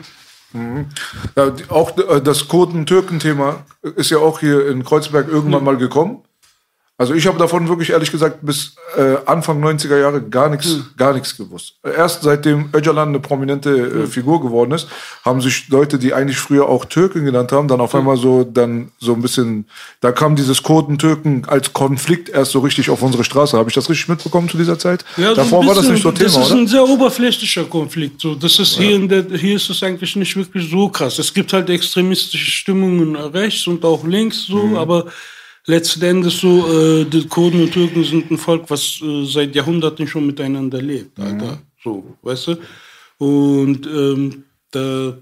Ja, 1.37 1.51
die- 1.51 1.69
auch 1.69 1.97
äh, 1.99 2.23
das 2.23 2.49
Kurden-Türken-Thema 2.49 3.67
ist 3.97 4.11
ja 4.11 4.19
auch 4.19 4.41
hier 4.41 4.69
in 4.69 4.83
Kreuzberg 4.83 5.29
irgendwann 5.29 5.63
mal 5.65 5.77
gekommen. 5.77 6.23
Also 7.01 7.15
ich 7.15 7.29
habe 7.29 7.39
davon 7.39 7.69
wirklich 7.69 7.91
ehrlich 7.91 8.11
gesagt 8.11 8.39
bis 8.43 8.75
äh, 8.97 9.19
Anfang 9.25 9.63
90er 9.65 9.97
Jahre 10.01 10.21
gar 10.21 10.49
nichts 10.49 10.79
gar 10.97 11.13
nichts 11.15 11.37
gewusst. 11.37 11.75
Erst 11.85 12.23
seitdem 12.23 12.71
Öcalan 12.75 13.11
eine 13.11 13.21
prominente 13.21 13.71
äh, 13.71 14.07
Figur 14.09 14.41
geworden 14.43 14.73
ist, 14.73 14.89
haben 15.25 15.41
sich 15.41 15.69
Leute, 15.69 16.01
die 16.01 16.13
eigentlich 16.13 16.39
früher 16.39 16.69
auch 16.69 16.85
Türken 16.87 17.25
genannt 17.25 17.53
haben, 17.53 17.69
dann 17.69 17.81
auf 17.81 17.95
einmal 17.95 18.17
so 18.17 18.43
dann 18.43 18.91
so 18.99 19.13
ein 19.15 19.23
bisschen, 19.23 19.67
da 20.01 20.11
kam 20.11 20.35
dieses 20.35 20.65
Kurden-Türken 20.65 21.45
als 21.47 21.73
Konflikt 21.73 22.31
erst 22.31 22.51
so 22.51 22.59
richtig 22.59 22.91
auf 22.91 23.01
unsere 23.01 23.23
Straße. 23.23 23.57
Habe 23.57 23.69
ich 23.71 23.77
das 23.77 23.89
richtig 23.89 24.09
mitbekommen 24.09 24.49
zu 24.49 24.57
dieser 24.57 24.77
Zeit? 24.77 25.05
Ja, 25.17 25.35
Davor 25.35 25.61
ein 25.63 25.69
war 25.69 25.77
das 25.77 25.85
bisschen- 25.89 25.95
nicht 25.95 26.03
so 26.03 26.11
Thema, 26.11 26.25
Das 26.33 26.37
ist 26.47 26.51
oder? 26.51 26.61
ein 26.63 26.67
sehr 26.67 26.85
oberflächlicher 26.89 27.65
Konflikt. 27.67 28.21
So, 28.21 28.35
das 28.35 28.59
ist 28.59 28.77
hier, 28.77 28.97
in 28.97 29.09
der, 29.09 29.25
hier 29.37 29.55
ist 29.55 29.71
es 29.71 29.81
eigentlich 29.85 30.17
nicht 30.17 30.35
wirklich 30.35 30.69
so 30.69 30.89
krass. 30.89 31.21
Es 31.21 31.33
gibt 31.33 31.53
halt 31.53 31.71
extremistische 31.71 32.51
Stimmungen 32.51 33.15
rechts 33.15 33.69
und 33.69 33.85
auch 33.85 34.03
links, 34.05 34.47
so, 34.47 34.65
Mhm. 34.65 34.77
aber 34.77 35.05
letzten 35.69 36.03
Endes 36.03 36.41
so, 36.41 36.53
äh, 36.67 37.05
die 37.05 37.27
Kurden 37.29 37.63
und 37.63 37.73
Türken 37.73 38.03
sind 38.03 38.31
ein 38.31 38.39
Volk, 38.39 38.65
was 38.69 39.01
äh, 39.03 39.25
seit 39.25 39.55
Jahrhunderten 39.55 40.07
schon 40.09 40.27
miteinander 40.27 40.83
lebt, 40.83 41.19
Alter. 41.21 41.63
So, 41.85 42.17
weißt 42.23 42.49
du? 42.49 42.57
Und 43.19 43.87
ähm, 43.87 44.45
da, 44.71 45.17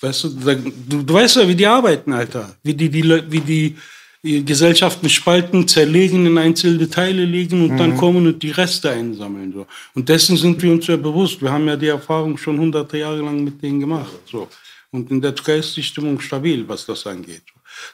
weißt 0.00 0.24
du, 0.24 0.28
da, 0.28 0.54
du, 0.54 1.02
du 1.02 1.14
weißt 1.14 1.36
ja, 1.36 1.48
wie 1.48 1.54
die 1.54 1.66
arbeiten, 1.66 2.12
Alter. 2.12 2.56
Wie 2.62 2.74
die, 2.74 2.88
die, 2.88 3.02
Le- 3.02 3.24
wie 3.28 3.40
die 3.40 3.76
die 4.20 4.44
Gesellschaften 4.44 5.08
spalten, 5.08 5.68
zerlegen, 5.68 6.26
in 6.26 6.36
einzelne 6.38 6.90
Teile 6.90 7.24
legen 7.24 7.62
und 7.62 7.78
dann 7.78 7.96
kommen 7.96 8.26
und 8.26 8.42
die 8.42 8.50
Reste 8.50 8.90
einsammeln. 8.90 9.52
So. 9.52 9.64
Und 9.94 10.08
dessen 10.08 10.36
sind 10.36 10.60
wir 10.60 10.72
uns 10.72 10.88
ja 10.88 10.96
bewusst. 10.96 11.40
Wir 11.40 11.52
haben 11.52 11.68
ja 11.68 11.76
die 11.76 11.86
Erfahrung 11.86 12.36
schon 12.36 12.58
hunderte 12.58 12.98
Jahre 12.98 13.22
lang 13.22 13.44
mit 13.44 13.62
denen 13.62 13.78
gemacht. 13.78 14.10
So. 14.28 14.48
Und 14.90 15.08
in 15.12 15.20
der 15.20 15.32
Türkei 15.36 15.58
ist 15.58 15.76
die 15.76 15.84
Stimmung 15.84 16.18
stabil, 16.18 16.66
was 16.66 16.84
das 16.84 17.06
angeht. 17.06 17.42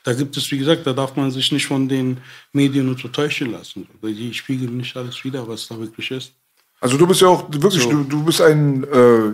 Da 0.02 0.12
gibt 0.12 0.36
es, 0.36 0.50
wie 0.50 0.58
gesagt, 0.58 0.86
da 0.86 0.92
darf 0.92 1.16
man 1.16 1.30
sich 1.30 1.50
nicht 1.52 1.66
von 1.66 1.88
den 1.88 2.18
Medien 2.52 2.88
und 2.88 2.98
so 3.00 3.08
täuschen 3.08 3.52
lassen. 3.52 3.86
Die 4.02 4.34
spiegeln 4.34 4.76
nicht 4.76 4.96
alles 4.96 5.24
wieder, 5.24 5.46
was 5.46 5.66
da 5.68 5.78
wirklich 5.78 6.10
ist. 6.10 6.32
Also 6.80 6.98
du 6.98 7.06
bist 7.06 7.20
ja 7.20 7.28
auch 7.28 7.46
wirklich, 7.50 7.82
So. 7.82 7.90
du, 7.90 8.04
du 8.04 8.24
bist 8.24 8.40
ein, 8.40 8.84
äh, 8.84 9.32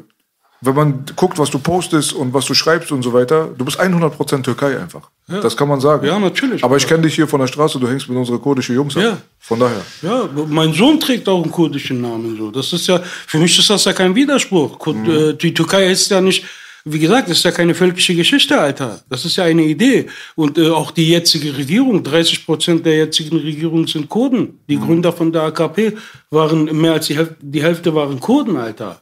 wenn 0.62 0.74
man 0.74 1.04
guckt, 1.16 1.38
was 1.38 1.50
du 1.50 1.58
postest 1.58 2.12
und 2.12 2.34
was 2.34 2.44
du 2.44 2.54
schreibst 2.54 2.92
und 2.92 3.02
so 3.02 3.12
weiter, 3.12 3.48
du 3.56 3.64
bist 3.64 3.80
100% 3.80 4.42
Türkei 4.42 4.78
einfach. 4.78 5.10
Das 5.26 5.56
kann 5.56 5.68
man 5.68 5.80
sagen. 5.80 6.06
Ja, 6.06 6.18
natürlich. 6.18 6.62
Aber 6.64 6.76
ich 6.76 6.86
kenne 6.86 7.02
dich 7.02 7.14
hier 7.14 7.26
von 7.28 7.40
der 7.40 7.46
Straße, 7.46 7.78
du 7.78 7.88
hängst 7.88 8.08
mit 8.08 8.18
unseren 8.18 8.40
kurdischen 8.42 8.74
Jungs 8.74 8.96
ab. 8.96 9.02
Ja. 9.02 9.18
Von 9.38 9.60
daher. 9.60 9.80
Ja, 10.02 10.28
mein 10.48 10.72
Sohn 10.74 10.98
trägt 10.98 11.28
auch 11.28 11.42
einen 11.42 11.52
kurdischen 11.52 12.00
Namen. 12.00 12.36
So. 12.36 12.50
Das 12.50 12.72
ist 12.72 12.86
ja, 12.88 13.00
für 13.26 13.38
mich 13.38 13.56
ist 13.58 13.70
das 13.70 13.84
ja 13.84 13.92
kein 13.92 14.14
Widerspruch. 14.14 14.84
Mhm. 14.86 15.10
äh, 15.10 15.32
Die 15.34 15.54
Türkei 15.54 15.86
ist 15.90 16.10
ja 16.10 16.20
nicht, 16.20 16.44
wie 16.84 16.98
gesagt, 16.98 17.28
das 17.28 17.38
ist 17.38 17.44
ja 17.44 17.50
keine 17.50 17.74
völkische 17.74 18.14
Geschichte, 18.14 18.58
Alter. 18.60 19.00
Das 19.08 19.24
ist 19.24 19.36
ja 19.36 19.44
eine 19.44 19.62
Idee. 19.64 20.06
Und 20.34 20.58
äh, 20.58 20.68
auch 20.70 20.90
die 20.90 21.08
jetzige 21.08 21.56
Regierung, 21.56 22.02
30 22.02 22.46
Prozent 22.46 22.86
der 22.86 22.96
jetzigen 22.96 23.36
Regierung 23.38 23.86
sind 23.86 24.08
Kurden. 24.08 24.60
Die 24.68 24.76
Mhm. 24.76 24.86
Gründer 24.86 25.12
von 25.12 25.32
der 25.32 25.42
AKP 25.42 25.96
waren, 26.30 26.64
mehr 26.80 26.92
als 26.94 27.06
die 27.06 27.16
Hälfte, 27.16 27.36
die 27.40 27.62
Hälfte 27.62 27.94
waren 27.94 28.18
Kurden, 28.20 28.56
Alter. 28.56 29.00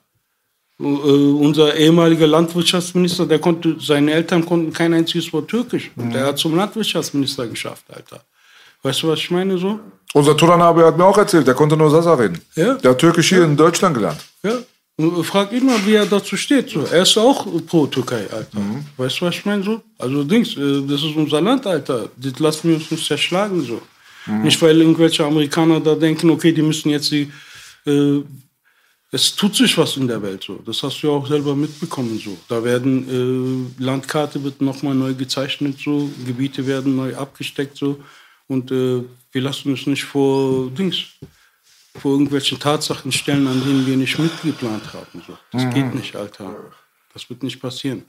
Äh, 0.80 0.84
unser 0.84 1.74
ehemaliger 1.76 2.26
Landwirtschaftsminister, 2.26 3.26
der 3.26 3.38
konnte, 3.38 3.76
seine 3.80 4.12
Eltern 4.12 4.44
konnten 4.46 4.72
kein 4.72 4.94
einziges 4.94 5.32
Wort 5.32 5.48
Türkisch. 5.48 5.90
Und 5.96 6.12
der 6.14 6.26
hat 6.26 6.38
zum 6.38 6.56
Landwirtschaftsminister 6.56 7.46
geschafft, 7.46 7.84
Alter. 7.92 8.20
Weißt 8.82 9.02
du, 9.02 9.08
was 9.08 9.18
ich 9.18 9.30
meine 9.30 9.58
so? 9.58 9.80
Unser 10.14 10.36
Turan 10.36 10.62
Abi 10.62 10.80
hat 10.82 10.96
mir 10.96 11.04
auch 11.04 11.18
erzählt, 11.18 11.46
der 11.46 11.54
konnte 11.54 11.76
nur 11.76 11.90
Sasa 11.90 12.14
reden. 12.14 12.40
Ja. 12.54 12.74
Der 12.74 12.92
hat 12.92 12.98
Türkisch 12.98 13.28
hier 13.28 13.42
in 13.44 13.56
Deutschland 13.56 13.94
gelernt. 13.94 14.20
Ja. 14.44 14.52
Frag 15.22 15.52
ihn 15.52 15.66
mal, 15.66 15.78
wie 15.86 15.94
er 15.94 16.06
dazu 16.06 16.36
steht. 16.36 16.70
So. 16.70 16.80
Er 16.80 17.02
ist 17.02 17.16
auch 17.16 17.46
pro 17.66 17.86
Türkei, 17.86 18.26
Alter. 18.30 18.58
Weißt 18.96 19.20
du, 19.20 19.26
was 19.26 19.36
ich 19.36 19.44
meine? 19.44 19.62
So? 19.62 19.80
Also, 19.96 20.24
Dings, 20.24 20.56
äh, 20.56 20.82
das 20.82 21.02
ist 21.04 21.14
unser 21.14 21.40
Land, 21.40 21.66
Alter. 21.66 22.10
Das 22.16 22.38
lassen 22.40 22.68
wir 22.68 22.76
uns 22.76 22.90
nicht 22.90 23.06
zerschlagen. 23.06 23.62
So. 23.62 23.80
Nicht, 24.42 24.60
weil 24.60 24.80
irgendwelche 24.80 25.24
Amerikaner 25.24 25.80
da 25.80 25.94
denken, 25.94 26.30
okay, 26.30 26.52
die 26.52 26.62
müssen 26.62 26.90
jetzt 26.90 27.10
die. 27.10 27.30
Äh, 27.86 28.22
es 29.10 29.34
tut 29.34 29.56
sich 29.56 29.76
was 29.78 29.96
in 29.96 30.06
der 30.06 30.20
Welt 30.20 30.44
so. 30.44 30.60
Das 30.66 30.82
hast 30.82 31.00
du 31.00 31.06
ja 31.06 31.12
auch 31.14 31.26
selber 31.26 31.56
mitbekommen 31.56 32.20
so. 32.22 32.36
Da 32.46 32.62
werden 32.62 33.70
äh, 33.78 33.82
Landkarte 33.82 34.42
wird 34.44 34.60
nochmal 34.60 34.94
neu 34.94 35.14
gezeichnet 35.14 35.78
so, 35.82 36.10
Gebiete 36.26 36.66
werden 36.66 36.94
neu 36.94 37.16
abgesteckt 37.16 37.78
so 37.78 37.98
und 38.48 38.70
äh, 38.70 39.02
wir 39.32 39.40
lassen 39.40 39.70
uns 39.70 39.86
nicht 39.86 40.04
vor 40.04 40.70
Dings 40.70 41.04
vor 41.96 42.12
irgendwelchen 42.12 42.58
Tatsachen 42.58 43.12
stellen, 43.12 43.46
an 43.46 43.60
denen 43.60 43.86
wir 43.86 43.96
nicht 43.96 44.18
mitgeplant 44.18 44.92
haben. 44.92 45.22
So. 45.26 45.36
Das 45.52 45.74
geht 45.74 45.94
nicht, 45.94 46.14
Alter. 46.16 46.54
Das 47.12 47.28
wird 47.28 47.42
nicht 47.42 47.60
passieren. 47.60 48.04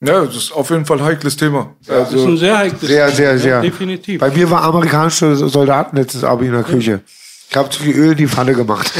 Ja, 0.00 0.24
das 0.24 0.36
ist 0.36 0.52
auf 0.52 0.70
jeden 0.70 0.86
Fall 0.86 0.98
ein 0.98 1.04
heikles 1.04 1.36
Thema. 1.36 1.74
Das 1.84 2.12
ist 2.12 2.24
ein 2.24 2.36
sehr 2.36 2.56
heikles 2.56 2.82
Sehr, 2.82 3.06
Thema, 3.06 3.16
sehr, 3.16 3.32
ja, 3.32 3.38
sehr. 3.38 3.60
Definitiv. 3.62 4.20
Bei 4.20 4.30
mir 4.30 4.48
waren 4.50 4.64
amerikanische 4.64 5.34
Soldaten 5.34 5.96
letztes 5.96 6.22
Abi 6.22 6.46
in 6.46 6.52
der 6.52 6.62
Küche. 6.62 7.00
Ich 7.50 7.56
habe 7.56 7.70
zu 7.70 7.82
viel 7.82 7.96
Öl 7.96 8.12
in 8.12 8.18
die 8.18 8.28
Pfanne 8.28 8.54
gemacht. 8.54 8.92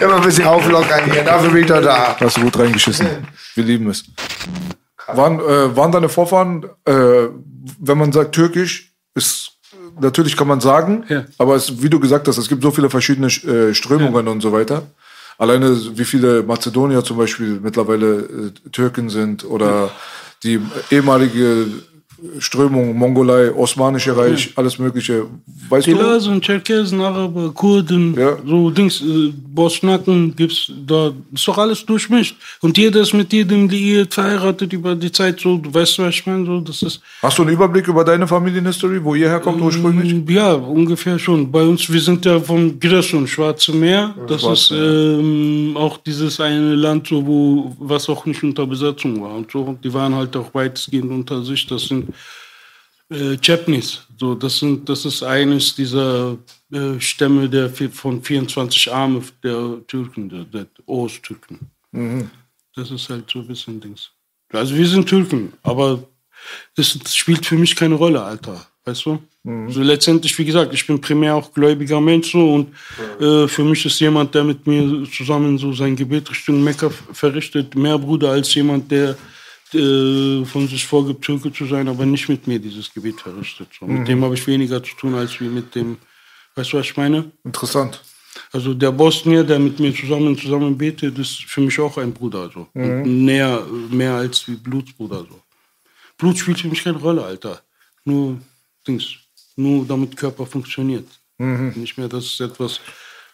Immer 0.00 0.16
ein 0.16 0.22
bisschen 0.22 0.44
auflockern 0.44 1.10
hier, 1.10 1.24
dafür 1.24 1.50
bin 1.50 1.62
ich 1.62 1.66
doch 1.66 1.82
da. 1.82 2.14
Hast 2.20 2.36
du 2.36 2.42
gut 2.42 2.58
reingeschissen. 2.58 3.08
Wir 3.54 3.64
lieben 3.64 3.88
es. 3.88 4.04
Waren, 5.06 5.40
äh, 5.40 5.74
waren 5.74 5.90
deine 5.90 6.08
Vorfahren, 6.08 6.64
äh, 6.84 7.28
wenn 7.80 7.98
man 7.98 8.12
sagt 8.12 8.34
Türkisch, 8.34 8.92
ist 9.14 9.53
natürlich 10.00 10.36
kann 10.36 10.48
man 10.48 10.60
sagen, 10.60 11.04
Ja. 11.08 11.24
aber 11.38 11.56
es, 11.56 11.82
wie 11.82 11.90
du 11.90 12.00
gesagt 12.00 12.28
hast, 12.28 12.38
es 12.38 12.48
gibt 12.48 12.62
so 12.62 12.70
viele 12.70 12.90
verschiedene 12.90 13.26
äh, 13.28 13.74
Strömungen 13.74 14.28
und 14.28 14.40
so 14.40 14.52
weiter. 14.52 14.82
Alleine 15.38 15.76
wie 15.96 16.04
viele 16.04 16.42
Mazedonier 16.42 17.02
zum 17.02 17.16
Beispiel 17.16 17.58
mittlerweile 17.62 18.52
äh, 18.66 18.68
Türken 18.70 19.08
sind 19.10 19.44
oder 19.44 19.90
die 20.42 20.60
ehemalige 20.90 21.66
Strömung 22.38 22.96
Mongolei, 22.96 23.52
Osmanische 23.54 24.16
Reich, 24.16 24.52
alles 24.56 24.78
Mögliche. 24.78 25.26
Weißt 25.68 25.86
Die 25.86 25.92
du? 25.94 26.40
Tscherkesen, 26.40 27.00
Araber, 27.00 27.50
Kurden, 27.52 28.14
Ja. 28.14 28.36
so 28.46 28.70
Dings, 28.70 29.00
äh, 29.02 29.32
Bosnaken 29.54 30.34
gibt's 30.34 30.70
da, 30.86 31.12
ist 31.32 31.46
doch 31.46 31.58
alles 31.58 31.84
durchmischt. 31.84 32.36
Und 32.60 32.76
jeder 32.78 33.00
ist 33.00 33.12
mit 33.14 33.32
jedem 33.32 33.68
liiert, 33.68 34.14
verheiratet 34.14 34.72
über 34.72 34.94
die 34.94 35.12
Zeit 35.12 35.40
so, 35.40 35.58
du 35.58 35.72
weißt, 35.72 35.98
was 35.98 36.14
ich 36.14 36.26
meine, 36.26 36.44
so, 36.46 36.60
das 36.60 36.82
ist, 36.82 37.00
Hast 37.22 37.38
du 37.38 37.42
einen 37.42 37.52
Überblick 37.52 37.86
über 37.88 38.04
deine 38.04 38.26
Familienhistory, 38.26 39.02
wo 39.02 39.14
ihr 39.14 39.28
herkommt 39.28 39.60
ursprünglich? 39.60 40.14
Ja, 40.28 40.52
ungefähr 40.54 41.18
schon. 41.18 41.50
Bei 41.50 41.62
uns, 41.62 41.90
wir 41.90 42.00
sind 42.00 42.24
ja 42.24 42.40
vom 42.40 42.78
Giresun, 42.78 43.26
Schwarze 43.26 43.72
Meer. 43.72 44.14
Das 44.26 44.42
ist 44.44 44.70
ähm, 44.70 45.72
auch 45.76 45.98
dieses 45.98 46.40
eine 46.40 46.74
Land, 46.74 47.08
so, 47.08 47.26
wo, 47.26 47.76
was 47.78 48.08
auch 48.08 48.24
nicht 48.26 48.42
unter 48.42 48.66
Besatzung 48.66 49.20
war. 49.22 49.34
Und 49.34 49.50
so, 49.50 49.76
die 49.82 49.92
waren 49.92 50.14
halt 50.14 50.36
auch 50.36 50.52
weitestgehend 50.54 51.10
unter 51.10 51.42
sich. 51.42 51.66
Das 51.66 51.84
sind 51.86 52.13
äh, 53.10 53.36
Chepnis. 53.36 54.06
So, 54.18 54.34
das, 54.34 54.58
sind, 54.58 54.88
das 54.88 55.04
ist 55.04 55.22
eines 55.22 55.74
dieser 55.74 56.38
äh, 56.72 56.98
Stämme 56.98 57.48
der, 57.48 57.70
von 57.70 58.22
24 58.22 58.92
Arme 58.92 59.22
der 59.42 59.80
Türken, 59.86 60.28
der, 60.28 60.44
der 60.44 60.66
Osttürken. 60.86 61.58
Das 62.74 62.90
ist 62.90 63.08
halt 63.08 63.30
so 63.30 63.40
ein 63.40 63.46
bisschen 63.46 63.80
Dings. 63.80 64.10
Also 64.52 64.74
wir 64.74 64.86
sind 64.86 65.08
Türken, 65.08 65.52
aber 65.62 66.04
das 66.76 66.98
spielt 67.14 67.46
für 67.46 67.56
mich 67.56 67.74
keine 67.74 67.94
Rolle, 67.94 68.22
Alter. 68.22 68.66
Weißt 68.84 69.06
du? 69.06 69.18
So 69.68 69.82
letztendlich, 69.82 70.38
wie 70.38 70.44
gesagt, 70.44 70.72
ich 70.72 70.86
bin 70.86 71.00
primär 71.00 71.34
auch 71.34 71.52
gläubiger 71.52 72.00
Mensch 72.00 72.32
so 72.32 72.54
und 72.54 72.68
äh, 73.20 73.46
für 73.46 73.62
mich 73.62 73.84
ist 73.84 74.00
jemand, 74.00 74.34
der 74.34 74.42
mit 74.42 74.66
mir 74.66 75.06
zusammen 75.10 75.58
so 75.58 75.72
sein 75.74 75.96
Gebet 75.96 76.30
Richtung 76.30 76.64
Mekka 76.64 76.88
verrichtet, 77.12 77.74
mehr 77.74 77.98
Bruder 77.98 78.30
als 78.30 78.54
jemand, 78.54 78.90
der 78.90 79.16
äh, 79.74 80.44
von 80.44 80.68
sich 80.68 80.86
vorgibt, 80.86 81.24
Türke 81.24 81.52
zu 81.52 81.66
sein, 81.66 81.88
aber 81.88 82.06
nicht 82.06 82.28
mit 82.28 82.46
mir 82.46 82.58
dieses 82.58 82.92
Gebet 82.92 83.20
verrichtet. 83.20 83.68
So. 83.78 83.86
Mit 83.86 84.08
dem 84.08 84.22
habe 84.24 84.34
ich 84.34 84.46
weniger 84.46 84.82
zu 84.82 84.94
tun 84.96 85.14
als 85.14 85.40
wie 85.40 85.48
mit 85.48 85.74
dem, 85.74 85.98
weißt 86.54 86.72
du, 86.72 86.78
was 86.78 86.86
ich 86.86 86.96
meine? 86.96 87.30
Interessant. 87.44 88.02
Also 88.52 88.74
der 88.74 88.92
Bosnier, 88.92 89.44
der 89.44 89.58
mit 89.58 89.78
mir 89.78 89.94
zusammen 89.94 90.36
zusammen 90.36 90.76
betet, 90.76 91.18
ist 91.18 91.44
für 91.44 91.60
mich 91.60 91.78
auch 91.78 91.96
ein 91.98 92.12
Bruder. 92.12 92.50
So. 92.52 92.66
Und 92.74 93.24
näher, 93.24 93.64
mehr 93.90 94.14
als 94.14 94.46
wie 94.48 94.56
Blutsbruder. 94.56 95.20
So. 95.28 95.40
Blut 96.18 96.38
spielt 96.38 96.60
für 96.60 96.68
mich 96.68 96.82
keine 96.82 96.98
Rolle, 96.98 97.24
Alter. 97.24 97.60
Nur 98.04 98.40
Dings. 98.86 99.06
Nur 99.56 99.86
damit 99.86 100.16
Körper 100.16 100.46
funktioniert. 100.46 101.06
Nicht 101.38 101.98
mehr, 101.98 102.08
das 102.08 102.24
ist 102.24 102.40
etwas 102.40 102.80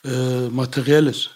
äh, 0.05 0.49
Materielles. 0.49 1.31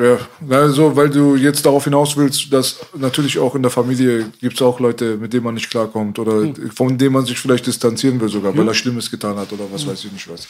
Ja, 0.00 0.18
also, 0.48 0.96
weil 0.96 1.10
du 1.10 1.36
jetzt 1.36 1.66
darauf 1.66 1.84
hinaus 1.84 2.16
willst, 2.16 2.50
dass 2.52 2.78
natürlich 2.96 3.38
auch 3.38 3.54
in 3.54 3.60
der 3.62 3.70
Familie 3.70 4.30
gibt 4.40 4.54
es 4.54 4.62
auch 4.62 4.80
Leute, 4.80 5.18
mit 5.18 5.32
denen 5.34 5.44
man 5.44 5.54
nicht 5.54 5.68
klarkommt 5.68 6.18
oder 6.18 6.54
von 6.74 6.96
denen 6.96 7.12
man 7.12 7.26
sich 7.26 7.38
vielleicht 7.38 7.66
distanzieren 7.66 8.18
will 8.18 8.30
sogar, 8.30 8.56
weil 8.56 8.66
er 8.66 8.74
Schlimmes 8.74 9.10
getan 9.10 9.36
hat 9.36 9.52
oder 9.52 9.64
was 9.70 9.86
weiß 9.86 10.04
ich 10.04 10.12
nicht 10.12 10.30
was. 10.30 10.48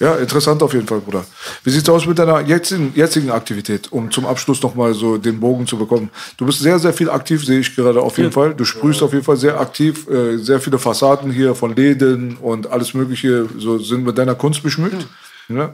Ja, 0.00 0.14
interessant 0.14 0.62
auf 0.62 0.72
jeden 0.74 0.86
Fall, 0.86 1.00
Bruder. 1.00 1.24
Wie 1.64 1.70
sieht's 1.70 1.88
aus 1.88 2.06
mit 2.06 2.20
deiner 2.20 2.40
jetzigen, 2.40 2.92
jetzigen 2.94 3.30
Aktivität, 3.32 3.90
um 3.90 4.12
zum 4.12 4.26
Abschluss 4.26 4.62
nochmal 4.62 4.94
so 4.94 5.18
den 5.18 5.40
Bogen 5.40 5.66
zu 5.66 5.76
bekommen? 5.76 6.10
Du 6.36 6.46
bist 6.46 6.60
sehr, 6.60 6.78
sehr 6.78 6.92
viel 6.92 7.10
aktiv, 7.10 7.44
sehe 7.44 7.58
ich 7.58 7.74
gerade 7.74 8.00
auf 8.00 8.16
jeden 8.16 8.30
Fall. 8.30 8.54
Du 8.54 8.64
sprühst 8.64 9.02
auf 9.02 9.12
jeden 9.12 9.24
Fall 9.24 9.36
sehr 9.36 9.58
aktiv, 9.58 10.06
äh, 10.08 10.36
sehr 10.36 10.60
viele 10.60 10.78
Fassaden 10.78 11.32
hier 11.32 11.56
von 11.56 11.74
Läden 11.74 12.36
und 12.36 12.68
alles 12.68 12.94
Mögliche 12.94 13.48
so 13.58 13.78
sind 13.78 14.04
mit 14.04 14.16
deiner 14.16 14.36
Kunst 14.36 14.62
beschmückt. 14.62 15.02
Ja. 15.02 15.08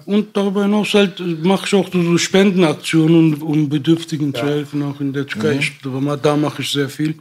Und 0.07 0.37
darüber 0.37 0.63
hinaus 0.63 0.95
halt 0.95 1.21
mache 1.43 1.67
ich 1.67 1.75
auch 1.75 1.91
so 1.93 2.17
Spendenaktionen, 2.19 3.35
um 3.43 3.69
Bedürftigen 3.69 4.33
zu 4.33 4.43
helfen, 4.47 4.83
auch 4.83 5.01
in 5.01 5.13
der 5.13 5.27
Türkei. 5.27 5.59
Ich, 5.59 5.73
da 6.23 6.37
mache 6.37 6.63
ich 6.63 6.71
sehr 6.71 6.89
viel. 6.89 7.17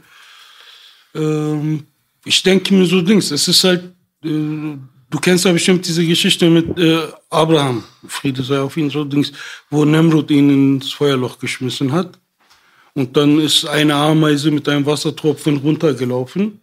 Ähm, 1.14 1.84
ich 2.24 2.42
denke 2.42 2.74
mir 2.74 2.86
so 2.86 3.00
Dings, 3.02 3.30
es 3.32 3.48
ist 3.48 3.64
halt, 3.64 3.82
äh, 4.24 4.28
du 4.28 5.18
kennst 5.20 5.44
ja 5.44 5.52
bestimmt 5.52 5.86
diese 5.86 6.06
Geschichte 6.06 6.48
mit 6.48 6.78
äh, 6.78 7.08
Abraham, 7.28 7.82
Friede 8.06 8.42
sei 8.42 8.60
auf 8.60 8.76
ihn, 8.76 8.88
so 8.88 9.04
Dings, 9.04 9.32
wo 9.68 9.84
Nemrut 9.84 10.30
ihn 10.30 10.76
ins 10.76 10.92
Feuerloch 10.92 11.38
geschmissen 11.38 11.90
hat. 11.92 12.18
Und 12.94 13.16
dann 13.16 13.40
ist 13.40 13.66
eine 13.66 13.94
Ameise 13.96 14.52
mit 14.52 14.68
einem 14.68 14.86
Wassertropfen 14.86 15.56
runtergelaufen. 15.56 16.60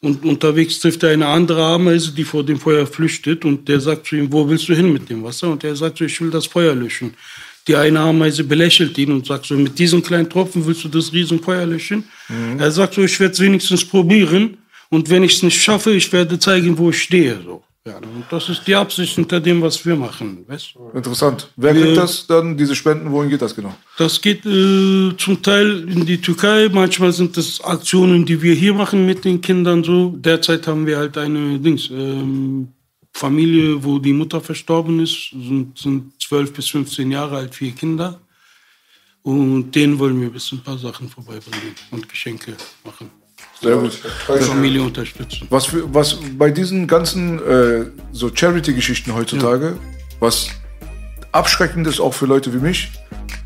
Und 0.00 0.24
unterwegs 0.24 0.78
trifft 0.78 1.02
er 1.02 1.10
eine 1.10 1.26
andere 1.26 1.64
Ameise, 1.64 2.12
die 2.12 2.22
vor 2.24 2.44
dem 2.44 2.60
Feuer 2.60 2.86
flüchtet. 2.86 3.44
Und 3.44 3.68
der 3.68 3.80
sagt 3.80 4.06
zu 4.06 4.16
ihm, 4.16 4.32
wo 4.32 4.48
willst 4.48 4.68
du 4.68 4.74
hin 4.74 4.92
mit 4.92 5.10
dem 5.10 5.24
Wasser? 5.24 5.50
Und 5.50 5.64
er 5.64 5.74
sagt 5.74 5.98
so, 5.98 6.04
ich 6.04 6.20
will 6.20 6.30
das 6.30 6.46
Feuer 6.46 6.74
löschen. 6.74 7.14
Die 7.66 7.74
eine 7.76 8.00
Ameise 8.00 8.44
belächelt 8.44 8.96
ihn 8.96 9.12
und 9.12 9.26
sagt 9.26 9.46
so, 9.46 9.54
mit 9.54 9.78
diesem 9.78 10.02
kleinen 10.02 10.30
Tropfen 10.30 10.64
willst 10.64 10.84
du 10.84 10.88
das 10.88 11.12
Riesenfeuer 11.12 11.66
löschen? 11.66 12.04
Er 12.58 12.70
sagt 12.70 12.94
so, 12.94 13.02
ich 13.02 13.18
werde 13.20 13.32
es 13.34 13.40
wenigstens 13.40 13.84
probieren. 13.84 14.58
Und 14.88 15.10
wenn 15.10 15.22
ich 15.24 15.34
es 15.34 15.42
nicht 15.42 15.60
schaffe, 15.60 15.92
ich 15.92 16.10
werde 16.12 16.38
zeigen, 16.38 16.78
wo 16.78 16.90
ich 16.90 17.02
stehe. 17.02 17.38
So. 17.44 17.62
Ja, 17.86 17.96
und 17.98 18.24
das 18.30 18.48
ist 18.50 18.66
die 18.66 18.74
Absicht 18.74 19.14
hinter 19.14 19.40
dem, 19.40 19.62
was 19.62 19.84
wir 19.86 19.96
machen. 19.96 20.44
Weißt? 20.46 20.74
Interessant. 20.94 21.48
Wer 21.56 21.74
Wir- 21.74 21.82
kriegt 21.84 21.96
das 21.96 22.26
dann, 22.26 22.56
diese 22.56 22.74
Spenden? 22.74 23.10
Wohin 23.12 23.30
geht 23.30 23.40
das 23.40 23.54
genau? 23.54 23.74
Das 23.96 24.20
geht 24.20 24.44
äh, 24.44 25.16
zum 25.16 25.42
Teil 25.42 25.88
in 25.88 26.04
die 26.04 26.20
Türkei, 26.20 26.68
manchmal 26.70 27.12
sind 27.12 27.36
das 27.36 27.60
Aktionen, 27.62 28.26
die 28.26 28.42
wir 28.42 28.52
hier 28.54 28.74
machen 28.74 29.06
mit 29.06 29.24
den 29.24 29.40
Kindern 29.40 29.82
so. 29.84 30.10
Derzeit 30.16 30.66
haben 30.66 30.86
wir 30.86 30.98
halt 30.98 31.16
eine 31.16 31.58
Dings, 31.58 31.88
ähm, 31.90 32.68
Familie, 33.14 33.82
wo 33.82 33.98
die 33.98 34.12
Mutter 34.12 34.40
verstorben 34.40 35.00
ist, 35.00 35.30
sind, 35.30 35.78
sind 35.78 36.12
12 36.22 36.52
bis 36.52 36.68
15 36.68 37.10
Jahre 37.10 37.36
alt, 37.38 37.54
vier 37.54 37.72
Kinder. 37.72 38.20
Und 39.22 39.72
denen 39.74 39.98
wollen 39.98 40.20
wir 40.20 40.28
ein 40.28 40.32
bisschen 40.32 40.58
ein 40.58 40.64
paar 40.64 40.78
Sachen 40.78 41.08
vorbeibringen 41.08 41.74
und 41.90 42.08
Geschenke 42.08 42.54
machen. 42.84 43.10
Sehr 43.60 43.76
gut. 43.76 43.98
Die 44.28 44.44
Familie 44.44 44.82
unterstützen. 44.82 45.46
Was, 45.50 45.66
für, 45.66 45.92
was 45.92 46.18
bei 46.38 46.50
diesen 46.50 46.86
ganzen 46.86 47.38
äh, 47.44 47.86
so 48.12 48.30
Charity-Geschichten 48.32 49.14
heutzutage, 49.14 49.76
was 50.20 50.48
abschreckend 51.32 51.86
ist 51.86 52.00
auch 52.00 52.14
für 52.14 52.26
Leute 52.26 52.52
wie 52.54 52.58
mich, 52.58 52.90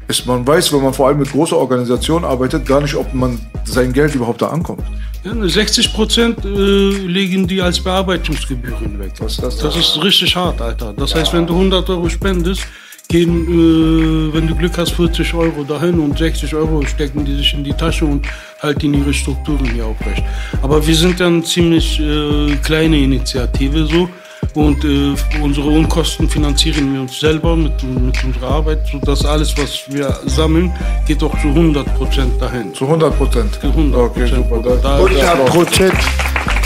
ist, 0.09 0.27
man 0.27 0.47
weiß, 0.47 0.73
wenn 0.73 0.83
man 0.83 0.93
vor 0.93 1.09
allem 1.09 1.19
mit 1.19 1.31
großer 1.31 1.57
Organisation 1.57 2.25
arbeitet, 2.25 2.67
gar 2.67 2.81
nicht, 2.81 2.95
ob 2.95 3.15
man 3.15 3.41
sein 3.65 3.93
Geld 3.93 4.15
überhaupt 4.15 4.43
da 4.43 4.49
ankommt. 4.49 4.83
Ja, 5.25 5.33
ne, 5.33 5.49
60 5.49 5.93
Prozent 5.95 6.45
äh, 6.45 6.49
legen 6.49 7.47
die 7.47 7.63
als 7.63 7.81
Bearbeitungsgebühren 7.81 8.99
weg. 8.99 9.13
Das 9.19 9.37
Das 9.37 9.59
denn? 9.59 9.71
ist 9.71 10.03
richtig 10.03 10.35
hart, 10.35 10.61
Alter. 10.61 10.93
Das 10.93 11.15
heißt, 11.15 11.33
wenn 11.33 11.47
du 11.47 11.55
100 11.55 11.89
Euro 11.91 12.09
spendest, 12.09 12.67
gehen, 13.13 13.47
äh, 13.47 14.35
wenn 14.35 14.47
du 14.49 14.55
Glück 14.57 14.77
hast, 14.79 14.93
40 14.93 15.35
Euro 15.35 15.63
dahin 15.65 16.01
und 16.01 16.19
60 16.19 16.55
Euro 16.55 16.83
stecken 16.87 17.25
die 17.25 17.37
sich 17.37 17.53
in 17.55 17.63
die 17.63 17.75
Tasche 17.75 18.05
und 18.07 18.27
halten 18.61 18.95
ihre 18.95 19.13
Strukturen 19.13 19.67
hier 19.73 19.87
aufrecht. 19.87 20.25
Aber 20.63 20.85
wir 20.87 20.95
sind 20.95 21.21
eine 21.21 21.43
ziemlich 21.43 22.01
äh, 22.01 22.57
kleine 22.65 22.97
Initiative 22.99 23.87
so. 23.87 24.09
Und 24.55 24.85
äh, 24.85 25.15
unsere 25.41 25.69
Unkosten 25.69 26.29
finanzieren 26.29 26.93
wir 26.93 27.01
uns 27.03 27.19
selber 27.21 27.57
mit, 27.57 27.73
mit 27.85 28.23
unserer 28.25 28.49
Arbeit. 28.49 28.81
sodass 28.91 29.25
alles, 29.25 29.57
was 29.57 29.85
wir 29.89 30.19
sammeln, 30.27 30.71
geht 31.07 31.23
auch 31.23 31.39
zu 31.41 31.49
100 31.49 31.95
Prozent 31.97 32.33
dahin. 32.41 32.75
Zu 32.75 32.85
100 32.85 33.17
Prozent. 33.17 33.55
Zu 33.61 33.69
100 33.69 34.01
Okay, 34.01 34.27
super. 34.27 34.79
Da- 34.83 34.97
100 34.97 35.47
Prozent. 35.47 35.95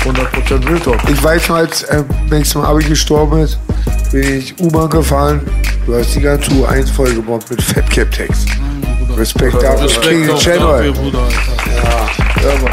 100 0.07 0.33
Prozent 0.33 0.69
Wildtalk. 0.69 1.01
Ich 1.11 1.23
weiß 1.23 1.49
noch, 1.49 1.57
als 1.57 1.85
ähm, 1.91 2.05
nächstes 2.31 2.55
Mal 2.55 2.66
Abi 2.66 2.85
gestorben 2.85 3.41
ist, 3.41 3.59
bin 4.12 4.39
ich 4.39 4.59
U-Bahn 4.61 4.89
gefahren. 4.89 5.41
Du 5.85 5.95
hast 5.95 6.15
die 6.15 6.20
ganze 6.20 6.51
U1-Folge 6.53 7.16
gebombt 7.16 7.51
mit 7.51 7.61
Fatcap-Text. 7.61 8.49
Respekt 9.16 9.55
dafür. 9.55 9.85
Respekt 9.85 10.27
King 10.27 10.37
Channel. 10.37 10.66
Alter. 10.66 10.87
Ja, 10.95 12.62
Mann. 12.62 12.73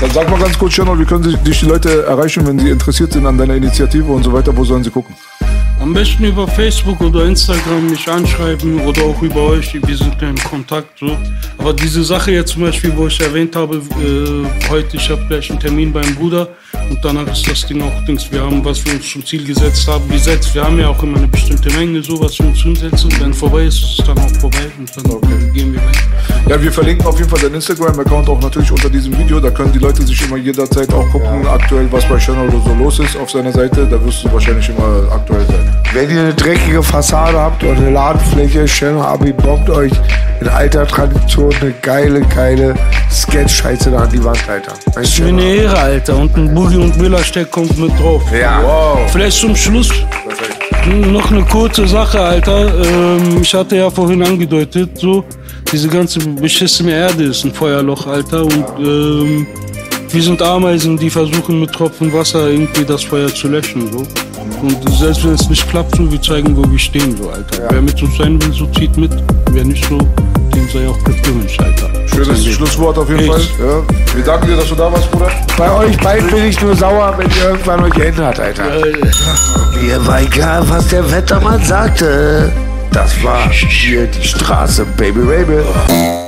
Dann 0.00 0.10
sag 0.12 0.30
mal 0.30 0.38
ganz 0.38 0.56
kurz, 0.56 0.74
Channel, 0.74 0.98
wie 1.00 1.04
können 1.04 1.24
sich 1.24 1.36
dich 1.38 1.60
die 1.60 1.66
Leute 1.66 2.04
erreichen, 2.04 2.46
wenn 2.46 2.58
sie 2.58 2.70
interessiert 2.70 3.12
sind 3.12 3.26
an 3.26 3.36
deiner 3.36 3.54
Initiative 3.54 4.12
und 4.12 4.22
so 4.22 4.32
weiter? 4.32 4.56
Wo 4.56 4.64
sollen 4.64 4.84
sie 4.84 4.90
gucken? 4.90 5.16
Am 5.80 5.94
besten 5.94 6.24
über 6.24 6.46
Facebook 6.48 7.00
oder 7.00 7.24
Instagram 7.24 7.88
mich 7.88 8.08
anschreiben 8.08 8.80
oder 8.80 9.02
auch 9.02 9.22
über 9.22 9.42
euch. 9.50 9.72
Wir 9.74 9.96
sind 9.96 10.20
ja 10.20 10.28
in 10.28 10.36
Kontakt. 10.36 10.98
So. 10.98 11.16
Aber 11.56 11.72
diese 11.72 12.02
Sache 12.02 12.32
jetzt 12.32 12.52
zum 12.52 12.62
Beispiel, 12.62 12.92
wo 12.96 13.06
ich 13.06 13.20
erwähnt 13.20 13.54
habe, 13.54 13.76
äh, 13.76 14.68
heute, 14.68 14.96
ich 14.96 15.08
habe 15.08 15.24
gleich 15.28 15.48
einen 15.50 15.60
Termin 15.60 15.92
beim 15.92 16.14
Bruder 16.16 16.48
und 16.90 16.98
danach 17.04 17.30
ist 17.30 17.48
das 17.48 17.64
Ding 17.66 17.80
auch 17.80 18.04
Dings. 18.06 18.30
Wir 18.30 18.42
haben, 18.42 18.64
was 18.64 18.84
wir 18.84 18.94
uns 18.94 19.08
zum 19.08 19.24
Ziel 19.24 19.44
gesetzt 19.44 19.86
haben, 19.86 20.08
gesetzt. 20.08 20.54
Wir 20.54 20.64
haben 20.64 20.78
ja 20.78 20.88
auch 20.88 21.02
immer 21.02 21.18
eine 21.18 21.28
bestimmte 21.28 21.70
Menge, 21.70 22.02
so 22.02 22.20
was 22.20 22.38
wir 22.38 22.46
uns 22.46 22.64
umsetzen. 22.64 23.08
Wenn 23.20 23.32
vorbei 23.32 23.64
ist, 23.64 23.82
ist 23.82 24.00
es 24.00 24.04
dann 24.06 24.18
auch 24.18 24.30
vorbei 24.40 24.70
und 24.78 24.90
dann 24.96 25.52
gehen 25.52 25.72
wir 25.72 25.80
weiter. 25.80 26.48
Ja, 26.48 26.60
wir 26.60 26.72
verlinken 26.72 27.06
auf 27.06 27.18
jeden 27.18 27.28
Fall 27.30 27.40
deinen 27.40 27.56
Instagram-Account 27.56 28.28
auch 28.28 28.40
natürlich 28.40 28.72
unter 28.72 28.88
diesem 28.88 29.16
Video. 29.18 29.38
Da 29.38 29.50
können 29.50 29.72
die 29.72 29.78
Leute 29.78 30.02
sich 30.02 30.20
immer 30.22 30.38
jederzeit 30.38 30.92
auch 30.92 31.08
gucken, 31.10 31.46
aktuell, 31.46 31.86
was 31.90 32.08
bei 32.08 32.16
Channel 32.18 32.50
so 32.50 32.74
los 32.74 32.98
ist 32.98 33.16
auf 33.16 33.30
seiner 33.30 33.52
Seite. 33.52 33.86
Da 33.86 34.02
wirst 34.04 34.24
du 34.24 34.32
wahrscheinlich 34.32 34.68
immer 34.68 35.12
aktuell 35.12 35.46
sein. 35.46 35.67
Wenn 35.92 36.10
ihr 36.10 36.20
eine 36.20 36.34
dreckige 36.34 36.82
Fassade 36.82 37.38
habt 37.38 37.64
oder 37.64 37.76
eine 37.76 37.90
Ladenfläche, 37.90 38.66
Channel 38.66 39.00
Abi 39.00 39.32
bombt 39.32 39.70
euch 39.70 39.92
in 40.40 40.48
alter 40.48 40.86
Tradition 40.86 41.52
eine 41.60 41.72
geile, 41.82 42.20
geile 42.20 42.74
Sketch-Scheiße 43.10 43.90
da 43.90 44.00
an 44.00 44.10
die 44.10 44.22
Wand, 44.22 44.38
Alter. 44.48 44.74
Das 44.94 45.04
ist 45.04 45.18
mir 45.20 45.28
eine 45.28 45.42
Ehre, 45.42 45.78
Alter. 45.78 46.16
Und 46.16 46.36
ein 46.36 46.54
Boogie 46.54 46.76
und 46.76 46.96
Miller 46.98 47.24
Steck 47.24 47.50
kommt 47.50 47.76
mit 47.78 47.90
drauf. 47.98 48.22
Ja. 48.38 48.60
Wow. 48.62 49.10
Vielleicht 49.10 49.38
zum 49.38 49.56
Schluss 49.56 49.90
Noch 50.86 51.30
eine 51.30 51.42
kurze 51.42 51.86
Sache, 51.88 52.20
Alter. 52.20 52.84
Ähm, 52.84 53.42
ich 53.42 53.54
hatte 53.54 53.76
ja 53.76 53.90
vorhin 53.90 54.22
angedeutet, 54.22 54.90
so, 54.98 55.24
diese 55.72 55.88
ganze 55.88 56.20
beschissene 56.20 56.92
Erde 56.92 57.24
ist 57.24 57.44
ein 57.44 57.52
Feuerloch, 57.52 58.06
Alter. 58.06 58.44
Und 58.44 58.64
ähm, 58.78 59.46
wir 60.10 60.22
sind 60.22 60.40
Ameisen, 60.42 60.96
die 60.96 61.10
versuchen 61.10 61.60
mit 61.60 61.72
Tropfen 61.72 62.12
Wasser 62.12 62.48
irgendwie 62.48 62.84
das 62.84 63.04
Feuer 63.04 63.28
zu 63.28 63.48
löschen, 63.48 63.90
so. 63.92 64.06
Und 64.62 64.98
selbst 64.98 65.24
wenn 65.24 65.34
es 65.34 65.48
nicht 65.48 65.68
klappt, 65.70 65.96
so, 65.96 66.10
wir 66.10 66.20
zeigen, 66.20 66.56
wo 66.56 66.68
wir 66.70 66.78
stehen, 66.78 67.16
so, 67.16 67.30
Alter. 67.30 67.68
Wer 67.70 67.82
mit 67.82 68.02
uns 68.02 68.16
sein 68.16 68.40
will, 68.42 68.52
so 68.52 68.66
zieht 68.66 68.96
mit. 68.96 69.10
Wer 69.50 69.64
nicht 69.64 69.84
so, 69.84 69.98
dem 70.54 70.68
sei 70.72 70.88
auch 70.88 70.98
Glück 71.04 71.22
gewünscht, 71.22 71.60
Alter. 71.60 71.90
Schönes 72.08 72.44
Schlusswort 72.46 72.98
auf 72.98 73.08
jeden 73.08 73.26
Fall. 73.26 73.40
Echt? 73.40 73.50
Ja. 73.58 74.16
Wir 74.16 74.24
danken 74.24 74.46
dir, 74.48 74.56
dass 74.56 74.68
du 74.68 74.74
da 74.74 74.92
warst, 74.92 75.10
Bruder. 75.10 75.30
Bei 75.56 75.70
euch 75.76 75.96
beiden 75.98 76.30
bin 76.30 76.44
ich 76.46 76.60
nur 76.60 76.74
sauer, 76.74 77.14
wenn 77.16 77.30
ihr 77.30 77.50
irgendwann 77.50 77.84
euch 77.84 77.98
ändert, 77.98 78.40
Alter. 78.40 78.64
Mir 79.80 80.06
war 80.06 80.22
egal, 80.22 80.68
was 80.68 80.88
der 80.88 81.10
Wettermann 81.10 81.62
sagte. 81.62 82.50
Das 82.92 83.22
war 83.22 83.50
hier 83.50 84.06
die 84.06 84.26
Straße, 84.26 84.84
Baby 84.96 85.20
Baby. 85.20 86.27